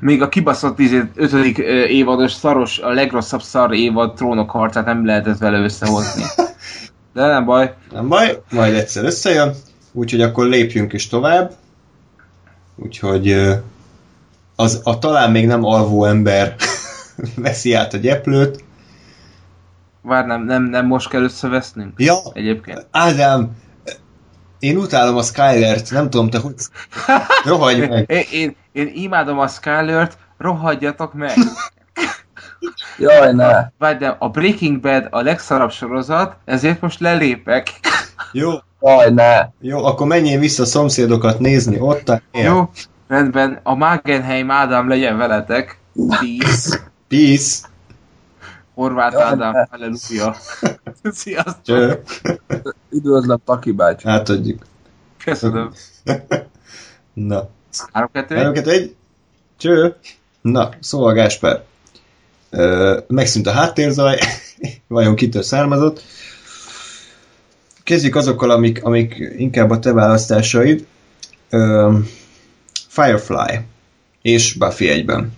[0.00, 5.38] Még a kibaszott izé, ötödik évados szaros, a legrosszabb szar évad trónok harcát nem lehetett
[5.38, 6.22] vele összehozni.
[7.14, 7.74] De nem baj.
[7.92, 9.54] nem baj, majd egyszer összejön,
[9.92, 11.52] úgyhogy akkor lépjünk is tovább.
[12.76, 13.36] Úgyhogy
[14.56, 16.54] az a talán még nem alvó ember
[17.36, 18.64] veszi át a gyeplőt.
[20.02, 21.92] Vár, nem, nem, nem most kell összevesznünk?
[21.96, 22.86] Ja, Egyébként.
[22.90, 23.56] Ádám,
[24.62, 26.54] én utálom a Skylert, nem tudom, te hogy...
[27.44, 28.10] Rohagy meg!
[28.10, 31.36] Én, én, én imádom a Skylert, rohadjatok meg!
[32.98, 33.70] Jaj, ne!
[33.78, 37.68] Várj, de a Breaking Bad a legszarabb sorozat, ezért most lelépek.
[38.32, 38.50] Jó,
[38.80, 39.48] Jaj, ne!
[39.60, 42.70] jó, akkor menjél vissza a szomszédokat nézni, ott a Jó,
[43.08, 45.78] rendben, a Magenheim Ádám legyen veletek.
[46.08, 46.80] Peace.
[47.08, 47.70] Peace!
[48.74, 49.66] Horváth Ádám, ne.
[49.70, 50.36] halleluja.
[51.02, 52.02] Sziasztok.
[52.90, 54.08] Üdvözlöm, Taki bácsi!
[54.08, 54.66] átadjuk.
[55.24, 55.72] Köszönöm.
[57.12, 57.48] Na,
[57.92, 58.94] 3 2 Előket egy.
[59.56, 59.96] Cső.
[60.40, 61.64] Na, szóval Gásper.
[62.50, 64.18] Ö, megszűnt a háttérzaj,
[64.86, 66.02] vajon kitől származott.
[67.82, 70.86] Kezdjük azokkal, amik, amik inkább a te választásaid.
[71.50, 71.98] Ö,
[72.88, 73.58] Firefly
[74.22, 75.32] és Buffy egyben.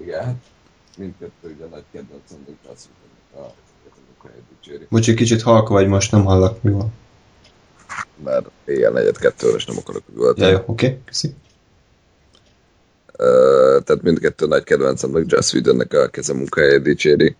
[0.00, 0.34] Igen, hát
[0.98, 2.88] mindkettő ugye nagy kedvencem, de azt
[3.34, 3.62] mondom, a
[4.48, 4.86] dicséri.
[4.90, 6.92] Bocs, egy kicsit halk vagy most, nem hallak, mi van.
[8.24, 10.46] Mert éjjel negyed kettőre, és nem akarok üvölteni.
[10.46, 11.34] Ja, jó, oké, okay, köszi.
[13.84, 17.36] Tehát mindkettő nagy kedvencemnek Joss Whedonnek a keze munkáját dicséri.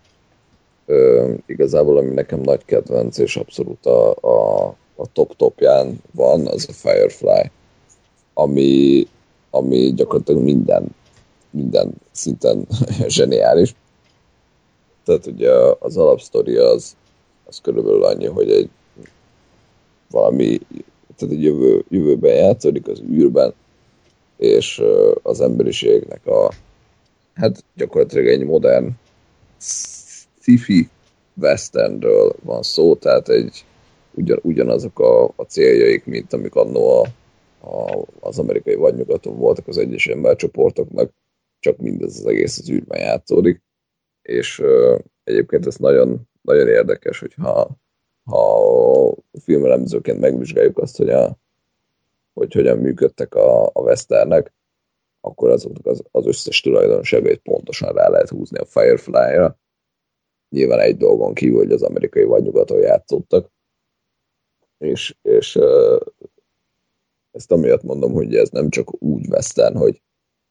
[0.87, 4.67] Ö, igazából ami nekem nagy kedvenc, és abszolút a, a,
[4.97, 7.51] a top-topján van, az a Firefly,
[8.35, 9.07] ami,
[9.51, 10.95] ami gyakorlatilag minden,
[11.55, 12.67] minden szinten
[13.07, 13.75] zseniális.
[15.05, 16.97] Tehát ugye az alapsztori az,
[17.45, 18.71] az körülbelül annyi, hogy egy
[20.11, 20.59] valami,
[21.17, 23.55] tehát egy jövő, jövőben játszódik az űrben,
[24.37, 24.83] és
[25.23, 26.53] az emberiségnek a
[27.35, 28.91] hát gyakorlatilag egy modern
[29.59, 30.89] sci-fi
[31.37, 33.65] westernről van szó, tehát egy
[34.15, 37.07] ugyan, ugyanazok a, a céljaik, mint amik annó a,
[37.67, 41.11] a, az amerikai vadnyugaton voltak az egyes embercsoportoknak,
[41.65, 43.63] csak mindez az egész az űrben játszódik,
[44.23, 47.79] és uh, egyébként ez nagyon, nagyon érdekes, hogyha
[48.25, 51.39] ha filmelemzőként megvizsgáljuk azt, hogy, a,
[52.33, 54.55] hogy hogyan működtek a, a westernek,
[55.21, 59.59] akkor azoknak az, az összes tulajdonságait pontosan rá lehet húzni a Firefly-ra.
[60.49, 63.53] Nyilván egy dolgon kívül, hogy az amerikai vadnyugaton játszottak.
[64.79, 65.59] És, és
[67.31, 70.03] ezt amiatt mondom, hogy ez nem csak úgy western, hogy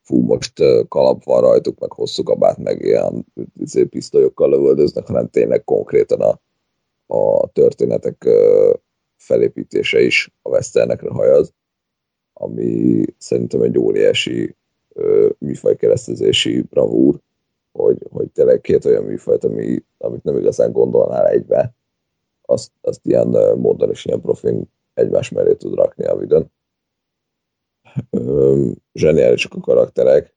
[0.03, 0.53] fú, most
[0.87, 3.25] kalap van rajtuk, meg hosszú kabát, meg ilyen
[3.59, 6.39] izé, pisztolyokkal lövöldöznek, hanem tényleg konkrétan a,
[7.15, 8.27] a történetek
[9.17, 11.53] felépítése is a westernekre hajaz,
[12.33, 14.55] ami szerintem egy óriási
[15.37, 17.19] műfajkeresztezési bravúr,
[17.71, 21.73] hogy, hogy tényleg két olyan műfajt, ami, amit nem igazán gondolnál egybe,
[22.41, 26.51] azt, azt ilyen módon és ilyen profin egymás mellé tud rakni a videón.
[28.93, 30.35] Zseniálisak a karakterek.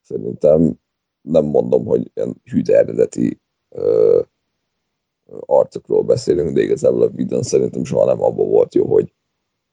[0.00, 0.80] Szerintem
[1.20, 4.20] nem mondom, hogy ilyen hűde eredeti ö,
[5.40, 9.14] arcokról beszélünk, de igazából a videón szerintem soha nem abban volt jó, hogy,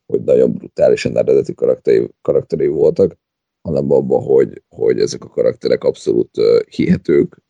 [0.05, 3.17] hogy nagyon brutálisan eredeti karakterei, karakterei voltak,
[3.61, 7.41] hanem abban, hogy, hogy ezek a karakterek abszolút uh, hihetők,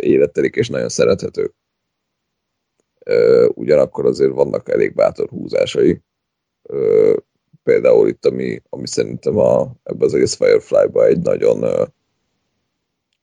[0.00, 1.54] élettelik és nagyon szerethetők.
[3.10, 6.02] Uh, ugyanakkor azért vannak elég bátor húzásai.
[6.62, 7.16] Uh,
[7.64, 11.88] például itt, ami, ami szerintem a, ebbe az egész Firefly-ba egy nagyon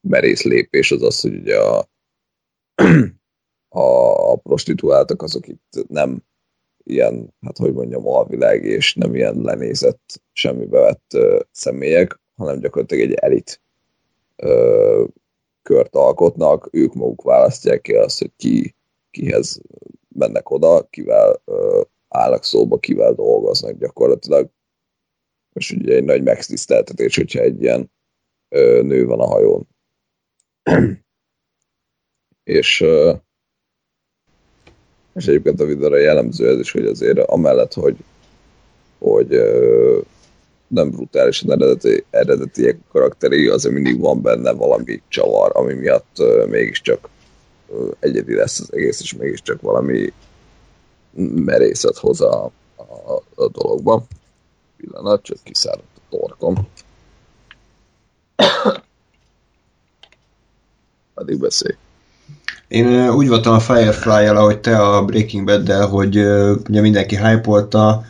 [0.01, 1.57] merész lépés az az, hogy ugye
[3.69, 6.23] a, a prostituáltak azok itt nem
[6.83, 13.09] ilyen, hát hogy mondjam, alvilág és nem ilyen lenézett, semmibe vett uh, személyek, hanem gyakorlatilag
[13.09, 13.61] egy elit
[14.43, 15.07] uh,
[15.61, 18.75] kört alkotnak, ők maguk választják ki azt, hogy ki,
[19.11, 19.61] kihez
[20.07, 21.81] mennek oda, kivel uh,
[22.11, 24.49] állnak szóba, kivel dolgoznak gyakorlatilag.
[25.53, 27.91] És ugye egy nagy megtiszteltetés, hogyha egy ilyen
[28.55, 29.67] uh, nő van a hajón.
[32.43, 33.19] és uh,
[35.13, 37.95] és egyébként a videóra jellemző ez is, hogy azért amellett, hogy,
[38.99, 39.41] hogy
[40.67, 47.09] nem brutálisan eredeti, eredetiek karakteri, azért mindig van benne valami csavar, ami miatt mégiscsak
[47.99, 50.13] egyedi lesz az egész, és mégiscsak valami
[51.15, 54.03] merészet hoz a, a, a dologba.
[54.77, 56.67] Pillanat, csak kiszáradt a torkom.
[61.13, 61.75] Addig beszélj.
[62.67, 66.17] Én úgy voltam a Firefly-jal, ahogy te a Breaking Bad-del, hogy
[66.69, 68.03] ugye mindenki hype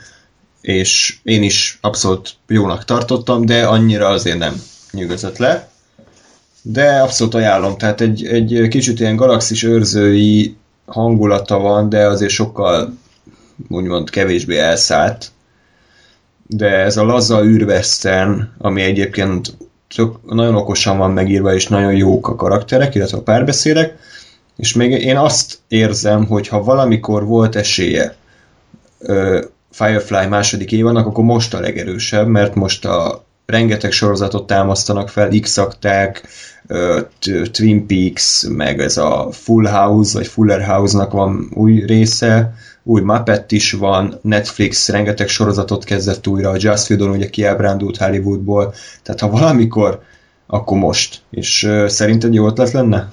[0.62, 5.70] és én is abszolút jónak tartottam, de annyira azért nem nyugodott le.
[6.62, 10.56] De abszolút ajánlom, tehát egy, egy kicsit ilyen galaxis őrzői
[10.94, 12.98] hangulata van, de azért sokkal
[13.70, 15.32] úgymond kevésbé elszállt.
[16.48, 19.58] De ez a laza űrvesztern, ami egyébként
[19.95, 23.98] tök, nagyon okosan van megírva, és nagyon jók a karakterek, illetve a párbeszédek,
[24.58, 28.16] és még én azt érzem, hogy ha valamikor volt esélye
[29.00, 35.30] ö, Firefly második évanak, akkor most a legerősebb, mert most a rengeteg sorozatot támasztanak fel,
[35.42, 36.28] X-akták,
[37.51, 43.51] Twin Peaks, meg ez a Full House, vagy Fuller House-nak van új része, új Muppet
[43.51, 49.30] is van, Netflix rengeteg sorozatot kezdett újra, a Just Whedon ugye kiábrándult Hollywoodból, tehát ha
[49.30, 50.01] valamikor,
[50.48, 51.22] akkor most.
[51.30, 53.11] És uh, szerinted jó ötlet lenne?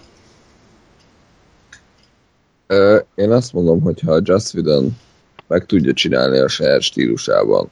[3.14, 4.96] Én azt mondom, hogy ha Just Whedon
[5.46, 7.70] meg tudja csinálni a saját stílusában,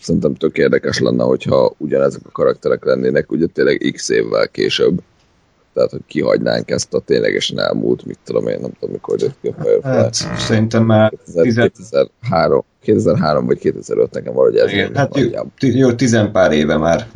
[0.00, 5.02] szerintem tök érdekes lenne, hogyha ugyanezek a karakterek lennének, ugye tényleg x évvel később.
[5.74, 9.48] Tehát, hogy kihagynánk ezt a ténylegesen elmúlt, mit tudom én, nem tudom, mikor jött ki
[9.48, 9.88] a Firefly.
[9.88, 11.12] Hát, szerintem már
[11.42, 14.72] 2003, 2003 vagy 2005 nekem valahogy ez.
[14.72, 15.28] Igen, hát jó,
[15.58, 17.08] jó, tizenpár éve már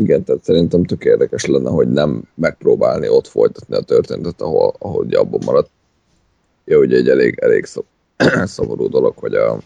[0.00, 5.18] igen, tehát szerintem tök érdekes lenne, hogy nem megpróbálni ott folytatni a történetet, ahol, ugye
[5.18, 5.70] abban maradt.
[6.64, 7.84] Ja, ugye egy elég, elég szab,
[8.44, 9.58] szomorú dolog, hogy a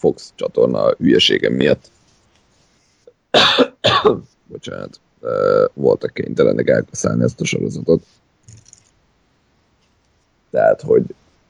[0.00, 1.90] Fox csatorna hülyesége miatt
[4.50, 5.00] bocsánat,
[5.74, 8.02] voltak kénytelenek elkaszálni ezt a sorozatot.
[10.50, 11.04] Tehát, hogy,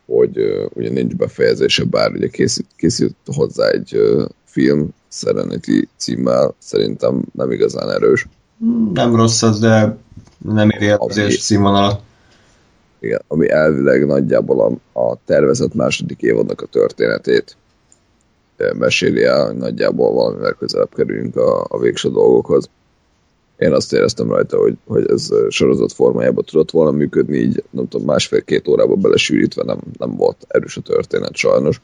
[0.06, 3.96] hogy ugye nincs befejezése, bár ugye készült, készült hozzá egy
[4.44, 8.26] film, Serenity címmel szerintem nem igazán erős.
[8.92, 9.96] Nem rossz az, de
[10.38, 12.00] nem éri el az színvonalat.
[12.98, 14.60] Igen, ami elvileg nagyjából
[14.92, 17.56] a, a tervezett második évadnak a történetét
[18.78, 22.70] meséli el, hogy nagyjából valamivel közelebb kerülünk a, a végső dolgokhoz.
[23.58, 28.06] Én azt éreztem rajta, hogy, hogy ez sorozat formájában tudott volna működni, így nem tudom,
[28.06, 31.80] másfél-két órába belesűrítve nem, nem volt erős a történet sajnos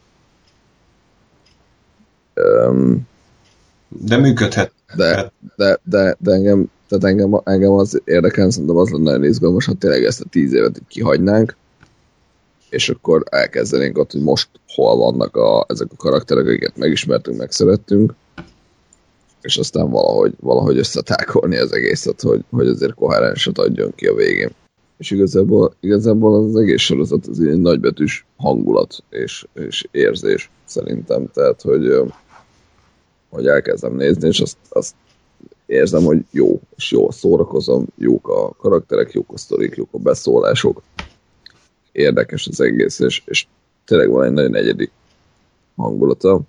[2.36, 3.08] Um,
[3.88, 4.72] De működhet.
[4.96, 9.66] de, de, de, de engem, tehát engem, engem az érdekel, szerintem az lenne nagyon izgalmas,
[9.66, 11.56] ha tényleg ezt a tíz évet így kihagynánk,
[12.76, 18.14] és akkor elkezdenénk ott, hogy most hol vannak a, ezek a karakterek, akiket megismertünk, megszerettünk,
[19.40, 24.50] és aztán valahogy, valahogy összetákolni az egészet, hogy, hogy azért koherenset adjon ki a végén.
[24.98, 31.62] És igazából, igazából az egész sorozat az egy nagybetűs hangulat és, és érzés szerintem, tehát
[31.62, 32.02] hogy,
[33.28, 34.94] hogy elkezdem nézni, és azt, azt
[35.66, 40.82] érzem, hogy jó, és jó szórakozom, jók a karakterek, jók a sztorik, jók a beszólások,
[41.96, 43.46] érdekes az egész, és, és
[43.84, 44.90] tényleg van egy nagyon egyedi
[45.76, 46.40] hangulata,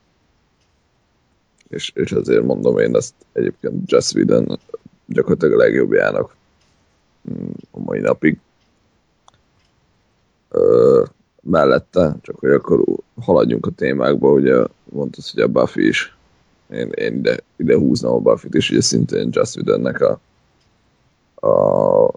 [1.69, 4.59] és, és ezért mondom én ezt egyébként Jess Whedon
[5.05, 6.35] gyakorlatilag a legjobbjának
[7.31, 8.39] mm, a mai napig.
[10.49, 11.03] Ö,
[11.41, 12.83] mellette, csak hogy akkor
[13.21, 16.17] haladjunk a témákba, ugye mondtad, hogy a Buffy is
[16.69, 20.19] én, én ide, ide húznám a Buffy-t is, ugye szintén Jess Whedonnek a,
[21.47, 22.11] a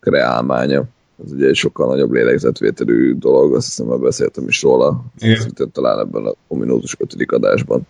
[0.00, 0.84] kreálmánya.
[1.24, 5.98] Ez ugye egy sokkal nagyobb lélegzetvételű dolog, azt hiszem, már beszéltem is róla, szintén talán
[5.98, 7.86] ebben a ominózus ötödik adásban.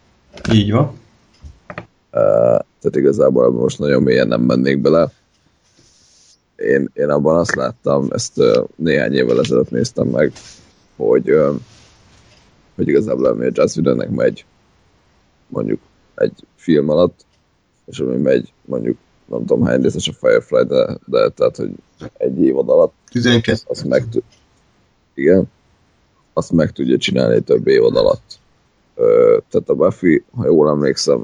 [0.52, 0.84] Így van.
[2.12, 5.12] Uh, tehát igazából ebben most nagyon mélyen nem mennék bele.
[6.56, 10.32] Én, én abban azt láttam, ezt uh, néhány évvel ezelőtt néztem meg,
[10.96, 11.54] hogy, uh,
[12.74, 14.44] hogy igazából ami a Jazz Whedonnek megy
[15.46, 15.80] mondjuk
[16.14, 17.24] egy film alatt,
[17.84, 18.96] és ami megy mondjuk
[19.30, 21.70] nem tudom hány részes a Firefly, de, de tehát, hogy
[22.16, 23.58] egy évad alatt 12.
[23.66, 24.22] azt meg tud,
[25.14, 25.50] igen,
[26.32, 28.38] azt meg tudja csinálni több évad alatt.
[28.94, 31.22] Ö, tehát a Buffy, ha jól emlékszem,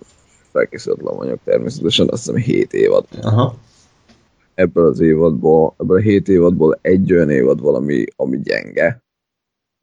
[0.51, 3.07] felkészületlen anyag természetesen, azt hiszem 7 évad.
[3.23, 3.55] Aha.
[4.55, 9.05] Ebből az évadból, ebből a 7 évadból egy olyan évad valami, ami gyenge.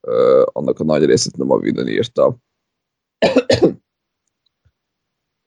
[0.08, 2.38] Ö, annak a nagy részét nem a Vidon írta.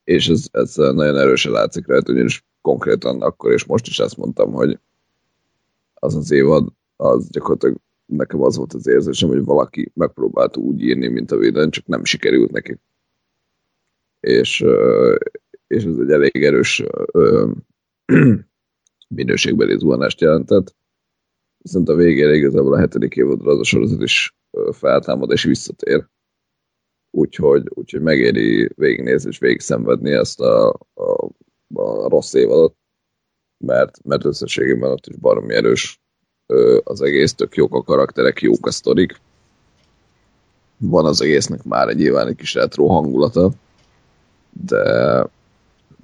[0.05, 4.53] és ez, ez nagyon erősen látszik rajta, ugyanis konkrétan akkor és most is ezt mondtam,
[4.53, 4.79] hogy
[5.95, 11.09] az az évad, az gyakorlatilag nekem az volt az érzésem, hogy valaki megpróbált úgy írni,
[11.09, 12.79] mint a Whedon, csak nem sikerült neki.
[14.21, 14.65] És,
[15.67, 17.51] és ez egy elég erős ö,
[19.19, 20.75] minőségbeli zuhanást jelentett.
[21.59, 24.37] Viszont a végére igazából a hetedik évadra az a sorozat is
[24.71, 26.07] feltámad és visszatér.
[27.11, 31.31] Úgyhogy, úgyhogy megéri végignézni és végig szenvedni ezt a, a,
[31.75, 32.75] a rossz évadot,
[33.65, 36.01] mert, mert összességében ott is baromi erős
[36.85, 39.21] az egész, tök jók a karakterek, jók a sztorik.
[40.79, 43.51] Van az egésznek már egy nyilván egy kis retro hangulata,
[44.51, 44.83] de,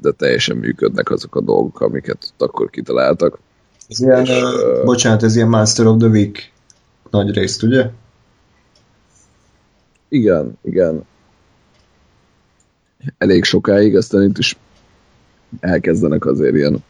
[0.01, 3.39] de teljesen működnek azok a dolgok, amiket ott akkor kitaláltak.
[3.89, 6.53] Ez ilyen, És, ö, bocsánat, ez ilyen Master of the Week
[7.11, 7.91] nagy részt, ugye?
[10.09, 11.05] Igen, igen.
[13.19, 14.57] Elég sokáig, aztán itt is
[15.61, 16.85] elkezdenek azért ilyen,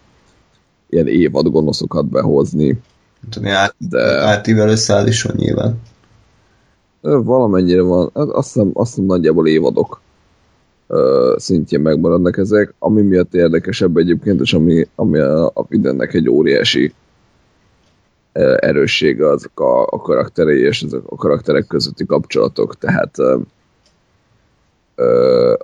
[0.89, 2.81] ilyen évad gonoszokat behozni,
[3.31, 5.81] Tudom, át, de is van nyilván.
[7.01, 10.01] valamennyire van, azt hiszem, azt hiszem nagyjából évadok
[11.37, 16.95] szintjén megmaradnak ezek, ami miatt érdekesebb egyébként, és ami, ami a, a Vidennek egy óriási
[18.57, 23.17] erőssége azok a, a karakterei és ezek a karakterek közötti kapcsolatok, tehát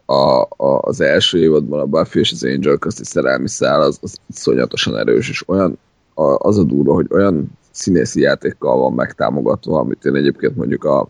[0.07, 4.17] a, a, az első évadban a Buffy és az Angel közti szerelmi szál az, az
[4.27, 5.79] iszonyatosan erős, és olyan
[6.15, 11.01] a, az a durva, hogy olyan színészi játékkal van megtámogatva, amit én egyébként mondjuk a,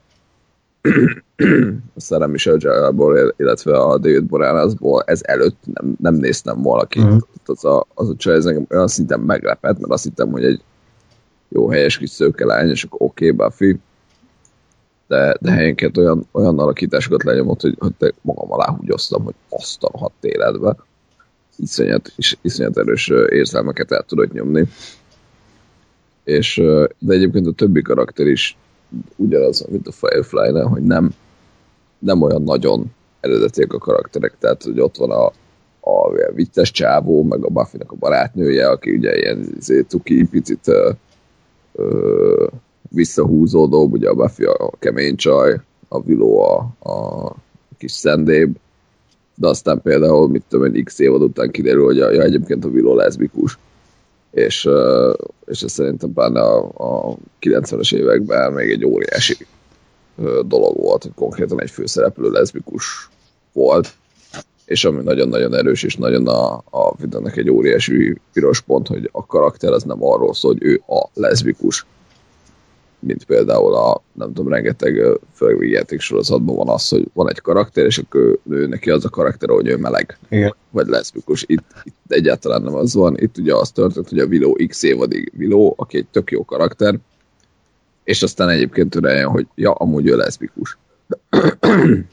[1.95, 7.01] a Sarah Michelle Gellarból, illetve a David Boreanazból ez előtt nem, nem néztem volna ki.
[7.01, 7.19] Uh-huh.
[7.45, 10.61] Az a, az a csaj, ez engem olyan szinten meglepett, mert azt hittem, hogy egy
[11.49, 13.79] jó helyes kis szőke lány, és akkor oké, okay, Buffy,
[15.09, 19.99] de, de helyenként olyan, olyan alakításokat lenyomott, hogy, hogy magam alá húgyoztam, hogy azt a
[19.99, 20.77] hat életbe.
[21.57, 24.69] Iszonyat, is, iszonyat erős érzelmeket el tudod nyomni.
[26.25, 26.63] És,
[26.99, 28.57] de egyébként a többi karakter is
[29.17, 31.15] ugyanaz, mint a Firefly-nál, hogy nem,
[31.99, 35.27] nem olyan nagyon eredetiek a karakterek, tehát hogy ott van a,
[35.91, 40.69] a ilyen vicces csávó, meg a buffy a barátnője, aki ugye ilyen izé, tuki, picit
[40.69, 40.91] ö,
[41.73, 42.47] ö,
[42.89, 47.35] visszahúzódóbb, ugye a Buffy a kemény csaj, a Willow a, a
[47.79, 48.57] kis szendéb,
[49.35, 52.69] de aztán például, mit tudom, egy x évad után kiderül, hogy a, ja, egyébként a
[52.69, 53.59] Willow leszbikus,
[54.31, 54.69] és,
[55.47, 59.37] és ez szerintem pláne a, a 90-es években még egy óriási
[60.47, 63.11] dolog volt, hogy konkrétan egy főszereplő leszbikus
[63.53, 63.95] volt,
[64.65, 69.27] és ami nagyon-nagyon erős, és nagyon a, a videónak egy óriási piros pont, hogy a
[69.27, 71.87] karakter az nem arról szól, hogy ő a leszbikus,
[72.99, 77.85] mint például a, nem tudom, rengeteg, főleg játék sorozatban van az, hogy van egy karakter,
[77.85, 80.19] és akkor ő neki az a karakter, hogy ő meleg.
[80.29, 80.55] Igen.
[80.71, 81.45] Vagy leszbikus.
[81.47, 83.19] Itt, itt egyáltalán nem az van.
[83.19, 86.99] Itt ugye az történt, hogy a Willow x évadig Willow, aki egy tök jó karakter,
[88.05, 90.79] és aztán egyébként rájön, hogy ja, amúgy ő leszbikus.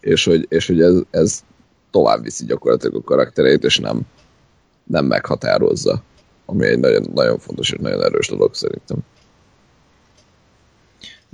[0.00, 1.44] és hogy, és hogy ez, ez
[1.90, 4.00] tovább viszi gyakorlatilag a karakterét, és nem,
[4.84, 6.02] nem meghatározza.
[6.46, 8.98] Ami egy nagyon, nagyon fontos és nagyon erős dolog szerintem.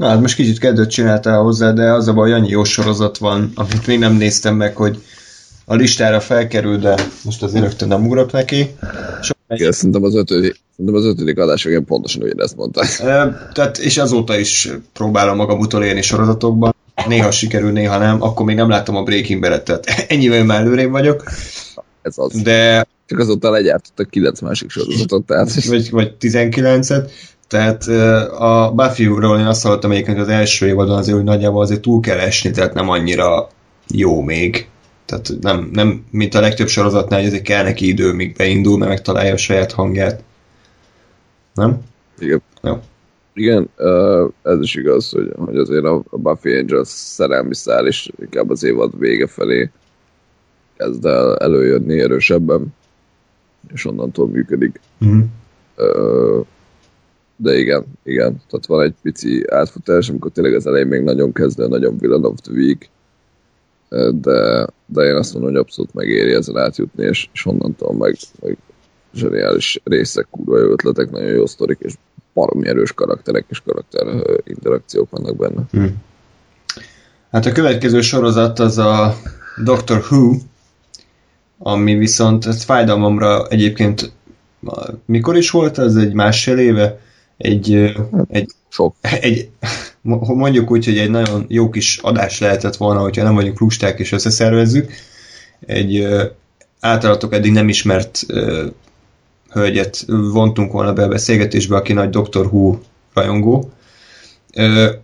[0.01, 3.53] Na hát most kicsit kedvet csináltál hozzá, de az a baj, annyi jó sorozat van,
[3.55, 5.03] amit még nem néztem meg, hogy
[5.65, 8.75] a listára felkerül, de most azért rögtön nem ugrok neki.
[9.21, 12.85] És Igen, szerintem az ötödik, szerintem az ötödik adás igen pontosan ugyanezt mondta.
[13.03, 16.75] Ö, tehát, és azóta is próbálom magam utolérni sorozatokban.
[17.07, 18.23] Néha sikerül, néha nem.
[18.23, 21.25] Akkor még nem láttam a Breaking Bad-et, tehát ennyivel már előrébb vagyok.
[22.03, 22.43] Ez az.
[22.43, 27.11] De, Csak azóta legyártottak kilenc másik sorozatot, tehát vagy, vagy 19-et.
[27.51, 27.87] Tehát
[28.29, 32.01] a Buffy-ról én azt hallottam egyébként, hogy az első évadon azért, hogy nagyjából azért túl
[32.01, 33.49] kell esni, tehát nem annyira
[33.89, 34.69] jó még.
[35.05, 38.91] Tehát nem, nem mint a legtöbb sorozatnál, hogy azért kell neki idő, míg beindul, mert
[38.91, 40.23] megtalálja a saját hangját.
[41.55, 41.81] Nem?
[42.19, 42.43] igen.
[42.63, 42.81] Jó.
[43.35, 43.71] Igen,
[44.43, 48.99] ez is igaz, hogy, hogy azért a Buffy Angels szerelmi szál is inkább az évad
[48.99, 49.71] vége felé
[50.77, 52.75] kezd el előjönni erősebben,
[53.73, 54.81] és onnantól működik.
[54.99, 55.21] Mhm.
[55.77, 56.41] Ö,
[57.43, 61.67] de igen, igen, tehát van egy pici átfutás, amikor tényleg az elején még nagyon kezdő,
[61.67, 62.91] nagyon villain of the week,
[64.21, 68.57] de, de én azt mondom, hogy abszolút megéri ezen átjutni, és, és onnantól meg, meg
[69.15, 71.95] zseniális részek, kurva jó ötletek, nagyon jó sztorik, és
[72.35, 74.07] baromi erős karakterek és karakter
[74.45, 75.63] interakciók vannak benne.
[75.71, 75.85] Hm.
[77.31, 79.15] Hát a következő sorozat az a
[79.65, 80.37] Doctor Who,
[81.59, 84.13] ami viszont ez fájdalmamra egyébként
[85.07, 85.97] mikor is volt ez?
[85.97, 87.01] Egy másfél éve?
[87.41, 87.95] Egy,
[88.29, 88.95] egy, Sok.
[89.01, 89.49] egy
[90.01, 93.99] mo- mondjuk úgy, hogy egy nagyon jó kis adás lehetett volna, hogyha nem vagyunk lusták
[93.99, 94.93] és összeszervezzük.
[95.67, 96.07] Egy
[96.81, 98.27] általatok eddig nem ismert
[99.51, 102.79] hölgyet vontunk volna be a beszélgetésbe, aki nagy Doctor Who
[103.13, 103.71] rajongó.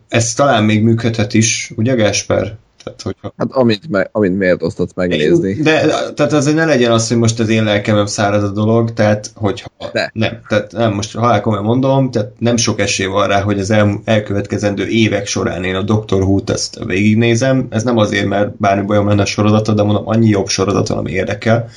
[0.08, 2.56] Ez talán még működhet is, ugye Gáspár?
[2.86, 3.34] Tehát, hogyha...
[3.36, 5.52] Hát amint, me, amint méltóztatsz megnézni.
[5.55, 5.81] De,
[6.15, 9.68] tehát azért ne legyen az, hogy most az én lelkemem szárad a dolog, tehát hogyha...
[9.92, 10.10] De.
[10.12, 13.70] Nem, tehát nem, most halál komolyan mondom, tehát nem sok esély van rá, hogy az
[13.70, 17.66] el, elkövetkezendő évek során én a Doctor Who-t ezt végignézem.
[17.70, 20.98] Ez nem azért, mert bármi bajom lenne a sorozata, de mondom, annyi jobb sorozat van,
[20.98, 21.68] ami érdekel.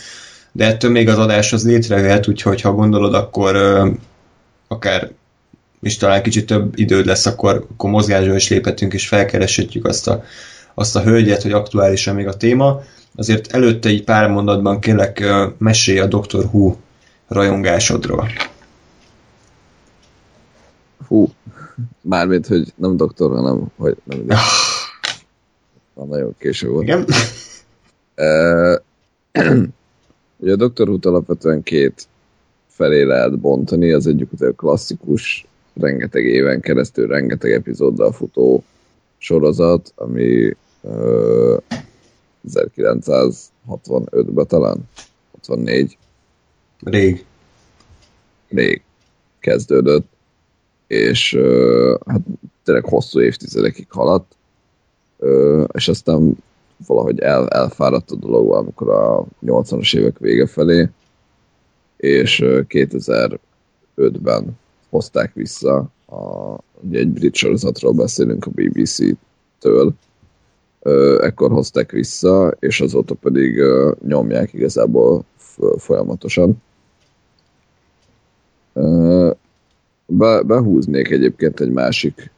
[0.51, 3.89] De ettől még az adás az létrejöhet, úgyhogy ha gondolod, akkor ö,
[4.67, 5.09] akár
[5.81, 10.23] és talán kicsit több időd lesz, akkor, akkor mozgásba is léphetünk, és felkereshetjük azt a,
[10.79, 12.81] azt a hölgyet, hogy aktuálisan még a téma.
[13.15, 15.23] Azért előtte egy pár mondatban kérlek
[15.57, 16.75] mesélj a Doctor Who
[17.27, 18.27] rajongásodról.
[21.07, 21.29] Hú,
[22.01, 24.35] mármint, hogy nem doktor, hanem, hogy nem ide.
[25.93, 26.83] Már nagyon késő volt.
[26.83, 27.05] Igen?
[30.41, 30.87] Ugye a Dr.
[30.87, 32.07] Who-t alapvetően két
[32.67, 38.63] felé lehet bontani, az egyik a klasszikus, rengeteg éven keresztül, rengeteg epizóddal futó
[39.17, 40.55] sorozat, ami
[42.47, 44.89] 1965-ben talán,
[45.31, 45.97] 64
[46.79, 47.25] Rég.
[48.49, 48.81] rég
[49.39, 50.07] kezdődött,
[50.87, 51.37] és
[52.05, 52.21] hát
[52.63, 54.35] tényleg hosszú évtizedekig haladt,
[55.71, 56.37] és aztán
[56.87, 60.89] valahogy el, elfáradt a dolog valamikor a 80-as évek vége felé,
[61.97, 64.57] és uh, 2005-ben
[64.89, 69.93] hozták vissza, a, ugye egy brit sorozatról beszélünk a BBC-től,
[71.19, 73.61] ekkor hozták vissza, és azóta pedig
[74.07, 75.23] nyomják igazából
[75.77, 76.61] folyamatosan.
[80.05, 82.31] Be, behúznék egyébként egy másik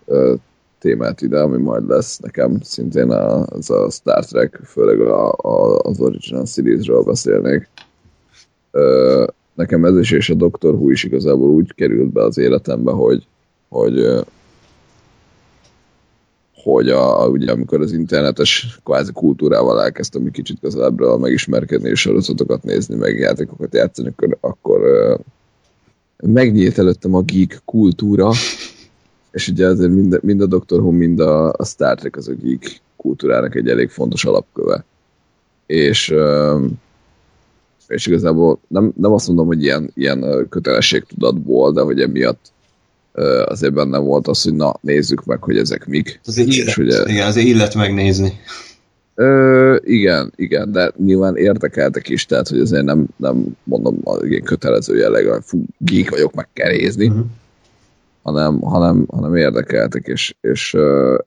[0.80, 6.00] témát ide, ami majd lesz nekem, szintén az a Star Trek, főleg a, a, az
[6.00, 7.70] Original Series-ről beszélnék.
[9.54, 13.28] Nekem ez is, és a Doctor Who is igazából úgy került be az életembe, hogy,
[13.70, 14.24] hogy
[16.64, 22.64] hogy a, ugye amikor az internetes kvázi kultúrával elkezdtem egy kicsit közelebbről megismerkedni és sorozatokat
[22.64, 24.82] nézni, meg játékokat játszani, akkor, akkor
[26.24, 28.32] megnyílt előttem a geek kultúra,
[29.32, 32.34] és ugye azért mind, mind a Doctor Who, mind a, a Star Trek az a
[32.34, 34.86] geek kultúrának egy elég fontos alapköve.
[35.66, 36.14] És,
[37.88, 42.52] és igazából nem, nem azt mondom, hogy ilyen, ilyen kötelességtudatból, de hogy emiatt
[43.46, 46.20] azért benne volt az, hogy na, nézzük meg, hogy ezek mik.
[46.26, 48.32] Azért És illet, ugye- igen, azért illet megnézni.
[49.16, 54.44] Ö, igen, igen, de nyilván érdekeltek is, tehát hogy azért nem, nem mondom a ilyen
[54.44, 57.08] kötelező jelleg, hogy fú, geek vagyok, meg kell nézni.
[57.08, 57.20] Mhm.
[58.24, 60.78] hanem, hanem, hanem érdekeltek, és, és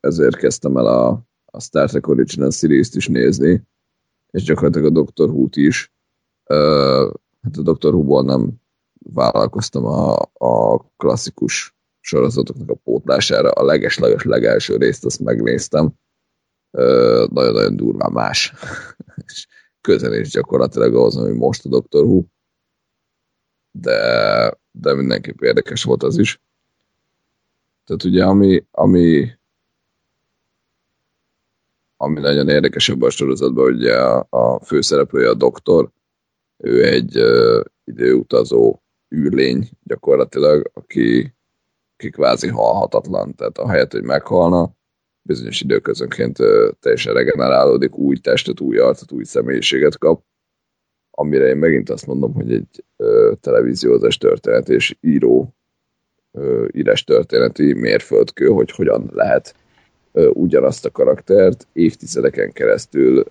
[0.00, 1.08] ezért kezdtem el a,
[1.44, 3.62] a Star Trek Original Series-t is nézni,
[4.30, 5.92] és gyakorlatilag a Doctor Who-t is.
[7.42, 8.50] Hát a Doctor Who-ból nem
[9.12, 13.50] vállalkoztam a, a klasszikus sorozatoknak a pótlására.
[13.50, 15.92] A leges-leges legelső részt azt megnéztem.
[16.70, 18.52] Nagyon-nagyon durván más.
[19.26, 19.47] és
[19.81, 22.23] közel is gyakorlatilag ahhoz, ami most a Doctor Who.
[23.70, 26.41] De, de mindenképp érdekes volt az is.
[27.84, 29.31] Tehát ugye, ami, ami,
[31.97, 35.91] ami nagyon érdekes ebben a sorozatban, hogy a, a főszereplője a doktor,
[36.57, 38.83] ő egy uh, időutazó
[39.15, 41.34] űrlény gyakorlatilag, aki,
[41.97, 44.70] aki kvázi halhatatlan, tehát ahelyett, hogy meghalna,
[45.23, 46.39] bizonyos időközönként
[46.81, 50.23] teljesen regenerálódik, új testet, új arcot, új személyiséget kap,
[51.10, 55.55] amire én megint azt mondom, hogy egy uh, televíziózás történet és író
[56.73, 59.55] írás történeti mérföldkő, hogy hogyan lehet
[60.33, 63.24] ugyanazt a karaktert évtizedeken keresztül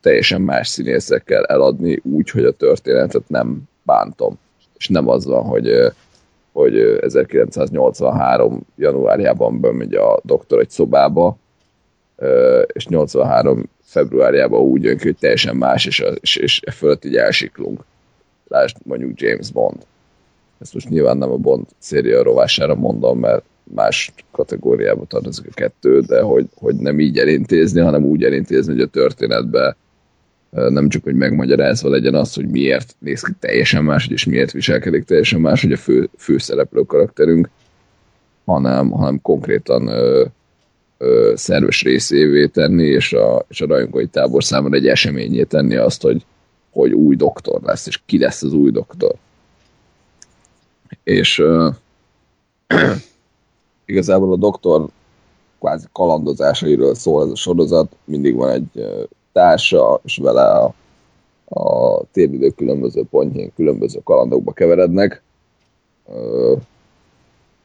[0.00, 4.38] teljesen más színészekkel eladni úgy, hogy a történetet nem bántom.
[4.78, 5.70] És nem az van, hogy,
[6.52, 8.66] hogy 1983.
[8.76, 11.36] januárjában bemegy a doktor egy szobába,
[12.66, 17.16] és 83 februárjában úgy jön ki, hogy teljesen más, és, és, és e fölött így
[17.16, 17.84] elsiklunk.
[18.48, 19.86] Lásd mondjuk James Bond
[20.58, 26.00] ezt most nyilván nem a Bond széria rovására mondom, mert más kategóriába tartozik a kettő,
[26.00, 29.76] de hogy, hogy nem így elintézni, hanem úgy elintézni, hogy a történetbe
[30.50, 35.04] nem csak, hogy megmagyarázva legyen az, hogy miért néz ki teljesen más, és miért viselkedik
[35.04, 37.48] teljesen más, hogy a fő, főszereplő karakterünk,
[38.44, 40.24] hanem, hanem konkrétan ö,
[40.98, 46.02] ö, szerves részévé tenni, és a, és a rajongói tábor számára egy eseményé tenni azt,
[46.02, 46.24] hogy,
[46.70, 49.14] hogy új doktor lesz, és ki lesz az új doktor.
[51.02, 51.74] És uh,
[53.86, 54.88] igazából a doktor
[55.58, 58.84] kvázi kalandozásairól szól ez a sorozat, mindig van egy
[59.32, 60.74] társa, és vele a,
[61.44, 65.22] a téridő különböző pontjén különböző kalandokba keverednek.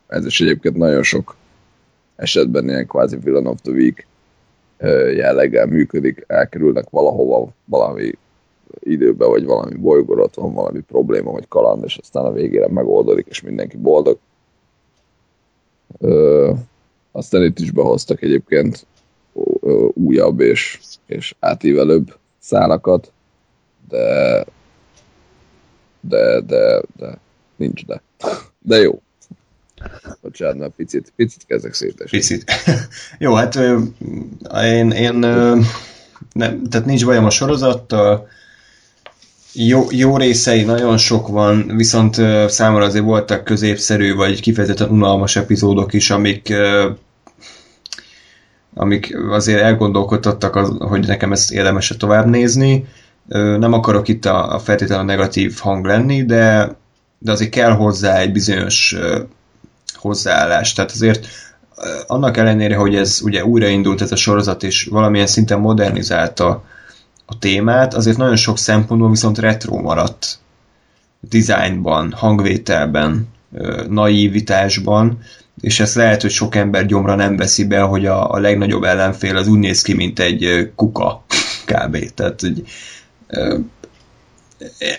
[0.07, 1.35] Ez is egyébként nagyon sok
[2.15, 4.07] esetben ilyen kvázi villain of the week
[5.15, 8.11] jelleggel működik, elkerülnek valahova valami
[8.79, 13.41] időben, vagy valami bolygóra van valami probléma, vagy kaland, és aztán a végére megoldódik, és
[13.41, 14.17] mindenki boldog.
[15.99, 16.51] Ö,
[17.11, 18.85] aztán itt is behoztak egyébként
[19.93, 23.11] újabb és, és átívelőbb szálakat,
[23.89, 24.45] de
[26.07, 27.17] de, de, de,
[27.55, 28.01] nincs de.
[28.65, 29.01] De jó.
[30.21, 32.17] Bocsánat, mert picit, picit kezdek szétesni.
[32.17, 32.51] Picit.
[33.19, 33.55] jó, hát
[34.63, 35.13] én, én
[36.33, 38.27] nem, tehát nincs bajom a sorozattal,
[39.53, 42.15] jó, jó részei nagyon sok van, viszont
[42.47, 46.53] számomra azért voltak középszerű, vagy kifejezetten unalmas epizódok is, amik
[48.75, 52.85] amik azért elgondolkodtattak, az, hogy nekem ezt érdemes tovább nézni.
[53.57, 56.75] Nem akarok itt a, a feltétlenül negatív hang lenni, de,
[57.19, 58.95] de azért kell hozzá egy bizonyos
[59.93, 60.73] hozzáállás.
[60.73, 61.27] Tehát azért
[62.07, 66.63] annak ellenére, hogy ez ugye újraindult ez a sorozat, és valamilyen szinten modernizálta
[67.25, 70.39] a témát, azért nagyon sok szempontból viszont retro maradt.
[71.19, 73.27] Designban, hangvételben,
[73.89, 75.19] naívitásban,
[75.61, 79.37] és ezt lehet, hogy sok ember gyomra nem veszi be, hogy a, a legnagyobb ellenfél
[79.37, 81.23] az úgy néz ki, mint egy kuka
[81.71, 81.97] kb.
[82.13, 82.63] Tehát, hogy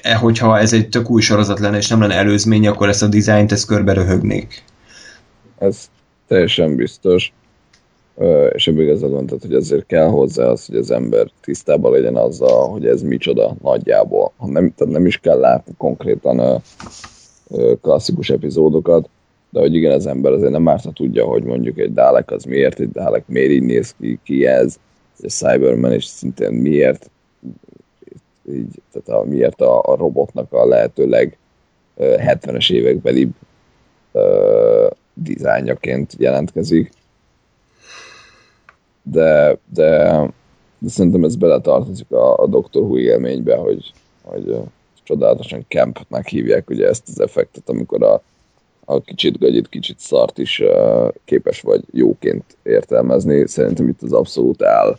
[0.03, 3.07] e, hogyha ez egy tök új sorozat lenne, és nem lenne előzmény, akkor ezt a
[3.07, 4.63] dizájnt ezt körbe röhögnék.
[5.59, 5.91] Ez
[6.29, 7.33] teljesen biztos
[8.53, 12.17] és ebből igazad van, tehát, hogy azért kell hozzá az, hogy az ember tisztában legyen
[12.17, 14.33] azzal, hogy ez micsoda nagyjából.
[14.37, 16.63] Ha nem, tehát nem is kell látni konkrétan
[17.81, 19.09] klasszikus epizódokat,
[19.51, 22.81] de hogy igen, az ember azért nem árt, tudja, hogy mondjuk egy Dalek az miért,
[22.81, 24.77] egy Dalek miért így néz ki, ki ez,
[25.21, 27.11] egy Cyberman is szintén miért,
[28.51, 31.39] így, tehát a, miért a, a robotnak a lehetőleg
[31.99, 33.29] 70-es évekbeli
[34.13, 36.91] uh, dizájnjaként jelentkezik.
[39.03, 40.21] De, de,
[40.79, 43.93] de szerintem ez beletartozik a, a Doctor Who élménybe, hogy,
[44.23, 44.57] hogy
[45.05, 48.23] csodálatosan campnek hívják ugye ezt az effektet, amikor a,
[48.85, 53.49] a kicsit gagyit, kicsit szart is uh, képes vagy jóként értelmezni.
[53.49, 54.99] Szerintem itt az abszolút áll,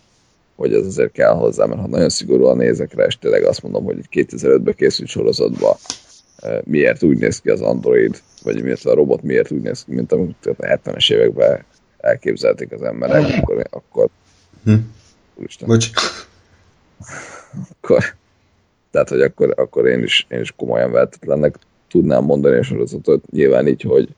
[0.55, 3.83] hogy ez azért kell hozzá, mert ha nagyon szigorúan nézek rá, és tényleg azt mondom,
[3.83, 5.75] hogy egy 2005-ben készült sorozatban
[6.43, 9.93] uh, miért úgy néz ki az Android, vagy miért a robot miért úgy néz ki,
[9.93, 11.65] mint amit a 70-es években
[11.97, 14.09] elképzelték az emberek, akkor, akkor
[14.63, 14.73] hm.
[15.35, 15.67] Úristen.
[15.67, 15.89] Bocs.
[17.69, 18.15] Akkor,
[18.95, 21.55] tehát, hogy akkor, akkor én, is, én is komolyan vehetetlennek
[21.89, 23.31] tudnám mondani a sorozatot.
[23.31, 24.09] Nyilván így, hogy,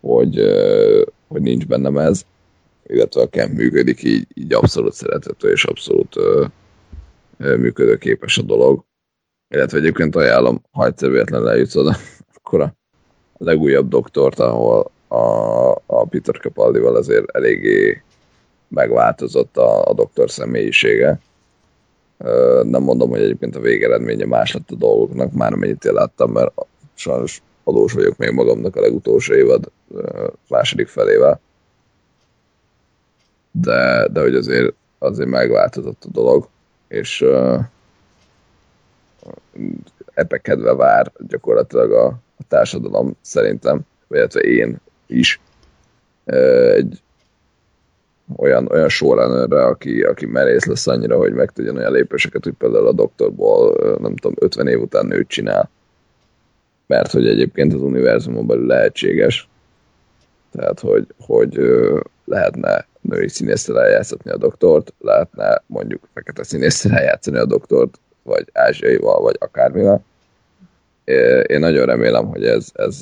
[0.00, 0.40] hogy,
[1.28, 2.24] hogy nincs bennem ez,
[2.86, 6.16] illetve a camp működik, így, így abszolút szerethető és abszolút
[7.36, 8.84] működőképes a dolog.
[9.54, 11.96] Illetve egyébként ajánlom, ha egyszer véletlenül eljutsz oda,
[12.36, 12.74] akkor a
[13.38, 18.02] legújabb doktort, ahol a, a Peter Capaldival azért eléggé
[18.68, 21.20] megváltozott a, a doktor személyisége.
[22.62, 26.52] Nem mondom, hogy egyébként a végeredménye más lett a dolgoknak, már amennyit én láttam, mert
[26.94, 29.70] sajnos adós vagyok még magamnak a legutolsó évad
[30.48, 31.40] második felével.
[33.50, 36.48] De, de hogy azért, azért megváltozott a dolog,
[36.88, 37.60] és uh,
[40.14, 42.06] epekedve vár gyakorlatilag a,
[42.36, 43.80] a társadalom szerintem,
[44.10, 45.40] illetve én is
[46.24, 47.02] egy
[48.36, 52.86] olyan, olyan sorrunnerre, aki, aki merész lesz annyira, hogy meg tudjon olyan lépéseket, hogy például
[52.86, 55.70] a doktorból, nem tudom, 50 év után nőt csinál.
[56.86, 59.48] Mert hogy egyébként az univerzumon belül lehetséges.
[60.52, 61.60] Tehát, hogy, hogy
[62.24, 69.20] lehetne női színésztel eljátszatni a doktort, lehetne mondjuk fekete színésztel eljátszani a doktort, vagy ázsiaival,
[69.20, 70.04] vagy akármivel.
[71.46, 73.00] Én nagyon remélem, hogy ez, ez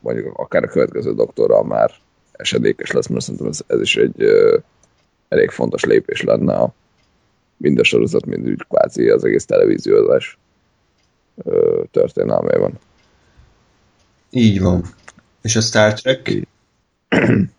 [0.00, 1.90] mondjuk akár a következő doktorral már
[2.36, 4.62] esedékes lesz, mert szerintem ez, ez is egy uh,
[5.28, 6.74] elég fontos lépés lenne a
[7.56, 10.38] mind a sorozat, mind úgy kvázi az egész televíziózás
[11.34, 12.78] uh, történelmében.
[14.30, 14.84] Így van.
[15.42, 16.32] És a Star Trek?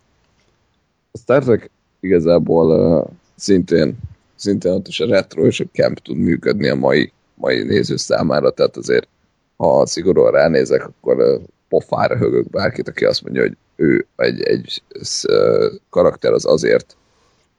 [1.11, 3.97] A Star Trek igazából uh, szintén,
[4.35, 8.51] szintén ott is a retro és a camp tud működni a mai, mai néző számára,
[8.51, 9.07] tehát azért
[9.55, 14.83] ha szigorúan ránézek, akkor uh, pofára högök bárkit, aki azt mondja, hogy ő egy, egy
[15.89, 16.95] karakter az azért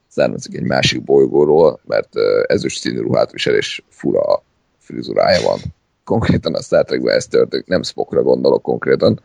[0.07, 2.09] származik egy másik bolygóról, mert
[2.47, 4.43] ezüst színű ruhát visel, és fura
[4.77, 5.59] frizurája van.
[6.03, 9.19] Konkrétan a Star Trekben ez történik, nem Spockra gondolok konkrétan,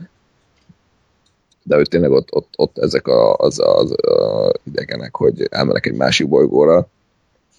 [1.63, 3.95] de hogy tényleg ott, ott, ott ezek a, az, az
[4.65, 6.89] idegenek, hogy elmennek egy másik bolygóra,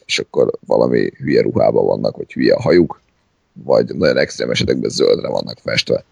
[0.06, 3.02] és akkor valami hülye ruhában vannak, vagy hülye a hajuk,
[3.54, 6.04] vagy nagyon extrém esetekben zöldre vannak festve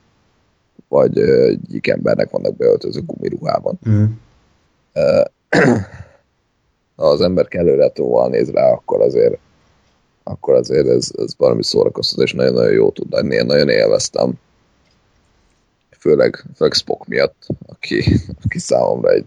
[0.87, 3.79] vagy egyik embernek vannak beöltöző gumiruhában.
[3.89, 4.03] Mm.
[6.95, 9.37] Ha az ember kellő retóval néz rá, akkor azért
[10.23, 13.35] akkor azért ez, ez valami szórakoztató, és nagyon-nagyon jó tud lenni.
[13.35, 14.33] Én nagyon élveztem.
[15.99, 18.03] Főleg, főleg Spock miatt, aki,
[18.43, 19.25] aki számomra egy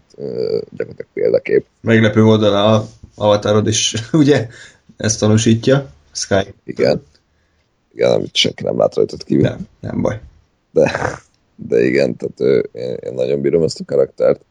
[0.69, 1.65] gyakorlatilag példakép.
[1.81, 4.47] Meglepő oldala a avatárod is, ugye?
[4.97, 5.89] Ezt tanúsítja.
[6.11, 6.53] Sky.
[6.63, 7.03] Igen.
[7.93, 9.43] Igen, amit senki nem lát rajtad kívül.
[9.43, 10.19] Nem, nem baj.
[10.71, 10.91] De,
[11.57, 14.41] de igen, tehát én, én nagyon bírom ezt a karaktert,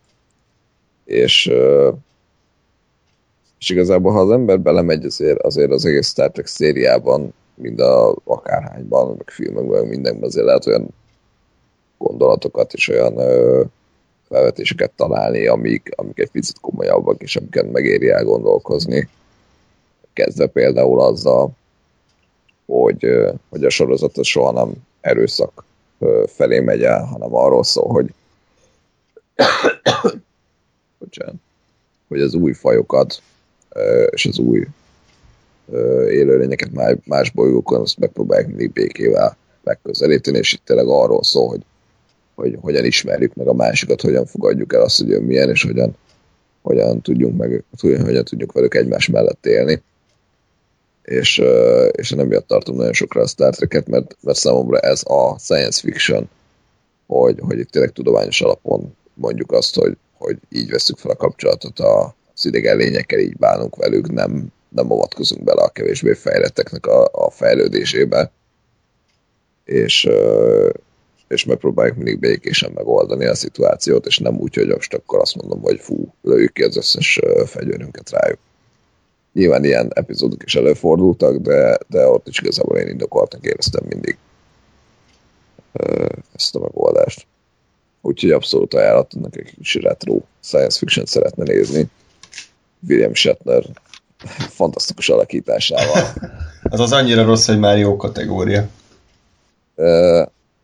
[1.05, 1.52] és,
[3.59, 8.17] és igazából, ha az ember belemegy azért, azért az egész Star Trek szériában, mind a
[8.25, 10.89] akárhányban, meg filmekben, mindenben azért lehet olyan
[11.99, 13.15] gondolatokat és olyan
[14.28, 19.09] felvetéseket találni, amik, amik egy picit komolyabbak, és amiket megéri elgondolkozni.
[20.12, 21.51] Kezdve például azzal,
[22.67, 23.07] hogy,
[23.49, 25.66] hogy a sorozat soha nem erőszak
[26.26, 28.15] felé megy el, hanem arról szól, hogy
[32.08, 33.23] hogy az új fajokat
[34.10, 34.66] és az új
[36.08, 36.70] élőlényeket
[37.05, 41.62] más bolygókon azt megpróbálják mindig békével megközelíteni, és itt tényleg arról szól, hogy,
[42.34, 45.97] hogy hogyan ismerjük meg a másikat, hogyan fogadjuk el azt, hogy ő milyen, és hogyan,
[46.62, 49.83] hogyan tudjunk meg, hogyan tudjuk velük egymás mellett élni
[51.07, 51.43] és,
[51.91, 55.81] és én emiatt tartom nagyon sokra a Star Trek-et, mert, mert számomra ez a science
[55.81, 56.28] fiction,
[57.07, 61.78] hogy, hogy itt tényleg tudományos alapon mondjuk azt, hogy, hogy így veszük fel a kapcsolatot
[61.78, 67.31] a, idegen lényekkel, így bánunk velük, nem, nem avatkozunk bele a kevésbé fejletteknek a, a
[67.31, 68.31] fejlődésébe,
[69.65, 70.09] és,
[71.28, 75.60] és megpróbáljuk mindig békésen megoldani a szituációt, és nem úgy, hogy most akkor azt mondom,
[75.60, 78.39] hogy fú, lőjük ki az összes fegyverünket rájuk.
[79.37, 84.17] Nyilván ilyen epizódok is előfordultak, de, de ott is igazából én indokoltnak éreztem mindig
[86.35, 87.27] ezt a megoldást.
[88.01, 91.91] Úgyhogy abszolút ajánlatodnak egy kis retro science fiction szeretne nézni.
[92.89, 93.65] William Shatner
[94.49, 96.03] fantasztikus alakításával.
[96.63, 98.69] az az annyira rossz, hogy már jó kategória.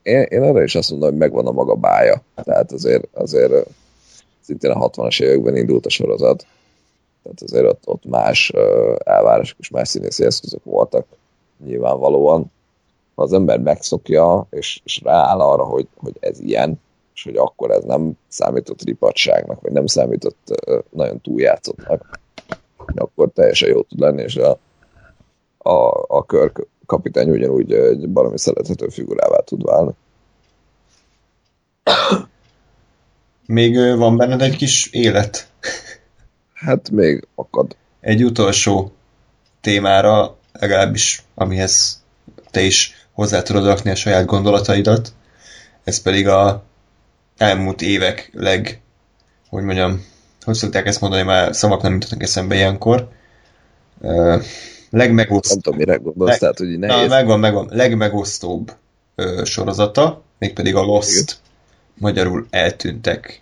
[0.02, 2.22] Én, én arra is azt mondom, hogy megvan a maga bája.
[2.34, 3.66] Tehát azért, azért
[4.40, 6.46] szintén a 60-as években indult a sorozat,
[7.22, 8.52] tehát azért ott, ott más
[9.04, 11.06] elvárások és más színészi eszközök voltak
[11.64, 12.50] nyilvánvalóan.
[13.14, 16.80] Ha az ember megszokja, és, és rááll arra, hogy, hogy ez ilyen,
[17.14, 22.20] és hogy akkor ez nem számított ripadságnak, vagy nem számított nagyon túljátszottnak,
[22.94, 24.58] akkor teljesen jó tud lenni, és a,
[25.58, 26.52] a, a kör
[26.86, 29.92] kapitány ugyanúgy egy baromi szerethető figurává tud válni.
[33.46, 35.51] Még van benned egy kis élet?
[36.64, 37.76] Hát még akad.
[38.00, 38.92] Egy utolsó
[39.60, 42.02] témára, legalábbis amihez
[42.50, 45.12] te is hozzá tudod rakni a saját gondolataidat.
[45.84, 46.62] Ez pedig a
[47.36, 48.80] elmúlt évek leg,
[49.48, 50.04] hogy mondjam,
[50.44, 53.08] hogy szokták ezt mondani, már szavak nem jutnak eszembe ilyenkor.
[53.98, 54.42] Uh,
[54.90, 55.50] legmegosztóbb.
[55.50, 57.08] Nem tudom, mire gondolsz, Leg- tehát, hogy Na, nehéz.
[57.08, 57.68] megvan, megvan.
[57.70, 58.72] Legmegosztóbb
[59.14, 61.10] ö, sorozata, mégpedig a Lost.
[61.10, 61.34] Igen.
[61.98, 63.41] Magyarul eltűntek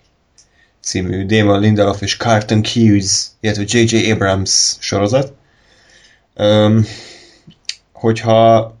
[0.81, 4.11] című Damon Lindelof és Carlton Hughes, illetve J.J.
[4.11, 5.33] Abrams sorozat.
[6.35, 6.85] Öm,
[7.91, 8.75] hogyha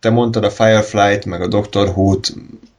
[0.00, 2.34] te mondtad a Firefly-t, meg a Doctor Who-t,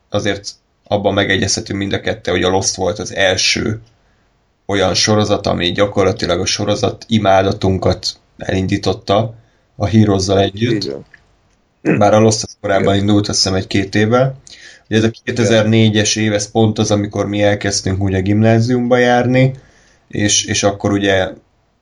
[0.09, 0.49] azért
[0.83, 3.81] abban megegyezhetünk mind a kette, hogy a Lost volt az első
[4.65, 9.33] olyan sorozat, ami gyakorlatilag a sorozat imádatunkat elindította
[9.75, 10.95] a heroes együtt.
[11.81, 14.35] Bár a Lost az korábban indult, azt hiszem egy-két évvel.
[14.93, 19.53] Ez a 2004-es év, ez pont az, amikor mi elkezdtünk ugye gimnáziumba járni,
[20.07, 21.29] és, és akkor ugye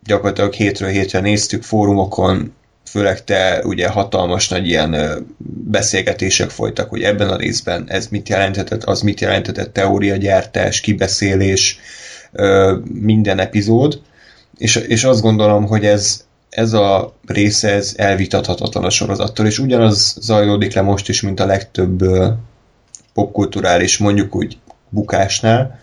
[0.04, 2.54] gyakorlatilag hétről hétre néztük fórumokon,
[2.86, 4.96] főleg te ugye hatalmas nagy ilyen
[5.70, 11.80] beszélgetések folytak, hogy ebben a részben ez mit jelenthetett, az mit jelenthetett, teóriagyártás, kibeszélés,
[12.84, 14.02] minden epizód,
[14.58, 20.18] és, és azt gondolom, hogy ez, ez a része ez elvitathatatlan a sorozattól, és ugyanaz
[20.22, 22.04] zajlódik le most is, mint a legtöbb
[23.14, 24.58] popkulturális, mondjuk úgy
[24.90, 25.80] bukásnál,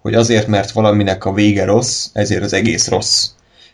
[0.00, 3.28] hogy azért, mert valaminek a vége rossz, ezért az egész rossz.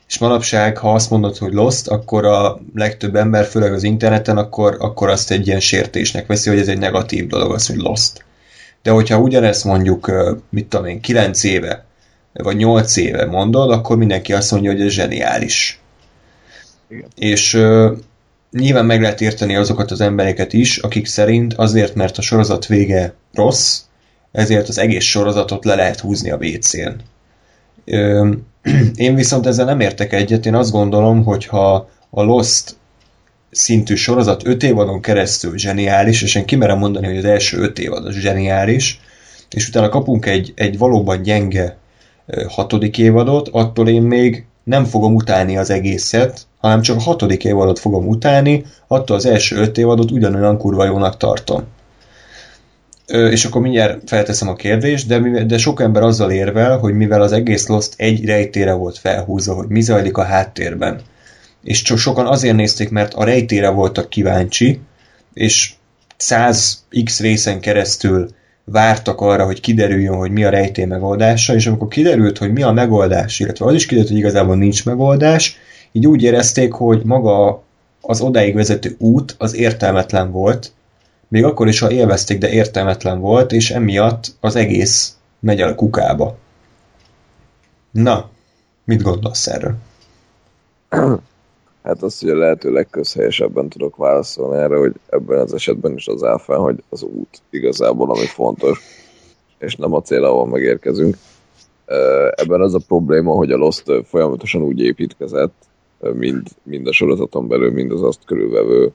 [0.09, 4.77] És manapság, ha azt mondod, hogy Lost, akkor a legtöbb ember, főleg az interneten, akkor,
[4.79, 8.25] akkor azt egy ilyen sértésnek veszi, hogy ez egy negatív dolog az, hogy Lost.
[8.83, 10.13] De hogyha ugyanezt mondjuk,
[10.51, 11.85] mit tudom én, 9 éve,
[12.33, 15.81] vagy 8 éve mondod, akkor mindenki azt mondja, hogy ez zseniális.
[16.89, 17.09] Igen.
[17.15, 17.59] És
[18.51, 23.15] nyilván meg lehet érteni azokat az embereket is, akik szerint azért, mert a sorozat vége
[23.33, 23.81] rossz,
[24.33, 27.01] ezért az egész sorozatot le lehet húzni a WC-n.
[28.95, 32.77] Én viszont ezzel nem értek egyet, én azt gondolom, hogy ha a Lost
[33.51, 38.07] szintű sorozat 5 évadon keresztül zseniális, és én kimerem mondani, hogy az első 5 évad
[38.07, 39.01] az zseniális,
[39.51, 41.77] és utána kapunk egy, egy valóban gyenge
[42.49, 47.79] hatodik évadot, attól én még nem fogom utálni az egészet, hanem csak a hatodik évadot
[47.79, 51.63] fogom utálni, attól az első öt évadot ugyanolyan kurva jónak tartom.
[53.07, 57.23] Ö, és akkor mindjárt felteszem a kérdést, de, de sok ember azzal érvel, hogy mivel
[57.23, 61.01] az egész Lost egy rejtére volt felhúzva, hogy mi zajlik a háttérben,
[61.63, 64.81] és csak sokan azért nézték, mert a rejtére voltak kíváncsi,
[65.35, 65.73] és
[66.19, 68.29] 100x részen keresztül
[68.65, 72.73] vártak arra, hogy kiderüljön, hogy mi a rejtély megoldása, és amikor kiderült, hogy mi a
[72.73, 75.59] megoldás, illetve az is kiderült, hogy igazából nincs megoldás,
[75.99, 77.63] így úgy érezték, hogy maga
[78.01, 80.73] az odáig vezető út az értelmetlen volt,
[81.29, 85.75] még akkor is, ha élvezték, de értelmetlen volt, és emiatt az egész megy el a
[85.75, 86.37] kukába.
[87.91, 88.29] Na,
[88.85, 89.75] mit gondolsz erről?
[91.83, 96.39] Hát azt, a lehető legközhelyesebben tudok válaszolni erre, hogy ebben az esetben is az áll
[96.39, 98.81] fel, hogy az út igazából, ami fontos,
[99.59, 101.17] és nem a cél, ahol megérkezünk.
[102.31, 105.68] Ebben az a probléma, hogy a Lost folyamatosan úgy építkezett,
[106.01, 108.93] mind, mind a sorozaton belül, mind az azt körülvevő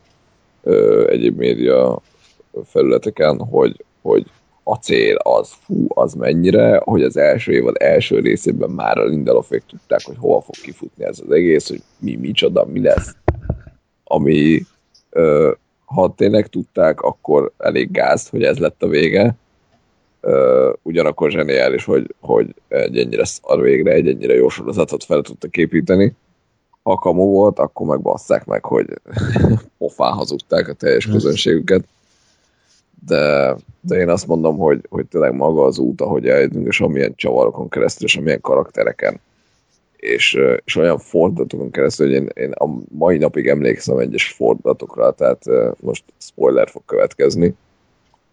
[0.64, 2.02] ö, egyéb média
[2.66, 4.26] felületeken, hogy, hogy
[4.64, 9.64] a cél az, fú, az mennyire, hogy az első évad első részében már a Lindelofék
[9.70, 13.16] tudták, hogy hova fog kifutni ez az egész, hogy mi, micsoda, mi lesz.
[14.04, 14.62] Ami,
[15.10, 15.52] ö,
[15.86, 19.36] ha tényleg tudták, akkor elég gáz, hogy ez lett a vége.
[20.22, 25.58] Ö, ugyanakkor zseniális, hogy, hogy egy ennyire szar végre, egy ennyire jó sorozatot fel tudtak
[25.58, 26.16] építeni.
[26.84, 28.86] Ha kamu volt, akkor meg basszák meg, hogy
[29.78, 31.84] pofán hazudták a teljes közönségüket
[33.06, 37.14] de, de én azt mondom, hogy, hogy tényleg maga az út, ahogy eljutunk, és amilyen
[37.16, 39.20] csavarokon keresztül, és amilyen karaktereken,
[39.96, 45.46] és, és olyan fordulatokon keresztül, hogy én, én a mai napig emlékszem egyes fordulatokra, tehát
[45.80, 47.56] most spoiler fog következni,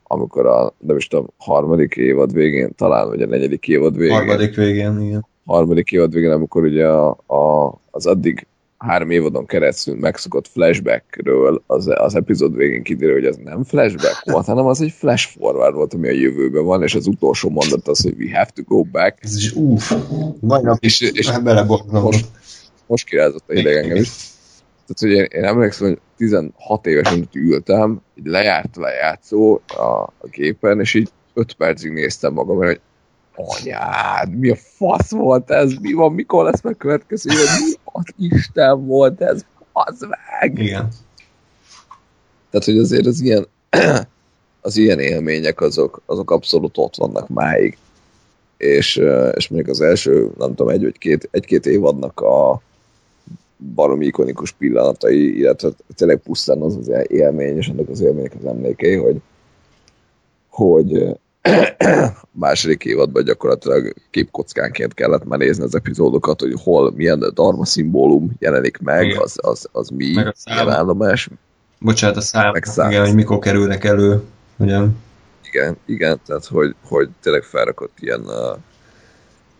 [0.02, 4.54] amikor a, nem is tudom, harmadik évad végén, talán, vagy a negyedik évad végén, Harmadik
[4.54, 5.26] végén, igen.
[5.50, 8.46] Harmadik évad végén, amikor ugye a, a, az addig
[8.78, 14.46] három évadon keresztül megszokott flashbackről az, az epizód végén kiderül, hogy ez nem flashback volt,
[14.46, 18.02] hanem az egy flash forward volt, ami a jövőben van, és az utolsó mondat az,
[18.02, 19.92] hogy we have to go back, Ez is uff,
[20.40, 22.02] majdnem és, és belebornom.
[22.02, 22.26] most,
[22.86, 24.08] most kirázott a hideg engem is.
[24.86, 30.26] Tehát, hogy én, én emlékszem, hogy 16 évesen ott ültem, így lejárt lejátszó a, a
[30.30, 32.80] gépen, és így 5 percig néztem magam, hogy
[33.46, 37.46] anyád, mi a fasz volt ez, mi van, mikor lesz meg következő, évad?
[37.64, 40.58] mi az Isten volt ez, az meg!
[40.58, 40.88] Igen.
[42.50, 43.46] Tehát, hogy azért az ilyen,
[44.60, 47.76] az ilyen élmények azok, azok abszolút ott vannak máig.
[48.56, 49.02] és,
[49.34, 52.62] és még az első, nem tudom, egy vagy két, egy-két évadnak a
[53.74, 58.94] baromi ikonikus pillanatai, illetve tényleg pusztán az az élmény, és annak az élmények az emlékei,
[58.94, 59.20] hogy,
[60.48, 61.18] hogy
[62.32, 68.78] második évadban gyakorlatilag képkockánként kellett már nézni az epizódokat, hogy hol milyen darma szimbólum jelenik
[68.78, 70.68] meg, az, az, az mi, Meg a szám.
[70.68, 71.28] állomás.
[71.78, 72.90] Bocsánat, a szám, Meg szám.
[72.90, 74.22] igen, hogy mikor kerülnek elő,
[74.56, 74.78] ugye?
[75.48, 78.56] Igen, igen, tehát hogy, hogy tényleg felrakott ilyen uh,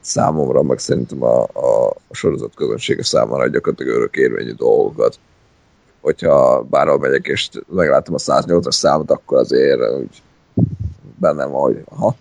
[0.01, 5.19] számomra, meg szerintem a, a sorozat közönsége számára gyakorlatilag örök érvényű dolgokat.
[6.01, 10.23] Hogyha bárhol megyek és meglátom a 108-as számot, akkor azért úgy
[11.21, 12.17] bennem van, hogy aha,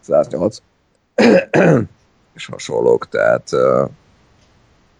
[0.00, 0.58] 108.
[2.34, 3.44] és hasonlók, tehát,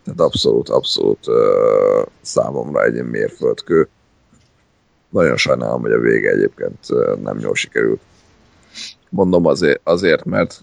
[0.04, 1.26] tehát abszolút, abszolút
[2.20, 3.88] számomra egy mérföldkő.
[5.08, 6.88] Nagyon sajnálom, hogy a vége egyébként
[7.22, 8.00] nem jól sikerült.
[9.08, 10.62] Mondom azért, azért mert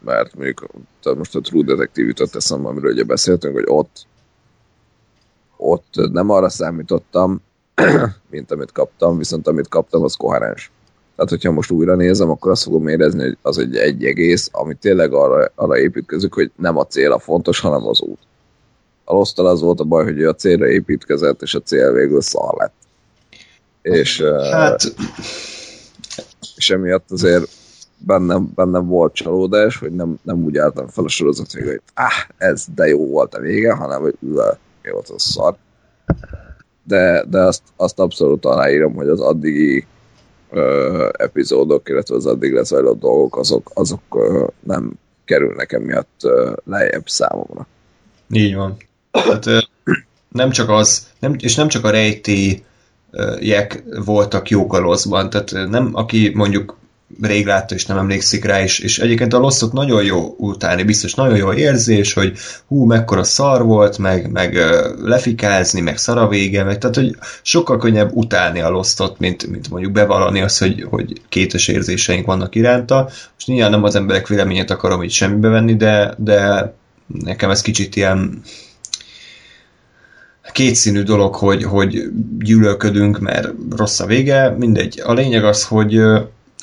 [0.00, 0.66] mert mondjuk
[1.02, 4.06] tehát most a True Detective jutott eszembe, amiről ugye beszéltünk, hogy ott
[5.56, 7.42] ott nem arra számítottam,
[8.30, 10.70] mint amit kaptam, viszont amit kaptam, az koherens.
[11.16, 14.74] Tehát, hogyha most újra nézem, akkor azt fogom érezni, hogy az egy, egy egész, ami
[14.74, 18.18] tényleg arra, arra építkezik, hogy nem a cél a fontos, hanem az út.
[19.04, 22.20] A Losztal az volt a baj, hogy ő a célra építkezett, és a cél végül
[22.20, 22.72] szar lett.
[23.82, 24.50] És, hát...
[24.52, 24.94] Hát,
[26.56, 27.48] és emiatt azért
[27.98, 32.34] bennem, bennem volt csalódás, hogy nem, nem úgy álltam fel a sorozat végül, hogy ah,
[32.36, 35.56] ez de jó volt a vége, hanem hogy üle, mi volt az szar.
[36.82, 39.86] De, de azt, azt abszolút aláírom, hogy az addigi
[40.50, 44.02] ö, epizódok, illetve az addig lezajlott dolgok, azok, azok
[44.60, 44.92] nem
[45.24, 47.66] kerülnek emiatt ö, lejjebb számomra.
[48.30, 48.76] így van.
[49.12, 49.44] Hát,
[50.28, 55.90] nem csak az, nem, és nem csak a rejtélyek voltak jók a Loszban, tehát nem,
[55.92, 56.76] aki mondjuk
[57.22, 61.14] rég látta és nem emlékszik rá, és, és egyébként a Losztot nagyon jó utáni, biztos
[61.14, 62.36] nagyon jó érzés, hogy
[62.66, 64.58] hú, mekkora szar volt, meg, meg
[65.02, 69.70] lefikázni, meg szar a vége, meg, tehát hogy sokkal könnyebb utálni a Losztot, mint, mint
[69.70, 73.02] mondjuk bevallani azt, hogy, hogy kétes érzéseink vannak iránta.
[73.04, 76.72] Most nyilván nem az emberek véleményét akarom így semmibe venni, de, de
[77.06, 78.42] nekem ez kicsit ilyen
[80.52, 85.02] kétszínű dolog, hogy, hogy gyűlölködünk, mert rossz a vége, mindegy.
[85.04, 86.00] A lényeg az, hogy,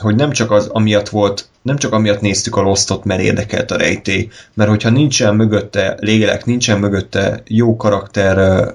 [0.02, 3.78] hogy nem csak az amiatt volt, nem csak amiatt néztük a Lostot, mert érdekelt a
[3.78, 8.66] rejtély, mert hogyha nincsen mögötte lélek, nincsen mögötte jó karakter,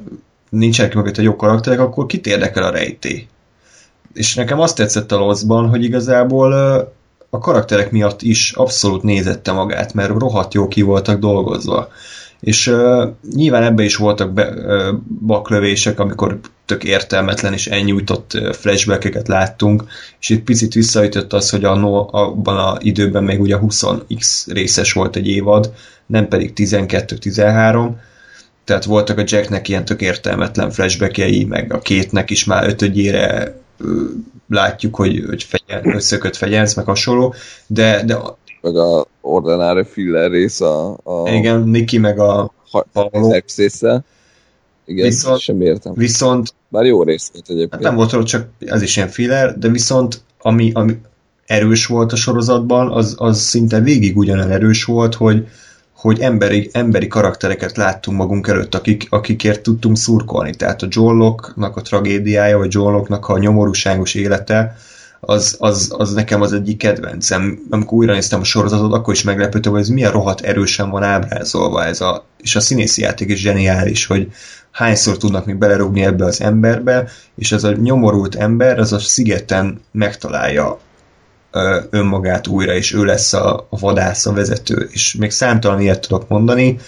[0.50, 3.26] nincsenek mögötte jó karakterek, akkor kit érdekel a rejtély?
[4.12, 6.52] És nekem azt tetszett a Lostban, hogy igazából
[7.30, 11.88] a karakterek miatt is abszolút nézette magát, mert rohadt jó ki voltak dolgozva.
[12.40, 19.28] És uh, nyilván ebbe is voltak be, uh, baklövések, amikor tök értelmetlen és elnyújtott flashbackeket
[19.28, 19.84] láttunk,
[20.20, 24.92] és itt picit visszaütött az, hogy a no, abban az időben még ugye 20x részes
[24.92, 25.73] volt egy évad,
[26.06, 27.90] nem pedig 12-13,
[28.65, 33.56] tehát voltak a Jacknek ilyen tök értelmetlen flashbackjei, meg a kétnek is már ötödjére
[34.48, 37.34] látjuk, hogy, hogy fegyen, összeköt fegyenc, meg hasonló,
[37.66, 38.18] de, de
[38.66, 42.52] Meg a ordinári filler rész a, a igen, Niki meg a
[42.92, 43.30] Paolo.
[43.30, 44.04] szexésszel.
[44.84, 45.92] Igen, Viszont- sem értem.
[45.94, 47.72] viszont Bár jó rész volt egyébként.
[47.72, 50.96] Hát nem volt róla, csak ez is ilyen filler, de viszont ami, ami
[51.46, 55.46] erős volt a sorozatban, az, az szinte végig ugyanolyan erős volt, hogy,
[55.96, 60.54] hogy emberi, emberi karaktereket láttunk magunk előtt, akik, akikért tudtunk szurkolni.
[60.54, 64.76] Tehát a John Locke-nak a tragédiája, vagy John Locke-nak a nyomorúságos élete,
[65.20, 67.58] az, az, az nekem az egyik kedvencem.
[67.70, 71.84] Amikor újra néztem a sorozatot, akkor is meglepődtem, hogy ez milyen rohadt erősen van ábrázolva
[71.84, 74.28] ez a, és a színészi játék is zseniális, hogy
[74.70, 79.80] hányszor tudnak még belerúgni ebbe az emberbe, és ez a nyomorult ember, az a szigeten
[79.92, 80.78] megtalálja
[81.52, 86.00] ö, önmagát újra, és ő lesz a, a vadász, a vezető, és még számtalan ilyet
[86.00, 86.78] tudok mondani,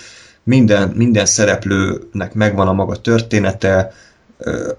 [0.43, 3.93] minden, minden szereplőnek megvan a maga története,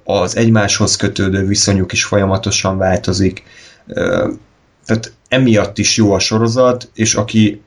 [0.04, 3.44] az egymáshoz kötődő viszonyuk is folyamatosan változik,
[4.86, 7.62] tehát emiatt is jó a sorozat, és aki,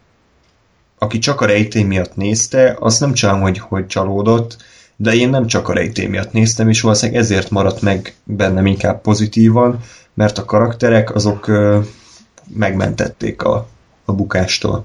[0.98, 4.56] aki csak a rejtély miatt nézte, az nem csak hogy, hogy csalódott,
[4.96, 9.00] de én nem csak a rejtély miatt néztem, és valószínűleg ezért maradt meg bennem inkább
[9.00, 9.80] pozitívan,
[10.14, 11.50] mert a karakterek azok
[12.48, 13.68] megmentették a,
[14.04, 14.84] a bukástól.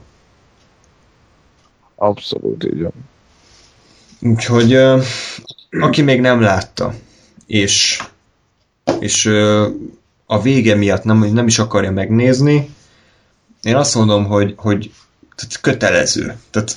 [1.96, 2.94] Abszolút így van.
[4.22, 4.78] Úgyhogy
[5.70, 6.94] aki még nem látta,
[7.46, 8.04] és,
[9.00, 9.68] és ö,
[10.26, 12.70] a vége miatt nem, nem is akarja megnézni,
[13.62, 14.92] én azt mondom, hogy, hogy
[15.36, 16.38] tehát kötelező.
[16.52, 16.74] Tehát,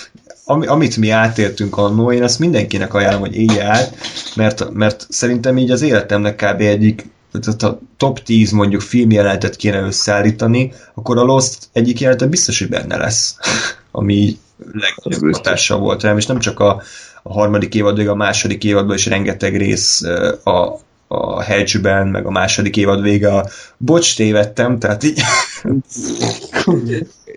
[0.44, 3.96] ami, amit mi átéltünk annó, én ezt mindenkinek ajánlom, hogy élje át,
[4.36, 6.60] mert, mert szerintem így az életemnek kb.
[6.60, 12.58] egyik tehát a top 10 mondjuk filmjelenetet kéne összeállítani, akkor a Lost egyik jelenete biztos,
[12.58, 13.36] hogy benne lesz,
[13.90, 14.38] ami
[14.72, 16.82] legnagyobb hatással volt rám, és nem csak a,
[17.28, 20.02] a harmadik évad, a második évadban is rengeteg rész
[20.44, 25.20] a, a hedge meg a második évad vége a bocs, tévedtem, tehát így...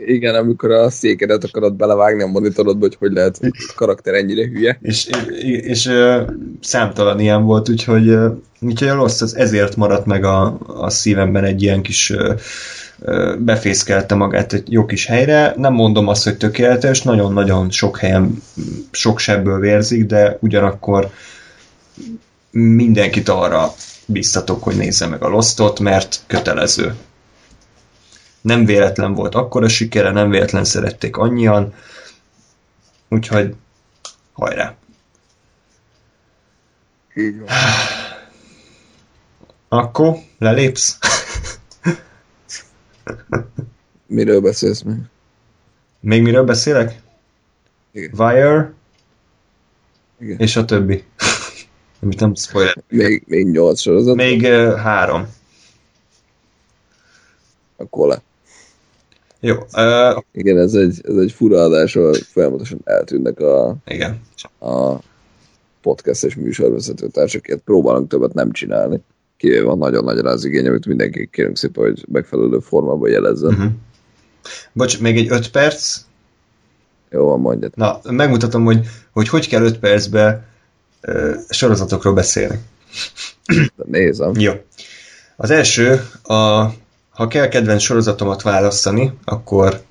[0.06, 4.80] Igen, amikor a székedet akarod belevágni a monitorodba, hogy hogy lehet a karakter ennyire hülye.
[4.82, 5.10] És,
[5.42, 5.90] és, és
[6.62, 8.16] számtalan ilyen volt, úgyhogy,
[8.60, 12.14] úgyhogy a rossz az ezért maradt meg a, a szívemben egy ilyen kis
[13.38, 15.54] befészkelte magát egy jó kis helyre.
[15.58, 18.44] Nem mondom azt, hogy tökéletes, nagyon-nagyon sok helyen
[18.92, 21.10] sok sebből vérzik, de ugyanakkor
[22.52, 23.74] mindenkit arra
[24.06, 26.96] biztatok, hogy nézze meg a Lostot, mert kötelező.
[28.42, 31.74] Nem véletlen volt akkora sikere, nem véletlen szerették annyian,
[33.10, 33.56] úgyhogy
[34.34, 34.76] hajrá!
[37.16, 37.48] Így van.
[39.70, 40.98] Akkor lelépsz?
[44.06, 44.96] Miről beszélsz még?
[46.00, 47.02] Még miről beszélek?
[47.92, 48.12] Igen.
[48.18, 48.74] Wire
[50.20, 50.38] Igen.
[50.40, 51.04] és a többi.
[52.02, 52.84] Amit nem spoiler.
[52.90, 54.16] Még, még nyolc sorozat?
[54.16, 55.28] Még uh, három.
[57.78, 58.22] Akkor le.
[59.40, 59.56] Jó.
[59.56, 64.22] Uh, Igen, ez egy, ez egy fura adás, ahol folyamatosan eltűnnek a, igen.
[64.60, 64.96] a
[65.82, 67.62] podcast és műsorvezető társaként.
[67.62, 69.02] Próbálunk többet nem csinálni.
[69.42, 73.54] Kivéve van nagyon nagy az igény, amit mindenki kérünk szépen, hogy megfelelő formában jelezzen.
[73.54, 73.72] Uh-huh.
[74.74, 75.98] Bocs, még egy öt perc.
[77.10, 77.72] Jó van, mondjad.
[77.76, 80.48] Na, megmutatom, hogy hogy, hogy kell öt percbe
[81.08, 82.60] uh, sorozatokról beszélni.
[83.76, 84.32] De nézem.
[84.36, 84.52] Jó.
[85.36, 86.36] Az első, a,
[87.10, 89.82] ha kell kedvenc sorozatomat választani, akkor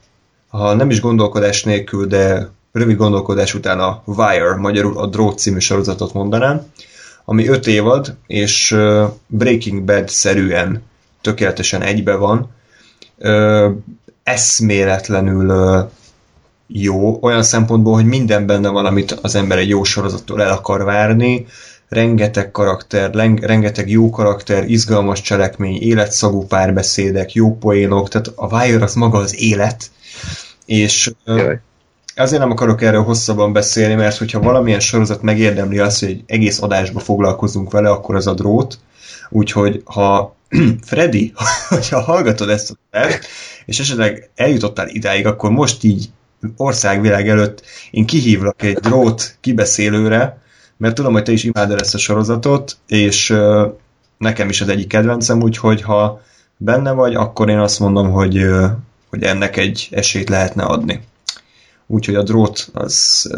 [0.49, 5.59] ha nem is gondolkodás nélkül, de rövid gondolkodás után a Wire, magyarul a Drót című
[5.59, 6.67] sorozatot mondanám,
[7.31, 8.77] ami öt évad, és
[9.27, 10.83] Breaking Bad-szerűen
[11.21, 12.51] tökéletesen egybe van.
[14.23, 15.89] Eszméletlenül
[16.67, 20.85] jó, olyan szempontból, hogy minden benne van, amit az ember egy jó sorozattól el akar
[20.85, 21.47] várni,
[21.89, 23.11] rengeteg karakter,
[23.41, 29.41] rengeteg jó karakter, izgalmas cselekmény, életszagú párbeszédek, jó poénok, tehát a Wire az maga az
[29.41, 29.91] élet,
[30.67, 31.61] és Jaj.
[32.21, 37.01] Azért nem akarok erről hosszabban beszélni, mert hogyha valamilyen sorozat megérdemli azt, hogy egész adásba
[37.01, 38.79] foglalkozunk vele, akkor az a drót,
[39.31, 40.35] úgyhogy ha
[40.87, 41.33] Freddy,
[41.69, 43.27] hogyha hallgatod ezt a adást,
[43.67, 46.11] és esetleg eljutottál idáig, akkor most így
[46.57, 50.39] országvilág előtt én kihívlak egy drót kibeszélőre,
[50.77, 53.35] mert tudom, hogy te is imádod ezt a sorozatot, és
[54.19, 56.21] nekem is az egyik kedvencem, úgyhogy ha
[56.57, 58.47] benne vagy, akkor én azt mondom, hogy,
[59.11, 61.01] hogy ennek egy esélyt lehetne adni.
[61.91, 63.29] Úgyhogy a drót az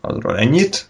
[0.00, 0.86] azról ennyit.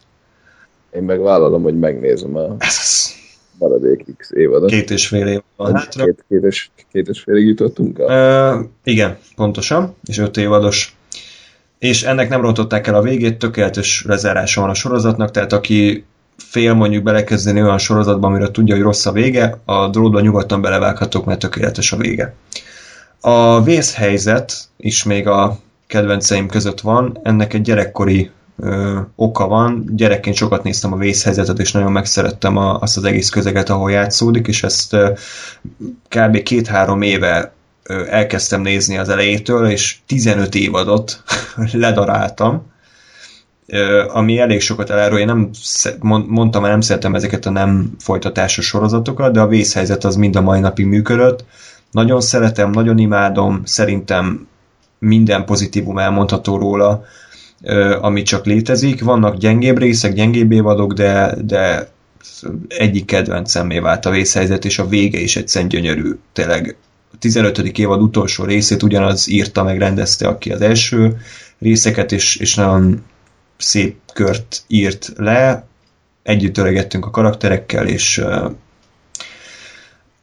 [0.95, 3.11] Én meg vállalom, hogy megnézem a Ez
[3.59, 4.71] maradék X évadot.
[4.71, 6.05] két és fél év van hátra.
[6.05, 8.59] Két, két, és, két és félig jutottunk el.
[8.59, 10.97] Uh, igen, pontosan, és öt évados.
[11.79, 16.05] És ennek nem rontották el a végét, tökéletes lezárása van a sorozatnak, tehát aki
[16.37, 21.25] fél mondjuk belekezdeni olyan sorozatba, amire tudja, hogy rossz a vége, a drótba nyugodtan belevághatok,
[21.25, 22.35] mert tökéletes a vége.
[23.21, 25.59] A vészhelyzet is még a
[25.91, 29.85] kedvenceim között van, ennek egy gyerekkori ö, oka van.
[29.93, 34.47] Gyerekként sokat néztem a vészhelyzetet, és nagyon megszerettem a, azt az egész közeget, ahol játszódik,
[34.47, 35.13] és ezt ö,
[36.09, 36.43] kb.
[36.43, 37.53] két-három éve
[37.83, 41.23] ö, elkezdtem nézni az elejétől, és 15 évadot
[41.73, 42.69] ledaráltam,
[44.09, 45.19] ami elég sokat elárul.
[45.19, 45.51] Én nem
[46.27, 50.61] mondtam, nem szeretem ezeket a nem folytatásos sorozatokat, de a vészhelyzet az mind a mai
[50.61, 51.45] napig működött.
[51.91, 54.49] Nagyon szeretem, nagyon imádom, szerintem
[55.01, 57.05] minden pozitívum elmondható róla,
[58.01, 59.03] ami csak létezik.
[59.03, 61.91] Vannak gyengébb részek, gyengébb évadok, de, de
[62.69, 66.13] egyik kedvencemmé vált a vészhelyzet, és a vége is egyszerűen gyönyörű.
[66.33, 66.77] Tényleg
[67.13, 67.59] a 15.
[67.59, 71.17] évad utolsó részét ugyanaz írta meg, rendezte, aki az első
[71.59, 73.05] részeket, és, és nagyon
[73.57, 75.65] szép kört írt le.
[76.23, 78.53] Együtt öregettünk a karakterekkel, és uh,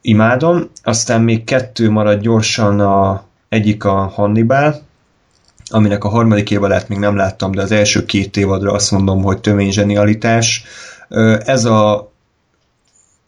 [0.00, 0.70] imádom.
[0.82, 4.82] Aztán még kettő marad gyorsan, a, egyik a Hannibal,
[5.70, 9.40] aminek a harmadik évadát még nem láttam, de az első két évadra azt mondom, hogy
[9.40, 10.64] tömény zsenialitás.
[11.44, 12.12] Ez a,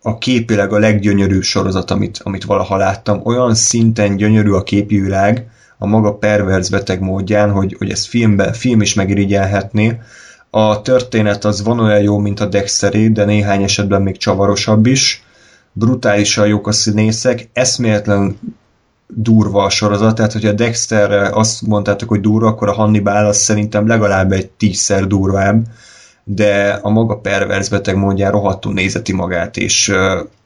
[0.02, 3.20] a képileg a leggyönyörűbb sorozat, amit, amit valaha láttam.
[3.24, 8.52] Olyan szinten gyönyörű a képi világ, a maga perverz beteg módján, hogy, hogy ezt filmbe,
[8.52, 10.00] film is megirigyelhetné.
[10.50, 15.24] A történet az van olyan jó, mint a Dexteré, de néhány esetben még csavarosabb is.
[15.73, 18.39] Brutálisan jók a színészek, eszméletlen
[19.15, 23.87] durva a sorozat, tehát hogyha Dexterre azt mondtátok, hogy durva, akkor a Hannibal az szerintem
[23.87, 25.67] legalább egy tízszer durvább,
[26.25, 29.93] de a maga perverz beteg módján rohadtul nézeti magát, és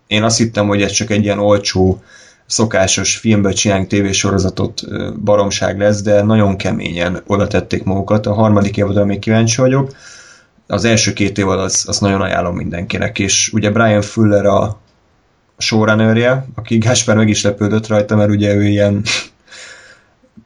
[0.07, 2.03] én azt hittem, hogy ez csak egy ilyen olcsó,
[2.47, 4.83] szokásos filmből csinálni tévésorozatot
[5.25, 8.27] baromság lesz, de nagyon keményen oda tették magukat.
[8.27, 9.97] A harmadik évadra még kíváncsi vagyok.
[10.67, 14.79] Az első két évad az, az nagyon ajánlom mindenkinek, és ugye Brian Fuller a
[15.59, 19.03] showrunnerje, aki Gáspár meg is lepődött rajta, mert ugye ő ilyen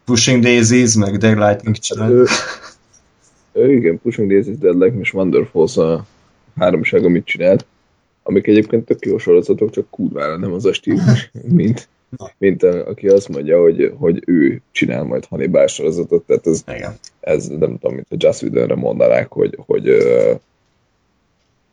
[0.04, 2.10] Pushing Daisies, meg Dead Lightning csinál.
[2.10, 2.24] Ő,
[3.52, 6.06] ő igen, Pushing Daisies, Dead Lightning és Wonderfalls a
[6.56, 7.66] háromság, amit csinált,
[8.22, 11.88] amik egyébként tök jó sorozatok, csak kurvára nem az a stílus, mint,
[12.38, 16.94] mint a, aki azt mondja, hogy, hogy ő csinál majd Hannibal sorozatot, tehát ez, Igen.
[17.20, 19.82] ez nem tudom, mint a Joss Whedonre mondanák, hogy, hogy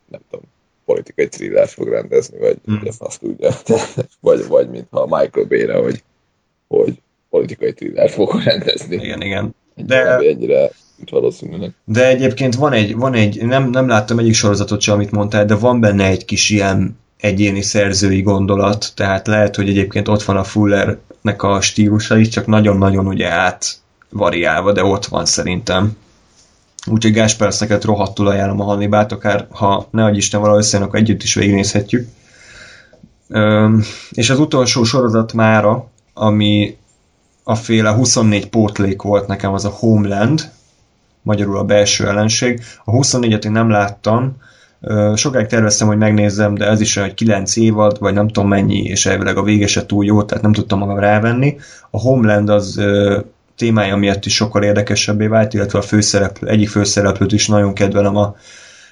[0.08, 0.46] nem tudom,
[0.86, 2.74] politikai thrillert fog rendezni, vagy Mm.
[2.74, 2.88] mm.
[2.98, 3.50] azt tudja,
[4.20, 6.04] vagy, vagy mintha Michael Bay-re, hogy,
[6.68, 8.96] hogy politikai thrillert fog rendezni.
[8.96, 9.56] Igen, igen.
[9.76, 10.18] De...
[10.18, 10.72] Ennyire
[11.12, 11.72] valószínűleg.
[11.86, 15.56] de egyébként van egy, van egy nem, nem láttam egyik sorozatot sem, amit mondtál, de
[15.56, 20.44] van benne egy kis ilyen egyéni szerzői gondolat, tehát lehet, hogy egyébként ott van a
[20.44, 23.66] Fullernek a stílusa is, csak nagyon-nagyon ugye át
[24.10, 25.98] variálva, de ott van szerintem.
[26.88, 30.86] Úgyhogy Gáspár, ezt neked rohadtul ajánlom a Hannibalt, akár ha ne adj Isten valahogy összejön,
[30.86, 32.08] akkor együtt is végignézhetjük.
[34.12, 36.78] És az utolsó sorozat mára, ami
[37.44, 40.50] a féle 24 pótlék volt nekem, az a Homeland,
[41.22, 42.62] magyarul a belső ellenség.
[42.84, 44.36] A 24-et én nem láttam,
[45.16, 49.06] sokáig terveztem, hogy megnézzem, de ez is hogy 9 évad, vagy nem tudom mennyi, és
[49.06, 51.58] elvileg a vége se túl jó, tehát nem tudtam magam rávenni.
[51.92, 52.82] A Homeland az
[53.56, 58.36] témája miatt is sokkal érdekesebbé vált, illetve a főszereplő, egyik főszereplőt is nagyon kedvelem a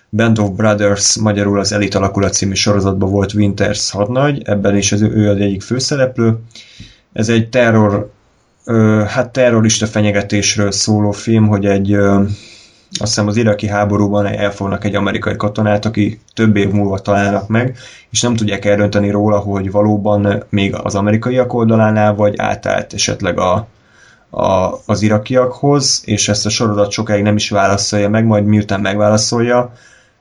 [0.10, 5.02] Band of Brothers, magyarul az Elite Alakulat című sorozatban volt Winters hadnagy, ebben is az,
[5.02, 6.38] ő az egyik főszereplő.
[7.14, 8.12] Ez egy terror,
[8.66, 12.24] ö, hát terrorista fenyegetésről szóló film, hogy egy ö,
[13.00, 17.78] azt hiszem az iraki háborúban elfognak egy amerikai katonát, aki több év múlva találnak meg,
[18.10, 23.68] és nem tudják eldönteni róla, hogy valóban még az amerikaiak oldalánál, vagy átállt esetleg a,
[24.34, 29.74] a, az irakiakhoz, és ezt a sorozat sokáig nem is válaszolja meg, majd miután megválaszolja,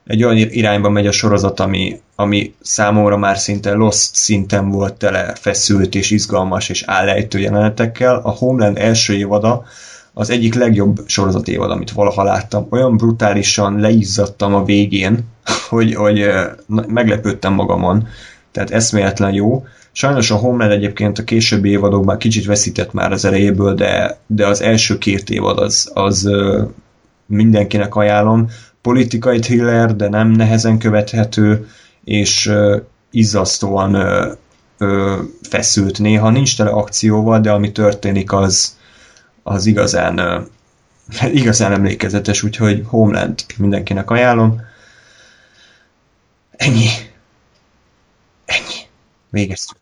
[0.07, 5.35] egy olyan irányba megy a sorozat, ami, ami számomra már szinte Lost szinten volt tele
[5.35, 8.21] feszült és izgalmas és állejtő jelenetekkel.
[8.23, 9.65] A Homeland első évada
[10.13, 12.67] az egyik legjobb sorozat évad, amit valaha láttam.
[12.71, 15.19] Olyan brutálisan leizzadtam a végén,
[15.69, 16.31] hogy, hogy
[16.87, 18.09] meglepődtem magamon.
[18.51, 19.65] Tehát eszméletlen jó.
[19.93, 24.61] Sajnos a Homeland egyébként a későbbi évadokban kicsit veszített már az elejéből, de, de az
[24.61, 26.29] első két évad az, az
[27.27, 28.49] mindenkinek ajánlom.
[28.83, 31.67] Politikai thriller, de nem nehezen követhető,
[32.05, 32.53] és
[33.11, 33.97] izzasztóan
[35.49, 36.31] feszült néha.
[36.31, 38.79] Nincs tele akcióval, de ami történik, az,
[39.43, 40.47] az igazán,
[41.33, 44.61] igazán emlékezetes, úgyhogy Homeland mindenkinek ajánlom.
[46.51, 46.87] Ennyi.
[49.33, 49.79] Végeztük.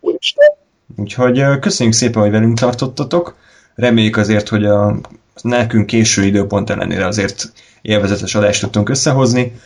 [0.00, 0.48] Úristen.
[0.96, 3.36] Úgyhogy köszönjük szépen, hogy velünk tartottatok.
[3.74, 4.96] Reméljük azért, hogy a
[5.42, 9.60] nekünk késő időpont ellenére azért élvezetes adást tudtunk összehozni,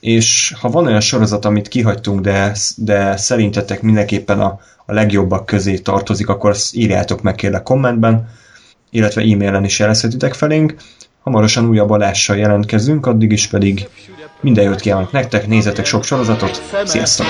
[0.00, 5.78] és ha van olyan sorozat, amit kihagytunk, de, de szerintetek mindenképpen a, a legjobbak közé
[5.78, 8.28] tartozik, akkor azt írjátok meg kérlek kommentben,
[8.90, 10.74] illetve e-mailen is jelezhetitek felénk.
[11.22, 13.88] Hamarosan újabb adással jelentkezünk, addig is pedig
[14.40, 17.26] minden jót kívánok nektek, nézzetek sok sorozatot, sziasztok!